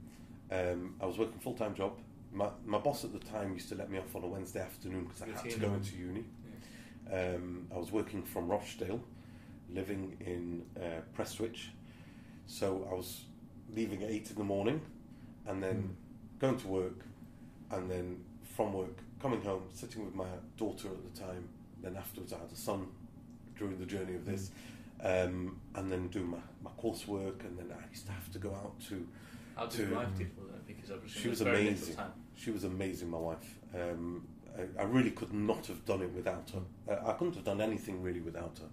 Um, 0.50 0.96
I 1.00 1.06
was 1.06 1.16
working 1.16 1.38
full 1.40 1.54
time 1.54 1.74
job. 1.74 1.92
My 2.32 2.50
my 2.66 2.76
boss 2.78 3.04
at 3.04 3.12
the 3.14 3.18
time 3.18 3.54
used 3.54 3.70
to 3.70 3.76
let 3.76 3.88
me 3.90 3.96
off 3.98 4.14
on 4.14 4.24
a 4.24 4.26
Wednesday 4.26 4.60
afternoon 4.60 5.04
because 5.04 5.22
I 5.22 5.26
had 5.28 5.50
to 5.50 5.58
go 5.58 5.68
the- 5.70 5.74
into 5.76 5.96
uni. 5.96 6.24
Yeah. 7.10 7.34
Um, 7.36 7.66
I 7.74 7.78
was 7.78 7.90
working 7.90 8.22
from 8.24 8.46
Rochdale, 8.48 9.00
living 9.70 10.16
in 10.20 10.66
uh, 10.76 11.00
Prestwich. 11.16 11.68
So 12.46 12.86
I 12.90 12.94
was 12.94 13.22
leaving 13.74 14.02
at 14.02 14.10
eight 14.10 14.28
in 14.30 14.36
the 14.36 14.44
morning, 14.44 14.82
and 15.46 15.62
then 15.62 15.96
going 16.38 16.56
to 16.58 16.68
work, 16.68 16.98
and 17.70 17.90
then 17.90 18.18
from 18.56 18.72
work 18.72 18.98
coming 19.20 19.40
home, 19.42 19.62
sitting 19.72 20.04
with 20.04 20.14
my 20.14 20.26
daughter 20.56 20.88
at 20.88 21.14
the 21.14 21.20
time. 21.20 21.48
Then 21.82 21.96
afterwards, 21.96 22.32
I 22.32 22.38
had 22.38 22.50
a 22.52 22.56
son 22.56 22.86
during 23.58 23.78
the 23.78 23.86
journey 23.86 24.14
of 24.14 24.24
this, 24.24 24.50
um, 25.02 25.58
and 25.74 25.90
then 25.90 26.08
do 26.08 26.24
my, 26.24 26.38
my 26.62 26.70
coursework, 26.82 27.40
and 27.44 27.58
then 27.58 27.72
I 27.72 27.88
used 27.90 28.06
to 28.06 28.12
have 28.12 28.30
to 28.32 28.38
go 28.38 28.50
out 28.54 28.78
to 28.88 29.06
How 29.56 29.66
did 29.66 29.70
to- 29.78 29.86
your 29.86 29.96
wife 29.98 30.16
deal 30.16 30.26
with 30.40 30.54
it? 30.54 30.66
Because 30.66 30.90
I 30.90 30.94
She 31.06 31.28
was 31.28 31.38
there's 31.38 31.40
very 31.40 31.64
little 31.64 31.72
amazing. 31.78 31.96
time. 31.96 32.12
She 32.36 32.50
was 32.50 32.64
amazing, 32.64 33.10
my 33.10 33.18
wife. 33.18 33.58
Um, 33.74 34.26
I, 34.56 34.82
I 34.82 34.84
really 34.84 35.10
could 35.10 35.32
not 35.32 35.66
have 35.66 35.84
done 35.84 36.02
it 36.02 36.10
without 36.12 36.50
her. 36.50 36.92
Uh, 36.92 37.08
I 37.10 37.12
couldn't 37.14 37.34
have 37.34 37.44
done 37.44 37.60
anything 37.60 38.02
really 38.02 38.20
without 38.20 38.58
her. 38.58 38.68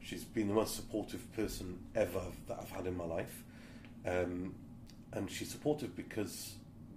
She's 0.00 0.24
been 0.24 0.48
the 0.48 0.54
most 0.54 0.76
supportive 0.76 1.30
person 1.34 1.78
ever 1.94 2.20
that 2.48 2.58
I've 2.60 2.70
had 2.70 2.86
in 2.86 2.96
my 2.96 3.04
life, 3.04 3.42
um, 4.06 4.54
and 5.12 5.30
she's 5.30 5.50
supportive 5.50 5.94
because 5.96 6.54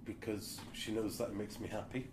because 0.08 0.60
she 0.74 0.92
knows 0.92 1.18
that 1.20 1.26
it 1.30 1.36
makes 1.36 1.60
me 1.60 1.68
happy, 1.68 2.08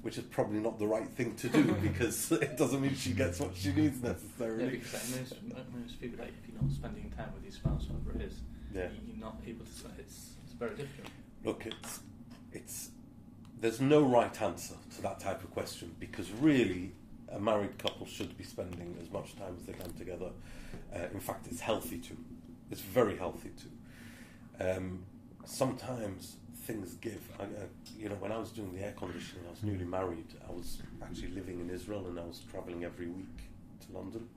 which 0.00 0.16
is 0.16 0.24
probably 0.24 0.60
not 0.60 0.78
the 0.78 0.86
right 0.86 1.08
thing 1.10 1.34
to 1.36 1.48
do 1.48 1.64
because 1.82 2.32
it 2.32 2.56
doesn't 2.56 2.80
mean 2.80 2.94
she 2.94 3.12
gets 3.12 3.40
what 3.40 3.54
she 3.56 3.72
needs 3.72 3.98
Yeah, 4.02 4.10
necessarily. 4.12 4.68
because 4.78 5.12
like, 5.12 5.20
most, 5.20 5.72
most 5.80 6.00
people, 6.00 6.24
like, 6.24 6.32
if 6.42 6.48
you're 6.50 6.62
not 6.62 6.70
spending 6.72 7.10
time 7.16 7.28
with 7.34 7.42
your 7.42 7.52
spouse, 7.52 7.86
whatever 7.90 8.18
it 8.18 8.26
is, 8.30 8.38
Yeah. 8.74 8.84
you- 8.88 9.12
you're 9.12 9.20
not 9.24 9.36
able 9.46 9.64
to. 9.66 10.00
It's, 10.00 10.30
it's 10.44 10.52
very 10.58 10.76
difficult. 10.76 11.08
Look, 11.44 11.66
it's 11.66 12.00
it's 12.52 12.90
there's 13.60 13.80
no 13.80 14.02
right 14.02 14.40
answer 14.42 14.74
to 14.96 15.02
that 15.02 15.18
type 15.20 15.42
of 15.42 15.50
question 15.52 15.94
because 15.98 16.30
really 16.32 16.92
a 17.30 17.38
married 17.40 17.78
couple 17.78 18.06
should 18.06 18.36
be 18.38 18.44
spending 18.44 18.96
as 19.00 19.10
much 19.10 19.34
time 19.36 19.56
as 19.58 19.66
they 19.66 19.72
can 19.72 19.92
together. 19.94 20.30
Uh, 20.94 20.98
in 21.12 21.18
fact, 21.20 21.46
it's 21.50 21.60
healthy 21.60 21.98
to. 21.98 22.16
It's 22.70 22.80
very 22.80 23.16
healthy 23.16 23.50
to. 24.58 24.76
Um, 24.76 25.04
sometimes 25.44 26.36
things 26.62 26.94
give. 26.94 27.20
I, 27.38 27.44
uh, 27.44 27.66
you 27.98 28.08
know, 28.08 28.14
when 28.16 28.32
I 28.32 28.38
was 28.38 28.50
doing 28.50 28.72
the 28.74 28.82
air 28.82 28.94
conditioning, 28.96 29.44
I 29.46 29.50
was 29.50 29.62
newly 29.62 29.84
married. 29.84 30.26
I 30.48 30.52
was 30.52 30.82
actually 31.02 31.28
living 31.28 31.60
in 31.60 31.70
Israel 31.70 32.06
and 32.08 32.18
I 32.18 32.24
was 32.24 32.40
travelling 32.50 32.84
every 32.84 33.08
week 33.08 33.36
to 33.86 33.96
London, 33.96 34.28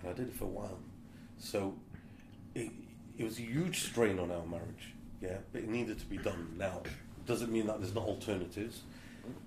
and 0.00 0.10
I 0.10 0.12
did 0.12 0.28
it 0.28 0.34
for 0.34 0.44
a 0.44 0.48
while. 0.48 0.78
So 1.38 1.74
it, 2.54 2.70
it 3.18 3.24
was 3.24 3.38
a 3.38 3.42
huge 3.42 3.84
strain 3.84 4.18
on 4.18 4.30
our 4.30 4.46
marriage, 4.46 4.94
yeah, 5.20 5.38
but 5.52 5.62
it 5.62 5.68
needed 5.68 5.98
to 5.98 6.06
be 6.06 6.18
done. 6.18 6.54
Now, 6.58 6.82
doesn't 7.26 7.50
mean 7.50 7.66
that 7.66 7.80
there's 7.80 7.94
not 7.94 8.04
alternatives. 8.04 8.82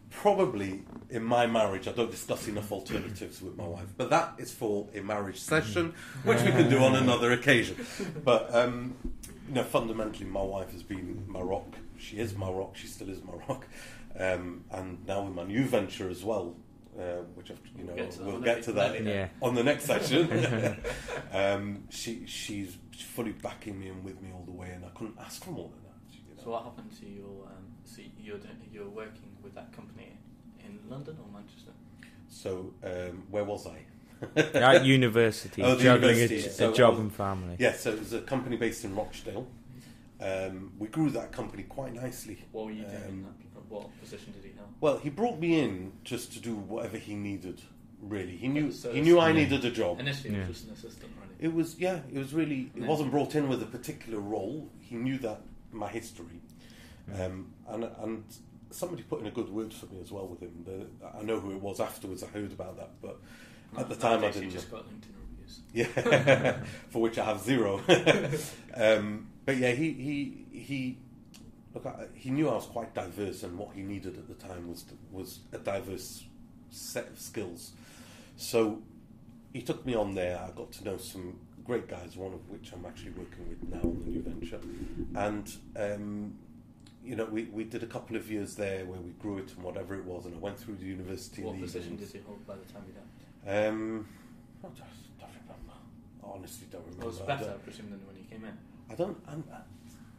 Probably 0.09 0.83
in 1.09 1.23
my 1.23 1.47
marriage, 1.47 1.87
I 1.87 1.91
don't 1.91 2.11
discuss 2.11 2.47
enough 2.47 2.71
alternatives 2.71 3.41
with 3.41 3.55
my 3.55 3.63
wife, 3.63 3.87
but 3.95 4.09
that 4.09 4.33
is 4.37 4.51
for 4.51 4.87
a 4.93 5.01
marriage 5.01 5.39
session, 5.39 5.93
which 6.23 6.41
we 6.41 6.51
can 6.51 6.69
do 6.69 6.79
on 6.79 6.95
another 6.95 7.31
occasion. 7.31 7.85
But 8.25 8.53
um, 8.53 8.95
you 9.49 9.55
know, 9.55 9.63
fundamentally, 9.63 10.25
my 10.25 10.41
wife 10.43 10.71
has 10.71 10.83
been 10.83 11.23
my 11.27 11.41
rock. 11.41 11.75
She 11.97 12.17
is 12.19 12.35
my 12.35 12.49
rock. 12.49 12.75
She 12.75 12.85
still 12.87 13.09
is 13.09 13.23
my 13.23 13.33
rock. 13.47 13.65
Um, 14.19 14.63
and 14.71 15.05
now 15.07 15.23
with 15.23 15.33
my 15.33 15.43
new 15.43 15.65
venture 15.65 16.07
as 16.09 16.23
well, 16.23 16.55
uh, 16.97 17.23
which 17.33 17.49
I've, 17.49 17.59
you 17.77 17.83
know 17.85 17.93
We'll 17.93 18.03
get 18.05 18.11
to 18.13 18.17
that 18.19 18.25
we'll 18.27 18.35
on 18.35 18.41
get 18.43 18.57
the- 18.57 18.63
to 18.63 18.71
that 18.73 19.03
Yeah. 19.03 19.27
on 19.41 19.55
the 19.55 19.63
next 19.63 19.85
section. 19.85 20.77
um, 21.31 21.83
she 21.89 22.25
she's 22.27 22.77
fully 22.95 23.31
backing 23.31 23.79
me 23.79 23.87
and 23.89 24.03
with 24.03 24.21
me 24.21 24.29
all 24.31 24.43
the 24.45 24.51
way, 24.51 24.69
and 24.69 24.85
I 24.85 24.89
couldn't 24.89 25.17
ask 25.19 25.43
for 25.43 25.51
more 25.51 25.69
than 25.69 25.83
that. 25.83 26.13
You 26.29 26.35
know? 26.35 26.43
So 26.43 26.51
what 26.51 26.63
happened 26.63 26.91
to 26.99 27.05
your? 27.07 27.45
Um, 27.47 27.65
so 27.85 28.01
you're 28.19 28.37
you're 28.71 28.89
working 28.89 29.35
with 29.43 29.55
that 29.55 29.71
company 29.73 30.17
in 30.63 30.79
London 30.89 31.17
or 31.23 31.31
Manchester? 31.33 31.71
So, 32.27 32.73
um, 32.83 33.23
where 33.31 33.43
was 33.45 33.65
I? 33.65 33.79
At 34.35 34.85
university, 34.85 35.61
Oh, 35.63 35.75
the 35.75 35.83
juggling 35.83 36.15
university, 36.17 36.49
a, 36.49 36.51
so 36.51 36.71
a 36.71 36.75
job 36.75 36.87
I 36.87 36.91
was- 36.91 36.99
and 36.99 37.13
family. 37.13 37.55
Yeah, 37.59 37.73
so 37.73 37.91
it 37.91 37.99
was 37.99 38.13
a 38.13 38.21
company 38.21 38.57
based 38.57 38.83
in 38.83 38.95
Rochdale. 38.95 39.47
Um, 40.21 40.73
we 40.77 40.87
grew 40.89 41.09
that 41.11 41.31
company 41.31 41.63
quite 41.63 41.93
nicely. 41.93 42.39
What 42.51 42.65
were 42.65 42.71
you 42.71 42.83
doing? 42.83 42.95
in 42.95 43.09
Um, 43.09 43.23
that? 43.53 43.63
What 43.69 43.99
position 44.01 44.33
did 44.33 44.43
he 44.51 44.57
hold? 44.57 44.69
Well, 44.81 44.97
he 44.97 45.09
brought 45.09 45.39
me 45.39 45.59
in 45.59 45.91
just 46.03 46.33
to 46.33 46.39
do 46.39 46.55
whatever 46.55 46.97
he 46.97 47.13
needed. 47.15 47.61
Really, 48.01 48.35
he 48.37 48.47
knew 48.47 48.71
So 48.71 48.91
he 48.91 49.01
knew 49.01 49.19
I 49.19 49.31
needed 49.33 49.63
a 49.65 49.71
job. 49.71 49.99
Initially, 49.99 50.33
Yeah. 50.33 50.43
he 50.43 50.47
was 50.47 50.57
just 50.57 50.67
an 50.69 50.73
assistant, 50.73 51.11
really. 51.21 51.35
It 51.39 51.53
was 51.53 51.77
yeah, 51.79 51.99
it 52.11 52.17
was 52.17 52.33
really. 52.33 52.71
It 52.75 52.83
wasn't 52.83 53.11
brought 53.11 53.35
in 53.35 53.47
with 53.49 53.61
a 53.61 53.65
particular 53.65 54.19
role. 54.19 54.69
He 54.81 54.95
knew 54.95 55.17
that 55.19 55.41
my 55.71 55.89
history, 55.89 56.41
um, 57.19 57.53
and 57.67 57.83
and 58.01 58.23
somebody 58.71 59.03
put 59.03 59.19
in 59.19 59.27
a 59.27 59.31
good 59.31 59.49
word 59.49 59.73
for 59.73 59.85
me 59.87 59.99
as 60.01 60.11
well 60.11 60.27
with 60.27 60.39
him. 60.41 60.63
The, 60.65 61.07
I 61.19 61.23
know 61.23 61.39
who 61.39 61.51
it 61.51 61.61
was 61.61 61.79
afterwards. 61.79 62.23
I 62.23 62.27
heard 62.27 62.51
about 62.53 62.77
that, 62.77 62.91
but 63.01 63.19
at 63.77 63.89
the 63.89 63.95
time 63.95 64.23
I 64.23 64.31
didn't. 64.31 64.45
You 64.45 64.51
just 64.51 64.71
got 64.71 64.85
LinkedIn 64.85 65.13
reviews. 65.29 65.61
Yeah, 65.73 66.61
for 66.89 67.01
which 67.01 67.17
I 67.17 67.25
have 67.25 67.41
zero. 67.41 67.81
um, 68.75 69.27
but 69.45 69.57
yeah, 69.57 69.71
he 69.71 69.93
he 69.93 70.45
he. 70.57 70.97
Look, 71.73 71.85
I, 71.85 72.07
he 72.15 72.31
knew 72.31 72.49
I 72.49 72.55
was 72.55 72.65
quite 72.65 72.93
diverse, 72.93 73.43
and 73.43 73.57
what 73.57 73.69
he 73.75 73.83
needed 73.83 74.17
at 74.17 74.27
the 74.27 74.33
time 74.33 74.67
was 74.69 74.85
was 75.11 75.39
a 75.51 75.57
diverse 75.57 76.25
set 76.71 77.07
of 77.07 77.19
skills. 77.19 77.71
So 78.37 78.81
he 79.53 79.61
took 79.61 79.85
me 79.85 79.95
on 79.95 80.15
there. 80.15 80.39
I 80.39 80.51
got 80.55 80.71
to 80.73 80.85
know 80.85 80.97
some 80.97 81.39
great 81.65 81.87
guys, 81.87 82.15
one 82.15 82.33
of 82.33 82.49
which 82.49 82.71
I'm 82.73 82.85
actually 82.85 83.11
working 83.11 83.49
with 83.49 83.69
now 83.69 83.81
on 83.81 84.01
the 84.03 84.11
new 84.11 84.21
venture, 84.21 84.59
and. 85.15 85.51
Um, 85.75 86.33
you 87.01 87.15
know, 87.15 87.25
we, 87.25 87.45
we 87.45 87.63
did 87.63 87.81
a 87.81 87.87
couple 87.87 88.17
of 88.17 88.29
years 88.29 88.55
there 88.55 88.85
where 88.85 88.99
we 88.99 89.11
grew 89.13 89.37
it 89.37 89.51
and 89.55 89.63
whatever 89.63 89.95
it 89.95 90.03
was, 90.03 90.25
and 90.25 90.35
I 90.35 90.37
went 90.37 90.59
through 90.59 90.75
the 90.75 90.85
university. 90.85 91.41
What 91.41 91.59
position 91.59 91.95
did 91.95 92.09
he 92.09 92.19
hold 92.19 92.45
by 92.45 92.55
the 92.55 92.71
time 92.71 92.83
you 92.87 92.93
left? 92.93 93.07
Um, 93.47 94.07
I 94.63 94.67
don't, 94.67 94.75
don't 95.19 95.29
remember. 95.41 95.73
I 96.23 96.27
honestly 96.35 96.67
don't 96.71 96.83
remember. 96.85 97.03
It 97.03 97.07
was 97.07 97.21
I 97.21 97.25
better, 97.25 97.43
I 97.45 97.47
don't- 97.47 97.63
presume, 97.63 97.89
than 97.91 98.05
when 98.07 98.17
you 98.17 98.23
came 98.29 98.43
in. 98.45 98.57
I 98.91 98.95
don't. 98.95 99.17
I'm, 99.27 99.43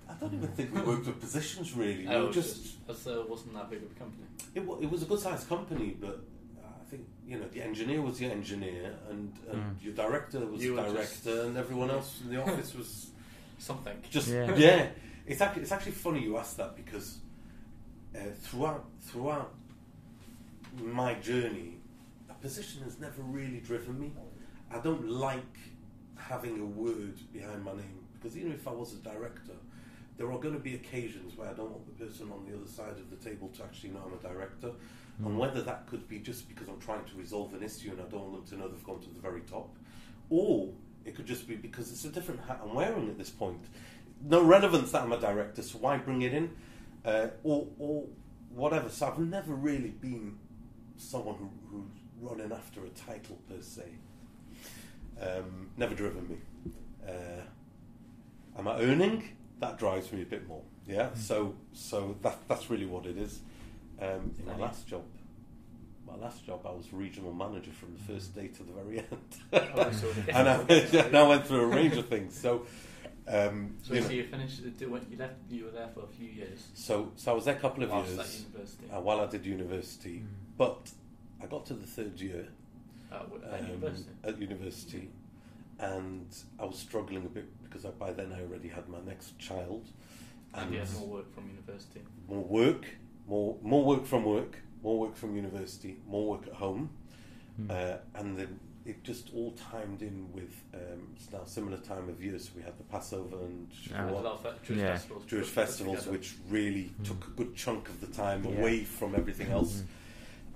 I 0.09 0.13
don't 0.15 0.35
even 0.35 0.49
think 0.49 0.75
we 0.75 0.81
worked 0.81 1.07
with 1.07 1.21
positions 1.21 1.73
really. 1.75 2.07
We 2.07 2.15
Oh, 2.15 2.27
were 2.27 2.33
just. 2.33 2.63
just, 2.63 2.77
as, 2.89 3.07
uh, 3.07 3.23
wasn't 3.29 3.55
that 3.55 3.71
big 3.71 3.83
of 3.83 3.91
a 3.91 3.95
company. 3.95 4.25
It, 4.55 4.65
wa- 4.65 4.79
it 4.81 4.91
was 4.91 5.03
a 5.03 5.07
good 5.07 5.21
sized 5.21 5.49
company, 5.49 5.97
but 6.01 6.21
I 6.65 6.85
think 6.91 7.07
you 7.27 7.39
know 7.39 7.47
the 7.53 7.63
engineer 7.63 8.01
was 8.03 8.19
the 8.19 8.27
engineer, 8.27 8.95
and, 9.09 9.33
and 9.53 9.63
Mm. 9.79 9.85
your 9.85 9.95
director 9.95 10.41
was 10.47 10.63
You 10.65 10.75
the 10.77 10.83
director, 10.83 11.43
and 11.43 11.57
everyone 11.57 11.91
else 11.91 12.21
in 12.25 12.31
the 12.35 12.43
office 12.43 12.75
was 12.75 13.11
Something. 13.59 13.97
just 14.11 14.29
Yeah. 14.29 14.53
yeah. 14.57 14.87
It's 15.27 15.41
actually 15.41 15.63
it's 15.63 15.73
actually 15.73 15.93
funny 15.93 16.23
you 16.25 16.37
asked 16.39 16.57
that 16.57 16.75
because 16.75 17.19
uh, 18.17 18.19
throughout 18.43 18.85
throughout 19.03 19.53
my 20.83 21.15
journey, 21.15 21.75
a 21.77 21.80
position 22.41 22.83
has 22.83 22.99
never 22.99 23.23
really 23.23 23.61
driven 23.61 23.99
me. 23.99 24.13
I 24.71 24.79
don't 24.79 25.09
like 25.09 25.59
having 26.17 26.61
a 26.61 26.65
word 26.65 27.19
behind 27.33 27.65
my 27.65 27.73
name 27.73 28.07
because 28.15 28.37
even 28.37 28.53
if 28.53 28.69
I 28.69 28.73
was 28.73 28.93
a 28.93 28.97
director, 28.97 29.55
there 30.17 30.31
are 30.31 30.39
going 30.39 30.55
to 30.55 30.61
be 30.61 30.75
occasions 30.75 31.37
where 31.37 31.49
I 31.49 31.55
don't 31.55 31.71
want 31.71 31.87
the 31.87 32.05
person 32.05 32.31
on 32.31 32.45
the 32.47 32.57
other 32.57 32.69
side 32.69 32.99
of 32.99 33.11
the 33.11 33.17
table 33.17 33.49
to 33.57 33.65
actually 33.65 33.91
know 33.91 34.03
I'm 34.05 34.13
a 34.13 34.35
director. 34.35 34.73
And 35.23 35.39
whether 35.39 35.61
that 35.63 35.87
could 35.87 36.09
be 36.09 36.19
just 36.19 36.49
because 36.49 36.69
I'm 36.69 36.79
trying 36.79 37.05
to 37.05 37.15
resolve 37.17 37.53
an 37.53 37.63
issue 37.63 37.91
and 37.91 38.01
I 38.01 38.05
don't 38.05 38.33
want 38.33 38.47
them 38.47 38.59
to 38.59 38.65
know 38.65 38.69
they've 38.71 38.85
gone 38.85 39.01
to 39.01 39.11
the 39.11 39.21
very 39.21 39.43
top, 39.43 39.77
or 40.31 40.71
it 41.05 41.15
could 41.15 41.27
just 41.27 41.47
be 41.47 41.57
because 41.57 41.93
it's 41.93 42.07
a 42.07 42.09
different 42.09 42.41
hat 42.41 42.61
I'm 42.63 42.75
wearing 42.75 43.09
at 43.11 43.19
this 43.19 43.29
point. 43.29 43.63
No 44.23 44.43
relevance 44.43 44.93
that 44.93 45.03
I'm 45.03 45.13
a 45.13 45.21
director, 45.21 45.61
so 45.61 45.77
why 45.77 45.99
bring 45.99 46.23
it 46.23 46.33
in? 46.33 46.51
Uh, 47.05 47.29
or, 47.43 47.67
or 47.79 48.07
whatever. 48.49 48.89
So 48.89 49.09
I've 49.09 49.19
never 49.19 49.53
really 49.53 49.91
been 49.91 50.39
someone 50.97 51.35
who, 51.35 51.51
who's 51.71 52.00
running 52.21 52.53
after 52.53 52.85
a 52.85 52.89
title 52.91 53.39
per 53.49 53.61
se. 53.61 53.85
Um, 55.21 55.69
never 55.77 55.95
driven 55.95 56.29
me. 56.29 56.37
Uh, 57.07 57.43
am 58.59 58.69
I 58.69 58.81
earning? 58.81 59.37
That 59.61 59.79
drives 59.79 60.13
me 60.13 60.23
a 60.23 60.27
bit 60.27 60.47
more. 60.49 60.63
Yeah. 60.87 61.11
So 61.15 61.55
so 61.73 62.17
that 62.23 62.39
that's 62.49 62.71
really 62.71 62.87
what 62.87 63.07
it 63.07 63.17
is. 63.19 63.41
Um, 64.01 64.35
in 64.39 64.47
my 64.47 64.57
last 64.57 64.87
job, 64.89 65.03
my 66.07 66.17
last 66.17 66.47
job, 66.47 66.61
I 66.65 66.71
was 66.71 66.91
regional 66.93 67.35
manager 67.35 67.71
from 67.73 67.93
the 67.95 68.13
first 68.15 68.35
day 68.35 68.49
to 68.49 68.63
the 68.63 68.73
very 68.73 68.99
end. 69.01 69.33
Oh, 69.53 69.91
so- 69.93 70.13
and, 70.33 70.49
I, 70.49 70.55
and 71.07 71.17
I 71.17 71.23
went 71.29 71.47
through 71.47 71.61
a 71.61 71.67
range 71.67 71.97
of 71.99 72.09
things. 72.09 72.35
So, 72.39 72.65
um, 73.29 73.75
So, 73.83 73.93
you 73.95 74.01
so 74.01 74.09
know, 74.09 74.15
you 74.15 74.25
finished. 74.25 74.61
uh, 74.65 74.89
When 74.89 75.07
you 75.11 75.19
left, 75.19 75.35
you 75.51 75.67
were 75.67 75.71
there 75.71 75.89
for 75.93 76.05
a 76.05 76.07
few 76.07 76.29
years. 76.29 76.67
so 76.75 77.13
so 77.17 77.33
I 77.33 77.35
was 77.35 77.45
there 77.45 77.57
a 77.57 77.61
couple 77.61 77.85
of 77.85 77.91
whilst 77.91 78.09
years 78.09 78.21
at 78.21 78.33
university. 78.53 78.87
uh, 78.91 79.01
while 79.01 79.21
I 79.21 79.27
did 79.27 79.45
university, 79.45 80.23
but 80.57 80.91
I 81.43 81.47
got 81.47 81.67
to 81.67 81.75
the 81.75 81.87
third 81.87 82.21
year 82.21 82.47
at, 83.13 83.21
at 83.53 83.61
um, 83.61 83.67
university. 83.67 84.11
at 84.25 84.39
university, 84.41 85.09
and 85.79 86.27
I 86.59 86.65
was 86.65 86.79
struggling 86.79 87.25
a 87.25 87.29
bit 87.29 87.47
because 87.65 87.85
I, 87.85 87.91
by 87.91 88.13
then 88.13 88.33
I 88.33 88.41
already 88.43 88.69
had 88.69 88.89
my 88.89 88.99
next 89.07 89.39
child, 89.39 89.87
And 90.55 90.73
you 90.73 90.81
had 90.81 90.93
more 90.95 91.09
work 91.09 91.35
from 91.35 91.49
university. 91.49 92.01
more 92.29 92.45
work, 92.45 92.87
more 93.27 93.57
more 93.63 93.85
work 93.85 94.07
from 94.07 94.25
work, 94.25 94.59
more 94.83 94.99
work 94.99 95.17
from 95.17 95.37
university, 95.37 95.97
more 96.07 96.31
work 96.31 96.47
at 96.47 96.55
home, 96.55 96.91
Mm. 97.61 97.71
uh, 97.71 97.99
and 98.15 98.39
then 98.39 98.59
it 98.87 99.03
just 99.05 99.35
all 99.35 99.51
timed 99.53 100.01
in 100.03 100.33
with 100.33 100.55
um, 100.73 101.09
it's 101.17 101.31
now 101.31 101.45
similar 101.45 101.77
time 101.77 102.09
of 102.09 102.23
year. 102.25 102.39
So 102.39 102.53
we 102.57 102.63
had 102.63 102.79
the 102.79 102.85
Passover 102.85 103.37
and 103.45 103.69
Yeah. 103.91 104.01
And 104.03 104.11
a 104.11 104.13
Shavuot, 104.15 104.23
lot 104.25 104.47
of 104.47 104.63
Jewish 104.63 104.79
Yeah. 104.79 104.93
festivals. 104.97 105.25
Jewish 105.27 105.47
put- 105.47 105.55
put 105.55 105.67
festivals, 105.67 106.07
which 106.07 106.37
really 106.49 106.85
Mm. 107.01 107.05
took 107.09 107.27
a 107.27 107.31
good 107.33 107.55
chunk 107.55 107.89
of 107.89 108.01
the 108.01 108.07
time 108.07 108.45
Yeah. 108.45 108.53
away 108.59 108.85
from 108.85 109.15
everything 109.15 109.49
else. 109.49 109.83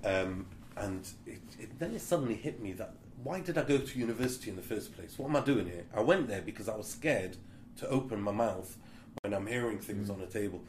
Mm. 0.03 0.23
Um, 0.23 0.45
and 0.77 1.07
it, 1.25 1.39
it, 1.59 1.79
then 1.79 1.93
it 1.93 2.01
suddenly 2.01 2.35
hit 2.35 2.61
me 2.61 2.73
that 2.73 2.93
why 3.23 3.39
did 3.39 3.57
I 3.57 3.63
go 3.63 3.77
to 3.79 3.99
university 3.99 4.49
in 4.49 4.55
the 4.55 4.61
first 4.61 4.95
place? 4.95 5.17
What 5.17 5.29
am 5.29 5.35
I 5.35 5.39
doing 5.41 5.65
here? 5.65 5.85
I 5.95 6.01
went 6.01 6.27
there 6.27 6.41
because 6.41 6.69
I 6.69 6.75
was 6.75 6.87
scared 6.87 7.37
to 7.77 7.87
open 7.89 8.21
my 8.21 8.31
mouth 8.31 8.77
when 9.23 9.33
I'm 9.33 9.47
hearing 9.47 9.79
things 9.79 10.09
Mm. 10.09 10.15
on 10.15 10.21
a 10.21 10.27
table. 10.27 10.61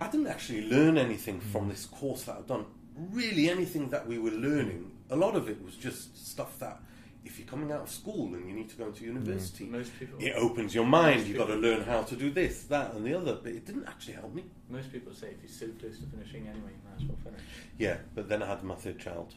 I 0.00 0.08
didn't 0.08 0.28
actually 0.28 0.68
learn 0.68 0.96
anything 0.96 1.40
from 1.40 1.68
this 1.68 1.86
course 1.86 2.24
that 2.24 2.36
I've 2.36 2.46
done. 2.46 2.66
Really, 2.96 3.50
anything 3.50 3.88
that 3.90 4.06
we 4.06 4.18
were 4.18 4.30
learning, 4.30 4.92
a 5.10 5.16
lot 5.16 5.34
of 5.36 5.48
it 5.48 5.62
was 5.64 5.74
just 5.74 6.26
stuff 6.30 6.58
that 6.60 6.80
if 7.24 7.38
you're 7.38 7.48
coming 7.48 7.70
out 7.70 7.82
of 7.82 7.90
school 7.90 8.34
and 8.34 8.48
you 8.48 8.54
need 8.54 8.68
to 8.70 8.76
go 8.76 8.86
into 8.86 9.04
university, 9.04 9.66
mm. 9.66 9.70
Most 9.72 9.98
people. 9.98 10.18
it 10.20 10.34
opens 10.36 10.74
your 10.74 10.86
mind. 10.86 11.26
You've 11.26 11.38
got 11.38 11.48
to 11.48 11.54
learn 11.56 11.82
how 11.82 12.02
to 12.02 12.16
do 12.16 12.30
this, 12.30 12.64
that, 12.64 12.94
and 12.94 13.04
the 13.04 13.14
other. 13.14 13.34
But 13.42 13.52
it 13.52 13.66
didn't 13.66 13.86
actually 13.86 14.14
help 14.14 14.34
me. 14.34 14.44
Most 14.68 14.90
people 14.92 15.12
say 15.12 15.28
if 15.28 15.42
you're 15.42 15.68
so 15.68 15.74
close 15.78 15.98
to 15.98 16.06
finishing 16.06 16.46
anyway, 16.48 16.70
you 16.70 16.90
might 16.90 17.02
as 17.02 17.08
well 17.08 17.18
finish. 17.22 17.40
Yeah, 17.78 17.98
but 18.14 18.28
then 18.28 18.42
I 18.42 18.46
had 18.46 18.62
my 18.64 18.74
third 18.74 18.98
child, 18.98 19.34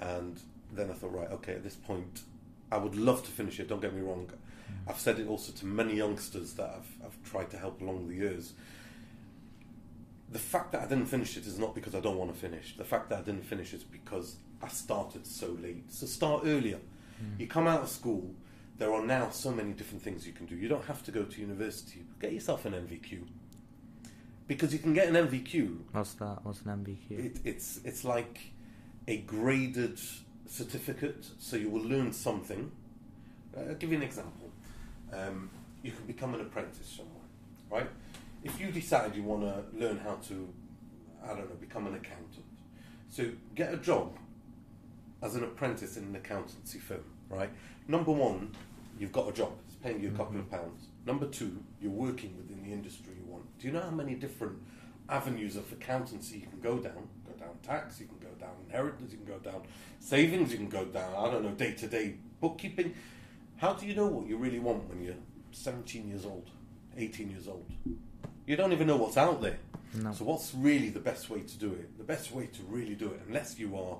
and 0.00 0.38
then 0.72 0.90
I 0.90 0.94
thought, 0.94 1.12
right, 1.12 1.30
okay, 1.32 1.54
at 1.54 1.64
this 1.64 1.76
point, 1.76 2.22
I 2.70 2.76
would 2.78 2.94
love 2.96 3.24
to 3.24 3.30
finish 3.30 3.58
it. 3.58 3.68
Don't 3.68 3.82
get 3.82 3.94
me 3.94 4.02
wrong. 4.02 4.30
Mm. 4.30 4.90
I've 4.90 5.00
said 5.00 5.18
it 5.18 5.28
also 5.28 5.52
to 5.52 5.66
many 5.66 5.96
youngsters 5.96 6.52
that 6.54 6.70
I've, 6.76 7.06
I've 7.06 7.30
tried 7.30 7.50
to 7.50 7.58
help 7.58 7.80
along 7.80 8.08
the 8.08 8.14
years. 8.14 8.52
the 10.30 10.38
fact 10.38 10.72
that 10.72 10.82
I 10.82 10.86
didn't 10.86 11.06
finish 11.06 11.36
it 11.36 11.46
is 11.46 11.58
not 11.58 11.74
because 11.74 11.94
I 11.94 12.00
don't 12.00 12.16
want 12.16 12.32
to 12.32 12.38
finish. 12.38 12.76
The 12.76 12.84
fact 12.84 13.10
that 13.10 13.18
I 13.18 13.22
didn't 13.22 13.44
finish 13.44 13.72
it 13.74 13.78
is 13.78 13.82
because 13.82 14.36
I 14.62 14.68
started 14.68 15.26
so 15.26 15.56
late. 15.60 15.92
So 15.92 16.06
start 16.06 16.42
earlier. 16.44 16.78
You 17.38 17.46
come 17.46 17.66
out 17.66 17.82
of 17.82 17.88
school, 17.88 18.34
there 18.78 18.92
are 18.92 19.04
now 19.04 19.30
so 19.30 19.50
many 19.50 19.72
different 19.72 20.02
things 20.02 20.26
you 20.26 20.32
can 20.32 20.46
do. 20.46 20.56
You 20.56 20.68
don't 20.68 20.84
have 20.86 21.02
to 21.04 21.12
go 21.12 21.24
to 21.24 21.40
university. 21.40 22.04
Get 22.20 22.32
yourself 22.32 22.64
an 22.64 22.72
NVQ. 22.72 23.22
Because 24.46 24.72
you 24.72 24.78
can 24.78 24.94
get 24.94 25.08
an 25.08 25.14
NVQ. 25.14 25.78
What's 25.92 26.14
that? 26.14 26.38
What's 26.42 26.62
an 26.62 26.84
NVQ? 26.84 27.10
It, 27.10 27.40
it's, 27.44 27.80
it's 27.84 28.04
like 28.04 28.40
a 29.06 29.18
graded 29.18 30.00
certificate, 30.46 31.26
so 31.38 31.56
you 31.56 31.68
will 31.68 31.82
learn 31.82 32.12
something. 32.12 32.72
Uh, 33.56 33.60
I'll 33.68 33.74
give 33.74 33.90
you 33.90 33.96
an 33.96 34.02
example. 34.02 34.50
Um, 35.12 35.50
you 35.82 35.92
can 35.92 36.06
become 36.06 36.34
an 36.34 36.40
apprentice 36.40 36.86
somewhere, 36.86 37.24
right? 37.70 37.90
If 38.42 38.60
you 38.60 38.70
decide 38.72 39.14
you 39.14 39.22
want 39.22 39.42
to 39.42 39.78
learn 39.78 39.98
how 39.98 40.14
to, 40.28 40.48
I 41.24 41.28
don't 41.28 41.48
know, 41.48 41.56
become 41.60 41.86
an 41.86 41.94
accountant, 41.94 42.44
so 43.10 43.30
get 43.54 43.74
a 43.74 43.76
job 43.76 44.16
as 45.22 45.34
an 45.34 45.44
apprentice 45.44 45.96
in 45.96 46.04
an 46.04 46.16
accountancy 46.16 46.78
firm, 46.78 47.04
right? 47.28 47.50
Number 47.88 48.12
one, 48.12 48.52
you've 48.98 49.12
got 49.12 49.28
a 49.28 49.32
job, 49.32 49.52
it's 49.66 49.76
paying 49.76 50.00
you 50.00 50.08
a 50.08 50.12
couple 50.12 50.38
of 50.38 50.46
mm-hmm. 50.46 50.56
pounds. 50.56 50.86
Number 51.06 51.26
two, 51.26 51.62
you're 51.80 51.90
working 51.90 52.36
within 52.36 52.62
the 52.62 52.72
industry 52.72 53.14
you 53.18 53.30
want. 53.30 53.44
Do 53.58 53.66
you 53.66 53.72
know 53.72 53.80
how 53.80 53.90
many 53.90 54.14
different 54.14 54.58
avenues 55.08 55.56
of 55.56 55.70
accountancy 55.72 56.38
you 56.38 56.46
can 56.46 56.60
go 56.60 56.78
down? 56.78 57.08
Go 57.26 57.32
down 57.38 57.56
tax, 57.62 58.00
you 58.00 58.06
can 58.06 58.18
go 58.18 58.34
down 58.38 58.54
inheritance, 58.66 59.12
you 59.12 59.18
can 59.18 59.26
go 59.26 59.38
down 59.38 59.62
savings, 59.98 60.52
you 60.52 60.58
can 60.58 60.68
go 60.68 60.84
down, 60.84 61.12
I 61.16 61.30
don't 61.30 61.42
know, 61.42 61.50
day 61.50 61.72
to 61.72 61.86
day 61.86 62.14
bookkeeping. 62.40 62.94
How 63.56 63.74
do 63.74 63.86
you 63.86 63.94
know 63.94 64.06
what 64.06 64.26
you 64.26 64.36
really 64.36 64.58
want 64.58 64.88
when 64.88 65.02
you're 65.02 65.14
17 65.52 66.08
years 66.08 66.24
old, 66.24 66.50
18 66.96 67.30
years 67.30 67.48
old? 67.48 67.66
You 68.46 68.56
don't 68.56 68.72
even 68.72 68.86
know 68.86 68.96
what's 68.96 69.16
out 69.16 69.42
there. 69.42 69.58
No. 69.94 70.12
So, 70.12 70.24
what's 70.24 70.54
really 70.54 70.88
the 70.88 71.00
best 71.00 71.30
way 71.30 71.40
to 71.40 71.58
do 71.58 71.72
it? 71.72 71.98
The 71.98 72.04
best 72.04 72.32
way 72.32 72.46
to 72.46 72.62
really 72.68 72.94
do 72.94 73.08
it, 73.08 73.20
unless 73.26 73.58
you 73.58 73.76
are 73.76 73.98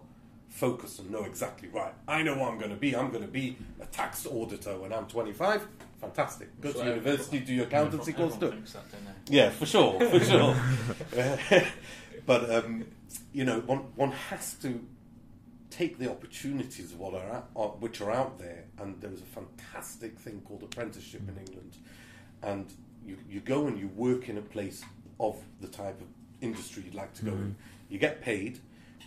focused 0.50 0.98
and 0.98 1.10
know 1.10 1.24
exactly 1.24 1.68
right, 1.68 1.94
I 2.06 2.22
know 2.22 2.36
what 2.36 2.50
I'm 2.52 2.58
going 2.58 2.70
to 2.70 2.76
be. 2.76 2.94
I'm 2.94 3.10
going 3.10 3.22
to 3.24 3.30
be 3.30 3.56
a 3.80 3.86
tax 3.86 4.26
auditor 4.26 4.76
when 4.78 4.92
I'm 4.92 5.06
25. 5.06 5.66
Fantastic. 6.00 6.60
Go 6.60 6.72
So 6.72 6.82
to 6.82 6.88
university, 6.90 7.38
do 7.40 7.54
your 7.54 7.64
accountancy 7.66 8.12
course, 8.12 8.34
do 8.36 8.46
it. 8.46 8.52
thinks 8.52 8.72
that. 8.72 8.84
Yeah, 9.28 9.50
for 9.50 9.66
sure, 9.66 9.98
for 10.00 10.20
sure. 10.20 10.56
but 12.26 12.50
um, 12.50 12.84
you 13.32 13.44
know, 13.44 13.60
one 13.60 13.78
one 13.96 14.12
has 14.12 14.54
to 14.62 14.84
take 15.70 15.98
the 15.98 16.10
opportunities 16.10 16.92
what 16.94 17.14
are 17.14 17.30
out, 17.30 17.50
uh, 17.56 17.66
which 17.78 18.00
are 18.00 18.10
out 18.10 18.38
there, 18.38 18.64
and 18.78 19.00
there 19.00 19.12
is 19.12 19.20
a 19.20 19.26
fantastic 19.26 20.18
thing 20.18 20.40
called 20.46 20.62
apprenticeship 20.62 21.22
in 21.28 21.36
England, 21.36 21.76
and 22.42 22.72
you 23.04 23.16
you 23.28 23.40
go 23.40 23.66
and 23.66 23.78
you 23.78 23.88
work 23.88 24.28
in 24.28 24.38
a 24.38 24.42
place 24.42 24.82
of 25.18 25.36
the 25.60 25.68
type 25.68 26.00
of 26.00 26.06
industry 26.40 26.82
you'd 26.84 26.94
like 26.94 27.12
to 27.14 27.24
go 27.26 27.32
in. 27.32 27.54
You 27.90 27.98
get 27.98 28.22
paid. 28.22 28.58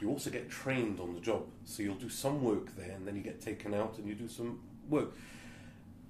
You 0.03 0.09
also 0.09 0.29
get 0.29 0.49
trained 0.49 0.99
on 0.99 1.15
the 1.15 1.21
job, 1.21 1.45
so 1.63 1.81
you'll 1.81 1.95
do 1.95 2.09
some 2.09 2.43
work 2.43 2.75
there, 2.75 2.91
and 2.91 3.07
then 3.07 3.15
you 3.15 3.21
get 3.21 3.39
taken 3.39 3.73
out 3.73 3.97
and 3.97 4.05
you 4.05 4.15
do 4.15 4.27
some 4.27 4.59
work. 4.89 5.13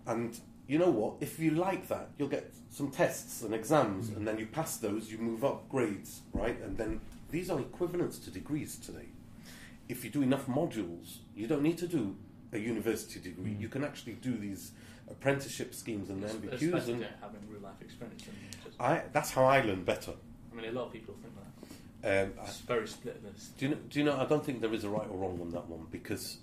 And 0.07 0.35
you 0.67 0.79
know 0.79 0.89
what? 0.89 1.17
If 1.19 1.37
you 1.37 1.51
like 1.51 1.87
that, 1.89 2.09
you'll 2.17 2.27
get 2.27 2.51
some 2.71 2.89
tests 2.89 3.43
and 3.43 3.53
exams, 3.53 4.09
and 4.09 4.27
then 4.27 4.39
you 4.39 4.47
pass 4.47 4.77
those, 4.77 5.11
you 5.11 5.19
move 5.19 5.45
up 5.45 5.69
grades, 5.69 6.21
right? 6.33 6.59
And 6.63 6.75
then 6.75 7.01
these 7.29 7.51
are 7.51 7.59
equivalents 7.59 8.17
to 8.19 8.31
degrees 8.31 8.77
today. 8.77 9.09
If 9.87 10.03
you 10.03 10.09
do 10.09 10.23
enough 10.23 10.47
modules, 10.47 11.17
you 11.35 11.45
don't 11.45 11.61
need 11.61 11.77
to 11.77 11.87
do 11.87 12.15
a 12.51 12.57
university 12.57 13.19
degree. 13.19 13.51
Mm. 13.51 13.61
You 13.61 13.69
can 13.69 13.83
actually 13.83 14.13
do 14.13 14.35
these 14.35 14.71
apprenticeship 15.07 15.75
schemes 15.75 16.09
and 16.09 16.23
It's- 16.23 16.35
NVQs. 16.35 16.87
And 16.87 17.05
having 17.21 17.47
real 17.47 17.61
life 17.61 17.79
experience. 17.79 18.23
I, 18.79 19.03
that's 19.11 19.29
how 19.29 19.43
I 19.45 19.61
learn 19.61 19.83
better. 19.83 20.13
I 20.51 20.55
mean, 20.55 20.65
a 20.65 20.71
lot 20.71 20.87
of 20.87 20.93
people 20.93 21.13
think 21.21 21.35
that. 21.35 21.42
Um, 22.03 22.33
I, 22.39 22.43
It's 22.43 22.59
very 22.59 22.87
split. 22.87 23.21
Do 23.57 23.65
you 23.65 23.71
know? 23.71 23.77
Do 23.89 23.99
you 23.99 24.05
know? 24.05 24.19
I 24.19 24.25
don't 24.25 24.45
think 24.45 24.61
there 24.61 24.73
is 24.73 24.83
a 24.83 24.89
right 24.89 25.07
or 25.09 25.17
wrong 25.17 25.39
on 25.41 25.51
that 25.51 25.67
one 25.69 25.87
because 25.91 26.37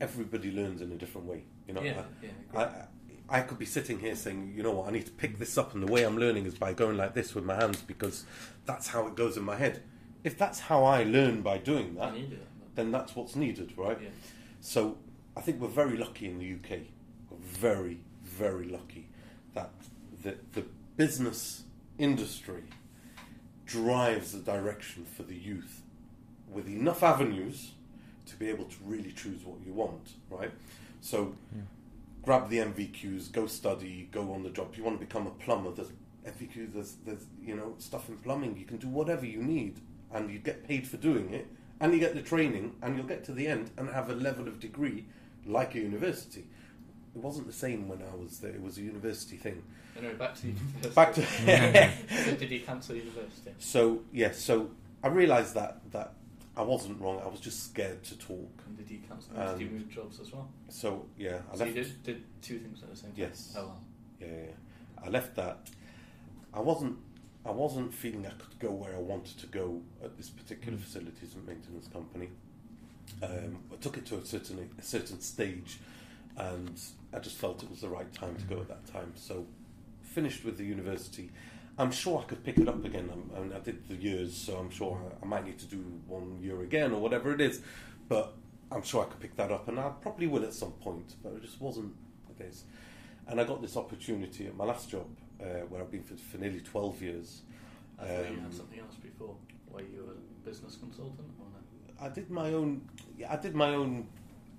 everybody 0.00 0.50
learns 0.52 0.80
in 0.82 0.92
a 0.92 0.96
different 0.96 1.26
way. 1.26 1.44
You 1.66 1.74
know, 1.74 1.82
yeah, 1.82 2.02
I- 2.22 2.24
yeah. 2.26 2.30
I, 2.60 2.62
I- 2.64 2.84
I 3.30 3.40
could 3.42 3.58
be 3.58 3.66
sitting 3.66 3.98
here 3.98 4.16
saying, 4.16 4.54
you 4.56 4.62
know 4.62 4.70
what, 4.70 4.88
I 4.88 4.90
need 4.90 5.04
to 5.04 5.12
pick 5.12 5.38
this 5.38 5.58
up, 5.58 5.74
and 5.74 5.86
the 5.86 5.92
way 5.92 6.02
I'm 6.04 6.16
learning 6.16 6.46
is 6.46 6.54
by 6.54 6.72
going 6.72 6.96
like 6.96 7.12
this 7.12 7.34
with 7.34 7.44
my 7.44 7.56
hands 7.56 7.82
because 7.82 8.24
that's 8.64 8.88
how 8.88 9.06
it 9.06 9.16
goes 9.16 9.36
in 9.36 9.42
my 9.44 9.56
head. 9.56 9.82
If 10.24 10.38
that's 10.38 10.60
how 10.60 10.84
I 10.84 11.02
learn 11.04 11.42
by 11.42 11.58
doing 11.58 11.94
that, 11.96 12.14
do 12.14 12.20
then 12.74 12.90
that's 12.90 13.14
what's 13.14 13.36
needed, 13.36 13.74
right? 13.76 13.98
Yeah. 14.02 14.08
So 14.62 14.96
I 15.36 15.42
think 15.42 15.60
we're 15.60 15.68
very 15.68 15.98
lucky 15.98 16.24
in 16.24 16.38
the 16.38 16.54
UK. 16.54 16.80
We're 17.28 17.36
very, 17.38 18.00
very 18.24 18.66
lucky 18.66 19.10
that 19.52 19.72
the, 20.22 20.36
the 20.54 20.64
business 20.96 21.64
industry 21.98 22.62
drives 23.68 24.32
the 24.32 24.38
direction 24.38 25.04
for 25.04 25.22
the 25.22 25.36
youth 25.36 25.82
with 26.50 26.66
enough 26.66 27.02
avenues 27.02 27.72
to 28.26 28.34
be 28.36 28.48
able 28.48 28.64
to 28.64 28.76
really 28.84 29.12
choose 29.12 29.44
what 29.44 29.58
you 29.64 29.72
want, 29.72 30.14
right? 30.30 30.50
So 31.00 31.34
grab 32.22 32.48
the 32.48 32.58
NVQs, 32.58 33.30
go 33.30 33.46
study, 33.46 34.08
go 34.10 34.32
on 34.32 34.42
the 34.42 34.50
job. 34.50 34.74
You 34.74 34.84
want 34.84 34.98
to 34.98 35.06
become 35.06 35.26
a 35.26 35.30
plumber, 35.30 35.70
there's 35.70 35.92
NVQs, 36.26 36.72
there's, 36.72 36.96
there's 37.06 37.26
you 37.42 37.54
know 37.54 37.74
stuff 37.78 38.08
in 38.08 38.16
plumbing. 38.18 38.56
You 38.56 38.64
can 38.64 38.78
do 38.78 38.88
whatever 38.88 39.26
you 39.26 39.42
need, 39.42 39.80
and 40.12 40.30
you 40.30 40.38
get 40.38 40.66
paid 40.66 40.88
for 40.88 40.96
doing 40.96 41.32
it, 41.32 41.46
and 41.80 41.92
you 41.92 42.00
get 42.00 42.14
the 42.14 42.22
training, 42.22 42.74
and 42.82 42.96
you'll 42.96 43.06
get 43.06 43.22
to 43.24 43.32
the 43.32 43.46
end 43.46 43.70
and 43.76 43.88
have 43.90 44.10
a 44.10 44.14
level 44.14 44.48
of 44.48 44.60
degree 44.60 45.04
like 45.46 45.74
a 45.74 45.78
university. 45.78 46.46
It 47.18 47.24
wasn't 47.24 47.48
the 47.48 47.52
same 47.52 47.88
when 47.88 48.00
I 48.00 48.14
was 48.16 48.38
there. 48.38 48.52
It 48.52 48.62
was 48.62 48.78
a 48.78 48.82
university 48.82 49.36
thing. 49.36 49.60
Anyway, 49.96 50.14
back 50.14 50.36
to 50.36 50.46
university. 50.46 50.94
Back 50.94 51.12
to 51.14 51.22
so 52.24 52.36
did 52.36 52.50
you 52.50 52.60
cancel 52.60 52.94
university? 52.94 53.50
so 53.58 54.02
yeah. 54.12 54.30
So 54.30 54.70
I 55.02 55.08
realised 55.08 55.54
that 55.54 55.80
that 55.90 56.12
I 56.56 56.62
wasn't 56.62 57.00
wrong. 57.00 57.20
I 57.24 57.28
was 57.28 57.40
just 57.40 57.64
scared 57.70 58.04
to 58.04 58.16
talk. 58.18 58.62
And 58.68 58.76
did 58.78 58.88
you 58.88 59.00
cancel? 59.08 59.32
did 59.34 59.60
you 59.60 59.66
And- 59.66 59.78
move 59.78 59.88
jobs 59.90 60.20
as 60.20 60.32
well? 60.32 60.48
So 60.68 61.06
yeah, 61.18 61.38
I 61.52 61.56
So 61.56 61.64
left. 61.64 61.76
you 61.76 61.82
did, 61.82 62.02
did 62.04 62.24
two 62.40 62.58
things 62.60 62.82
at 62.84 62.90
the 62.90 62.96
same 62.96 63.10
time. 63.10 63.18
Yes. 63.18 63.54
Oh 63.58 63.62
well. 63.66 63.80
Yeah, 64.20 64.26
yeah, 64.28 64.34
yeah. 64.44 65.04
I 65.06 65.08
left 65.08 65.34
that. 65.34 65.68
I 66.54 66.60
wasn't. 66.60 66.96
I 67.44 67.50
wasn't 67.50 67.92
feeling 67.94 68.26
I 68.26 68.30
could 68.30 68.58
go 68.60 68.70
where 68.70 68.94
I 68.94 69.00
wanted 69.00 69.38
to 69.40 69.46
go 69.48 69.80
at 70.04 70.16
this 70.16 70.28
particular 70.30 70.78
Mm. 70.78 70.82
facilities 70.82 71.34
and 71.34 71.44
maintenance 71.46 71.88
company. 71.88 72.28
Um, 73.22 73.58
I 73.72 73.76
took 73.80 73.96
it 73.96 74.06
to 74.06 74.18
a 74.18 74.24
certain 74.24 74.70
a 74.78 74.82
certain 74.82 75.20
stage, 75.20 75.80
and 76.38 76.80
I 77.12 77.18
just 77.18 77.36
felt 77.36 77.62
it 77.62 77.70
was 77.70 77.80
the 77.80 77.88
right 77.88 78.12
time 78.12 78.36
to 78.36 78.44
go 78.44 78.60
at 78.60 78.68
that 78.68 78.86
time. 78.86 79.12
So, 79.16 79.46
finished 80.02 80.44
with 80.44 80.56
the 80.56 80.64
university. 80.64 81.30
I'm 81.78 81.92
sure 81.92 82.20
I 82.20 82.24
could 82.24 82.42
pick 82.42 82.58
it 82.58 82.68
up 82.68 82.84
again. 82.84 83.08
I'm, 83.12 83.48
mean, 83.48 83.52
I 83.54 83.60
did 83.60 83.88
the 83.88 83.94
years, 83.94 84.36
so 84.36 84.56
I'm 84.56 84.70
sure 84.70 84.98
I, 85.22 85.24
I 85.24 85.28
might 85.28 85.44
need 85.44 85.58
to 85.60 85.66
do 85.66 85.78
one 86.06 86.38
year 86.42 86.62
again 86.62 86.92
or 86.92 87.00
whatever 87.00 87.32
it 87.32 87.40
is. 87.40 87.60
But 88.08 88.32
I'm 88.72 88.82
sure 88.82 89.04
I 89.04 89.06
could 89.06 89.20
pick 89.20 89.36
that 89.36 89.52
up, 89.52 89.68
and 89.68 89.78
I 89.78 89.90
probably 90.00 90.26
will 90.26 90.42
at 90.44 90.52
some 90.52 90.72
point. 90.72 91.14
But 91.22 91.34
it 91.34 91.42
just 91.42 91.60
wasn't 91.60 91.94
the 92.28 92.42
case. 92.42 92.64
And 93.28 93.40
I 93.40 93.44
got 93.44 93.62
this 93.62 93.76
opportunity 93.76 94.46
at 94.46 94.56
my 94.56 94.64
last 94.64 94.90
job, 94.90 95.06
uh, 95.40 95.44
where 95.68 95.80
I've 95.80 95.90
been 95.90 96.02
for, 96.02 96.16
for 96.16 96.38
nearly 96.38 96.60
12 96.60 97.02
years. 97.02 97.42
I 97.98 98.06
thought 98.06 98.30
you 98.30 98.36
Um, 98.38 98.42
had 98.42 98.54
something 98.54 98.80
else 98.80 98.94
before, 98.96 99.34
where 99.70 99.84
you 99.84 100.04
were 100.04 100.12
a 100.12 100.48
business 100.48 100.76
consultant 100.76 101.30
or 101.38 101.46
no? 101.46 102.06
I 102.06 102.08
did 102.08 102.30
my 102.30 102.52
own. 102.54 102.88
Yeah, 103.16 103.32
I 103.32 103.36
did 103.36 103.54
my 103.54 103.74
own 103.74 104.08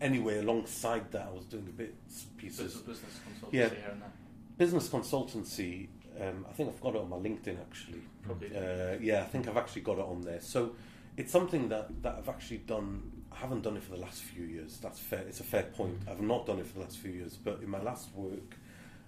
anyway. 0.02 0.40
Alongside 0.40 1.12
that, 1.12 1.28
I 1.28 1.32
was 1.34 1.46
doing 1.46 1.68
a 1.68 1.72
bit 1.72 1.96
pieces. 2.38 2.76
Business, 2.76 2.82
business 3.00 3.20
consultancy 3.28 3.54
Yeah. 3.54 3.70
here 3.70 3.90
and 3.92 4.02
there. 4.02 4.12
Business 4.58 4.88
consultancy. 4.90 5.88
Um, 6.20 6.46
I 6.50 6.54
think 6.54 6.70
I've 6.70 6.82
got 6.82 6.96
it 6.96 7.02
on 7.02 7.10
my 7.10 7.18
LinkedIn 7.18 7.60
actually. 7.60 8.02
Probably. 8.24 8.56
Uh, 8.56 8.98
yeah, 9.00 9.22
I 9.22 9.26
think 9.26 9.48
I've 9.48 9.58
actually 9.58 9.84
got 9.84 9.98
it 10.00 10.06
on 10.06 10.22
there. 10.22 10.42
So 10.42 10.76
it's 11.18 11.32
something 11.32 11.70
that, 11.70 12.02
that 12.04 12.16
I've 12.18 12.30
actually 12.30 12.58
done. 12.60 13.12
I 13.32 13.38
haven't 13.38 13.62
done 13.62 13.78
it 13.78 13.84
for 13.84 13.92
the 13.92 14.02
last 14.02 14.22
few 14.24 14.44
years. 14.44 14.78
That's 14.82 15.00
fair. 15.00 15.20
It's 15.22 15.40
a 15.40 15.44
fair 15.44 15.64
point. 15.64 15.98
I've 16.10 16.22
not 16.22 16.46
done 16.46 16.60
it 16.60 16.68
for 16.68 16.74
the 16.80 16.82
last 16.82 16.98
few 16.98 17.12
years, 17.12 17.38
but 17.38 17.62
in 17.62 17.70
my 17.70 17.82
last 17.82 18.14
work, 18.16 18.58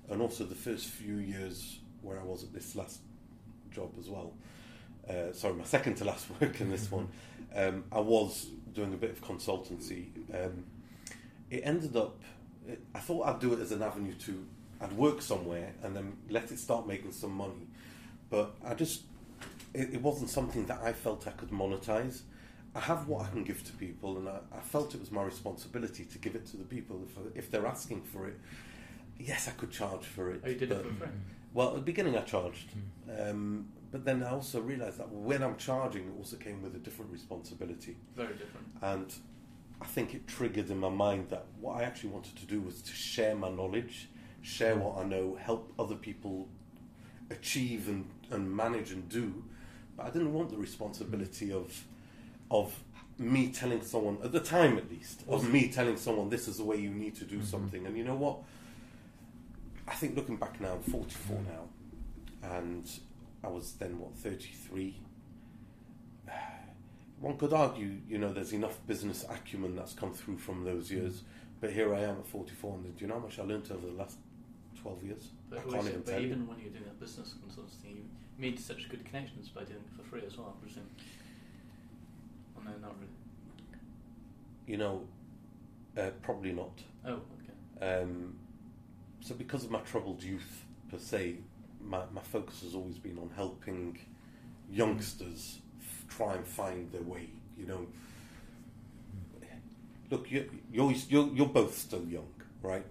and 0.09 0.21
also 0.21 0.45
the 0.45 0.55
first 0.55 0.85
few 0.87 1.15
years 1.15 1.79
where 2.01 2.19
I 2.19 2.23
was 2.23 2.43
at 2.43 2.53
this 2.53 2.75
last 2.75 2.99
job 3.71 3.91
as 3.99 4.09
well. 4.09 4.33
Uh, 5.09 5.33
sorry, 5.33 5.55
my 5.55 5.63
second 5.63 5.95
to 5.95 6.05
last 6.05 6.27
work 6.41 6.61
in 6.61 6.69
this 6.69 6.89
one. 6.91 7.09
Um, 7.53 7.83
I 7.91 7.99
was 7.99 8.47
doing 8.73 8.93
a 8.93 8.97
bit 8.97 9.09
of 9.09 9.21
consultancy. 9.21 10.05
Um, 10.33 10.63
it 11.51 11.61
ended 11.63 11.95
up. 11.95 12.19
It, 12.67 12.81
I 12.95 12.99
thought 12.99 13.27
I'd 13.27 13.39
do 13.39 13.53
it 13.53 13.59
as 13.59 13.71
an 13.71 13.83
avenue 13.83 14.13
to. 14.25 14.45
I'd 14.79 14.93
work 14.93 15.21
somewhere 15.21 15.73
and 15.83 15.95
then 15.95 16.17
let 16.29 16.51
it 16.51 16.57
start 16.57 16.87
making 16.87 17.11
some 17.11 17.31
money, 17.33 17.67
but 18.31 18.55
I 18.65 18.73
just. 18.73 19.03
It, 19.73 19.93
it 19.93 20.01
wasn't 20.01 20.29
something 20.29 20.65
that 20.65 20.81
I 20.83 20.91
felt 20.93 21.27
I 21.27 21.31
could 21.31 21.49
monetize. 21.51 22.21
I 22.75 22.79
have 22.79 23.07
what 23.07 23.25
I 23.25 23.29
can 23.29 23.43
give 23.43 23.63
to 23.65 23.73
people, 23.73 24.17
and 24.17 24.27
I, 24.29 24.39
I 24.55 24.59
felt 24.61 24.93
it 24.95 24.99
was 24.99 25.11
my 25.11 25.23
responsibility 25.23 26.05
to 26.05 26.17
give 26.17 26.35
it 26.35 26.45
to 26.47 26.57
the 26.57 26.63
people 26.63 27.01
if, 27.07 27.37
if 27.45 27.51
they're 27.51 27.65
asking 27.67 28.01
for 28.03 28.27
it. 28.27 28.37
Yes, 29.19 29.47
I 29.47 29.51
could 29.51 29.71
charge 29.71 30.05
for 30.05 30.31
it. 30.31 30.41
Oh, 30.45 30.49
you 30.49 30.55
did 30.55 30.69
but- 30.69 30.79
it 30.79 30.85
for 30.87 30.93
free. 30.95 31.07
well, 31.53 31.69
at 31.69 31.75
the 31.75 31.81
beginning 31.81 32.17
I 32.17 32.21
charged, 32.21 32.69
um, 33.19 33.67
but 33.91 34.03
then 34.05 34.23
I 34.23 34.29
also 34.31 34.61
realised 34.61 34.97
that 34.99 35.09
when 35.11 35.43
I'm 35.43 35.57
charging, 35.57 36.03
it 36.07 36.13
also 36.17 36.37
came 36.37 36.61
with 36.61 36.75
a 36.75 36.79
different 36.79 37.11
responsibility, 37.11 37.97
Very 38.15 38.33
different. 38.33 38.67
and 38.81 39.13
I 39.81 39.85
think 39.85 40.13
it 40.13 40.27
triggered 40.27 40.69
in 40.69 40.77
my 40.77 40.89
mind 40.89 41.29
that 41.29 41.45
what 41.59 41.77
I 41.77 41.83
actually 41.83 42.11
wanted 42.11 42.35
to 42.37 42.45
do 42.45 42.61
was 42.61 42.81
to 42.83 42.93
share 42.93 43.35
my 43.35 43.49
knowledge, 43.49 44.09
share 44.41 44.75
mm. 44.75 44.81
what 44.83 45.03
I 45.03 45.07
know, 45.07 45.35
help 45.41 45.73
other 45.79 45.95
people 45.95 46.47
achieve 47.29 47.87
and, 47.87 48.07
and 48.29 48.55
manage 48.55 48.91
and 48.91 49.07
do. 49.09 49.43
but 49.97 50.05
I 50.05 50.09
didn't 50.09 50.33
want 50.33 50.49
the 50.49 50.57
responsibility 50.57 51.51
of 51.51 51.85
of 52.49 52.73
me 53.17 53.49
telling 53.49 53.81
someone 53.81 54.17
at 54.23 54.31
the 54.31 54.39
time 54.39 54.77
at 54.77 54.89
least 54.89 55.21
of 55.27 55.43
mm. 55.43 55.51
me 55.51 55.67
telling 55.69 55.97
someone 55.97 56.29
this 56.29 56.47
is 56.47 56.57
the 56.57 56.63
way 56.63 56.77
you 56.77 56.89
need 56.91 57.15
to 57.15 57.25
do 57.25 57.39
Mhm. 57.39 57.45
something. 57.45 57.85
And 57.85 57.97
you 57.97 58.03
know 58.03 58.15
what? 58.15 58.37
I 59.87 59.95
think 59.95 60.15
looking 60.15 60.37
back 60.37 60.59
now, 60.61 60.73
I'm 60.75 60.81
44 60.83 61.37
mm. 61.37 61.45
now, 61.47 61.63
and 62.57 62.89
I 63.43 63.47
was 63.47 63.73
then 63.73 63.99
what 63.99 64.15
33. 64.15 64.95
One 67.21 67.37
could 67.37 67.53
argue, 67.53 67.97
you 68.09 68.17
know, 68.17 68.33
there's 68.33 68.51
enough 68.51 68.79
business 68.87 69.23
acumen 69.29 69.75
that's 69.75 69.93
come 69.93 70.11
through 70.11 70.39
from 70.39 70.63
those 70.65 70.91
years, 70.91 71.21
but 71.59 71.71
here 71.71 71.93
I 71.93 71.99
am 71.99 72.17
at 72.17 72.25
44, 72.25 72.73
and 72.75 72.97
do 72.97 73.01
you 73.05 73.07
know 73.07 73.13
how 73.19 73.19
much 73.19 73.37
I 73.37 73.43
learned 73.43 73.69
over 73.71 73.85
the 73.85 73.93
last 73.93 74.17
12 74.81 75.03
years? 75.03 75.27
But, 75.47 75.59
I 75.59 75.61
can't 75.61 75.75
even 75.85 76.01
but 76.01 76.11
tell 76.11 76.19
you. 76.19 76.27
even 76.27 76.47
when 76.47 76.59
you're 76.59 76.71
doing 76.71 76.85
that 76.85 76.99
business 76.99 77.35
consultancy, 77.45 77.95
you 77.95 78.03
made 78.39 78.59
such 78.59 78.89
good 78.89 79.05
connections 79.05 79.49
by 79.49 79.63
doing 79.63 79.79
it 79.87 79.95
for 79.95 80.01
free 80.09 80.23
as 80.25 80.35
well, 80.35 80.55
I 80.57 80.65
presume. 80.65 80.89
Oh, 82.57 82.61
no, 82.63 82.71
not 82.81 82.95
really. 82.97 83.11
You 84.65 84.77
know, 84.77 85.07
uh, 85.95 86.09
probably 86.23 86.53
not. 86.53 86.81
Oh, 87.05 87.19
okay. 87.79 88.01
Um, 88.01 88.35
so, 89.19 89.35
because 89.35 89.63
of 89.63 89.69
my 89.69 89.79
troubled 89.81 90.23
youth 90.23 90.65
per 90.89 90.97
se, 90.97 91.35
my, 91.79 92.01
my 92.11 92.21
focus 92.21 92.61
has 92.63 92.73
always 92.73 92.97
been 92.97 93.19
on 93.19 93.29
helping 93.35 93.99
youngsters 94.71 95.57
f- 95.59 95.61
try 96.17 96.35
and 96.35 96.45
find 96.45 96.91
their 96.91 97.01
way. 97.03 97.29
You 97.57 97.65
know, 97.67 97.87
look, 100.09 100.29
you're, 100.31 100.45
you're, 100.71 100.91
you're, 101.09 101.27
you're 101.33 101.45
both 101.47 101.77
still 101.77 102.03
young, 102.05 102.27
right? 102.61 102.85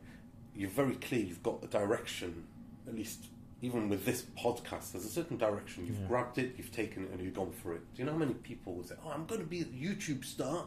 You're 0.54 0.70
very 0.70 0.94
clear, 0.96 1.20
you've 1.20 1.42
got 1.42 1.62
a 1.62 1.66
direction, 1.66 2.44
at 2.88 2.94
least 2.94 3.24
even 3.62 3.88
with 3.90 4.04
this 4.06 4.22
podcast, 4.38 4.92
there's 4.92 5.04
a 5.04 5.08
certain 5.10 5.36
direction. 5.36 5.86
You've 5.86 6.00
Yeah. 6.00 6.06
grabbed 6.08 6.38
it, 6.38 6.54
you've 6.56 6.72
taken 6.72 7.04
it, 7.04 7.10
and 7.12 7.20
you've 7.20 7.34
gone 7.34 7.52
for 7.52 7.74
it. 7.74 7.80
Do 7.94 8.00
you 8.00 8.06
know 8.06 8.12
how 8.12 8.18
many 8.18 8.32
people 8.34 8.72
would 8.74 8.88
say, 8.88 8.94
Oh, 9.04 9.10
I'm 9.10 9.26
going 9.26 9.40
to 9.42 9.46
be 9.46 9.60
a 9.60 9.64
YouTube 9.64 10.24
star? 10.24 10.64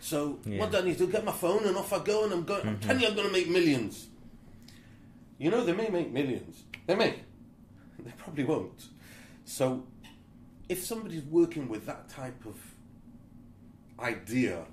So, 0.00 0.40
Yeah. 0.44 0.58
what 0.58 0.72
do 0.72 0.78
I 0.78 0.80
need 0.80 0.98
to 0.98 1.06
do? 1.06 1.12
Get 1.12 1.24
my 1.24 1.30
phone 1.32 1.64
and 1.64 1.76
off 1.76 1.92
I 1.92 2.00
go, 2.02 2.24
and 2.24 2.32
I'm 2.32 2.42
going, 2.44 2.66
I'm 2.66 2.76
Mhm. 2.78 2.80
telling 2.80 3.02
you, 3.02 3.08
I'm 3.08 3.14
going 3.14 3.28
to 3.28 3.32
make 3.32 3.48
millions. 3.48 4.08
You 5.38 5.50
know, 5.52 5.64
they 5.64 5.72
may 5.72 5.88
make 5.88 6.10
millions. 6.10 6.64
They 6.86 6.96
may. 6.96 7.20
They 8.00 8.10
probably 8.18 8.42
won't. 8.44 8.88
So, 9.44 9.84
if 10.68 10.84
somebody's 10.84 11.24
working 11.24 11.68
with 11.68 11.86
that 11.86 12.08
type 12.08 12.44
of 12.46 12.56
idea 14.00 14.64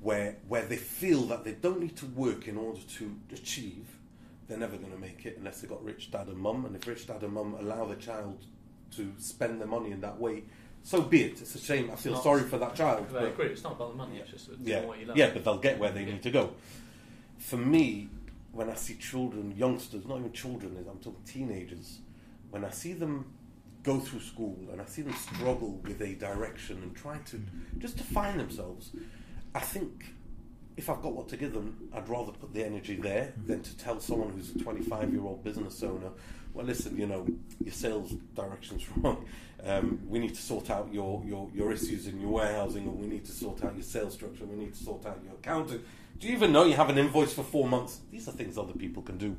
where 0.00 0.36
where 0.48 0.64
they 0.66 0.76
feel 0.76 1.22
that 1.22 1.44
they 1.44 1.52
don't 1.52 1.80
need 1.80 1.96
to 1.96 2.06
work 2.06 2.46
in 2.48 2.56
order 2.56 2.80
to 2.98 3.14
achieve, 3.32 3.86
they're 4.48 4.58
never 4.58 4.76
going 4.76 4.92
to 4.92 4.98
make 4.98 5.24
it 5.26 5.36
unless 5.38 5.60
they've 5.60 5.70
got 5.70 5.82
rich 5.84 6.10
dad 6.10 6.28
and 6.28 6.36
mum. 6.38 6.64
And 6.66 6.76
if 6.76 6.86
rich 6.86 7.06
dad 7.06 7.22
and 7.22 7.32
mum 7.32 7.56
allow 7.58 7.86
the 7.86 7.96
child 7.96 8.44
to 8.96 9.12
spend 9.18 9.60
their 9.60 9.68
money 9.68 9.90
in 9.90 10.00
that 10.02 10.18
way, 10.20 10.44
so 10.82 11.00
be 11.02 11.22
it. 11.24 11.40
It's 11.40 11.54
a 11.54 11.58
shame. 11.58 11.90
I 11.90 11.96
feel 11.96 12.12
Not- 12.12 12.22
sorry 12.22 12.42
for 12.42 12.58
that 12.58 12.74
child. 12.82 13.06
I 13.16 13.24
agree, 13.24 13.46
it's 13.46 13.62
not 13.64 13.72
about 13.72 13.90
the 13.92 13.96
money, 13.96 14.18
it's 14.18 14.30
just 14.30 14.50
yeah, 14.62 14.84
what 14.84 15.00
you 15.00 15.06
love. 15.06 15.16
yeah, 15.16 15.30
but 15.32 15.44
they'll 15.44 15.58
get 15.58 15.78
where 15.78 15.90
they 15.90 16.00
Yeah. 16.04 16.12
need 16.12 16.22
to 16.22 16.30
go. 16.30 16.52
For 17.38 17.56
me, 17.56 18.08
when 18.52 18.70
I 18.70 18.74
see 18.74 18.94
children, 18.94 19.54
youngsters, 19.56 20.06
not 20.06 20.18
even 20.18 20.32
children, 20.32 20.76
I'm 20.88 20.98
talking 20.98 21.22
teenagers, 21.26 21.98
when 22.50 22.64
I 22.64 22.70
see 22.70 22.92
them 22.92 23.26
go 23.86 24.00
through 24.00 24.20
school 24.20 24.58
and 24.72 24.82
I 24.82 24.84
see 24.84 25.02
them 25.02 25.14
struggle 25.14 25.80
with 25.84 26.02
a 26.02 26.14
direction 26.14 26.82
and 26.82 26.94
try 26.94 27.18
to 27.18 27.40
just 27.78 27.96
to 27.98 28.04
find 28.04 28.38
themselves, 28.38 28.90
I 29.54 29.60
think 29.60 30.06
if 30.76 30.90
I've 30.90 31.00
got 31.00 31.12
what 31.12 31.28
to 31.28 31.36
give 31.36 31.54
them, 31.54 31.88
I'd 31.94 32.08
rather 32.08 32.32
put 32.32 32.52
the 32.52 32.64
energy 32.66 32.96
there 32.96 33.32
than 33.46 33.62
to 33.62 33.76
tell 33.78 34.00
someone 34.00 34.30
who's 34.30 34.54
a 34.54 34.58
25 34.58 35.12
year 35.12 35.22
old 35.22 35.44
business 35.44 35.82
owner, 35.84 36.10
well, 36.52 36.66
listen, 36.66 36.98
you 36.98 37.06
know, 37.06 37.26
your 37.64 37.72
sales 37.72 38.12
direction's 38.34 38.84
wrong. 38.96 39.24
Um, 39.64 40.00
we 40.08 40.18
need 40.18 40.34
to 40.34 40.42
sort 40.42 40.68
out 40.68 40.92
your, 40.92 41.22
your, 41.24 41.48
your 41.54 41.72
issues 41.72 42.08
in 42.08 42.20
your 42.20 42.30
warehousing, 42.30 42.86
or 42.86 42.92
we 42.92 43.06
need 43.06 43.24
to 43.24 43.32
sort 43.32 43.64
out 43.64 43.74
your 43.74 43.84
sales 43.84 44.14
structure, 44.14 44.44
we 44.44 44.56
need 44.56 44.74
to 44.74 44.84
sort 44.84 45.06
out 45.06 45.20
your 45.24 45.34
accounting. 45.34 45.82
Do 46.18 46.26
you 46.26 46.34
even 46.34 46.52
know 46.52 46.64
you 46.64 46.74
have 46.74 46.90
an 46.90 46.98
invoice 46.98 47.32
for 47.32 47.42
four 47.42 47.68
months? 47.68 48.00
These 48.10 48.26
are 48.28 48.32
things 48.32 48.58
other 48.58 48.72
people 48.72 49.02
can 49.02 49.18
do. 49.18 49.36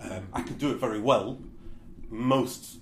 Um, 0.00 0.28
I 0.32 0.42
can 0.42 0.56
do 0.56 0.70
it 0.70 0.76
very 0.76 1.00
well. 1.00 1.38
Most 2.08 2.78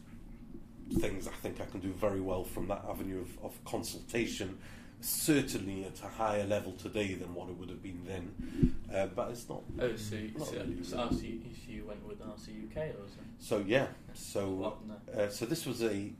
things 0.98 1.26
I 1.28 1.32
think 1.42 1.60
I 1.60 1.64
can 1.66 1.80
do 1.80 1.92
very 1.92 2.20
well 2.20 2.44
from 2.44 2.68
that 2.68 2.84
avenue 2.88 3.20
of, 3.20 3.44
of 3.44 3.64
consultation. 3.64 4.58
Certainly 5.02 5.84
at 5.86 5.98
a 6.02 6.08
higher 6.08 6.44
level 6.44 6.72
today 6.72 7.14
than 7.14 7.34
what 7.34 7.48
it 7.48 7.56
would 7.56 7.70
have 7.70 7.82
been 7.82 8.02
then, 8.06 8.74
uh, 8.94 9.06
but 9.06 9.30
it's 9.30 9.48
not. 9.48 9.62
Oh, 9.80 9.96
so, 9.96 10.16
Not 10.36 10.46
so, 10.48 10.52
really. 10.56 10.84
so 10.84 10.96
RC, 10.98 11.40
if 11.50 11.66
you 11.68 11.86
went 11.86 12.06
with 12.06 12.20
RC 12.20 12.70
UK 12.70 12.76
or 12.76 13.06
something? 13.08 13.34
So 13.38 13.64
yeah, 13.66 13.86
so 14.12 14.50
What 14.50 14.70
happened 14.74 14.92
there? 15.14 15.26
uh, 15.26 15.30
so 15.30 15.46
this 15.46 15.64
was 15.64 15.82
a 15.82 16.10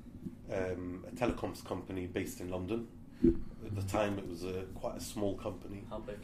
um, 0.50 1.04
a 1.06 1.14
telecoms 1.14 1.62
company 1.62 2.06
based 2.06 2.40
in 2.40 2.48
London. 2.50 2.88
At 3.22 3.76
the 3.76 3.82
time, 3.82 4.18
it 4.18 4.26
was 4.26 4.44
a 4.44 4.62
quite 4.74 4.96
a 4.96 5.00
small 5.00 5.34
company. 5.36 5.84
How 5.90 5.98
big? 5.98 6.16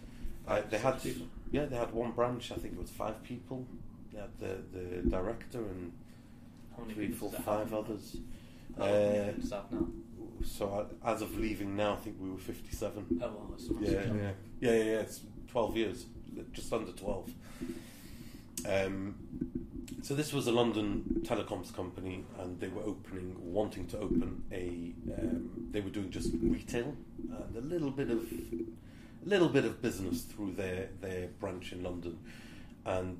Uh, 0.48 0.62
they 0.70 0.78
had 0.78 1.02
people? 1.02 1.26
yeah, 1.52 1.66
they 1.66 1.76
had 1.76 1.92
one 1.92 2.12
branch. 2.12 2.52
I 2.52 2.54
think 2.54 2.72
it 2.72 2.80
was 2.80 2.88
five 2.90 3.22
people. 3.22 3.66
They 4.14 4.18
had 4.18 4.30
the 4.40 4.56
the 4.72 5.10
director 5.10 5.58
and 5.58 5.92
How 6.76 6.82
many 6.82 6.94
three, 6.94 7.10
four, 7.12 7.30
five 7.32 7.72
others. 7.72 8.16
How 8.76 8.84
Uh, 8.84 9.24
people 9.26 9.40
does 9.40 9.50
that 9.50 9.56
have 9.56 9.72
now? 9.72 9.86
So 10.44 10.88
I, 11.04 11.12
as 11.12 11.22
of 11.22 11.36
leaving 11.38 11.74
now, 11.76 11.94
I 11.94 11.96
think 11.96 12.16
we 12.20 12.30
were 12.30 12.38
fifty-seven. 12.38 13.06
Oh, 13.22 13.26
well, 13.26 13.46
that's 13.50 13.68
Yeah, 13.80 13.90
yeah, 13.90 14.12
yeah, 14.14 14.32
yeah, 14.60 14.70
yeah. 14.72 15.00
It's 15.00 15.20
twelve 15.48 15.76
years, 15.76 16.06
just 16.52 16.72
under 16.72 16.92
twelve. 16.92 17.32
Um, 18.68 19.14
so 20.02 20.14
this 20.14 20.32
was 20.32 20.46
a 20.46 20.52
London 20.52 21.22
telecoms 21.26 21.74
company, 21.74 22.24
and 22.38 22.60
they 22.60 22.68
were 22.68 22.82
opening, 22.82 23.34
wanting 23.40 23.86
to 23.88 23.98
open 23.98 24.44
a. 24.52 24.92
Um, 25.18 25.68
they 25.70 25.80
were 25.80 25.90
doing 25.90 26.10
just 26.10 26.30
retail 26.42 26.94
and 27.18 27.56
a 27.56 27.60
little 27.60 27.90
bit 27.90 28.10
of, 28.10 28.20
a 28.30 29.28
little 29.28 29.48
bit 29.48 29.64
of 29.64 29.80
business 29.82 30.22
through 30.22 30.52
their 30.52 30.90
their 31.00 31.28
branch 31.40 31.72
in 31.72 31.82
London, 31.82 32.18
and 32.84 33.18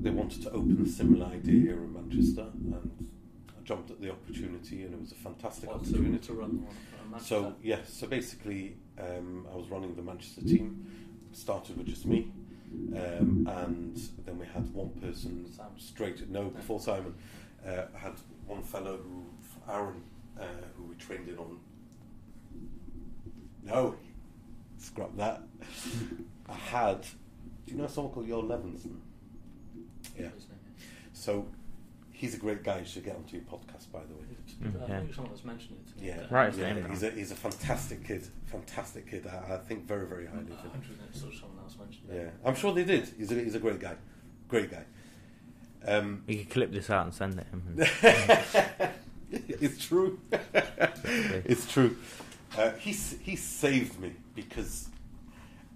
they 0.00 0.10
wanted 0.10 0.42
to 0.42 0.50
open 0.50 0.80
a 0.84 0.88
similar 0.88 1.26
idea 1.26 1.60
here 1.60 1.78
in 1.84 1.92
Manchester, 1.92 2.46
and 2.54 2.74
I 2.74 3.62
jumped 3.64 3.90
at 3.90 4.00
the 4.00 4.10
opportunity, 4.10 4.82
and 4.84 4.94
it 4.94 5.00
was 5.00 5.12
a 5.12 5.16
fantastic 5.16 5.68
What, 5.68 5.76
opportunity. 5.80 6.18
to 6.26 6.32
run 6.34 6.62
one 6.64 6.74
for 6.74 7.08
Manchester? 7.10 7.34
So 7.34 7.54
yes, 7.62 7.92
so 7.92 8.06
basically, 8.06 8.76
um, 8.98 9.46
I 9.52 9.56
was 9.56 9.68
running 9.70 9.94
the 9.94 10.02
Manchester 10.02 10.42
team. 10.42 10.86
Started 11.32 11.76
with 11.76 11.86
just 11.86 12.06
me, 12.06 12.32
um, 12.96 13.46
and 13.46 13.96
then 14.24 14.38
we 14.38 14.46
had 14.46 14.72
one 14.74 14.88
person 15.00 15.46
Sam. 15.52 15.66
straight. 15.76 16.28
No, 16.30 16.44
before 16.48 16.80
Simon, 16.80 17.14
uh, 17.66 17.82
I 17.94 17.98
had 17.98 18.14
one 18.46 18.62
fellow 18.62 18.96
who, 18.96 19.24
Aaron, 19.70 20.02
uh, 20.40 20.44
who 20.76 20.84
we 20.84 20.94
trained 20.96 21.28
in 21.28 21.36
on. 21.38 21.58
No, 23.62 23.94
scrap 24.78 25.14
that. 25.16 25.42
I 26.48 26.54
had. 26.54 27.02
Do 27.66 27.74
you 27.74 27.76
know 27.76 27.86
someone 27.88 28.12
called 28.14 28.26
Joel 28.28 28.44
Levinson? 28.44 28.96
Yeah. 30.18 30.28
So 31.12 31.46
he's 32.10 32.34
a 32.34 32.38
great 32.38 32.62
guy. 32.64 32.78
You 32.80 32.84
should 32.86 33.04
get 33.04 33.16
onto 33.16 33.36
your 33.36 33.44
podcast, 33.44 33.90
by 33.92 34.00
the 34.00 34.14
way. 34.14 34.24
yeah. 34.30 34.68
Mm, 34.68 34.82
I 34.82 34.88
yeah. 34.88 34.98
think 35.00 35.14
someone 35.14 35.32
was 35.32 35.44
mentioning 35.44 35.78
it 35.86 35.92
to 35.94 36.00
me. 36.02 36.08
Yeah, 36.08 36.16
but- 36.22 36.30
Right, 36.32 36.54
yeah, 36.56 36.72
name 36.74 36.86
he's 36.90 37.02
a 37.02 37.10
he's 37.10 37.30
a 37.30 37.36
fantastic 37.36 38.04
kid, 38.06 38.26
fantastic 38.46 39.08
kid. 39.10 39.26
I, 39.26 39.54
I 39.54 39.58
think 39.58 39.86
very 39.86 40.06
very 40.06 40.26
highly 40.26 40.42
of 40.52 40.60
him. 40.60 40.82
100% 41.12 41.40
someone 41.40 41.58
else 41.62 41.76
mentioned 41.78 42.08
Yeah, 42.08 42.20
it. 42.20 42.34
I'm 42.44 42.54
sure 42.54 42.72
they 42.74 42.84
did. 42.84 43.08
He's 43.16 43.30
a 43.32 43.34
he's 43.34 43.54
a 43.54 43.58
great 43.60 43.78
guy, 43.80 43.94
great 44.48 44.70
guy. 44.70 44.84
Um, 45.86 46.24
You 46.26 46.38
could 46.38 46.50
clip 46.50 46.72
this 46.72 46.90
out 46.90 47.04
and 47.06 47.14
send 47.14 47.38
it 47.38 47.46
him. 47.52 47.76
it's 49.30 49.84
true. 49.86 50.18
it's 50.32 51.70
true. 51.70 51.96
Uh, 52.56 52.72
he 52.72 52.92
he 53.22 53.36
saved 53.36 54.00
me 54.00 54.14
because 54.34 54.88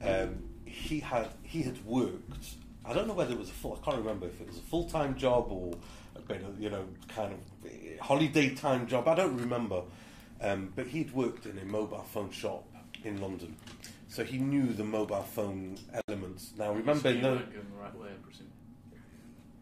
um, 0.02 0.42
he 0.64 1.00
had 1.00 1.28
he 1.42 1.62
had 1.62 1.84
worked. 1.84 2.56
I 2.84 2.92
don't 2.92 3.06
know 3.06 3.14
whether 3.14 3.32
it 3.32 3.38
was 3.38 3.48
a 3.48 3.52
full. 3.52 3.78
I 3.80 3.84
can't 3.84 3.98
remember 3.98 4.26
if 4.26 4.40
it 4.40 4.46
was 4.46 4.58
a 4.58 4.62
full 4.62 4.88
time 4.88 5.16
job 5.16 5.46
or 5.50 5.74
a 6.16 6.20
bit 6.20 6.42
of 6.42 6.60
you 6.60 6.70
know 6.70 6.84
kind 7.08 7.32
of 7.32 8.00
holiday 8.00 8.54
time 8.54 8.86
job. 8.86 9.08
I 9.08 9.14
don't 9.14 9.36
remember. 9.36 9.82
Um, 10.40 10.72
but 10.74 10.88
he'd 10.88 11.12
worked 11.12 11.46
in 11.46 11.56
a 11.58 11.64
mobile 11.64 12.02
phone 12.02 12.32
shop 12.32 12.64
in 13.04 13.20
London, 13.20 13.56
so 14.08 14.24
he 14.24 14.38
knew 14.38 14.72
the 14.72 14.82
mobile 14.82 15.22
phone 15.22 15.78
elements. 16.08 16.52
Now 16.58 16.72
remember, 16.72 17.00
so 17.00 17.08
you 17.10 17.22
no, 17.22 17.32
weren't 17.34 17.52
going 17.52 17.66
the 17.70 17.80
right 17.80 17.96
way, 17.96 18.08
I 18.08 18.26
presume. 18.26 18.48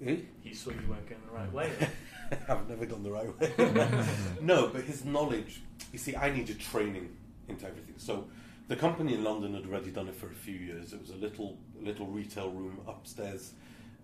Eh? 0.07 0.17
He 0.43 0.55
saw 0.55 0.71
you 0.71 0.81
weren't 0.89 1.07
going 1.07 1.21
the 1.27 1.37
right 1.37 1.53
way. 1.53 1.71
I've 2.49 2.69
never 2.69 2.87
gone 2.87 3.03
the 3.03 3.11
right 3.11 3.39
way. 3.39 4.05
no, 4.41 4.69
but 4.69 4.83
his 4.85 5.05
knowledge. 5.05 5.61
You 5.93 5.99
see, 5.99 6.17
I 6.17 6.31
needed 6.31 6.59
training 6.59 7.15
into 7.49 7.67
everything. 7.67 7.95
So, 7.99 8.29
the 8.71 8.77
company 8.77 9.15
in 9.15 9.25
London 9.25 9.55
had 9.55 9.67
already 9.67 9.91
done 9.91 10.07
it 10.07 10.15
for 10.15 10.27
a 10.27 10.35
few 10.35 10.55
years. 10.55 10.93
It 10.93 11.01
was 11.01 11.11
a 11.11 11.17
little, 11.17 11.59
little 11.83 12.07
retail 12.07 12.51
room 12.51 12.79
upstairs 12.87 13.55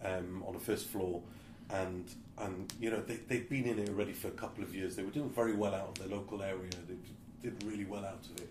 um, 0.04 0.42
on 0.44 0.54
the 0.54 0.60
first 0.60 0.88
floor, 0.88 1.22
and 1.70 2.04
and 2.38 2.74
you 2.80 2.90
know 2.90 3.00
they 3.00 3.14
they'd 3.28 3.48
been 3.48 3.64
in 3.66 3.78
it 3.78 3.88
already 3.88 4.12
for 4.12 4.26
a 4.26 4.32
couple 4.32 4.64
of 4.64 4.74
years. 4.74 4.96
They 4.96 5.04
were 5.04 5.12
doing 5.12 5.30
very 5.30 5.54
well 5.54 5.72
out 5.72 5.90
of 5.90 5.94
their 6.00 6.08
local 6.08 6.42
area. 6.42 6.72
They 6.88 7.48
did 7.48 7.62
really 7.62 7.84
well 7.84 8.04
out 8.04 8.26
of 8.28 8.40
it, 8.42 8.50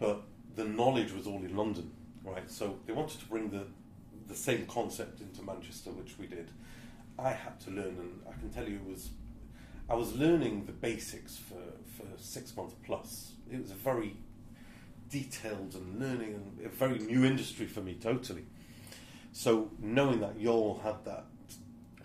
but 0.00 0.22
the 0.56 0.64
knowledge 0.64 1.12
was 1.12 1.28
all 1.28 1.38
in 1.38 1.56
London, 1.56 1.92
right? 2.24 2.50
So 2.50 2.80
they 2.84 2.92
wanted 2.92 3.20
to 3.20 3.26
bring 3.26 3.48
the 3.50 3.66
the 4.26 4.34
same 4.34 4.66
concept 4.66 5.20
into 5.20 5.42
Manchester, 5.42 5.90
which 5.90 6.18
we 6.18 6.26
did. 6.26 6.50
I 7.20 7.30
had 7.30 7.60
to 7.60 7.70
learn, 7.70 7.96
and 8.00 8.20
I 8.28 8.32
can 8.32 8.50
tell 8.50 8.68
you 8.68 8.80
it 8.84 8.90
was. 8.90 9.10
I 9.88 9.94
was 9.94 10.12
learning 10.16 10.66
the 10.66 10.72
basics 10.72 11.36
for, 11.36 11.62
for 11.96 12.08
six 12.20 12.56
months 12.56 12.74
plus. 12.84 13.30
It 13.48 13.60
was 13.60 13.70
a 13.70 13.74
very 13.74 14.16
detailed 15.10 15.74
and 15.74 16.00
learning 16.00 16.34
and 16.34 16.66
a 16.66 16.68
very 16.68 16.98
new 16.98 17.24
industry 17.24 17.66
for 17.66 17.80
me, 17.80 17.94
totally. 17.94 18.44
So 19.32 19.70
knowing 19.80 20.20
that 20.20 20.38
Yol 20.38 20.80
had 20.82 21.04
that, 21.04 21.24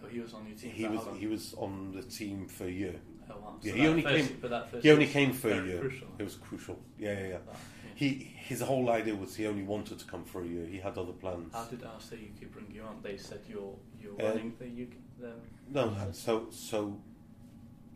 Oh, 0.03 0.07
he 0.07 0.19
was 0.19 0.33
on 0.33 0.45
your 0.47 0.57
team. 0.57 0.71
he 0.71 0.85
was 0.87 1.01
he 1.19 1.27
was 1.27 1.53
on 1.55 1.93
the 1.93 2.01
team 2.03 2.47
for 2.47 2.65
a 2.65 2.71
year. 2.71 2.95
Oh, 3.29 3.35
wow. 3.39 3.55
yeah, 3.61 3.71
So 3.71 3.77
he 3.77 3.87
only 3.87 4.01
first- 4.01 4.27
came- 4.29 4.37
But 4.41 4.49
that 4.49 4.71
first 4.71 4.83
He 4.83 4.91
only 4.91 5.07
came 5.07 5.31
for 5.31 5.49
a 5.51 5.65
year. 5.65 5.79
Crucial. 5.79 6.07
It 6.19 6.23
was 6.23 6.35
crucial. 6.35 6.79
Yeah, 6.99 7.13
yeah, 7.13 7.27
yeah. 7.27 7.27
Yeah. 7.29 7.53
He 7.95 8.09
his 8.49 8.61
whole 8.61 8.89
idea 8.89 9.15
was 9.15 9.35
he 9.35 9.45
only 9.47 9.63
wanted 9.63 9.99
to 9.99 10.05
come 10.05 10.25
for 10.25 10.41
a 10.43 10.47
year. 10.47 10.65
He 10.65 10.79
had 10.79 10.97
other 10.97 11.13
plans. 11.13 11.53
How 11.53 11.65
did 11.65 11.83
Arsenal 11.83 12.25
UK 12.25 12.51
bring 12.51 12.69
you 12.73 12.81
on? 12.83 12.99
They 13.01 13.15
said 13.17 13.39
you're 13.47 13.75
you're 14.01 14.19
Uh, 14.21 14.29
running 14.29 14.53
the 14.59 14.65
UK. 14.65 14.93
The, 15.19 15.33
No, 15.69 15.95
so 16.11 16.47
so 16.49 16.99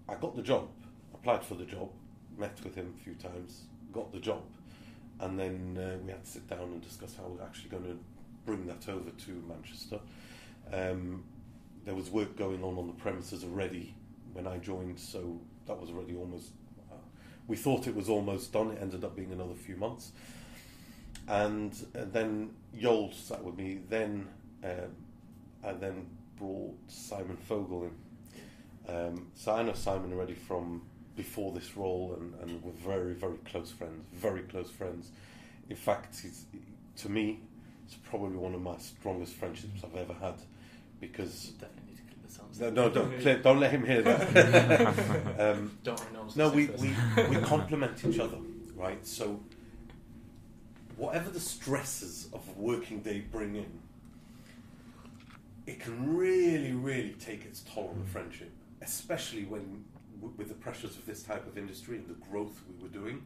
I 0.07 0.15
got 0.15 0.35
the 0.35 0.43
job, 0.43 0.69
applied 1.13 1.43
for 1.43 1.55
the 1.55 1.65
job, 1.65 1.89
met 2.37 2.63
with 2.63 2.75
him 2.75 2.93
a 2.95 3.03
few 3.03 3.15
times, 3.15 3.63
got 3.91 4.11
the 4.13 4.19
job, 4.19 4.43
and 5.19 5.39
then 5.39 5.77
uh, 5.77 5.97
we 6.03 6.11
had 6.11 6.23
to 6.23 6.29
sit 6.29 6.47
down 6.47 6.59
and 6.59 6.81
discuss 6.81 7.15
how 7.15 7.23
we're 7.23 7.43
actually 7.43 7.69
going 7.69 7.83
to 7.83 7.97
bring 8.45 8.65
that 8.67 8.87
over 8.89 9.09
to 9.09 9.43
Manchester. 9.47 9.99
Um, 10.71 11.23
there 11.85 11.95
was 11.95 12.09
work 12.09 12.35
going 12.37 12.63
on 12.63 12.77
on 12.77 12.87
the 12.87 12.93
premises 12.93 13.43
already 13.43 13.95
when 14.33 14.47
I 14.47 14.57
joined, 14.57 14.99
so 14.99 15.39
that 15.67 15.79
was 15.79 15.89
already 15.89 16.15
almost. 16.15 16.49
Uh, 16.91 16.95
we 17.47 17.55
thought 17.55 17.87
it 17.87 17.95
was 17.95 18.09
almost 18.09 18.51
done. 18.51 18.71
It 18.71 18.79
ended 18.81 19.03
up 19.03 19.15
being 19.15 19.31
another 19.31 19.53
few 19.53 19.75
months, 19.77 20.11
and, 21.27 21.73
and 21.93 22.11
then 22.11 22.51
Yol 22.75 23.13
sat 23.13 23.43
with 23.43 23.55
me. 23.55 23.79
Then 23.89 24.27
um, 24.63 24.95
I 25.63 25.73
then 25.73 26.07
brought 26.37 26.75
Simon 26.87 27.37
Fogel 27.37 27.83
in. 27.83 28.93
Um, 28.93 29.27
so 29.33 29.55
I 29.55 29.63
know 29.63 29.73
Simon 29.73 30.13
already 30.13 30.33
from 30.33 30.81
before 31.15 31.51
this 31.51 31.77
role, 31.77 32.17
and, 32.19 32.33
and 32.41 32.61
we're 32.63 32.71
very, 32.71 33.13
very 33.13 33.37
close 33.45 33.71
friends. 33.71 34.05
Very 34.13 34.41
close 34.41 34.69
friends. 34.69 35.11
In 35.69 35.75
fact, 35.75 36.19
he's, 36.21 36.45
to 36.97 37.09
me, 37.09 37.39
it's 37.85 37.95
probably 38.09 38.37
one 38.37 38.53
of 38.53 38.61
my 38.61 38.77
strongest 38.77 39.33
friendships 39.33 39.81
I've 39.83 39.95
ever 39.95 40.13
had 40.13 40.35
because. 40.99 41.51
definitely 41.59 41.83
need 41.91 41.97
to 41.97 42.03
clip 42.03 42.23
this 42.23 42.39
out. 42.39 42.73
No, 42.73 42.83
no, 42.87 42.89
don't, 42.93 43.19
Claire, 43.21 43.37
don't 43.39 43.59
let 43.59 43.71
him 43.71 43.85
hear 43.85 44.01
that. 44.01 45.39
um, 45.39 45.77
Don't 45.83 45.99
worry, 46.13 46.27
no 46.35 46.49
we, 46.49 46.67
we, 46.67 46.93
we 47.29 47.37
complement 47.45 48.03
each 48.05 48.19
other, 48.19 48.37
right? 48.75 49.05
So, 49.05 49.39
whatever 50.97 51.29
the 51.29 51.39
stresses 51.39 52.27
of 52.33 52.41
a 52.47 52.59
working 52.59 52.99
day 52.99 53.19
bring 53.31 53.55
in, 53.55 53.79
it 55.65 55.79
can 55.79 56.15
really, 56.15 56.73
really 56.73 57.13
take 57.19 57.43
its 57.45 57.61
toll 57.61 57.89
on 57.93 57.99
the 57.99 58.05
friendship, 58.09 58.51
especially 58.81 59.43
when, 59.45 59.61
w- 59.61 59.83
with 60.37 60.49
the 60.49 60.55
pressures 60.55 60.95
of 60.97 61.05
this 61.05 61.23
type 61.23 61.47
of 61.47 61.57
industry 61.57 61.97
and 61.97 62.07
the 62.07 62.25
growth 62.29 62.61
we 62.67 62.81
were 62.81 62.93
doing, 62.93 63.23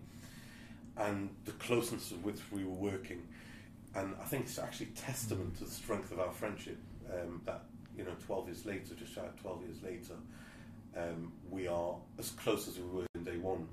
and 0.98 1.30
the 1.46 1.52
closeness 1.54 2.12
with 2.12 2.22
which 2.22 2.40
we 2.52 2.64
were 2.64 2.76
working. 2.92 3.22
And 3.96 4.16
I 4.22 4.26
think 4.26 4.46
it's 4.46 4.60
actually 4.60 4.88
testament 4.88 5.58
to 5.58 5.66
the 5.66 5.72
strength 5.72 6.12
of 6.12 6.20
our 6.20 6.32
friendship 6.32 6.78
um, 7.12 7.42
that, 7.46 7.64
you 7.98 8.04
know, 8.04 8.14
12 8.26 8.48
years 8.48 8.66
later, 8.66 8.94
just 8.96 9.14
shy 9.14 9.22
of 9.22 9.40
12 9.42 9.64
years 9.64 9.84
later, 9.84 10.14
um, 10.96 11.32
we 11.50 11.68
are 11.68 11.96
as 12.18 12.32
close 12.32 12.68
as 12.68 12.78
we 12.78 12.84
were 12.84 13.06
in 13.16 13.24
day 13.24 13.38
one. 13.38 13.68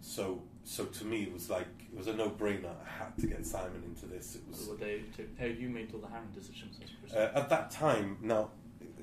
So, 0.00 0.42
so 0.64 0.84
to 0.84 1.04
me, 1.04 1.24
it 1.24 1.32
was 1.32 1.50
like 1.50 1.66
it 1.92 1.96
was 1.96 2.06
a 2.06 2.12
no-brainer. 2.12 2.70
I 2.70 3.04
had 3.04 3.18
to 3.18 3.26
get 3.26 3.44
Simon 3.44 3.82
into 3.84 4.06
this. 4.06 4.36
It 4.36 4.42
was 4.48 4.68
they 4.78 5.02
how 5.38 5.46
you 5.46 5.68
made 5.68 5.92
all 5.92 6.00
the 6.00 6.06
hiring 6.06 6.30
decisions? 6.32 6.78
Uh, 7.14 7.30
at 7.34 7.48
that 7.48 7.70
time. 7.70 8.18
Now, 8.22 8.50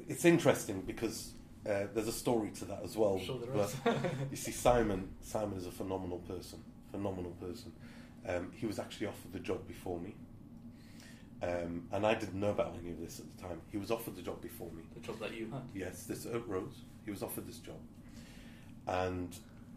it's 0.07 0.23
interesting 0.23 0.81
because 0.81 1.33
uh, 1.67 1.87
there's 1.93 2.07
a 2.07 2.13
story 2.13 2.49
to 2.49 2.65
that 2.65 2.81
as 2.83 2.97
well. 2.97 3.13
I'm 3.13 3.25
sure 3.25 3.39
there 3.39 3.51
but 3.51 3.69
is. 3.69 3.75
you 4.31 4.37
see, 4.37 4.51
Simon, 4.51 5.09
Simon 5.21 5.57
is 5.57 5.65
a 5.65 5.71
phenomenal 5.71 6.19
person. 6.19 6.61
Phenomenal 6.91 7.31
person. 7.31 7.71
Um, 8.27 8.51
he 8.53 8.65
was 8.65 8.79
actually 8.79 9.07
offered 9.07 9.33
the 9.33 9.39
job 9.39 9.67
before 9.67 9.99
me, 9.99 10.15
um, 11.41 11.87
and 11.91 12.05
I 12.05 12.13
didn't 12.13 12.39
know 12.39 12.51
about 12.51 12.75
any 12.81 12.91
of 12.91 12.99
this 13.01 13.19
at 13.19 13.35
the 13.35 13.41
time. 13.41 13.61
He 13.71 13.77
was 13.77 13.91
offered 13.91 14.15
the 14.15 14.21
job 14.21 14.41
before 14.41 14.69
me. 14.71 14.83
the 14.93 15.01
job 15.01 15.19
that 15.19 15.33
you 15.33 15.49
had. 15.51 15.61
Yes, 15.73 16.03
this 16.03 16.25
at 16.25 16.47
Rose. 16.47 16.81
He 17.05 17.11
was 17.11 17.21
offered 17.21 17.47
this 17.47 17.57
job, 17.57 17.79
and 18.87 19.35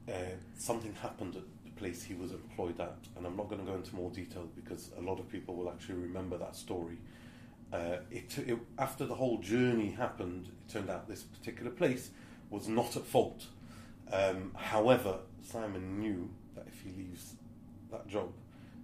uh, 0.09 0.13
something 0.57 0.95
happened 0.95 1.35
at 1.35 1.43
the 1.65 1.71
place 1.73 2.03
he 2.05 2.15
was 2.15 2.31
employed 2.33 2.81
at, 2.81 2.99
and 3.17 3.27
I'm 3.27 3.37
not 3.37 3.49
going 3.49 3.65
to 3.65 3.67
go 3.67 3.77
into 3.77 3.95
more 3.97 4.11
detail 4.11 4.49
because 4.55 4.91
a 4.97 5.01
lot 5.01 5.19
of 5.19 5.29
people 5.29 5.57
will 5.57 5.69
actually 5.71 5.97
remember 5.97 6.39
that 6.39 6.55
story. 6.55 6.99
Uh, 7.73 7.97
it, 8.11 8.39
it, 8.39 8.59
after 8.79 9.05
the 9.07 9.15
whole 9.15 9.39
journey 9.39 9.91
happened, 9.91 10.49
it 10.49 10.73
turned 10.73 10.89
out 10.89 11.09
this 11.09 11.23
particular 11.23 11.71
place 11.71 12.11
was 12.51 12.69
not 12.69 12.97
at 12.97 13.05
fault. 13.05 13.47
Um, 14.13 14.53
however, 14.57 15.19
Simon 15.43 15.99
knew 15.99 16.31
that 16.55 16.67
if 16.69 16.81
he 16.81 16.91
leaves 16.97 17.35
that 17.91 18.07
job, 18.07 18.33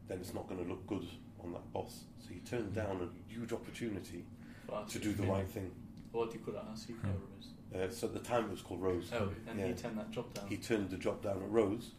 then 0.09 0.19
it's 0.19 0.35
not 0.35 0.49
going 0.49 0.63
to 0.63 0.69
look 0.69 0.87
good 0.87 1.07
on 1.43 1.53
that 1.53 1.73
boss. 1.73 2.01
So 2.21 2.31
he 2.35 2.41
turned 2.41 2.75
down 2.75 3.09
a 3.09 3.33
huge 3.33 3.53
opportunity 3.53 4.25
for 4.67 4.85
to 4.89 4.99
do 4.99 5.13
the 5.13 5.25
right 5.25 5.49
thing. 5.49 5.71
What 6.11 6.31
do 6.33 6.39
you 6.39 6.45
call 6.45 6.55
it? 6.55 6.61
RCK 6.75 6.95
Hmm. 7.01 7.09
or 7.09 7.13
Rose? 7.13 7.49
Uh, 7.75 7.95
so 7.95 8.07
at 8.09 8.13
the 8.15 8.21
time 8.21 8.45
it 8.47 8.51
was 8.51 8.61
called 8.61 8.83
Rose. 8.83 9.11
Oh, 9.15 9.31
and 9.49 9.59
he 9.59 9.73
turned 9.73 9.97
that 9.99 10.11
job 10.11 10.35
down 10.35 10.47
He 10.49 10.57
turned 10.59 10.91
the 10.91 10.99
job 10.99 11.23
down 11.23 11.37
at 11.43 11.51
Rose 11.51 11.93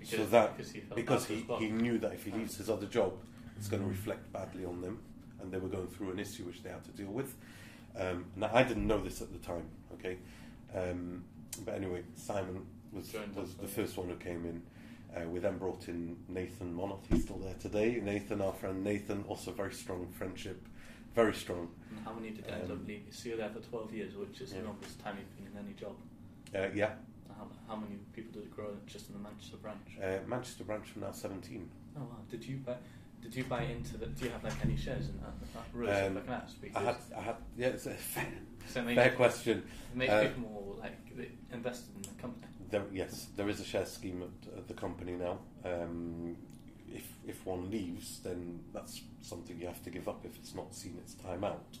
because, 0.00 0.18
so 0.18 0.26
that 0.26 0.56
because 0.56 0.72
he 0.72 0.80
felt 0.80 0.96
because 0.96 1.26
he, 1.26 1.40
for 1.42 1.60
he 1.60 1.68
knew 1.68 1.98
that 1.98 2.12
if 2.12 2.24
he 2.24 2.32
leaves 2.32 2.56
his 2.56 2.68
other 2.68 2.86
job, 2.86 3.12
it's 3.56 3.68
going 3.68 3.82
to 3.82 3.88
reflect 3.88 4.32
badly 4.32 4.64
on 4.64 4.80
them, 4.80 4.98
and 5.42 5.52
they 5.52 5.58
were 5.58 5.68
going 5.68 5.88
through 5.88 6.10
an 6.12 6.18
issue 6.18 6.44
which 6.44 6.62
they 6.62 6.70
had 6.70 6.84
to 6.84 6.90
deal 6.92 7.10
with. 7.10 7.34
Um, 7.98 8.24
now 8.36 8.50
I 8.54 8.62
didn't 8.62 8.86
know 8.86 9.00
this 9.02 9.20
at 9.20 9.32
the 9.32 9.38
time, 9.38 9.64
okay, 9.94 10.16
um, 10.74 11.24
but 11.64 11.74
anyway, 11.74 12.02
Simon 12.16 12.64
was 12.92 13.12
was 13.36 13.54
the 13.54 13.66
first 13.68 13.96
one 13.96 14.08
who 14.08 14.16
came 14.16 14.44
in. 14.46 14.62
Uh, 15.14 15.28
we 15.28 15.40
then 15.40 15.58
brought 15.58 15.88
in 15.88 16.16
Nathan 16.28 16.74
Monoth. 16.74 17.04
He's 17.10 17.24
still 17.24 17.36
there 17.36 17.52
today. 17.60 18.00
Nathan, 18.02 18.40
our 18.40 18.54
friend 18.54 18.82
Nathan, 18.82 19.24
also 19.28 19.50
very 19.52 19.72
strong 19.74 20.08
friendship, 20.10 20.66
very 21.14 21.34
strong. 21.34 21.68
And 21.90 22.02
how 22.02 22.14
many 22.14 22.30
did 22.30 22.46
end 22.48 22.70
Um, 22.70 22.78
up 22.80 22.88
leaving? 22.88 23.12
So 23.12 23.28
you're 23.28 23.36
there 23.36 23.50
for 23.50 23.60
12 23.60 23.92
years, 23.92 24.16
which 24.16 24.40
is 24.40 24.52
Yeah. 24.54 24.60
the 24.60 24.68
longest 24.68 24.98
time 25.00 25.18
you've 25.18 25.36
been 25.36 25.52
in 25.60 25.66
any 25.66 25.74
job. 25.74 25.96
Uh, 26.54 26.74
yeah, 26.74 26.94
How, 27.36 27.46
how 27.68 27.76
many 27.76 27.96
people 28.14 28.32
did 28.32 28.44
it 28.44 28.50
grow 28.56 28.74
just 28.86 29.08
in 29.08 29.12
the 29.14 29.20
Manchester 29.20 29.58
branch? 29.58 29.98
uh, 30.02 30.26
Manchester 30.26 30.64
branch 30.64 30.86
from 30.88 31.02
now 31.02 31.12
17. 31.12 31.68
Oh 31.94 32.00
wow! 32.00 32.06
Did 32.30 32.42
you 32.46 32.56
buy? 32.56 32.76
Did 33.22 33.34
you 33.36 33.44
buy 33.44 33.62
into 33.62 33.96
the? 33.96 34.06
Do 34.06 34.24
you 34.24 34.30
have 34.30 34.42
like 34.44 34.64
any 34.64 34.76
shares 34.76 35.08
in 35.08 35.18
that? 35.20 35.32
that 35.54 35.64
Rose, 35.72 36.06
Um, 36.06 36.22
can 36.22 36.32
ask? 36.32 36.56
I 36.74 36.80
had, 36.80 36.96
I 37.16 37.20
had, 37.22 37.36
yeah, 37.56 37.68
it's 37.68 37.86
a 37.86 37.90
fair, 37.94 38.26
so 38.66 38.82
fair 38.84 39.10
question. 39.12 39.58
it 39.92 39.96
makes 39.96 40.12
Uh, 40.12 40.22
people 40.22 40.40
more 40.50 40.76
like 40.80 40.96
invested 41.52 41.94
in 41.96 42.02
the 42.02 42.20
company. 42.20 42.46
There, 42.70 42.84
yes, 42.92 43.28
there 43.36 43.48
is 43.48 43.60
a 43.60 43.64
share 43.64 43.86
scheme 43.86 44.22
at, 44.22 44.58
at 44.58 44.68
the 44.68 44.74
company 44.74 45.12
now. 45.12 45.38
Um, 45.64 46.36
if 46.88 47.06
if 47.26 47.46
one 47.46 47.70
leaves, 47.70 48.20
then 48.20 48.60
that's 48.74 49.00
something 49.20 49.58
you 49.58 49.66
have 49.66 49.82
to 49.84 49.90
give 49.90 50.08
up 50.08 50.24
if 50.26 50.36
it's 50.36 50.54
not 50.54 50.74
seen 50.74 50.96
its 50.98 51.14
time 51.14 51.44
out. 51.44 51.78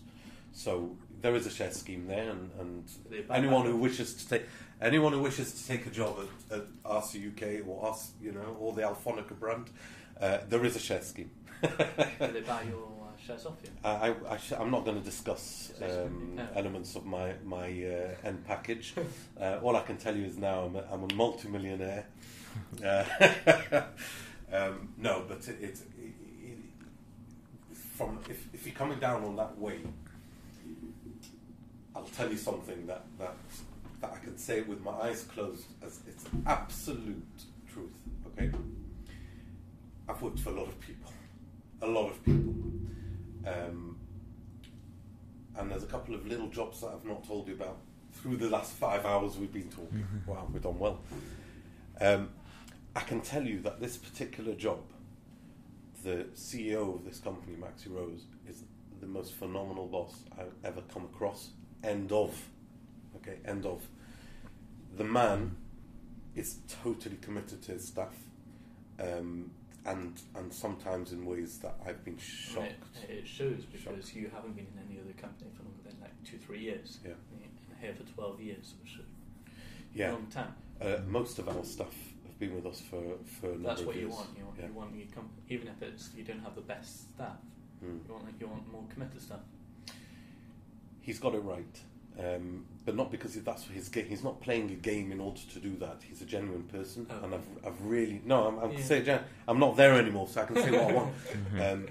So 0.54 0.96
there 1.22 1.34
is 1.34 1.46
a 1.46 1.50
share 1.50 1.72
scheme 1.72 2.06
there, 2.06 2.30
and, 2.30 2.50
and 2.60 2.84
anyone 3.30 3.64
who 3.66 3.76
wishes 3.76 4.14
to 4.14 4.28
take 4.28 4.46
anyone 4.80 5.12
who 5.12 5.20
wishes 5.20 5.52
to 5.54 5.66
take 5.68 5.86
a 5.86 5.90
job 5.90 6.16
at, 6.50 6.58
at 6.58 6.82
RC 6.84 7.32
UK 7.32 7.66
or 7.66 7.88
us, 7.90 8.12
you 8.20 8.32
know, 8.32 8.56
or 8.60 8.72
the 8.74 8.82
Alphonica 8.82 9.38
brand, 9.38 9.70
uh, 10.22 10.38
there 10.48 10.64
is 10.64 10.76
a 10.76 10.78
share 10.78 11.02
scheme. 11.02 11.30
Did 11.62 12.34
they 12.34 12.40
buy 12.40 12.62
your 12.62 12.88
uh, 13.02 13.16
shares 13.26 13.44
off 13.46 13.56
you? 13.62 13.70
I, 13.84 13.90
I, 14.10 14.14
I 14.34 14.36
sh- 14.36 14.52
I'm 14.58 14.70
not 14.70 14.84
going 14.84 14.98
to 14.98 15.04
discuss 15.04 15.72
um, 15.82 16.34
No. 16.36 16.46
elements 16.54 16.96
of 16.96 17.04
my 17.04 17.34
my 17.44 17.66
uh, 17.66 18.14
end 18.28 18.44
package. 18.46 18.94
Uh, 19.40 19.58
all 19.62 19.76
I 19.76 19.82
can 19.82 19.96
tell 19.96 20.16
you 20.16 20.24
is 20.24 20.36
now 20.38 20.64
I'm 20.64 20.76
a, 20.76 20.84
I'm 20.92 21.04
a 21.10 21.14
multimillionaire. 21.14 22.06
Uh, 22.84 23.04
um, 24.52 24.88
no, 24.98 25.24
but 25.28 25.46
it, 25.48 25.56
it, 25.62 25.78
it, 25.98 26.56
from 27.96 28.18
if, 28.28 28.46
if 28.54 28.66
you're 28.66 28.74
coming 28.74 28.98
down 28.98 29.24
on 29.24 29.36
that 29.36 29.58
way, 29.58 29.80
I'll 31.94 32.04
tell 32.04 32.30
you 32.30 32.36
something 32.38 32.86
that 32.86 33.04
that 33.18 33.34
that 34.00 34.12
I 34.14 34.24
can 34.24 34.36
say 34.36 34.62
with 34.62 34.82
my 34.82 34.92
eyes 34.92 35.22
closed 35.24 35.66
as 35.86 36.00
it's 36.08 36.24
absolute 36.46 37.22
truth. 37.72 37.90
Okay, 38.28 38.50
I've 40.12 40.20
worked 40.20 40.40
for 40.40 40.50
a 40.50 40.54
lot 40.54 40.68
of 40.68 40.78
people, 40.80 41.10
a 41.80 41.86
lot 41.86 42.10
of 42.10 42.22
people. 42.22 42.54
Um, 43.46 43.96
and 45.56 45.70
there's 45.70 45.82
a 45.82 45.86
couple 45.86 46.14
of 46.14 46.26
little 46.26 46.48
jobs 46.48 46.82
that 46.82 46.88
I've 46.88 47.04
not 47.04 47.26
told 47.26 47.48
you 47.48 47.54
about 47.54 47.78
through 48.12 48.36
the 48.36 48.50
last 48.50 48.72
five 48.74 49.06
hours 49.06 49.38
we've 49.38 49.52
been 49.52 49.70
talking. 49.70 50.06
Wow, 50.26 50.48
we've 50.52 50.62
done 50.62 50.78
well. 50.78 51.00
Um, 52.00 52.28
I 52.94 53.00
can 53.00 53.20
tell 53.22 53.42
you 53.42 53.60
that 53.60 53.80
this 53.80 53.96
particular 53.96 54.54
job, 54.54 54.80
the 56.04 56.26
CEO 56.34 56.94
of 56.94 57.04
this 57.06 57.18
company, 57.18 57.56
Maxi 57.56 57.90
Rose, 57.90 58.26
is 58.46 58.64
the 59.00 59.06
most 59.06 59.32
phenomenal 59.34 59.86
boss 59.86 60.14
I've 60.38 60.52
ever 60.62 60.82
come 60.92 61.04
across. 61.04 61.50
End 61.82 62.12
of. 62.12 62.38
Okay, 63.16 63.38
end 63.46 63.64
of. 63.64 63.82
The 64.96 65.04
man 65.04 65.56
is 66.34 66.58
totally 66.82 67.16
committed 67.16 67.62
to 67.62 67.72
his 67.72 67.88
staff, 67.88 68.14
um, 69.00 69.50
and 69.84 70.20
and 70.36 70.52
sometimes 70.52 71.12
in 71.12 71.24
ways 71.26 71.58
that 71.58 71.74
I've 71.86 72.04
been 72.04 72.18
shocked. 72.18 72.66
It, 73.08 73.10
it 73.10 73.26
shows 73.28 73.64
because 73.64 74.06
Shocked. 74.06 74.14
you 74.16 74.30
haven't 74.34 74.54
been 74.56 74.66
in 74.66 74.78
any 74.88 75.00
other 75.00 75.12
company 75.20 75.50
for 75.56 75.64
longer 75.64 75.82
than 75.84 75.96
like 76.00 76.12
two, 76.24 76.38
three 76.38 76.60
years. 76.60 76.98
Yeah. 77.04 77.12
You're 77.40 77.78
here 77.80 77.94
for 77.94 78.04
12 78.14 78.40
years. 78.40 78.74
which 78.82 78.92
So 78.96 79.02
Yeah. 79.94 80.12
long 80.12 80.26
time. 80.26 80.54
Uh, 80.80 80.98
most 81.06 81.38
of 81.38 81.48
our 81.48 81.64
staff 81.64 81.94
have 82.26 82.38
been 82.38 82.54
with 82.54 82.66
us 82.66 82.80
for 82.80 83.02
for 83.40 83.46
a 83.46 83.52
number 83.52 83.68
That's 83.68 83.80
of 83.80 83.86
what 83.88 83.96
you 83.96 84.02
years. 84.02 84.12
want. 84.14 84.28
You 84.38 84.44
want, 84.44 84.58
Yeah. 84.60 84.66
you 84.66 84.72
want 84.72 84.94
your 84.96 85.06
comp- 85.14 85.40
even 85.48 85.68
if 85.68 85.82
it's 85.82 86.10
you 86.16 86.24
don't 86.24 86.40
have 86.40 86.54
the 86.54 86.60
best 86.62 87.14
staff. 87.14 87.36
Mm. 87.84 88.06
You 88.06 88.12
want 88.14 88.24
like, 88.26 88.40
you 88.40 88.46
want 88.48 88.70
more 88.70 88.84
committed 88.92 89.20
staff. 89.20 89.40
He's 91.00 91.18
got 91.18 91.34
it 91.34 91.40
right, 91.40 91.80
um, 92.18 92.64
but 92.84 92.94
not 92.96 93.10
because 93.10 93.34
that's 93.42 93.64
his 93.66 93.88
game. 93.88 94.06
He's 94.06 94.22
not 94.24 94.40
playing 94.40 94.70
a 94.70 94.74
game 94.74 95.12
in 95.12 95.20
order 95.20 95.40
to 95.52 95.58
do 95.60 95.76
that. 95.76 96.00
He's 96.06 96.20
a 96.22 96.26
genuine 96.26 96.64
person, 96.64 97.06
Oh. 97.10 97.24
and 97.24 97.34
I've, 97.34 97.46
I've 97.66 97.80
really 97.84 98.20
no. 98.24 98.46
I'm, 98.46 98.58
I'm 98.58 98.72
Yeah. 98.72 98.82
say 98.82 99.02
gen- 99.02 99.24
I'm 99.48 99.58
not 99.58 99.76
there 99.76 99.94
anymore, 99.94 100.28
so 100.28 100.42
I 100.42 100.44
can 100.46 100.56
say 100.56 100.70
what 100.70 100.82
I 100.90 100.92
want. 100.92 101.14
Mm-hmm. 101.32 101.60
Um, 101.60 101.86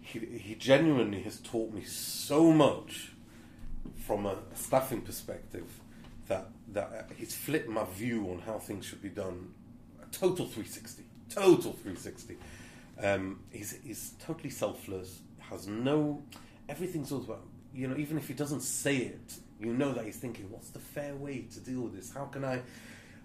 he, 0.00 0.20
he 0.20 0.54
genuinely 0.54 1.20
has 1.22 1.38
taught 1.40 1.70
me 1.72 1.84
so 1.84 2.50
much 2.52 3.12
from 4.06 4.24
a 4.26 4.36
staffing 4.54 5.02
perspective 5.02 5.66
that 6.28 6.46
that 6.72 7.10
he's 7.16 7.34
flipped 7.34 7.68
my 7.68 7.84
view 7.84 8.30
on 8.30 8.38
how 8.40 8.58
things 8.58 8.84
should 8.86 9.02
be 9.02 9.08
done. 9.10 9.52
A 10.02 10.06
total 10.06 10.46
360, 10.46 11.02
total 11.28 11.72
360. 11.72 12.36
Um, 13.02 13.40
he's 13.50 13.78
he's 13.84 14.12
totally 14.24 14.50
selfless. 14.50 15.20
Has 15.50 15.66
no 15.66 16.22
everything's 16.68 17.12
all 17.12 17.20
about 17.22 17.44
you 17.74 17.86
know. 17.88 17.96
Even 17.96 18.16
if 18.18 18.28
he 18.28 18.34
doesn't 18.34 18.60
say 18.62 18.96
it, 18.96 19.34
you 19.60 19.72
know 19.72 19.92
that 19.92 20.04
he's 20.04 20.16
thinking, 20.16 20.50
"What's 20.50 20.70
the 20.70 20.78
fair 20.78 21.14
way 21.16 21.46
to 21.52 21.60
deal 21.60 21.82
with 21.82 21.94
this? 21.94 22.12
How 22.12 22.26
can 22.26 22.44
I?" 22.44 22.62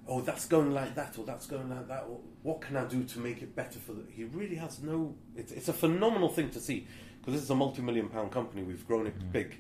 Oh, 0.06 0.20
that's 0.20 0.46
going 0.48 0.72
like 0.72 0.96
that, 0.96 1.18
or 1.18 1.26
that's 1.26 1.46
going 1.48 1.70
like 1.70 1.88
that. 1.88 2.06
Or 2.10 2.20
what 2.42 2.60
can 2.62 2.76
I 2.76 2.86
do 2.86 3.04
to 3.04 3.20
make 3.20 3.42
it 3.42 3.56
better 3.56 3.80
for 3.80 3.94
the? 3.94 4.04
He 4.12 4.26
really 4.26 4.56
has 4.56 4.82
no. 4.82 5.16
It's, 5.36 5.52
it's 5.52 5.70
a 5.70 5.74
phenomenal 5.74 6.30
thing 6.30 6.50
to 6.52 6.60
see 6.60 6.88
because 7.20 7.36
this 7.36 7.44
is 7.44 7.50
a 7.50 7.56
multi-million 7.56 8.10
pound 8.10 8.32
company. 8.32 8.64
We've 8.64 8.86
grown 8.86 9.08
it 9.08 9.32
big, 9.32 9.58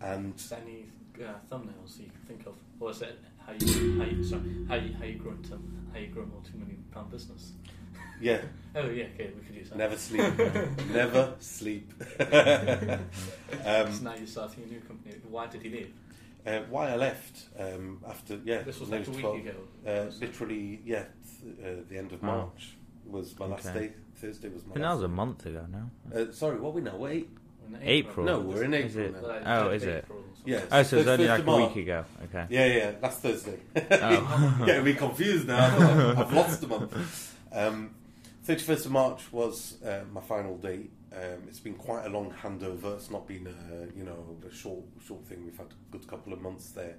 and 0.00 0.34
Is 0.34 0.48
there 0.48 0.60
any 0.64 0.86
uh, 1.24 1.34
thumbnails 1.50 1.98
you 1.98 2.06
can 2.06 2.20
think 2.26 2.46
of, 2.46 2.54
or 2.80 2.90
is 2.90 3.02
it 3.02 3.18
how 3.46 3.52
you 3.52 3.98
how 3.98 4.04
you 4.04 4.24
sorry 4.24 4.42
how 4.68 4.74
you 4.74 4.94
how 4.94 5.04
you 5.04 5.14
grow 5.14 5.32
into 5.32 5.58
how 5.92 5.98
you 5.98 6.08
grow 6.08 6.24
a 6.24 6.26
multi-million 6.26 6.84
pound 6.92 7.10
business? 7.10 7.52
Yeah, 8.20 8.40
Oh 8.74 8.88
yeah, 8.88 9.04
okay, 9.14 9.30
we 9.36 9.44
could 9.46 9.54
use 9.56 9.68
that. 9.70 9.78
never 9.78 9.96
sleep, 9.96 10.38
never 10.92 11.34
sleep. 11.40 11.92
so 12.18 12.98
um, 13.64 14.04
now 14.04 14.14
you're 14.14 14.26
starting 14.26 14.64
a 14.64 14.66
new 14.66 14.80
company. 14.80 15.14
Why 15.28 15.46
did 15.46 15.62
he 15.62 15.68
leave? 15.70 15.92
uh, 16.46 16.60
why 16.70 16.90
I 16.90 16.96
left 16.96 17.46
um, 17.58 18.00
after 18.08 18.38
yeah, 18.44 18.62
This 18.62 18.80
was 18.80 18.88
like 18.88 19.06
a 19.06 19.10
week 19.10 19.20
12 19.20 19.36
ago. 19.38 19.52
Uh, 19.86 20.04
literally, 20.20 20.80
yeah, 20.84 21.04
th- 21.42 21.58
uh, 21.60 21.82
the 21.88 21.98
end 21.98 22.12
of 22.12 22.22
Wow. 22.22 22.36
March 22.36 22.76
was 23.06 23.38
my 23.38 23.46
last 23.46 23.72
day. 23.74 23.92
Thursday 24.16 24.48
was 24.48 24.64
my 24.64 24.70
I 24.70 24.74
think 24.74 24.84
that 24.84 24.94
was 24.94 25.02
a 25.02 25.08
month 25.08 25.46
ago 25.46 25.66
now. 25.70 25.90
Uh, 26.14 26.32
sorry, 26.32 26.58
what 26.60 26.74
we 26.74 26.80
know? 26.80 26.96
Wait, 26.96 27.28
In 27.68 27.78
April. 27.82 28.24
No, 28.26 28.40
we're 28.40 28.64
in 28.64 28.74
Is 28.74 28.96
April 28.96 29.14
it? 29.16 29.22
now. 29.22 29.28
Like, 29.28 29.42
Oh, 29.46 29.70
is 29.70 29.82
it? 29.84 30.04
April 30.04 30.18
or 30.18 30.22
something. 30.36 30.52
Yeah. 30.54 30.60
Oh, 30.70 30.70
so 30.70 30.78
it's 30.78 30.90
First- 30.90 31.08
only 31.08 31.28
like 31.28 31.46
a 31.46 31.56
week 31.66 31.76
ago. 31.84 32.04
Okay. 32.24 32.46
Yeah, 32.50 32.66
yeah, 32.66 32.92
last 33.02 33.20
Thursday. 33.20 33.58
Oh. 33.90 34.62
Getting 34.66 34.84
me 34.84 34.94
confused 34.94 35.46
now. 35.48 35.66
I've, 35.66 36.18
I've 36.18 36.32
lost 36.32 36.62
a 36.62 36.66
month. 36.66 37.34
Um, 37.52 37.90
31st 38.48 38.86
of 38.86 38.90
March 38.92 39.30
was 39.30 39.76
uh, 39.82 40.00
my 40.10 40.22
final 40.22 40.56
day. 40.56 40.86
Um, 41.12 41.42
it's 41.48 41.60
been 41.60 41.74
quite 41.74 42.06
a 42.06 42.08
long 42.08 42.32
handover. 42.42 42.94
It's 42.96 43.10
not 43.10 43.28
been 43.28 43.46
a, 43.46 43.96
you 43.96 44.04
know 44.04 44.36
a 44.48 44.54
short 44.54 44.84
short 45.06 45.26
thing. 45.26 45.44
We've 45.44 45.56
had 45.56 45.66
a 45.66 45.92
good 45.92 46.08
couple 46.08 46.32
of 46.32 46.40
months 46.40 46.70
there. 46.70 46.96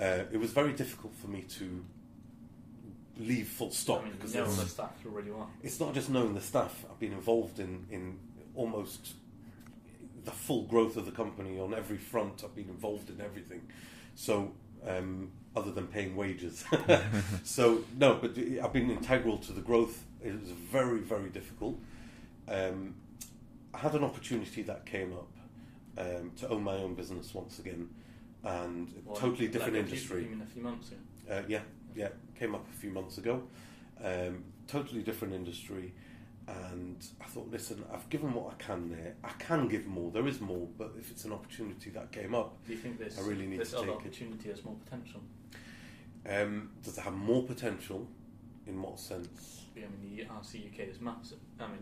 Uh, 0.00 0.24
it 0.32 0.38
was 0.38 0.52
very 0.52 0.72
difficult 0.72 1.14
for 1.14 1.28
me 1.28 1.42
to 1.58 1.84
leave 3.18 3.48
full 3.48 3.70
stop 3.70 4.00
I 4.00 4.04
mean, 4.04 4.12
because 4.14 4.34
you 4.34 4.40
know 4.40 4.46
it's- 4.46 4.62
the 4.62 4.68
staff 4.70 4.92
you 5.04 5.10
really 5.10 5.30
want. 5.30 5.50
it's 5.62 5.78
not 5.78 5.92
just 5.92 6.08
knowing 6.08 6.34
the 6.34 6.40
staff. 6.40 6.84
I've 6.90 6.98
been 6.98 7.12
involved 7.12 7.60
in, 7.60 7.86
in 7.90 8.18
almost 8.54 9.12
the 10.24 10.30
full 10.30 10.62
growth 10.62 10.96
of 10.96 11.04
the 11.04 11.12
company 11.12 11.60
on 11.60 11.74
every 11.74 11.98
front. 11.98 12.42
I've 12.42 12.54
been 12.54 12.70
involved 12.70 13.10
in 13.10 13.20
everything. 13.20 13.62
So, 14.14 14.52
um, 14.86 15.30
other 15.54 15.72
than 15.72 15.88
paying 15.88 16.16
wages. 16.16 16.64
so, 17.44 17.84
no, 17.98 18.14
but 18.14 18.36
I've 18.62 18.72
been 18.72 18.90
integral 18.90 19.38
to 19.38 19.52
the 19.52 19.60
growth. 19.60 20.04
It 20.22 20.32
was 20.40 20.50
very, 20.50 20.98
very 21.00 21.30
difficult. 21.30 21.78
Um, 22.48 22.94
I 23.72 23.78
had 23.78 23.94
an 23.94 24.04
opportunity 24.04 24.62
that 24.62 24.84
came 24.86 25.12
up 25.12 25.30
um, 25.98 26.32
to 26.36 26.48
own 26.48 26.62
my 26.64 26.74
own 26.74 26.94
business 26.94 27.34
once 27.34 27.58
again, 27.58 27.88
and 28.44 28.92
Well, 29.04 29.16
totally 29.16 29.48
different 29.48 29.76
industry. 29.76 30.24
You 30.24 30.30
mean 30.30 30.42
a 30.42 30.46
few 30.46 30.62
months 30.62 30.88
ago? 30.90 31.00
Uh, 31.30 31.42
yeah, 31.48 31.60
yeah, 31.94 32.08
came 32.38 32.54
up 32.54 32.66
a 32.68 32.76
few 32.76 32.90
months 32.90 33.18
ago. 33.18 33.42
Um, 34.02 34.44
totally 34.66 35.02
different 35.02 35.34
industry, 35.34 35.92
and 36.48 36.96
I 37.20 37.24
thought, 37.24 37.50
listen, 37.50 37.84
I've 37.92 38.08
given 38.10 38.32
what 38.34 38.52
I 38.52 38.62
can 38.62 38.90
there. 38.90 39.14
I 39.22 39.30
can 39.38 39.68
give 39.68 39.86
more. 39.86 40.10
There 40.10 40.26
is 40.26 40.40
more, 40.40 40.66
but 40.78 40.92
if 40.98 41.10
it's 41.10 41.24
an 41.24 41.32
opportunity 41.32 41.90
that 41.90 42.10
came 42.12 42.34
up, 42.34 42.56
Do 42.66 42.72
you 42.72 42.78
think 42.78 42.98
this 42.98 43.18
I 43.18 43.22
really 43.22 43.46
need 43.46 43.60
this 43.60 43.70
to 43.70 43.78
other 43.78 43.86
take 43.86 43.94
it. 43.96 43.98
opportunity 44.00 44.48
has 44.50 44.64
more 44.64 44.76
potential? 44.84 45.20
um, 46.28 46.70
does 46.82 46.98
it 46.98 47.02
have 47.02 47.14
more 47.14 47.42
potential? 47.44 48.06
In 48.66 48.80
what 48.82 49.00
sense? 49.00 49.59
I 49.84 50.04
mean, 50.04 50.16
the 50.16 50.24
RC 50.24 50.72
UK 50.72 50.88
is 50.88 51.00
massive. 51.00 51.38
I 51.58 51.66
mean, 51.68 51.78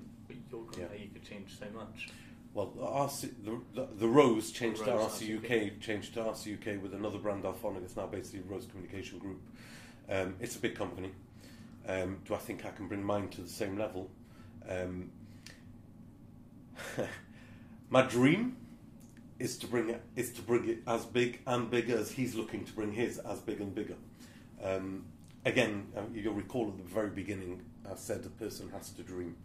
your 0.51 0.63
company 0.65 0.87
Yeah. 0.93 1.03
you 1.05 1.11
could 1.11 1.25
change 1.25 1.59
so 1.59 1.67
much. 1.75 2.09
Well, 2.55 2.73
the, 2.75 2.83
RC, 2.83 3.31
the, 3.45 3.61
the, 3.75 3.89
the 3.99 4.09
Rose 4.09 4.51
changed 4.51 4.81
The 4.81 4.87
to 4.87 4.91
Rose 4.93 5.21
RC 5.21 5.41
RC 5.41 5.45
UK, 5.45 5.81
changed 5.81 6.15
to 6.15 6.21
RC 6.21 6.55
UK 6.55 6.83
with 6.83 6.95
another 6.95 7.19
brand, 7.19 7.45
Alphonic. 7.45 7.83
It's 7.85 7.97
now 7.97 8.07
basically 8.07 8.41
Rose 8.49 8.67
Communication 8.67 9.19
Group. 9.19 9.41
Um, 10.09 10.35
it's 10.41 10.57
a 10.57 10.59
big 10.59 10.75
company. 10.75 11.13
Um, 11.87 12.19
do 12.25 12.35
I 12.35 12.39
think 12.39 12.65
I 12.67 12.71
can 12.71 12.89
bring 12.89 13.03
mine 13.03 13.29
to 13.31 13.43
the 13.43 13.49
same 13.49 13.79
level? 13.79 14.11
Um, 14.69 15.11
my 17.91 18.03
dream 18.03 18.57
is 19.39 19.57
to 19.59 19.67
bring 19.67 19.89
it 19.89 20.03
is 20.17 20.33
to 20.33 20.43
bring 20.43 20.69
it 20.69 20.79
as 20.87 21.05
big 21.05 21.41
and 21.47 21.71
bigger 21.71 21.97
as 21.97 22.11
he's 22.11 22.35
looking 22.35 22.65
to 22.65 22.73
bring 22.73 22.93
his 22.93 23.19
as 23.19 23.41
big 23.41 23.61
and 23.61 23.75
bigger. 23.75 23.95
Um, 24.63 25.05
again, 25.45 25.87
uh, 25.97 26.03
you'll 26.13 26.35
recall 26.35 26.69
at 26.69 26.77
the 26.77 26.83
very 26.85 27.11
beginning, 27.11 27.63
I 27.91 27.95
said 27.97 28.25
a 28.25 28.29
person 28.31 28.71
has 28.71 28.91
to 28.91 29.03
dream. 29.03 29.37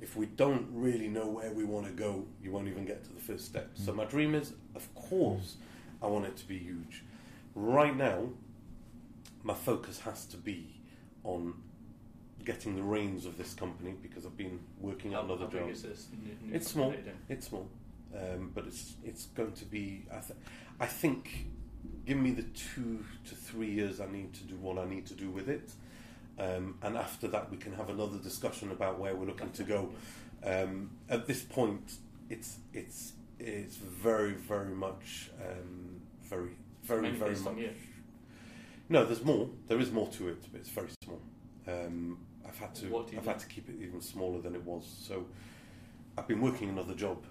If 0.00 0.16
we 0.16 0.26
don't 0.26 0.66
really 0.72 1.08
know 1.08 1.26
where 1.26 1.52
we 1.52 1.64
want 1.64 1.86
to 1.86 1.92
go, 1.92 2.24
you 2.42 2.50
won't 2.50 2.68
even 2.68 2.84
get 2.84 3.04
to 3.04 3.12
the 3.12 3.20
first 3.20 3.46
step. 3.46 3.70
So 3.74 3.92
my 3.92 4.04
dream 4.04 4.34
is, 4.34 4.52
of 4.74 4.92
course, 4.94 5.56
I 6.02 6.06
want 6.06 6.26
it 6.26 6.36
to 6.38 6.46
be 6.48 6.58
huge. 6.58 7.04
Right 7.54 7.96
now, 7.96 8.28
my 9.42 9.54
focus 9.54 10.00
has 10.00 10.26
to 10.26 10.36
be 10.36 10.66
on 11.22 11.54
getting 12.44 12.76
the 12.76 12.82
reins 12.82 13.24
of 13.24 13.38
this 13.38 13.54
company 13.54 13.94
because 14.02 14.26
I've 14.26 14.36
been 14.36 14.60
working 14.80 15.12
How, 15.12 15.20
at 15.20 15.24
another 15.26 15.46
job. 15.46 15.70
is 15.70 15.82
this 15.82 16.08
new, 16.22 16.48
new 16.50 16.54
It's 16.56 16.70
small. 16.70 16.90
company 16.90 17.04
that 17.10 17.14
you're 17.28 17.38
It's 17.38 17.46
small, 17.48 17.68
um, 18.14 18.50
but 18.54 18.66
it's 18.66 18.94
it's 19.04 19.26
going 19.26 19.52
to 19.52 19.64
be. 19.64 20.04
I, 20.10 20.18
th- 20.18 20.38
I 20.80 20.86
think, 20.86 21.46
give 22.04 22.18
me 22.18 22.32
the 22.32 22.42
two 22.42 23.04
to 23.28 23.34
three 23.34 23.70
years 23.70 24.00
I 24.00 24.06
need 24.06 24.34
to 24.34 24.42
do 24.44 24.56
what 24.56 24.76
I 24.78 24.84
need 24.86 25.06
to 25.06 25.14
do 25.14 25.30
with 25.30 25.48
it, 25.48 25.70
um, 26.38 26.76
and 26.82 26.96
after 26.96 27.28
that 27.28 27.50
we 27.50 27.56
can 27.56 27.72
have 27.74 27.90
another 27.90 28.18
discussion 28.18 28.70
about 28.70 28.98
where 28.98 29.14
we're 29.14 29.26
looking 29.26 29.50
to 29.50 29.64
go. 29.64 29.90
Um, 30.44 30.90
at 31.08 31.26
this 31.26 31.42
point, 31.42 31.94
it's 32.28 32.58
it's 32.72 33.12
it's 33.38 33.76
very 33.76 34.32
very 34.32 34.74
much 34.74 35.30
um, 35.40 36.00
very 36.22 36.50
very 36.82 37.10
very 37.10 37.30
based 37.30 37.46
on 37.46 37.54
much. 37.54 37.64
you. 37.64 37.70
No, 38.88 39.04
there's 39.04 39.24
more. 39.24 39.48
There 39.68 39.80
is 39.80 39.90
more 39.90 40.08
to 40.08 40.28
it, 40.28 40.44
but 40.52 40.60
it's 40.60 40.68
very 40.70 40.90
small. 41.02 41.20
Um, 41.66 42.18
I've 42.46 42.58
had 42.58 42.74
to. 42.76 42.86
What 42.88 43.06
do 43.06 43.14
you 43.14 43.18
I've 43.20 43.26
had 43.26 43.38
to 43.38 43.46
keep 43.46 43.68
it 43.68 43.76
even 43.80 44.00
smaller 44.02 44.40
than 44.42 44.54
it 44.54 44.62
was. 44.62 44.84
So, 44.84 45.26
I've 46.18 46.28
been 46.28 46.40
working 46.42 46.68
another 46.68 46.94
job 46.94 47.24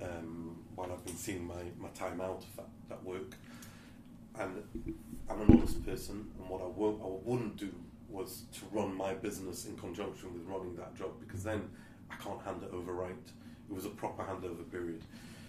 um, 0.00 0.56
while 0.76 0.92
I've 0.92 1.04
been 1.04 1.16
seeing 1.16 1.44
my, 1.44 1.62
my 1.78 1.88
time 1.88 2.20
out 2.20 2.44
of 2.44 2.56
that, 2.56 2.68
that 2.88 3.04
work. 3.04 3.34
And 4.38 4.62
I'm 5.28 5.40
an 5.40 5.50
honest 5.50 5.84
person, 5.84 6.28
and 6.38 6.48
what 6.48 6.60
I 6.60 6.66
won't, 6.66 7.00
I 7.02 7.06
wouldn't 7.28 7.56
do 7.56 7.72
was 8.16 8.44
to 8.52 8.60
run 8.72 8.94
my 8.94 9.14
business 9.14 9.66
in 9.66 9.76
conjunction 9.76 10.32
with 10.32 10.42
running 10.46 10.74
that 10.76 10.94
job 10.96 11.10
because 11.20 11.44
then 11.44 11.68
I 12.10 12.16
can't 12.16 12.40
hand 12.42 12.62
it 12.62 12.72
over 12.72 12.92
right. 12.92 13.26
It 13.68 13.74
was 13.74 13.84
a 13.84 13.90
proper 13.90 14.22
handover 14.22 14.68
period. 14.70 15.02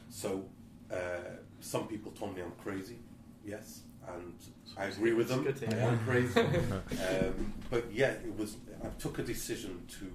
So, 0.10 0.45
uh, 0.91 1.38
some 1.61 1.88
people 1.88 2.11
told 2.11 2.35
me 2.35 2.41
I'm 2.41 2.52
crazy. 2.64 2.98
Yes, 3.45 3.81
and 4.07 4.34
I 4.77 4.85
agree 4.85 5.14
with 5.14 5.30
them. 5.30 5.48
I 5.48 5.76
am 5.76 5.99
crazy. 5.99 6.39
um, 6.39 7.53
but 7.69 7.85
yeah, 7.91 8.11
it 8.11 8.38
was. 8.38 8.57
I 8.84 8.88
took 8.99 9.19
a 9.19 9.23
decision 9.23 9.85
to 9.99 10.11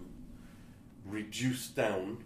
reduce 1.06 1.68
down 1.68 2.24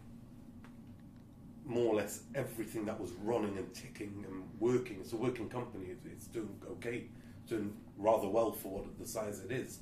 more 1.64 1.94
or 1.94 1.96
less 1.96 2.20
everything 2.34 2.84
that 2.86 3.00
was 3.00 3.12
running 3.22 3.56
and 3.58 3.72
ticking 3.74 4.24
and 4.28 4.44
working. 4.58 4.98
It's 5.00 5.12
a 5.12 5.16
working 5.16 5.48
company. 5.48 5.86
It's 6.04 6.26
doing 6.26 6.56
okay, 6.72 7.04
doing 7.48 7.72
rather 7.98 8.28
well 8.28 8.52
for 8.52 8.78
what 8.78 8.98
the 8.98 9.06
size 9.06 9.40
it 9.40 9.52
is, 9.52 9.78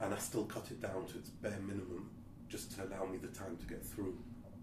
and 0.00 0.14
I 0.14 0.18
still 0.18 0.44
cut 0.44 0.70
it 0.70 0.80
down 0.80 1.06
to 1.06 1.18
its 1.18 1.30
bare 1.30 1.58
minimum 1.60 2.10
just 2.48 2.72
to 2.76 2.84
allow 2.84 3.04
me 3.06 3.18
the 3.18 3.28
time 3.28 3.56
to 3.56 3.66
get 3.66 3.84
through 3.84 4.16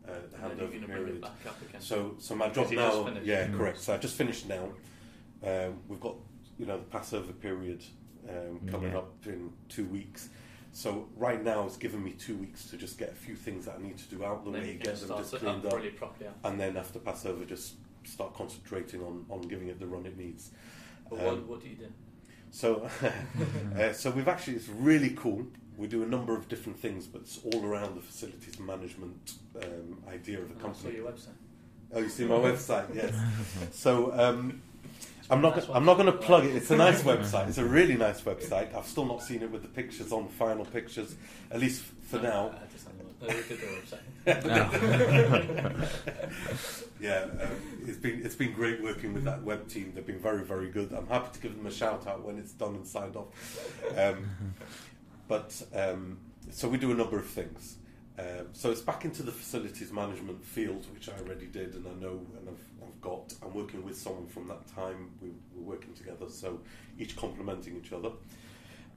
uh, 0.08 0.12
the 0.32 0.38
And 0.48 0.52
then 0.52 0.58
you're 0.58 0.68
handover 0.68 0.72
going 0.72 0.82
to 0.82 0.88
bring 0.88 0.98
it 1.00 1.06
period. 1.06 1.22
back 1.22 1.46
up 1.48 1.62
again. 1.62 1.82
So, 1.82 2.16
so 2.20 2.36
my 2.36 2.46
job 2.50 2.56
Because 2.70 2.72
you 2.72 2.78
just 2.78 2.98
now, 2.98 3.04
finished. 3.06 3.26
yeah, 3.26 3.48
Mm. 3.48 3.58
correct. 3.58 3.80
So 3.80 3.94
I 3.94 3.98
just 3.98 4.16
finished 4.16 4.48
now. 4.50 4.70
Um, 5.44 5.80
we've 5.88 6.00
got 6.00 6.16
you 6.58 6.66
know 6.66 6.78
the 6.78 6.86
Passover 6.86 7.34
period 7.34 7.84
um, 8.28 8.60
coming 8.68 8.92
Yeah. 8.92 8.98
up 9.00 9.14
in 9.26 9.52
two 9.70 9.86
weeks. 9.86 10.30
So 10.72 11.08
right 11.16 11.44
now 11.44 11.66
it's 11.66 11.78
given 11.78 12.04
me 12.04 12.12
two 12.12 12.36
weeks 12.38 12.66
to 12.70 12.78
just 12.78 12.98
get 12.98 13.12
a 13.12 13.16
few 13.16 13.36
things 13.36 13.66
that 13.66 13.76
I 13.80 13.82
need 13.82 13.98
to 13.98 14.06
do 14.16 14.24
out 14.26 14.44
the 14.46 14.52
then 14.52 14.62
way, 14.62 14.74
get 14.76 14.96
them 15.00 15.18
just 15.18 15.36
cleaned 15.36 15.66
up 15.66 15.74
up, 15.74 15.78
really 15.80 15.90
properly. 15.92 16.30
and 16.44 16.60
then 16.60 16.78
after 16.78 17.00
Passover 17.00 17.46
just 17.46 17.76
start 18.04 18.34
concentrating 18.36 19.02
on, 19.02 19.26
on 19.30 19.42
giving 19.42 19.68
it 19.70 19.80
the 19.80 19.88
run 19.88 20.06
it 20.06 20.18
needs. 20.18 20.52
But 21.10 21.20
Um, 21.20 21.26
what, 21.26 21.48
what 21.48 21.62
do 21.62 21.70
you 21.70 21.76
do? 21.76 21.88
So, 22.52 22.90
uh, 23.80 23.94
so 23.94 24.12
we've 24.12 24.28
actually 24.28 24.56
it's 24.56 24.70
really 24.70 25.12
cool. 25.12 25.46
We 25.78 25.88
do 25.88 26.02
a 26.04 26.08
number 26.08 26.36
of 26.36 26.48
different 26.50 26.80
things, 26.80 27.06
but 27.06 27.22
it's 27.22 27.40
all 27.44 27.64
around 27.64 27.96
the 27.96 28.02
facilities 28.02 28.60
management 28.60 29.34
um, 29.62 30.02
idea 30.10 30.40
of 30.40 30.50
the 30.50 30.56
I 30.56 30.58
saw 30.60 30.68
company. 30.68 30.96
your 30.96 31.12
website. 31.12 31.36
Oh, 31.94 32.00
you 32.00 32.10
see 32.10 32.26
my 32.26 32.36
website, 32.36 32.94
yes. 32.94 33.14
So 33.72 34.12
um, 34.14 34.62
I'm 35.30 35.42
not. 35.42 35.56
nice 35.56 35.68
I'm 35.74 35.86
not 35.86 35.96
going 35.96 36.08
to 36.08 36.18
plug 36.18 36.46
it. 36.46 36.56
It's 36.56 36.72
a 36.72 36.76
nice 36.76 37.02
website. 37.12 37.48
It's 37.50 37.58
a 37.58 37.66
really 37.66 37.96
nice 37.96 38.22
website. 38.22 38.76
I've 38.76 38.88
still 38.88 39.06
not 39.06 39.22
seen 39.22 39.42
it 39.44 39.52
with 39.52 39.62
the 39.62 39.68
pictures 39.68 40.12
on 40.12 40.28
final 40.30 40.66
pictures, 40.66 41.16
at 41.52 41.60
least 41.60 41.84
for 41.84 42.20
now. 42.20 42.54
I 43.22 43.26
looked. 43.26 43.50
They 43.50 43.56
did 43.56 43.70
website. 44.26 45.90
Yeah, 47.00 47.26
um, 47.26 47.50
it's 47.86 47.98
been 47.98 48.26
it's 48.26 48.36
been 48.36 48.54
great 48.54 48.82
working 48.82 49.14
with 49.14 49.24
that 49.26 49.44
web 49.44 49.68
team. 49.68 49.92
They've 49.94 50.06
been 50.06 50.20
very 50.20 50.44
very 50.44 50.70
good. 50.70 50.92
I'm 50.92 51.08
happy 51.08 51.30
to 51.34 51.40
give 51.40 51.56
them 51.56 51.68
a 51.68 51.72
shout 51.72 52.08
out 52.08 52.26
when 52.26 52.40
it's 52.40 52.54
done 52.54 52.76
and 52.76 52.88
signed 52.88 53.16
off. 53.16 53.28
Um, 53.96 54.32
but 55.28 55.62
um, 55.76 56.18
so 56.50 56.68
we 56.68 56.78
do 56.78 56.92
a 56.92 56.96
number 56.96 57.20
of 57.20 57.28
things. 57.28 57.78
Um, 58.18 58.48
so 58.54 58.72
it's 58.72 58.82
back 58.82 59.06
into 59.06 59.22
the 59.22 59.32
facilities 59.32 59.92
management 59.92 60.44
field, 60.44 60.88
which 60.92 61.08
I 61.08 61.14
already 61.22 61.46
did, 61.46 61.76
and 61.76 61.86
I 61.86 61.94
know 62.02 62.20
and 62.40 62.50
I've, 62.50 62.88
I've 62.88 63.02
got. 63.02 63.34
I'm 63.44 63.54
working 63.54 63.86
with 63.86 63.96
someone 63.96 64.26
from 64.26 64.48
that 64.48 64.66
time. 64.74 65.12
We, 65.22 65.30
we're 65.54 65.76
working 65.76 65.94
together, 65.94 66.28
so 66.30 66.62
each 66.98 67.16
complementing 67.16 67.78
each 67.78 67.94
other. 67.94 68.10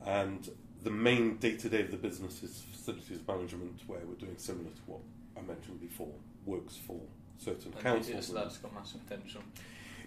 And 0.07 0.49
the 0.83 0.91
main 0.91 1.37
day 1.37 1.57
to 1.57 1.69
day 1.69 1.83
of 1.83 1.91
the 1.91 1.97
business 1.97 2.43
is 2.43 2.63
facilities 2.73 3.19
management, 3.27 3.81
where 3.87 4.01
we're 4.07 4.15
doing 4.15 4.37
similar 4.39 4.71
to 4.71 4.83
what 4.87 5.01
I 5.37 5.41
mentioned 5.43 5.81
before. 5.81 6.13
Works 6.47 6.77
for 6.77 7.01
certain 7.39 7.73
councils. 7.73 8.29
that's 8.33 8.59
got 8.59 8.75
massive 8.75 9.07
potential. 9.07 9.43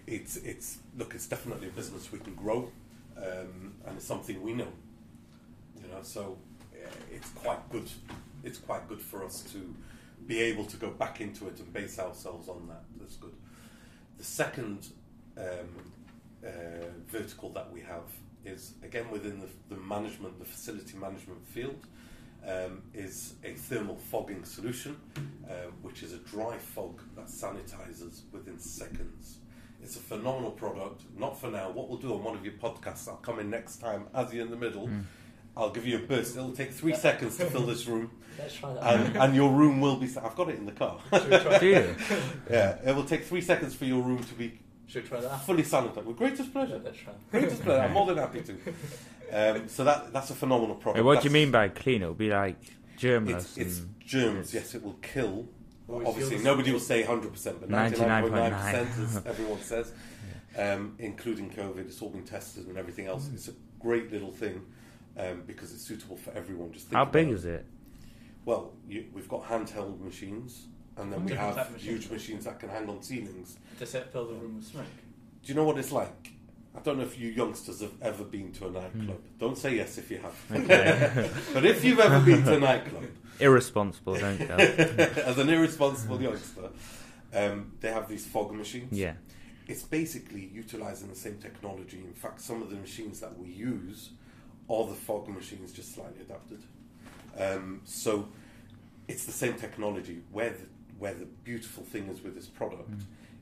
it's 0.06 0.36
it's 0.38 0.78
look, 0.98 1.14
it's 1.14 1.26
definitely 1.26 1.68
a 1.68 1.70
business 1.70 2.10
we 2.10 2.18
can 2.18 2.34
grow, 2.34 2.70
um, 3.16 3.74
and 3.86 3.96
it's 3.96 4.04
something 4.04 4.42
we 4.42 4.52
know. 4.52 4.72
You 5.80 5.88
know, 5.88 6.02
so 6.02 6.38
uh, 6.74 6.90
it's 7.12 7.30
quite 7.30 7.68
good. 7.70 7.88
It's 8.42 8.58
quite 8.58 8.88
good 8.88 9.00
for 9.00 9.24
us 9.24 9.42
to 9.52 9.74
be 10.26 10.40
able 10.40 10.64
to 10.64 10.76
go 10.76 10.90
back 10.90 11.20
into 11.20 11.46
it 11.48 11.58
and 11.58 11.72
base 11.72 11.98
ourselves 11.98 12.48
on 12.48 12.66
that. 12.68 12.82
That's 12.98 13.16
good. 13.16 13.34
The 14.18 14.24
second 14.24 14.88
um, 15.36 15.92
uh, 16.44 16.50
vertical 17.08 17.50
that 17.50 17.72
we 17.72 17.80
have 17.80 18.04
is 18.46 18.74
again 18.82 19.10
within 19.10 19.40
the, 19.40 19.74
the 19.74 19.80
management, 19.80 20.38
the 20.38 20.44
facility 20.44 20.96
management 20.96 21.46
field. 21.48 21.86
Um, 22.46 22.82
is 22.92 23.36
a 23.42 23.54
thermal 23.54 23.96
fogging 23.96 24.44
solution, 24.44 25.00
uh, 25.48 25.52
which 25.80 26.02
is 26.02 26.12
a 26.12 26.18
dry 26.18 26.58
fog 26.58 27.00
that 27.16 27.28
sanitizes 27.28 28.20
within 28.32 28.58
seconds. 28.58 29.38
It's 29.82 29.96
a 29.96 30.00
phenomenal 30.00 30.50
product. 30.50 31.04
Not 31.16 31.40
for 31.40 31.50
now. 31.50 31.70
What 31.70 31.88
we'll 31.88 31.96
do 31.96 32.12
on 32.12 32.22
one 32.22 32.34
of 32.36 32.44
your 32.44 32.52
podcasts, 32.52 33.08
I'll 33.08 33.16
come 33.16 33.38
in 33.38 33.48
next 33.48 33.76
time 33.76 34.08
as 34.14 34.30
you're 34.34 34.44
in 34.44 34.50
the 34.50 34.58
middle. 34.58 34.90
I'll 35.56 35.70
give 35.70 35.86
you 35.86 35.96
a 35.96 36.00
burst. 36.00 36.36
It'll 36.36 36.52
take 36.52 36.72
three 36.72 36.94
seconds 36.94 37.38
to 37.38 37.46
fill 37.46 37.62
this 37.64 37.86
room, 37.86 38.10
Let's 38.38 38.54
try 38.56 38.74
that. 38.74 38.82
and, 38.82 39.16
and 39.16 39.34
your 39.34 39.50
room 39.50 39.80
will 39.80 39.96
be. 39.96 40.06
I've 40.22 40.36
got 40.36 40.50
it 40.50 40.56
in 40.56 40.66
the 40.66 40.72
car. 40.72 40.98
Should 41.14 41.30
we 41.30 41.38
try, 41.38 41.58
Do 41.58 41.94
yeah, 42.50 42.76
it 42.84 42.94
will 42.94 43.04
take 43.04 43.24
three 43.24 43.40
seconds 43.40 43.74
for 43.74 43.86
your 43.86 44.02
room 44.02 44.22
to 44.22 44.34
be 44.34 44.58
should 44.86 45.02
we 45.04 45.08
try 45.08 45.20
that? 45.20 45.40
fully 45.42 45.62
sanitized. 45.62 46.04
With 46.04 46.16
greatest 46.16 46.52
pleasure. 46.52 46.80
Let's 46.82 46.98
try. 46.98 47.12
Greatest 47.30 47.62
pleasure. 47.62 47.82
I'm 47.82 47.92
more 47.92 48.06
than 48.06 48.18
happy 48.18 48.42
to. 48.42 48.52
Um, 49.32 49.68
so 49.68 49.84
that 49.84 50.12
that's 50.12 50.30
a 50.30 50.34
phenomenal 50.34 50.76
product. 50.76 51.04
Wait, 51.04 51.04
what 51.04 51.22
do 51.22 51.28
you 51.28 51.32
mean 51.32 51.50
by 51.50 51.68
clean? 51.68 52.02
It'll 52.02 52.14
be 52.14 52.30
like 52.30 52.60
germless. 52.98 53.36
It's, 53.36 53.56
it's 53.56 53.78
and 53.80 53.94
germs. 54.00 54.54
Yes, 54.54 54.74
it 54.74 54.82
will 54.82 54.98
kill. 55.02 55.48
Or 55.86 56.06
Obviously, 56.06 56.38
nobody 56.38 56.72
will 56.72 56.80
say 56.80 57.02
100%, 57.02 57.60
but 57.60 57.68
99.9% 57.68 58.30
99.9. 58.30 59.04
as 59.04 59.22
everyone 59.26 59.60
says, 59.60 59.92
um, 60.58 60.94
including 60.98 61.50
COVID. 61.50 61.80
It's 61.80 62.00
all 62.00 62.08
been 62.08 62.24
tested 62.24 62.68
and 62.68 62.78
everything 62.78 63.06
else. 63.06 63.28
It's 63.34 63.48
a 63.48 63.52
great 63.78 64.10
little 64.10 64.32
thing 64.32 64.64
um, 65.18 65.42
because 65.46 65.72
it's 65.72 65.82
suitable 65.82 66.16
for 66.16 66.32
everyone. 66.32 66.72
Just 66.72 66.86
think 66.86 66.96
How 66.96 67.04
big 67.04 67.28
it. 67.28 67.32
is 67.32 67.44
it? 67.44 67.66
Well, 68.46 68.72
you, 68.88 69.06
we've 69.12 69.28
got 69.28 69.44
handheld 69.44 70.00
machines, 70.00 70.66
and 70.96 71.12
then 71.12 71.24
we 71.24 71.32
have 71.32 71.56
type 71.56 71.66
of 71.66 71.72
machines. 71.72 72.04
huge 72.04 72.10
machines 72.10 72.44
that 72.44 72.58
can 72.60 72.68
hang 72.68 72.88
on 72.88 73.02
ceilings. 73.02 73.58
Does 73.78 73.94
it 73.94 74.08
fill 74.12 74.26
the 74.26 74.34
room 74.34 74.56
with 74.56 74.66
smoke? 74.66 74.84
Do 75.42 75.52
you 75.52 75.54
know 75.54 75.64
what 75.64 75.78
it's 75.78 75.92
like? 75.92 76.30
I 76.76 76.80
don't 76.80 76.98
know 76.98 77.04
if 77.04 77.18
you 77.18 77.28
youngsters 77.30 77.80
have 77.82 77.92
ever 78.02 78.24
been 78.24 78.50
to 78.52 78.66
a 78.66 78.70
nightclub. 78.70 79.06
Hmm. 79.18 79.38
Don't 79.38 79.56
say 79.56 79.76
yes 79.76 79.96
if 79.98 80.10
you 80.10 80.18
have. 80.18 80.34
Okay. 80.64 81.30
but 81.54 81.64
if 81.64 81.84
you've 81.84 82.00
ever 82.00 82.20
been 82.20 82.42
to 82.44 82.56
a 82.56 82.60
nightclub, 82.60 83.04
Irresponsible, 83.40 84.14
don't 84.16 84.38
go. 84.38 84.54
as 84.54 85.38
an 85.38 85.48
irresponsible 85.48 86.20
youngster, 86.22 86.70
um, 87.34 87.72
they 87.80 87.90
have 87.90 88.08
these 88.08 88.24
fog 88.26 88.52
machines. 88.52 88.92
Yeah. 88.92 89.14
It's 89.66 89.82
basically 89.82 90.50
utilizing 90.52 91.08
the 91.08 91.16
same 91.16 91.38
technology. 91.38 91.98
In 91.98 92.12
fact, 92.12 92.40
some 92.40 92.62
of 92.62 92.70
the 92.70 92.76
machines 92.76 93.20
that 93.20 93.36
we 93.38 93.48
use 93.48 94.10
are 94.68 94.86
the 94.86 94.94
fog 94.94 95.28
machines, 95.28 95.72
just 95.72 95.94
slightly 95.94 96.20
adapted. 96.20 96.62
Um, 97.38 97.80
so 97.84 98.28
it's 99.08 99.24
the 99.26 99.32
same 99.32 99.54
technology. 99.54 100.22
Where 100.30 100.50
the, 100.50 100.66
where 100.98 101.14
the 101.14 101.26
beautiful 101.44 101.82
thing 101.84 102.08
is 102.08 102.22
with 102.22 102.34
this 102.34 102.46
product 102.46 102.90
Mm. 102.90 103.00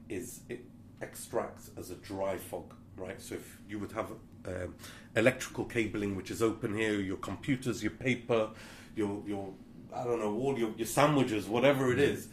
is 0.09 0.41
it 0.49 0.65
extracts 1.01 1.70
as 1.77 1.91
a 1.91 1.97
dry 1.97 2.37
fog, 2.37 2.74
right? 2.97 3.20
So 3.20 3.35
if 3.37 3.59
you 3.69 3.79
would 3.79 3.93
have 3.93 4.07
um, 4.47 4.74
electrical 5.16 5.65
cabling 5.65 6.16
which 6.16 6.31
is 6.31 6.43
open 6.43 6.74
here, 6.77 6.95
your 7.01 7.16
computers, 7.19 7.83
your 7.83 7.93
paper, 7.93 8.51
your 8.97 9.23
your 9.27 9.53
I 9.95 10.05
don't 10.05 10.20
know, 10.20 10.35
all 10.39 10.59
your, 10.59 10.70
your 10.79 10.87
sandwiches, 10.87 11.47
whatever 11.47 11.93
it 11.93 11.99
is. 11.99 12.29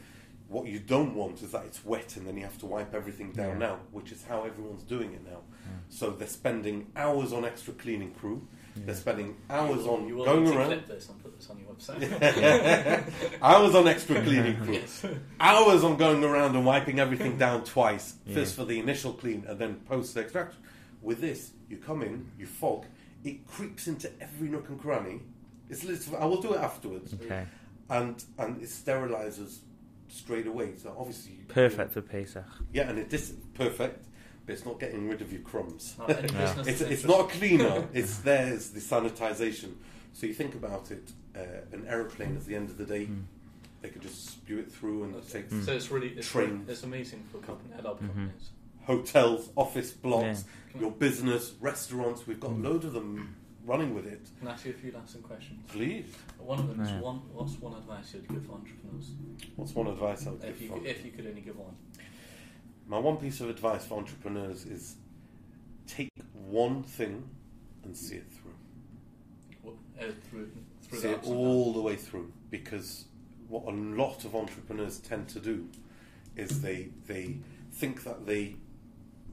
What 0.47 0.65
you 0.67 0.79
don't 0.79 1.13
want 1.13 1.43
is 1.43 1.51
that 1.51 1.65
it's 1.65 1.83
wet 1.85 2.15
and 2.15 2.25
then 2.25 2.35
you 2.37 2.43
have 2.43 2.57
to 2.59 2.65
wipe 2.65 2.95
everything 2.95 3.33
down 3.33 3.49
Yeah. 3.59 3.67
now, 3.67 3.79
which 3.91 4.11
is 4.11 4.23
how 4.23 4.43
everyone's 4.45 4.81
doing 4.83 5.13
it 5.13 5.23
now. 5.23 5.41
So 5.89 6.09
they're 6.11 6.27
spending 6.27 6.87
hours 6.95 7.33
on 7.33 7.43
extra 7.45 7.73
cleaning 7.73 8.11
crew. 8.13 8.47
They're 8.85 8.95
spending 8.95 9.35
hours 9.49 9.85
on 9.85 10.07
you 10.07 10.15
will 10.15 10.25
going 10.25 10.43
need 10.43 10.51
to 10.51 10.57
around. 10.57 10.67
clip 10.67 10.87
this 10.87 11.09
and 11.09 11.21
put 11.23 11.35
this 11.37 11.49
on 11.49 11.59
your 11.59 11.69
website. 11.69 13.39
hours 13.41 13.75
on 13.75 13.87
extra 13.87 14.21
cleaning 14.21 14.57
crew. 14.63 14.73
yes. 14.73 15.05
Hours 15.39 15.83
on 15.83 15.97
going 15.97 16.23
around 16.23 16.55
and 16.55 16.65
wiping 16.65 16.99
everything 16.99 17.37
down 17.45 17.63
twice. 17.63 18.15
Yeah. 18.25 18.35
First 18.35 18.55
for 18.55 18.65
the 18.65 18.79
initial 18.79 19.13
clean 19.13 19.45
and 19.47 19.59
then 19.59 19.75
post 19.87 20.15
extraction. 20.17 20.61
With 21.01 21.21
this, 21.21 21.51
you 21.69 21.77
come 21.77 22.01
in, 22.01 22.29
you 22.37 22.45
fog, 22.45 22.85
it 23.23 23.47
creeps 23.47 23.87
into 23.87 24.11
every 24.21 24.49
nook 24.49 24.69
and 24.69 24.79
cranny. 24.79 25.21
It's 25.69 25.83
literally, 25.83 26.17
I 26.17 26.25
will 26.25 26.41
do 26.41 26.53
it 26.53 26.59
afterwards. 26.59 27.13
Okay. 27.13 27.45
And 27.89 28.23
and 28.37 28.61
it 28.61 28.67
sterilizes 28.69 29.59
straight 30.07 30.47
away. 30.47 30.73
So 30.77 30.93
obviously 30.97 31.33
you- 31.33 31.45
Perfect 31.47 31.93
for 31.93 32.01
Pesach. 32.01 32.43
Yeah, 32.73 32.89
and 32.89 32.99
it 32.99 33.13
is 33.13 33.33
perfect, 33.53 34.05
but 34.49 34.53
it's 34.57 34.65
not 34.65 34.79
getting 34.79 35.07
rid 35.07 35.21
of 35.21 35.31
your 35.31 35.41
crumbs. 35.43 35.93
Not 35.99 36.09
Yeah. 36.09 36.63
It's, 36.65 36.81
it's 36.81 37.03
not 37.05 37.19
a 37.19 37.23
cleaner. 37.37 37.87
It's 37.93 38.17
there's 38.19 38.71
the 38.71 38.79
sanitization. 38.79 39.73
So 40.13 40.25
you 40.25 40.33
think 40.33 40.55
about 40.55 40.89
it, 40.89 41.11
uh, 41.35 41.41
an 41.71 41.85
aeroplane 41.87 42.35
at 42.35 42.45
the 42.47 42.55
end 42.55 42.69
of 42.71 42.77
the 42.79 42.85
day, 42.85 43.05
Mm. 43.05 43.25
they 43.81 43.89
could 43.89 44.01
just 44.01 44.25
spew 44.27 44.57
it 44.57 44.71
through 44.71 45.03
and 45.03 45.15
Okay. 45.17 45.27
take 45.33 45.49
Mm. 45.51 45.63
So 45.65 45.71
it's 45.73 45.91
really 45.91 46.09
it's, 46.17 46.27
Trains. 46.27 46.67
it's 46.67 46.81
amazing 46.83 47.21
for 47.31 47.37
company, 47.45 47.73
a 47.77 47.81
lot 47.83 47.93
of 47.93 47.99
Mhm. 47.99 48.07
companies. 48.07 48.49
hotels, 48.85 49.49
office 49.55 49.91
blocks, 49.91 50.45
Yeah. 50.73 50.81
your 50.81 50.91
business, 50.91 51.53
restaurants. 51.61 52.25
We've 52.25 52.39
got 52.39 52.51
Mm. 52.51 52.63
load 52.63 52.85
of 52.85 52.93
them 52.93 53.35
running 53.67 53.93
with 53.93 54.07
it. 54.07 54.23
Can 54.39 54.47
I 54.47 54.53
ask 54.53 54.65
you 54.65 54.71
a 54.71 54.73
few 54.83 54.91
lasting 54.91 55.21
questions? 55.21 55.59
Please, 55.67 56.05
One 56.39 56.57
of 56.57 56.67
them 56.69 56.79
is 56.81 56.89
Yeah. 56.89 57.01
one. 57.01 57.17
What's 57.37 57.55
one 57.61 57.75
advice 57.75 58.15
you'd 58.15 58.27
give 58.27 58.43
for 58.47 58.53
entrepreneurs? 58.53 59.11
what's 59.57 59.75
one 59.75 59.85
advice 59.95 60.25
I 60.25 60.31
would 60.31 60.43
If 60.43 60.57
give? 60.59 60.61
you 60.61 60.67
for- 60.69 60.85
if 60.87 61.05
you 61.05 61.11
could 61.11 61.27
only 61.27 61.41
give 61.41 61.55
one. 61.59 61.75
My 62.89 62.97
one 62.97 63.17
piece 63.17 63.39
of 63.39 63.51
advice 63.51 63.85
for 63.85 63.99
entrepreneurs 63.99 64.65
is 64.65 64.95
take 65.85 66.09
one 66.33 66.81
thing 66.81 67.29
and 67.83 67.95
see 67.95 68.15
it 68.15 68.25
through. 68.31 68.55
What, 69.61 69.75
uh, 69.99 70.11
through 70.27 70.49
through 70.81 70.99
see 70.99 71.09
it 71.09 71.23
all 71.23 71.71
the 71.71 71.81
way 71.81 71.95
through 71.95 72.33
because 72.49 73.05
what 73.47 73.65
a 73.65 73.75
lot 73.75 74.25
of 74.25 74.35
entrepreneurs 74.35 74.97
tend 74.97 75.29
to 75.29 75.39
do 75.39 75.67
is 76.35 76.61
they 76.61 76.89
they 77.05 77.37
think 77.71 78.03
that 78.05 78.25
they 78.25 78.55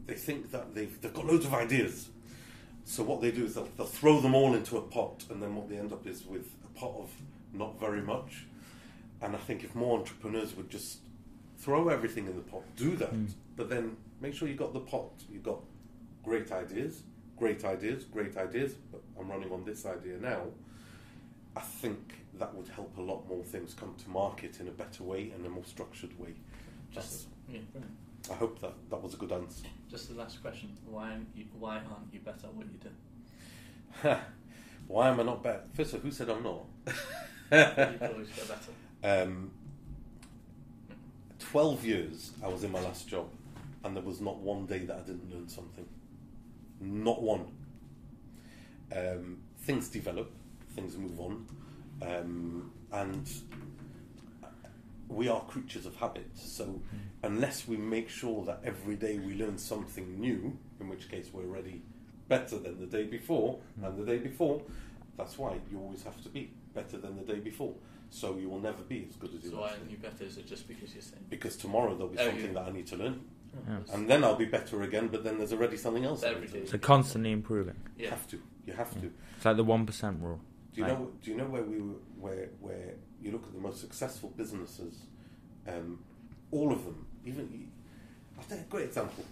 they 0.05 0.15
think 0.15 0.51
that 0.51 0.75
they've 0.75 1.01
they've 1.01 1.15
got 1.15 1.25
loads 1.25 1.47
of 1.47 1.55
ideas. 1.55 2.11
So 2.85 3.03
what 3.05 3.23
they 3.23 3.31
do 3.31 3.47
is 3.47 3.55
they'll, 3.55 3.69
they'll 3.77 3.87
throw 3.87 4.21
them 4.21 4.35
all 4.35 4.55
into 4.55 4.77
a 4.77 4.83
pot, 4.83 5.25
and 5.31 5.43
then 5.43 5.57
what 5.57 5.71
they 5.71 5.79
end 5.79 5.93
up 5.95 6.07
is 6.07 6.27
with 6.27 6.47
a 6.63 6.79
pot 6.79 6.95
of 6.99 7.11
not 7.55 7.81
very 7.81 8.03
much. 8.03 8.45
And 9.23 9.35
I 9.35 9.39
think 9.39 9.65
if 9.65 9.75
more 9.75 9.99
entrepreneurs 9.99 10.55
would 10.55 10.69
just 10.69 10.99
throw 11.67 11.89
everything 11.89 12.27
in 12.31 12.37
the 12.37 12.43
pot, 12.53 12.63
do 12.77 12.95
that, 12.97 13.13
Mm. 13.13 13.29
but 13.57 13.69
then 13.69 13.97
make 14.21 14.33
sure 14.35 14.47
you've 14.47 14.57
got 14.67 14.73
the 14.73 14.85
pot. 14.95 15.11
You've 15.29 15.43
got 15.43 15.61
great 16.23 16.53
ideas, 16.53 17.03
great 17.37 17.65
ideas, 17.65 18.05
great 18.05 18.37
ideas. 18.37 18.75
But 18.93 19.03
I'm 19.19 19.29
running 19.29 19.51
on 19.53 19.65
this 19.65 19.85
idea 19.85 20.17
now. 20.19 20.43
I 21.57 21.61
think 21.83 22.03
that 22.39 22.55
would 22.55 22.69
help 22.69 22.97
a 22.99 23.03
lot 23.03 23.27
more 23.29 23.43
things 23.43 23.75
come 23.75 23.95
to 24.05 24.09
market 24.11 24.61
in 24.61 24.69
a 24.69 24.71
better 24.71 25.03
way 25.03 25.23
and 25.35 25.45
a 25.45 25.49
more 25.49 25.65
structured 25.65 26.17
way. 26.21 26.35
Just 26.93 27.27
yeah. 27.49 27.61
I 28.31 28.35
hope 28.35 28.61
that 28.61 28.75
that 28.91 29.03
was 29.03 29.15
a 29.15 29.17
good 29.17 29.33
answer. 29.33 29.67
Just 29.91 30.09
the 30.11 30.15
last 30.23 30.41
question: 30.43 30.69
Why 30.89 31.11
aren't 31.11 31.29
you, 31.35 31.47
why 31.59 31.77
aren't 31.79 32.13
you 32.13 32.21
better 32.21 32.47
at 32.47 32.55
what 32.55 32.67
you 32.73 32.79
do? 32.89 32.93
Why 34.89 35.09
am 35.09 35.19
I 35.19 35.25
not 35.25 35.43
better? 35.43 35.63
First 35.75 35.95
of 35.95 36.01
all, 36.01 36.03
who 36.03 36.11
said 36.13 36.31
I'm 36.31 36.45
not? 36.45 36.65
you 36.87 38.07
always 38.09 38.29
get 38.29 38.47
better. 38.55 38.73
um, 39.23 39.51
12 41.57 41.87
years 41.87 42.33
I 42.45 42.49
was 42.49 42.65
in 42.65 42.71
my 42.71 42.83
last 42.83 43.09
job, 43.09 43.31
and 43.83 43.97
there 43.97 44.03
was 44.03 44.21
not 44.21 44.37
one 44.41 44.67
day 44.67 44.81
that 44.81 44.95
I 44.95 45.01
didn't 45.01 45.33
learn 45.33 45.49
something. 45.49 45.89
Not 46.83 47.23
one. 47.23 47.47
um, 48.95 49.39
things 49.61 49.89
develop, 49.89 50.31
things 50.75 50.99
move 50.99 51.19
on, 51.19 51.47
um, 52.03 52.71
and 52.93 53.27
we 55.09 55.29
are 55.29 55.41
creatures 55.45 55.87
of 55.87 55.97
habit. 55.97 56.29
So 56.35 56.83
unless 57.23 57.67
we 57.67 57.79
make 57.79 58.11
sure 58.11 58.45
that 58.45 58.61
every 58.63 58.97
day 58.97 59.19
we 59.19 59.33
learn 59.33 59.57
something 59.57 60.21
new, 60.21 60.59
in 60.79 60.91
which 60.91 61.11
case 61.11 61.31
we're 61.33 61.45
already 61.45 61.81
better 62.29 62.59
than 62.59 62.79
the 62.79 62.87
day 62.87 63.05
before 63.05 63.61
and 63.83 63.97
the 63.97 64.05
day 64.05 64.19
before, 64.19 64.61
that's 65.17 65.39
why 65.39 65.55
you 65.73 65.79
always 65.79 66.03
have 66.03 66.23
to 66.23 66.29
be 66.29 66.51
better 66.81 66.97
than 66.99 67.13
the 67.17 67.23
day 67.33 67.41
before. 67.41 67.75
So 68.11 68.37
you 68.37 68.49
will 68.49 68.61
never 68.61 68.83
be 68.83 69.07
as 69.11 69.17
good 69.17 69.35
as 69.37 69.43
you 69.45 69.51
So 69.51 69.57
were. 69.57 69.63
why 69.63 69.71
aren't 69.71 69.91
you 69.91 69.97
better? 69.97 70.23
Is 70.31 70.37
it 70.39 70.47
just 70.47 70.69
because 70.69 70.93
you're 70.95 71.03
saying? 71.11 71.25
Because 71.29 71.57
tomorrow 71.57 71.93
there'll 71.97 72.13
be 72.17 72.19
Oh, 72.19 72.27
something 72.27 72.47
yeah. 72.55 72.61
that 72.61 72.69
I 72.69 72.73
need 72.79 72.87
to 72.89 72.97
learn, 72.97 73.17
Yeah. 73.69 73.95
and 73.95 74.09
then 74.11 74.23
I'll 74.25 74.37
be 74.47 74.51
better 74.59 74.83
again. 74.83 75.09
But 75.09 75.25
then 75.25 75.39
there's 75.39 75.53
already 75.53 75.77
something 75.77 76.05
else. 76.05 76.23
I 76.23 76.29
Every 76.29 76.43
need 76.43 76.47
to 76.49 76.53
day. 76.53 76.59
learn. 76.61 76.69
So 76.69 76.79
constantly 76.79 77.33
improving. 77.33 77.77
You 77.99 78.09
have 78.09 78.27
to. 78.29 78.39
You 78.67 78.75
have 78.75 78.93
to. 79.01 79.11
It's 79.37 79.45
like 79.45 79.57
the 79.57 79.65
one 79.65 79.85
percent 79.87 80.19
rule. 80.23 80.41
Do 80.73 80.81
you 80.81 80.87
Right. 80.87 80.99
know? 80.99 81.11
Do 81.23 81.31
you 81.31 81.37
know 81.37 81.47
where 81.55 81.63
we 81.73 81.79
were, 81.81 81.99
where 82.25 82.49
where 82.61 82.95
you 83.23 83.33
look 83.33 83.45
at 83.49 83.53
the 83.55 83.61
most 83.69 83.81
successful 83.81 84.31
businesses, 84.37 84.95
um, 85.67 85.99
all 86.53 86.71
of 86.73 86.85
them. 86.85 87.07
Even 87.25 87.71
I'll 88.39 88.45
take 88.45 88.61
a 88.61 88.71
great 88.75 88.87
example. 88.87 89.25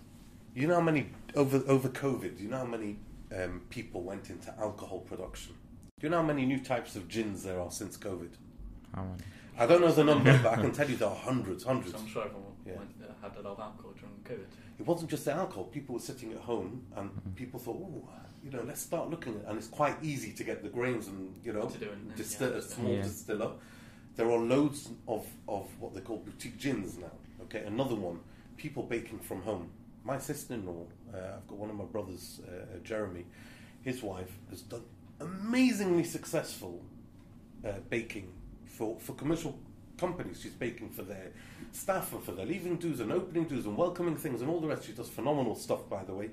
You 0.54 0.66
know 0.68 0.74
how 0.76 0.80
many 0.80 1.10
over 1.36 1.62
over 1.68 1.88
COVID? 1.88 2.36
Do 2.38 2.42
you 2.42 2.48
know 2.48 2.58
how 2.58 2.64
many 2.78 2.96
um, 3.38 3.62
people 3.70 4.02
went 4.02 4.30
into 4.30 4.52
alcohol 4.58 5.00
production? 5.00 5.54
Do 6.00 6.06
you 6.06 6.10
know 6.10 6.16
how 6.22 6.26
many 6.26 6.44
new 6.44 6.58
types 6.58 6.96
of 6.96 7.08
gins 7.08 7.44
there 7.44 7.60
are 7.60 7.70
since 7.70 7.96
COVID? 7.96 8.30
How 8.94 9.04
many? 9.04 9.22
I 9.56 9.66
don't 9.66 9.80
know 9.80 9.92
the 9.92 10.02
number, 10.02 10.36
but 10.42 10.52
I 10.52 10.56
can 10.60 10.72
tell 10.72 10.90
you 10.90 10.96
there 10.96 11.08
are 11.08 11.14
hundreds, 11.14 11.62
hundreds. 11.62 11.94
I'm 11.94 12.08
sure 12.08 12.24
everyone 12.24 12.52
Yeah. 12.66 12.78
went, 12.78 12.90
uh, 13.00 13.12
had 13.22 13.36
a 13.36 13.42
lot 13.42 13.52
of 13.52 13.60
alcohol 13.60 13.92
during 13.92 14.16
COVID. 14.24 14.46
It 14.80 14.86
wasn't 14.86 15.10
just 15.10 15.24
the 15.24 15.32
alcohol. 15.32 15.64
People 15.66 15.94
were 15.94 16.00
sitting 16.00 16.32
at 16.32 16.40
home, 16.40 16.84
and 16.96 17.10
people 17.36 17.60
thought, 17.60 17.76
"Oh, 17.80 18.08
you 18.42 18.50
know, 18.50 18.62
let's 18.64 18.80
start 18.82 19.08
looking." 19.08 19.36
at 19.36 19.44
And 19.48 19.56
it's 19.56 19.68
quite 19.68 20.02
easy 20.02 20.32
to 20.32 20.42
get 20.42 20.64
the 20.64 20.68
grains 20.68 21.06
and 21.06 21.32
you 21.44 21.52
know 21.52 21.68
To 21.68 21.78
do 21.78 21.86
it, 21.86 21.92
and 21.92 22.14
distill 22.16 22.50
yeah, 22.50 22.56
a 22.56 22.62
small 22.62 22.92
Yeah. 22.92 23.02
distiller. 23.02 23.52
There 24.16 24.28
are 24.30 24.38
loads 24.38 24.90
of, 25.06 25.26
of 25.46 25.68
what 25.80 25.94
they 25.94 26.00
call 26.00 26.18
boutique 26.18 26.58
gins 26.58 26.98
now. 26.98 27.12
Okay, 27.42 27.64
another 27.64 27.94
one. 27.94 28.18
People 28.56 28.82
baking 28.82 29.20
from 29.20 29.42
home. 29.42 29.70
My 30.04 30.18
sister-in-law, 30.18 30.86
uh, 31.14 31.16
I've 31.36 31.46
got 31.46 31.56
one 31.58 31.70
of 31.70 31.76
my 31.76 31.84
brothers, 31.84 32.40
uh, 32.46 32.78
Jeremy. 32.82 33.24
His 33.82 34.02
wife 34.02 34.38
has 34.50 34.62
done 34.62 34.82
amazingly 35.20 36.04
successful 36.04 36.82
uh, 37.66 37.72
baking 37.88 38.32
for, 38.66 38.98
for 39.00 39.12
commercial 39.14 39.58
companies. 39.98 40.40
She's 40.42 40.52
baking 40.52 40.90
for 40.90 41.02
their 41.02 41.32
staff 41.72 42.12
and 42.12 42.22
for 42.22 42.32
their 42.32 42.46
leaving 42.46 42.76
dues 42.76 43.00
and 43.00 43.12
opening 43.12 43.44
dues 43.44 43.66
and 43.66 43.76
welcoming 43.76 44.16
things 44.16 44.40
and 44.40 44.50
all 44.50 44.60
the 44.60 44.68
rest. 44.68 44.86
She 44.86 44.92
does 44.92 45.08
phenomenal 45.08 45.54
stuff, 45.54 45.88
by 45.88 46.04
the 46.04 46.14
way. 46.14 46.30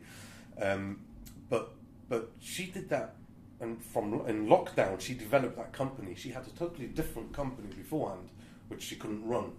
Um, 0.62 1.02
but 1.50 1.74
but 2.10 2.32
she 2.42 2.66
did 2.66 2.90
that, 2.90 3.16
and 3.62 3.82
from 3.82 4.26
in 4.28 4.48
lockdown, 4.48 5.00
she 5.00 5.14
developed 5.14 5.56
that 5.58 5.72
company. 5.72 6.16
She 6.16 6.30
had 6.30 6.46
a 6.46 6.50
totally 6.52 6.88
different 6.88 7.34
company 7.34 7.70
beforehand, 7.74 8.30
which 8.68 8.84
she 8.84 8.96
couldn't 8.96 9.26
run. 9.26 9.54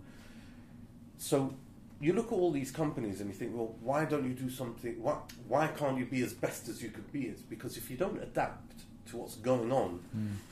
So 1.16 1.54
you 2.00 2.12
look 2.12 2.26
at 2.26 2.32
all 2.32 2.50
these 2.50 2.72
companies 2.72 3.20
and 3.20 3.30
you 3.30 3.34
think, 3.34 3.52
well, 3.54 3.76
why 3.80 4.04
don't 4.04 4.26
you 4.26 4.34
do 4.34 4.50
something? 4.50 5.00
Why, 5.00 5.18
why 5.46 5.68
can't 5.68 5.96
you 5.96 6.04
be 6.04 6.20
as 6.22 6.32
best 6.32 6.68
as 6.68 6.82
you 6.82 6.90
could 6.90 7.10
be? 7.12 7.26
It's 7.26 7.42
because 7.42 7.76
if 7.76 7.88
you 7.90 7.96
don't 7.96 8.20
adapt 8.20 8.71
to 9.06 9.16
what's 9.16 9.36
going 9.36 9.72
on, 9.72 10.00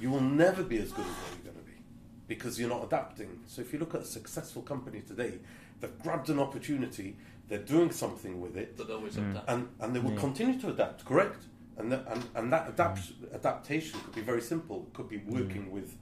you 0.00 0.10
will 0.10 0.20
never 0.20 0.62
be 0.62 0.78
as 0.78 0.90
good 0.92 1.04
as 1.06 1.12
what 1.12 1.30
you're 1.44 1.52
going 1.52 1.64
to 1.64 1.70
be 1.70 1.78
because 2.26 2.58
you're 2.60 2.68
not 2.68 2.84
adapting. 2.84 3.40
So 3.46 3.60
if 3.62 3.72
you 3.72 3.78
look 3.78 3.94
at 3.94 4.02
a 4.02 4.04
successful 4.04 4.62
company 4.62 5.00
today, 5.00 5.34
they've 5.80 5.98
grabbed 6.00 6.28
an 6.30 6.38
opportunity, 6.38 7.16
they're 7.48 7.58
doing 7.58 7.90
something 7.90 8.40
with 8.40 8.56
it, 8.56 8.76
But 8.76 8.90
always 8.90 9.16
Mm. 9.16 9.42
and, 9.48 9.68
and 9.80 9.94
they 9.94 10.00
will 10.00 10.12
Yeah. 10.12 10.20
continue 10.20 10.60
to 10.60 10.68
adapt, 10.70 11.04
correct? 11.04 11.44
And, 11.76 11.90
the, 11.90 12.06
and, 12.12 12.24
and 12.34 12.52
that 12.52 12.68
adapt, 12.68 13.00
adaptation 13.32 13.98
could 14.00 14.14
be 14.14 14.20
very 14.20 14.42
simple. 14.42 14.84
It 14.88 14.94
could 14.94 15.08
be 15.08 15.18
working 15.18 15.70
with 15.70 15.96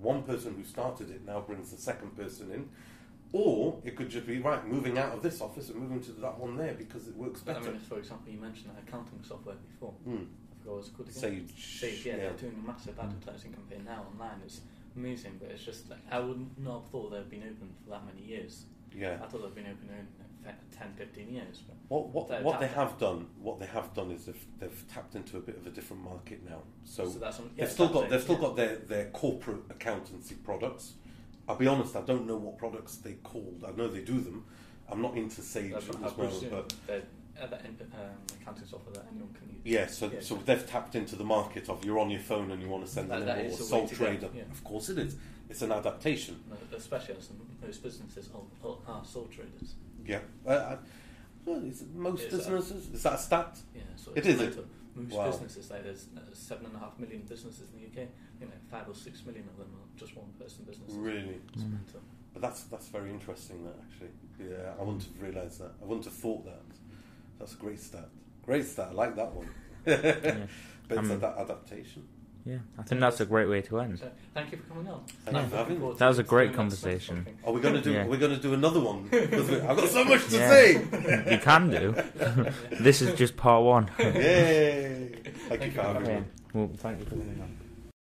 one 0.00 0.22
person 0.24 0.54
who 0.56 0.64
started 0.64 1.10
it 1.10 1.24
now 1.24 1.40
brings 1.40 1.70
the 1.70 1.78
second 1.78 2.16
person 2.16 2.50
in, 2.50 2.68
or 3.32 3.80
it 3.84 3.96
could 3.96 4.08
just 4.10 4.26
be 4.26 4.38
right 4.40 4.66
moving 4.66 4.98
out 4.98 5.12
of 5.12 5.22
this 5.22 5.40
office 5.40 5.68
and 5.70 5.78
moving 5.78 6.00
to 6.02 6.12
that 6.12 6.38
one 6.38 6.56
there 6.56 6.74
because 6.74 7.06
it 7.08 7.16
works 7.16 7.40
But 7.40 7.56
I 7.56 7.60
better. 7.60 7.72
mean, 7.72 7.80
for 7.80 7.98
example, 7.98 8.30
you 8.32 8.38
mentioned 8.40 8.70
that 8.74 8.82
accounting 8.86 9.20
software 9.22 9.56
before. 9.56 9.94
Mm. 10.06 10.26
I 10.66 10.68
forgot 10.68 10.74
what 10.74 10.80
it's 10.80 10.96
called 10.96 11.08
again. 11.08 11.48
Sage, 11.48 11.80
Sage, 11.80 12.06
yeah, 12.06 12.12
yeah. 12.12 12.18
they're 12.18 12.32
doing 12.32 12.62
a 12.62 12.66
massive 12.66 12.96
mm. 12.96 13.04
advertising 13.04 13.52
campaign 13.52 13.84
now 13.84 14.06
online. 14.12 14.40
It's 14.44 14.60
amazing, 14.96 15.38
but 15.40 15.50
it's 15.50 15.64
just 15.64 15.88
like 15.90 16.00
I 16.10 16.18
would 16.18 16.58
not 16.58 16.82
have 16.82 16.90
thought 16.90 17.10
they've 17.10 17.30
been 17.30 17.42
open 17.42 17.70
for 17.84 17.90
that 17.90 18.06
many 18.06 18.26
years. 18.26 18.64
Yeah. 18.94 19.18
I 19.22 19.26
thought 19.26 19.42
they've 19.42 19.54
been 19.54 19.66
open 19.66 19.88
in 19.98 20.06
10, 20.76 20.94
15 20.96 21.32
years. 21.32 21.62
But 21.66 21.76
What 21.88 22.08
what 22.08 22.28
They're 22.28 22.42
what 22.42 22.60
they 22.60 22.68
have 22.68 22.98
done, 22.98 23.26
what 23.40 23.58
they 23.58 23.66
have 23.66 23.92
done 23.94 24.10
is 24.10 24.26
they've, 24.26 24.46
they've 24.58 24.84
tapped 24.92 25.14
into 25.14 25.36
a 25.36 25.40
bit 25.40 25.56
of 25.56 25.66
a 25.66 25.70
different 25.70 26.02
market 26.02 26.48
now. 26.48 26.60
So, 26.84 27.08
so 27.08 27.18
that's 27.18 27.38
yeah, 27.38 27.44
they've 27.64 27.70
still 27.70 27.88
got 27.88 28.08
they've 28.08 28.22
still 28.22 28.36
yeah. 28.36 28.40
got 28.40 28.56
their, 28.56 28.76
their 28.76 29.04
corporate 29.06 29.62
accountancy 29.70 30.36
products. 30.36 30.94
I'll 31.48 31.56
be 31.56 31.66
honest, 31.66 31.94
I 31.94 32.00
don't 32.00 32.26
know 32.26 32.36
what 32.36 32.58
products 32.58 32.96
they 32.96 33.14
called. 33.22 33.64
I 33.66 33.70
know 33.76 33.88
they 33.88 34.00
do 34.00 34.20
them. 34.20 34.44
I'm 34.88 35.00
not 35.00 35.16
into 35.16 35.42
Sage 35.42 35.72
as 35.72 35.88
at 35.88 35.94
pre- 35.94 36.04
I 36.04 36.08
this 36.08 36.16
moment, 36.16 36.40
presume 36.40 36.50
but 36.50 36.74
they're 37.38 37.46
um, 37.48 38.16
accounting 38.40 38.66
software 38.66 38.94
that 38.94 39.06
anyone 39.10 39.32
can 39.34 39.48
use. 39.48 39.60
yeah. 39.64 39.86
So 39.86 40.10
Yeah. 40.10 40.20
so 40.20 40.36
they've 40.36 40.66
tapped 40.66 40.94
into 40.94 41.16
the 41.16 41.24
market 41.24 41.68
of 41.68 41.84
you're 41.84 41.98
on 41.98 42.10
your 42.10 42.20
phone 42.20 42.50
and 42.50 42.62
you 42.62 42.68
want 42.68 42.84
to 42.86 42.90
send 42.90 43.10
That- 43.10 43.20
an 43.20 43.26
that 43.26 43.38
invoice, 43.38 43.60
is 43.60 43.66
a 43.66 43.68
sole 43.70 43.82
way 43.82 43.86
to 43.88 43.94
go, 43.94 44.04
trader. 44.04 44.30
yeah. 44.34 44.42
Of 44.50 44.64
course 44.64 44.88
it 44.88 44.98
is. 44.98 45.16
It's 45.48 45.62
an 45.62 45.72
adaptation. 45.72 46.42
Especially 46.74 47.14
as 47.16 47.28
most 47.62 47.82
businesses 47.82 48.28
are, 48.64 48.76
are 48.88 49.04
sole 49.04 49.26
traders. 49.26 49.74
Yeah. 50.04 50.20
Uh, 50.46 50.76
well, 51.44 51.62
is 51.64 51.84
most 51.94 52.24
Is 52.24 52.34
businesses 52.34 52.88
is 52.88 53.02
that 53.04 53.14
a 53.14 53.18
stat? 53.18 53.58
Yeah, 53.74 53.82
so 53.96 54.10
It 54.12 54.18
it's 54.18 54.28
is, 54.28 54.38
mental. 54.40 54.64
Most 54.96 55.12
Wow. 55.12 55.30
businesses, 55.30 55.70
like 55.70 55.82
there's 55.84 56.06
uh, 56.16 56.20
seven 56.32 56.66
and 56.66 56.74
a 56.74 56.78
half 56.78 56.98
million 56.98 57.20
businesses 57.28 57.68
in 57.74 57.80
the 57.80 57.86
UK. 57.86 58.08
You 58.40 58.46
know, 58.46 58.52
five 58.70 58.88
or 58.88 58.94
six 58.94 59.24
million 59.26 59.46
of 59.48 59.56
them 59.58 59.68
are 59.76 59.98
just 59.98 60.16
one 60.16 60.26
person 60.38 60.64
businesses. 60.64 60.96
Really. 60.96 61.40
Mm. 61.56 61.70
mental. 61.72 62.00
But 62.32 62.42
that's 62.42 62.64
that's 62.64 62.88
very 62.88 63.10
interesting. 63.10 63.62
That 63.64 63.76
actually, 63.84 64.10
yeah, 64.50 64.72
I 64.78 64.82
wouldn't 64.82 65.04
have 65.04 65.22
realised 65.22 65.60
that. 65.60 65.72
I 65.80 65.84
wouldn't 65.84 66.04
have 66.06 66.14
thought 66.14 66.44
that. 66.46 66.60
That's 67.38 67.54
a 67.54 67.56
great 67.56 67.80
start. 67.80 68.08
Great 68.44 68.64
start. 68.66 68.90
I 68.90 68.92
like 68.92 69.16
that 69.16 69.32
one. 69.32 69.48
Yeah. 69.86 70.36
But 70.88 70.98
it's 70.98 71.10
Um, 71.10 71.18
that 71.20 71.36
adaptation. 71.36 72.06
Yeah, 72.44 72.58
I 72.78 72.82
think 72.84 73.00
that's 73.00 73.18
a 73.18 73.26
great 73.26 73.48
way 73.48 73.60
to 73.62 73.80
end. 73.80 73.98
So, 73.98 74.08
thank 74.32 74.52
you 74.52 74.58
for 74.58 74.68
coming 74.74 74.86
on. 74.86 75.02
Thank 75.24 75.36
you 75.36 75.48
for 75.48 75.56
having 75.56 75.80
me. 75.80 75.94
That 75.98 76.06
was 76.06 76.20
a 76.20 76.22
great 76.22 76.52
Doing 76.52 76.68
that 76.68 76.76
Smith 76.76 76.92
conversation. 77.02 77.26
Are 77.44 77.52
we 77.52 77.60
going 77.60 77.74
to 77.74 77.80
do? 77.80 77.90
Yeah. 77.90 78.04
Are 78.04 78.08
we 78.08 78.18
going 78.18 78.30
to 78.36 78.40
do 78.40 78.54
another 78.54 78.78
one? 78.78 79.08
we- 79.12 79.18
I've 79.18 79.76
got 79.76 79.88
so 79.88 80.04
much 80.04 80.26
to 80.28 80.36
Yeah. 80.36 80.48
say. 80.48 81.32
you 81.32 81.38
can 81.38 81.70
do. 81.70 81.94
this 82.80 83.02
is 83.02 83.14
just 83.18 83.36
part 83.36 83.64
one. 83.64 83.90
Yay! 83.98 85.10
Thank, 85.24 85.48
Thank 85.48 85.60
you 85.62 85.66
you 85.66 85.72
for 85.72 85.82
for 85.82 85.92
having 85.94 86.14
me. 86.20 86.24
Well, 86.54 86.70
thank 86.76 87.00
you 87.00 87.04
for 87.06 87.10
coming 87.10 87.40
on. 87.42 87.55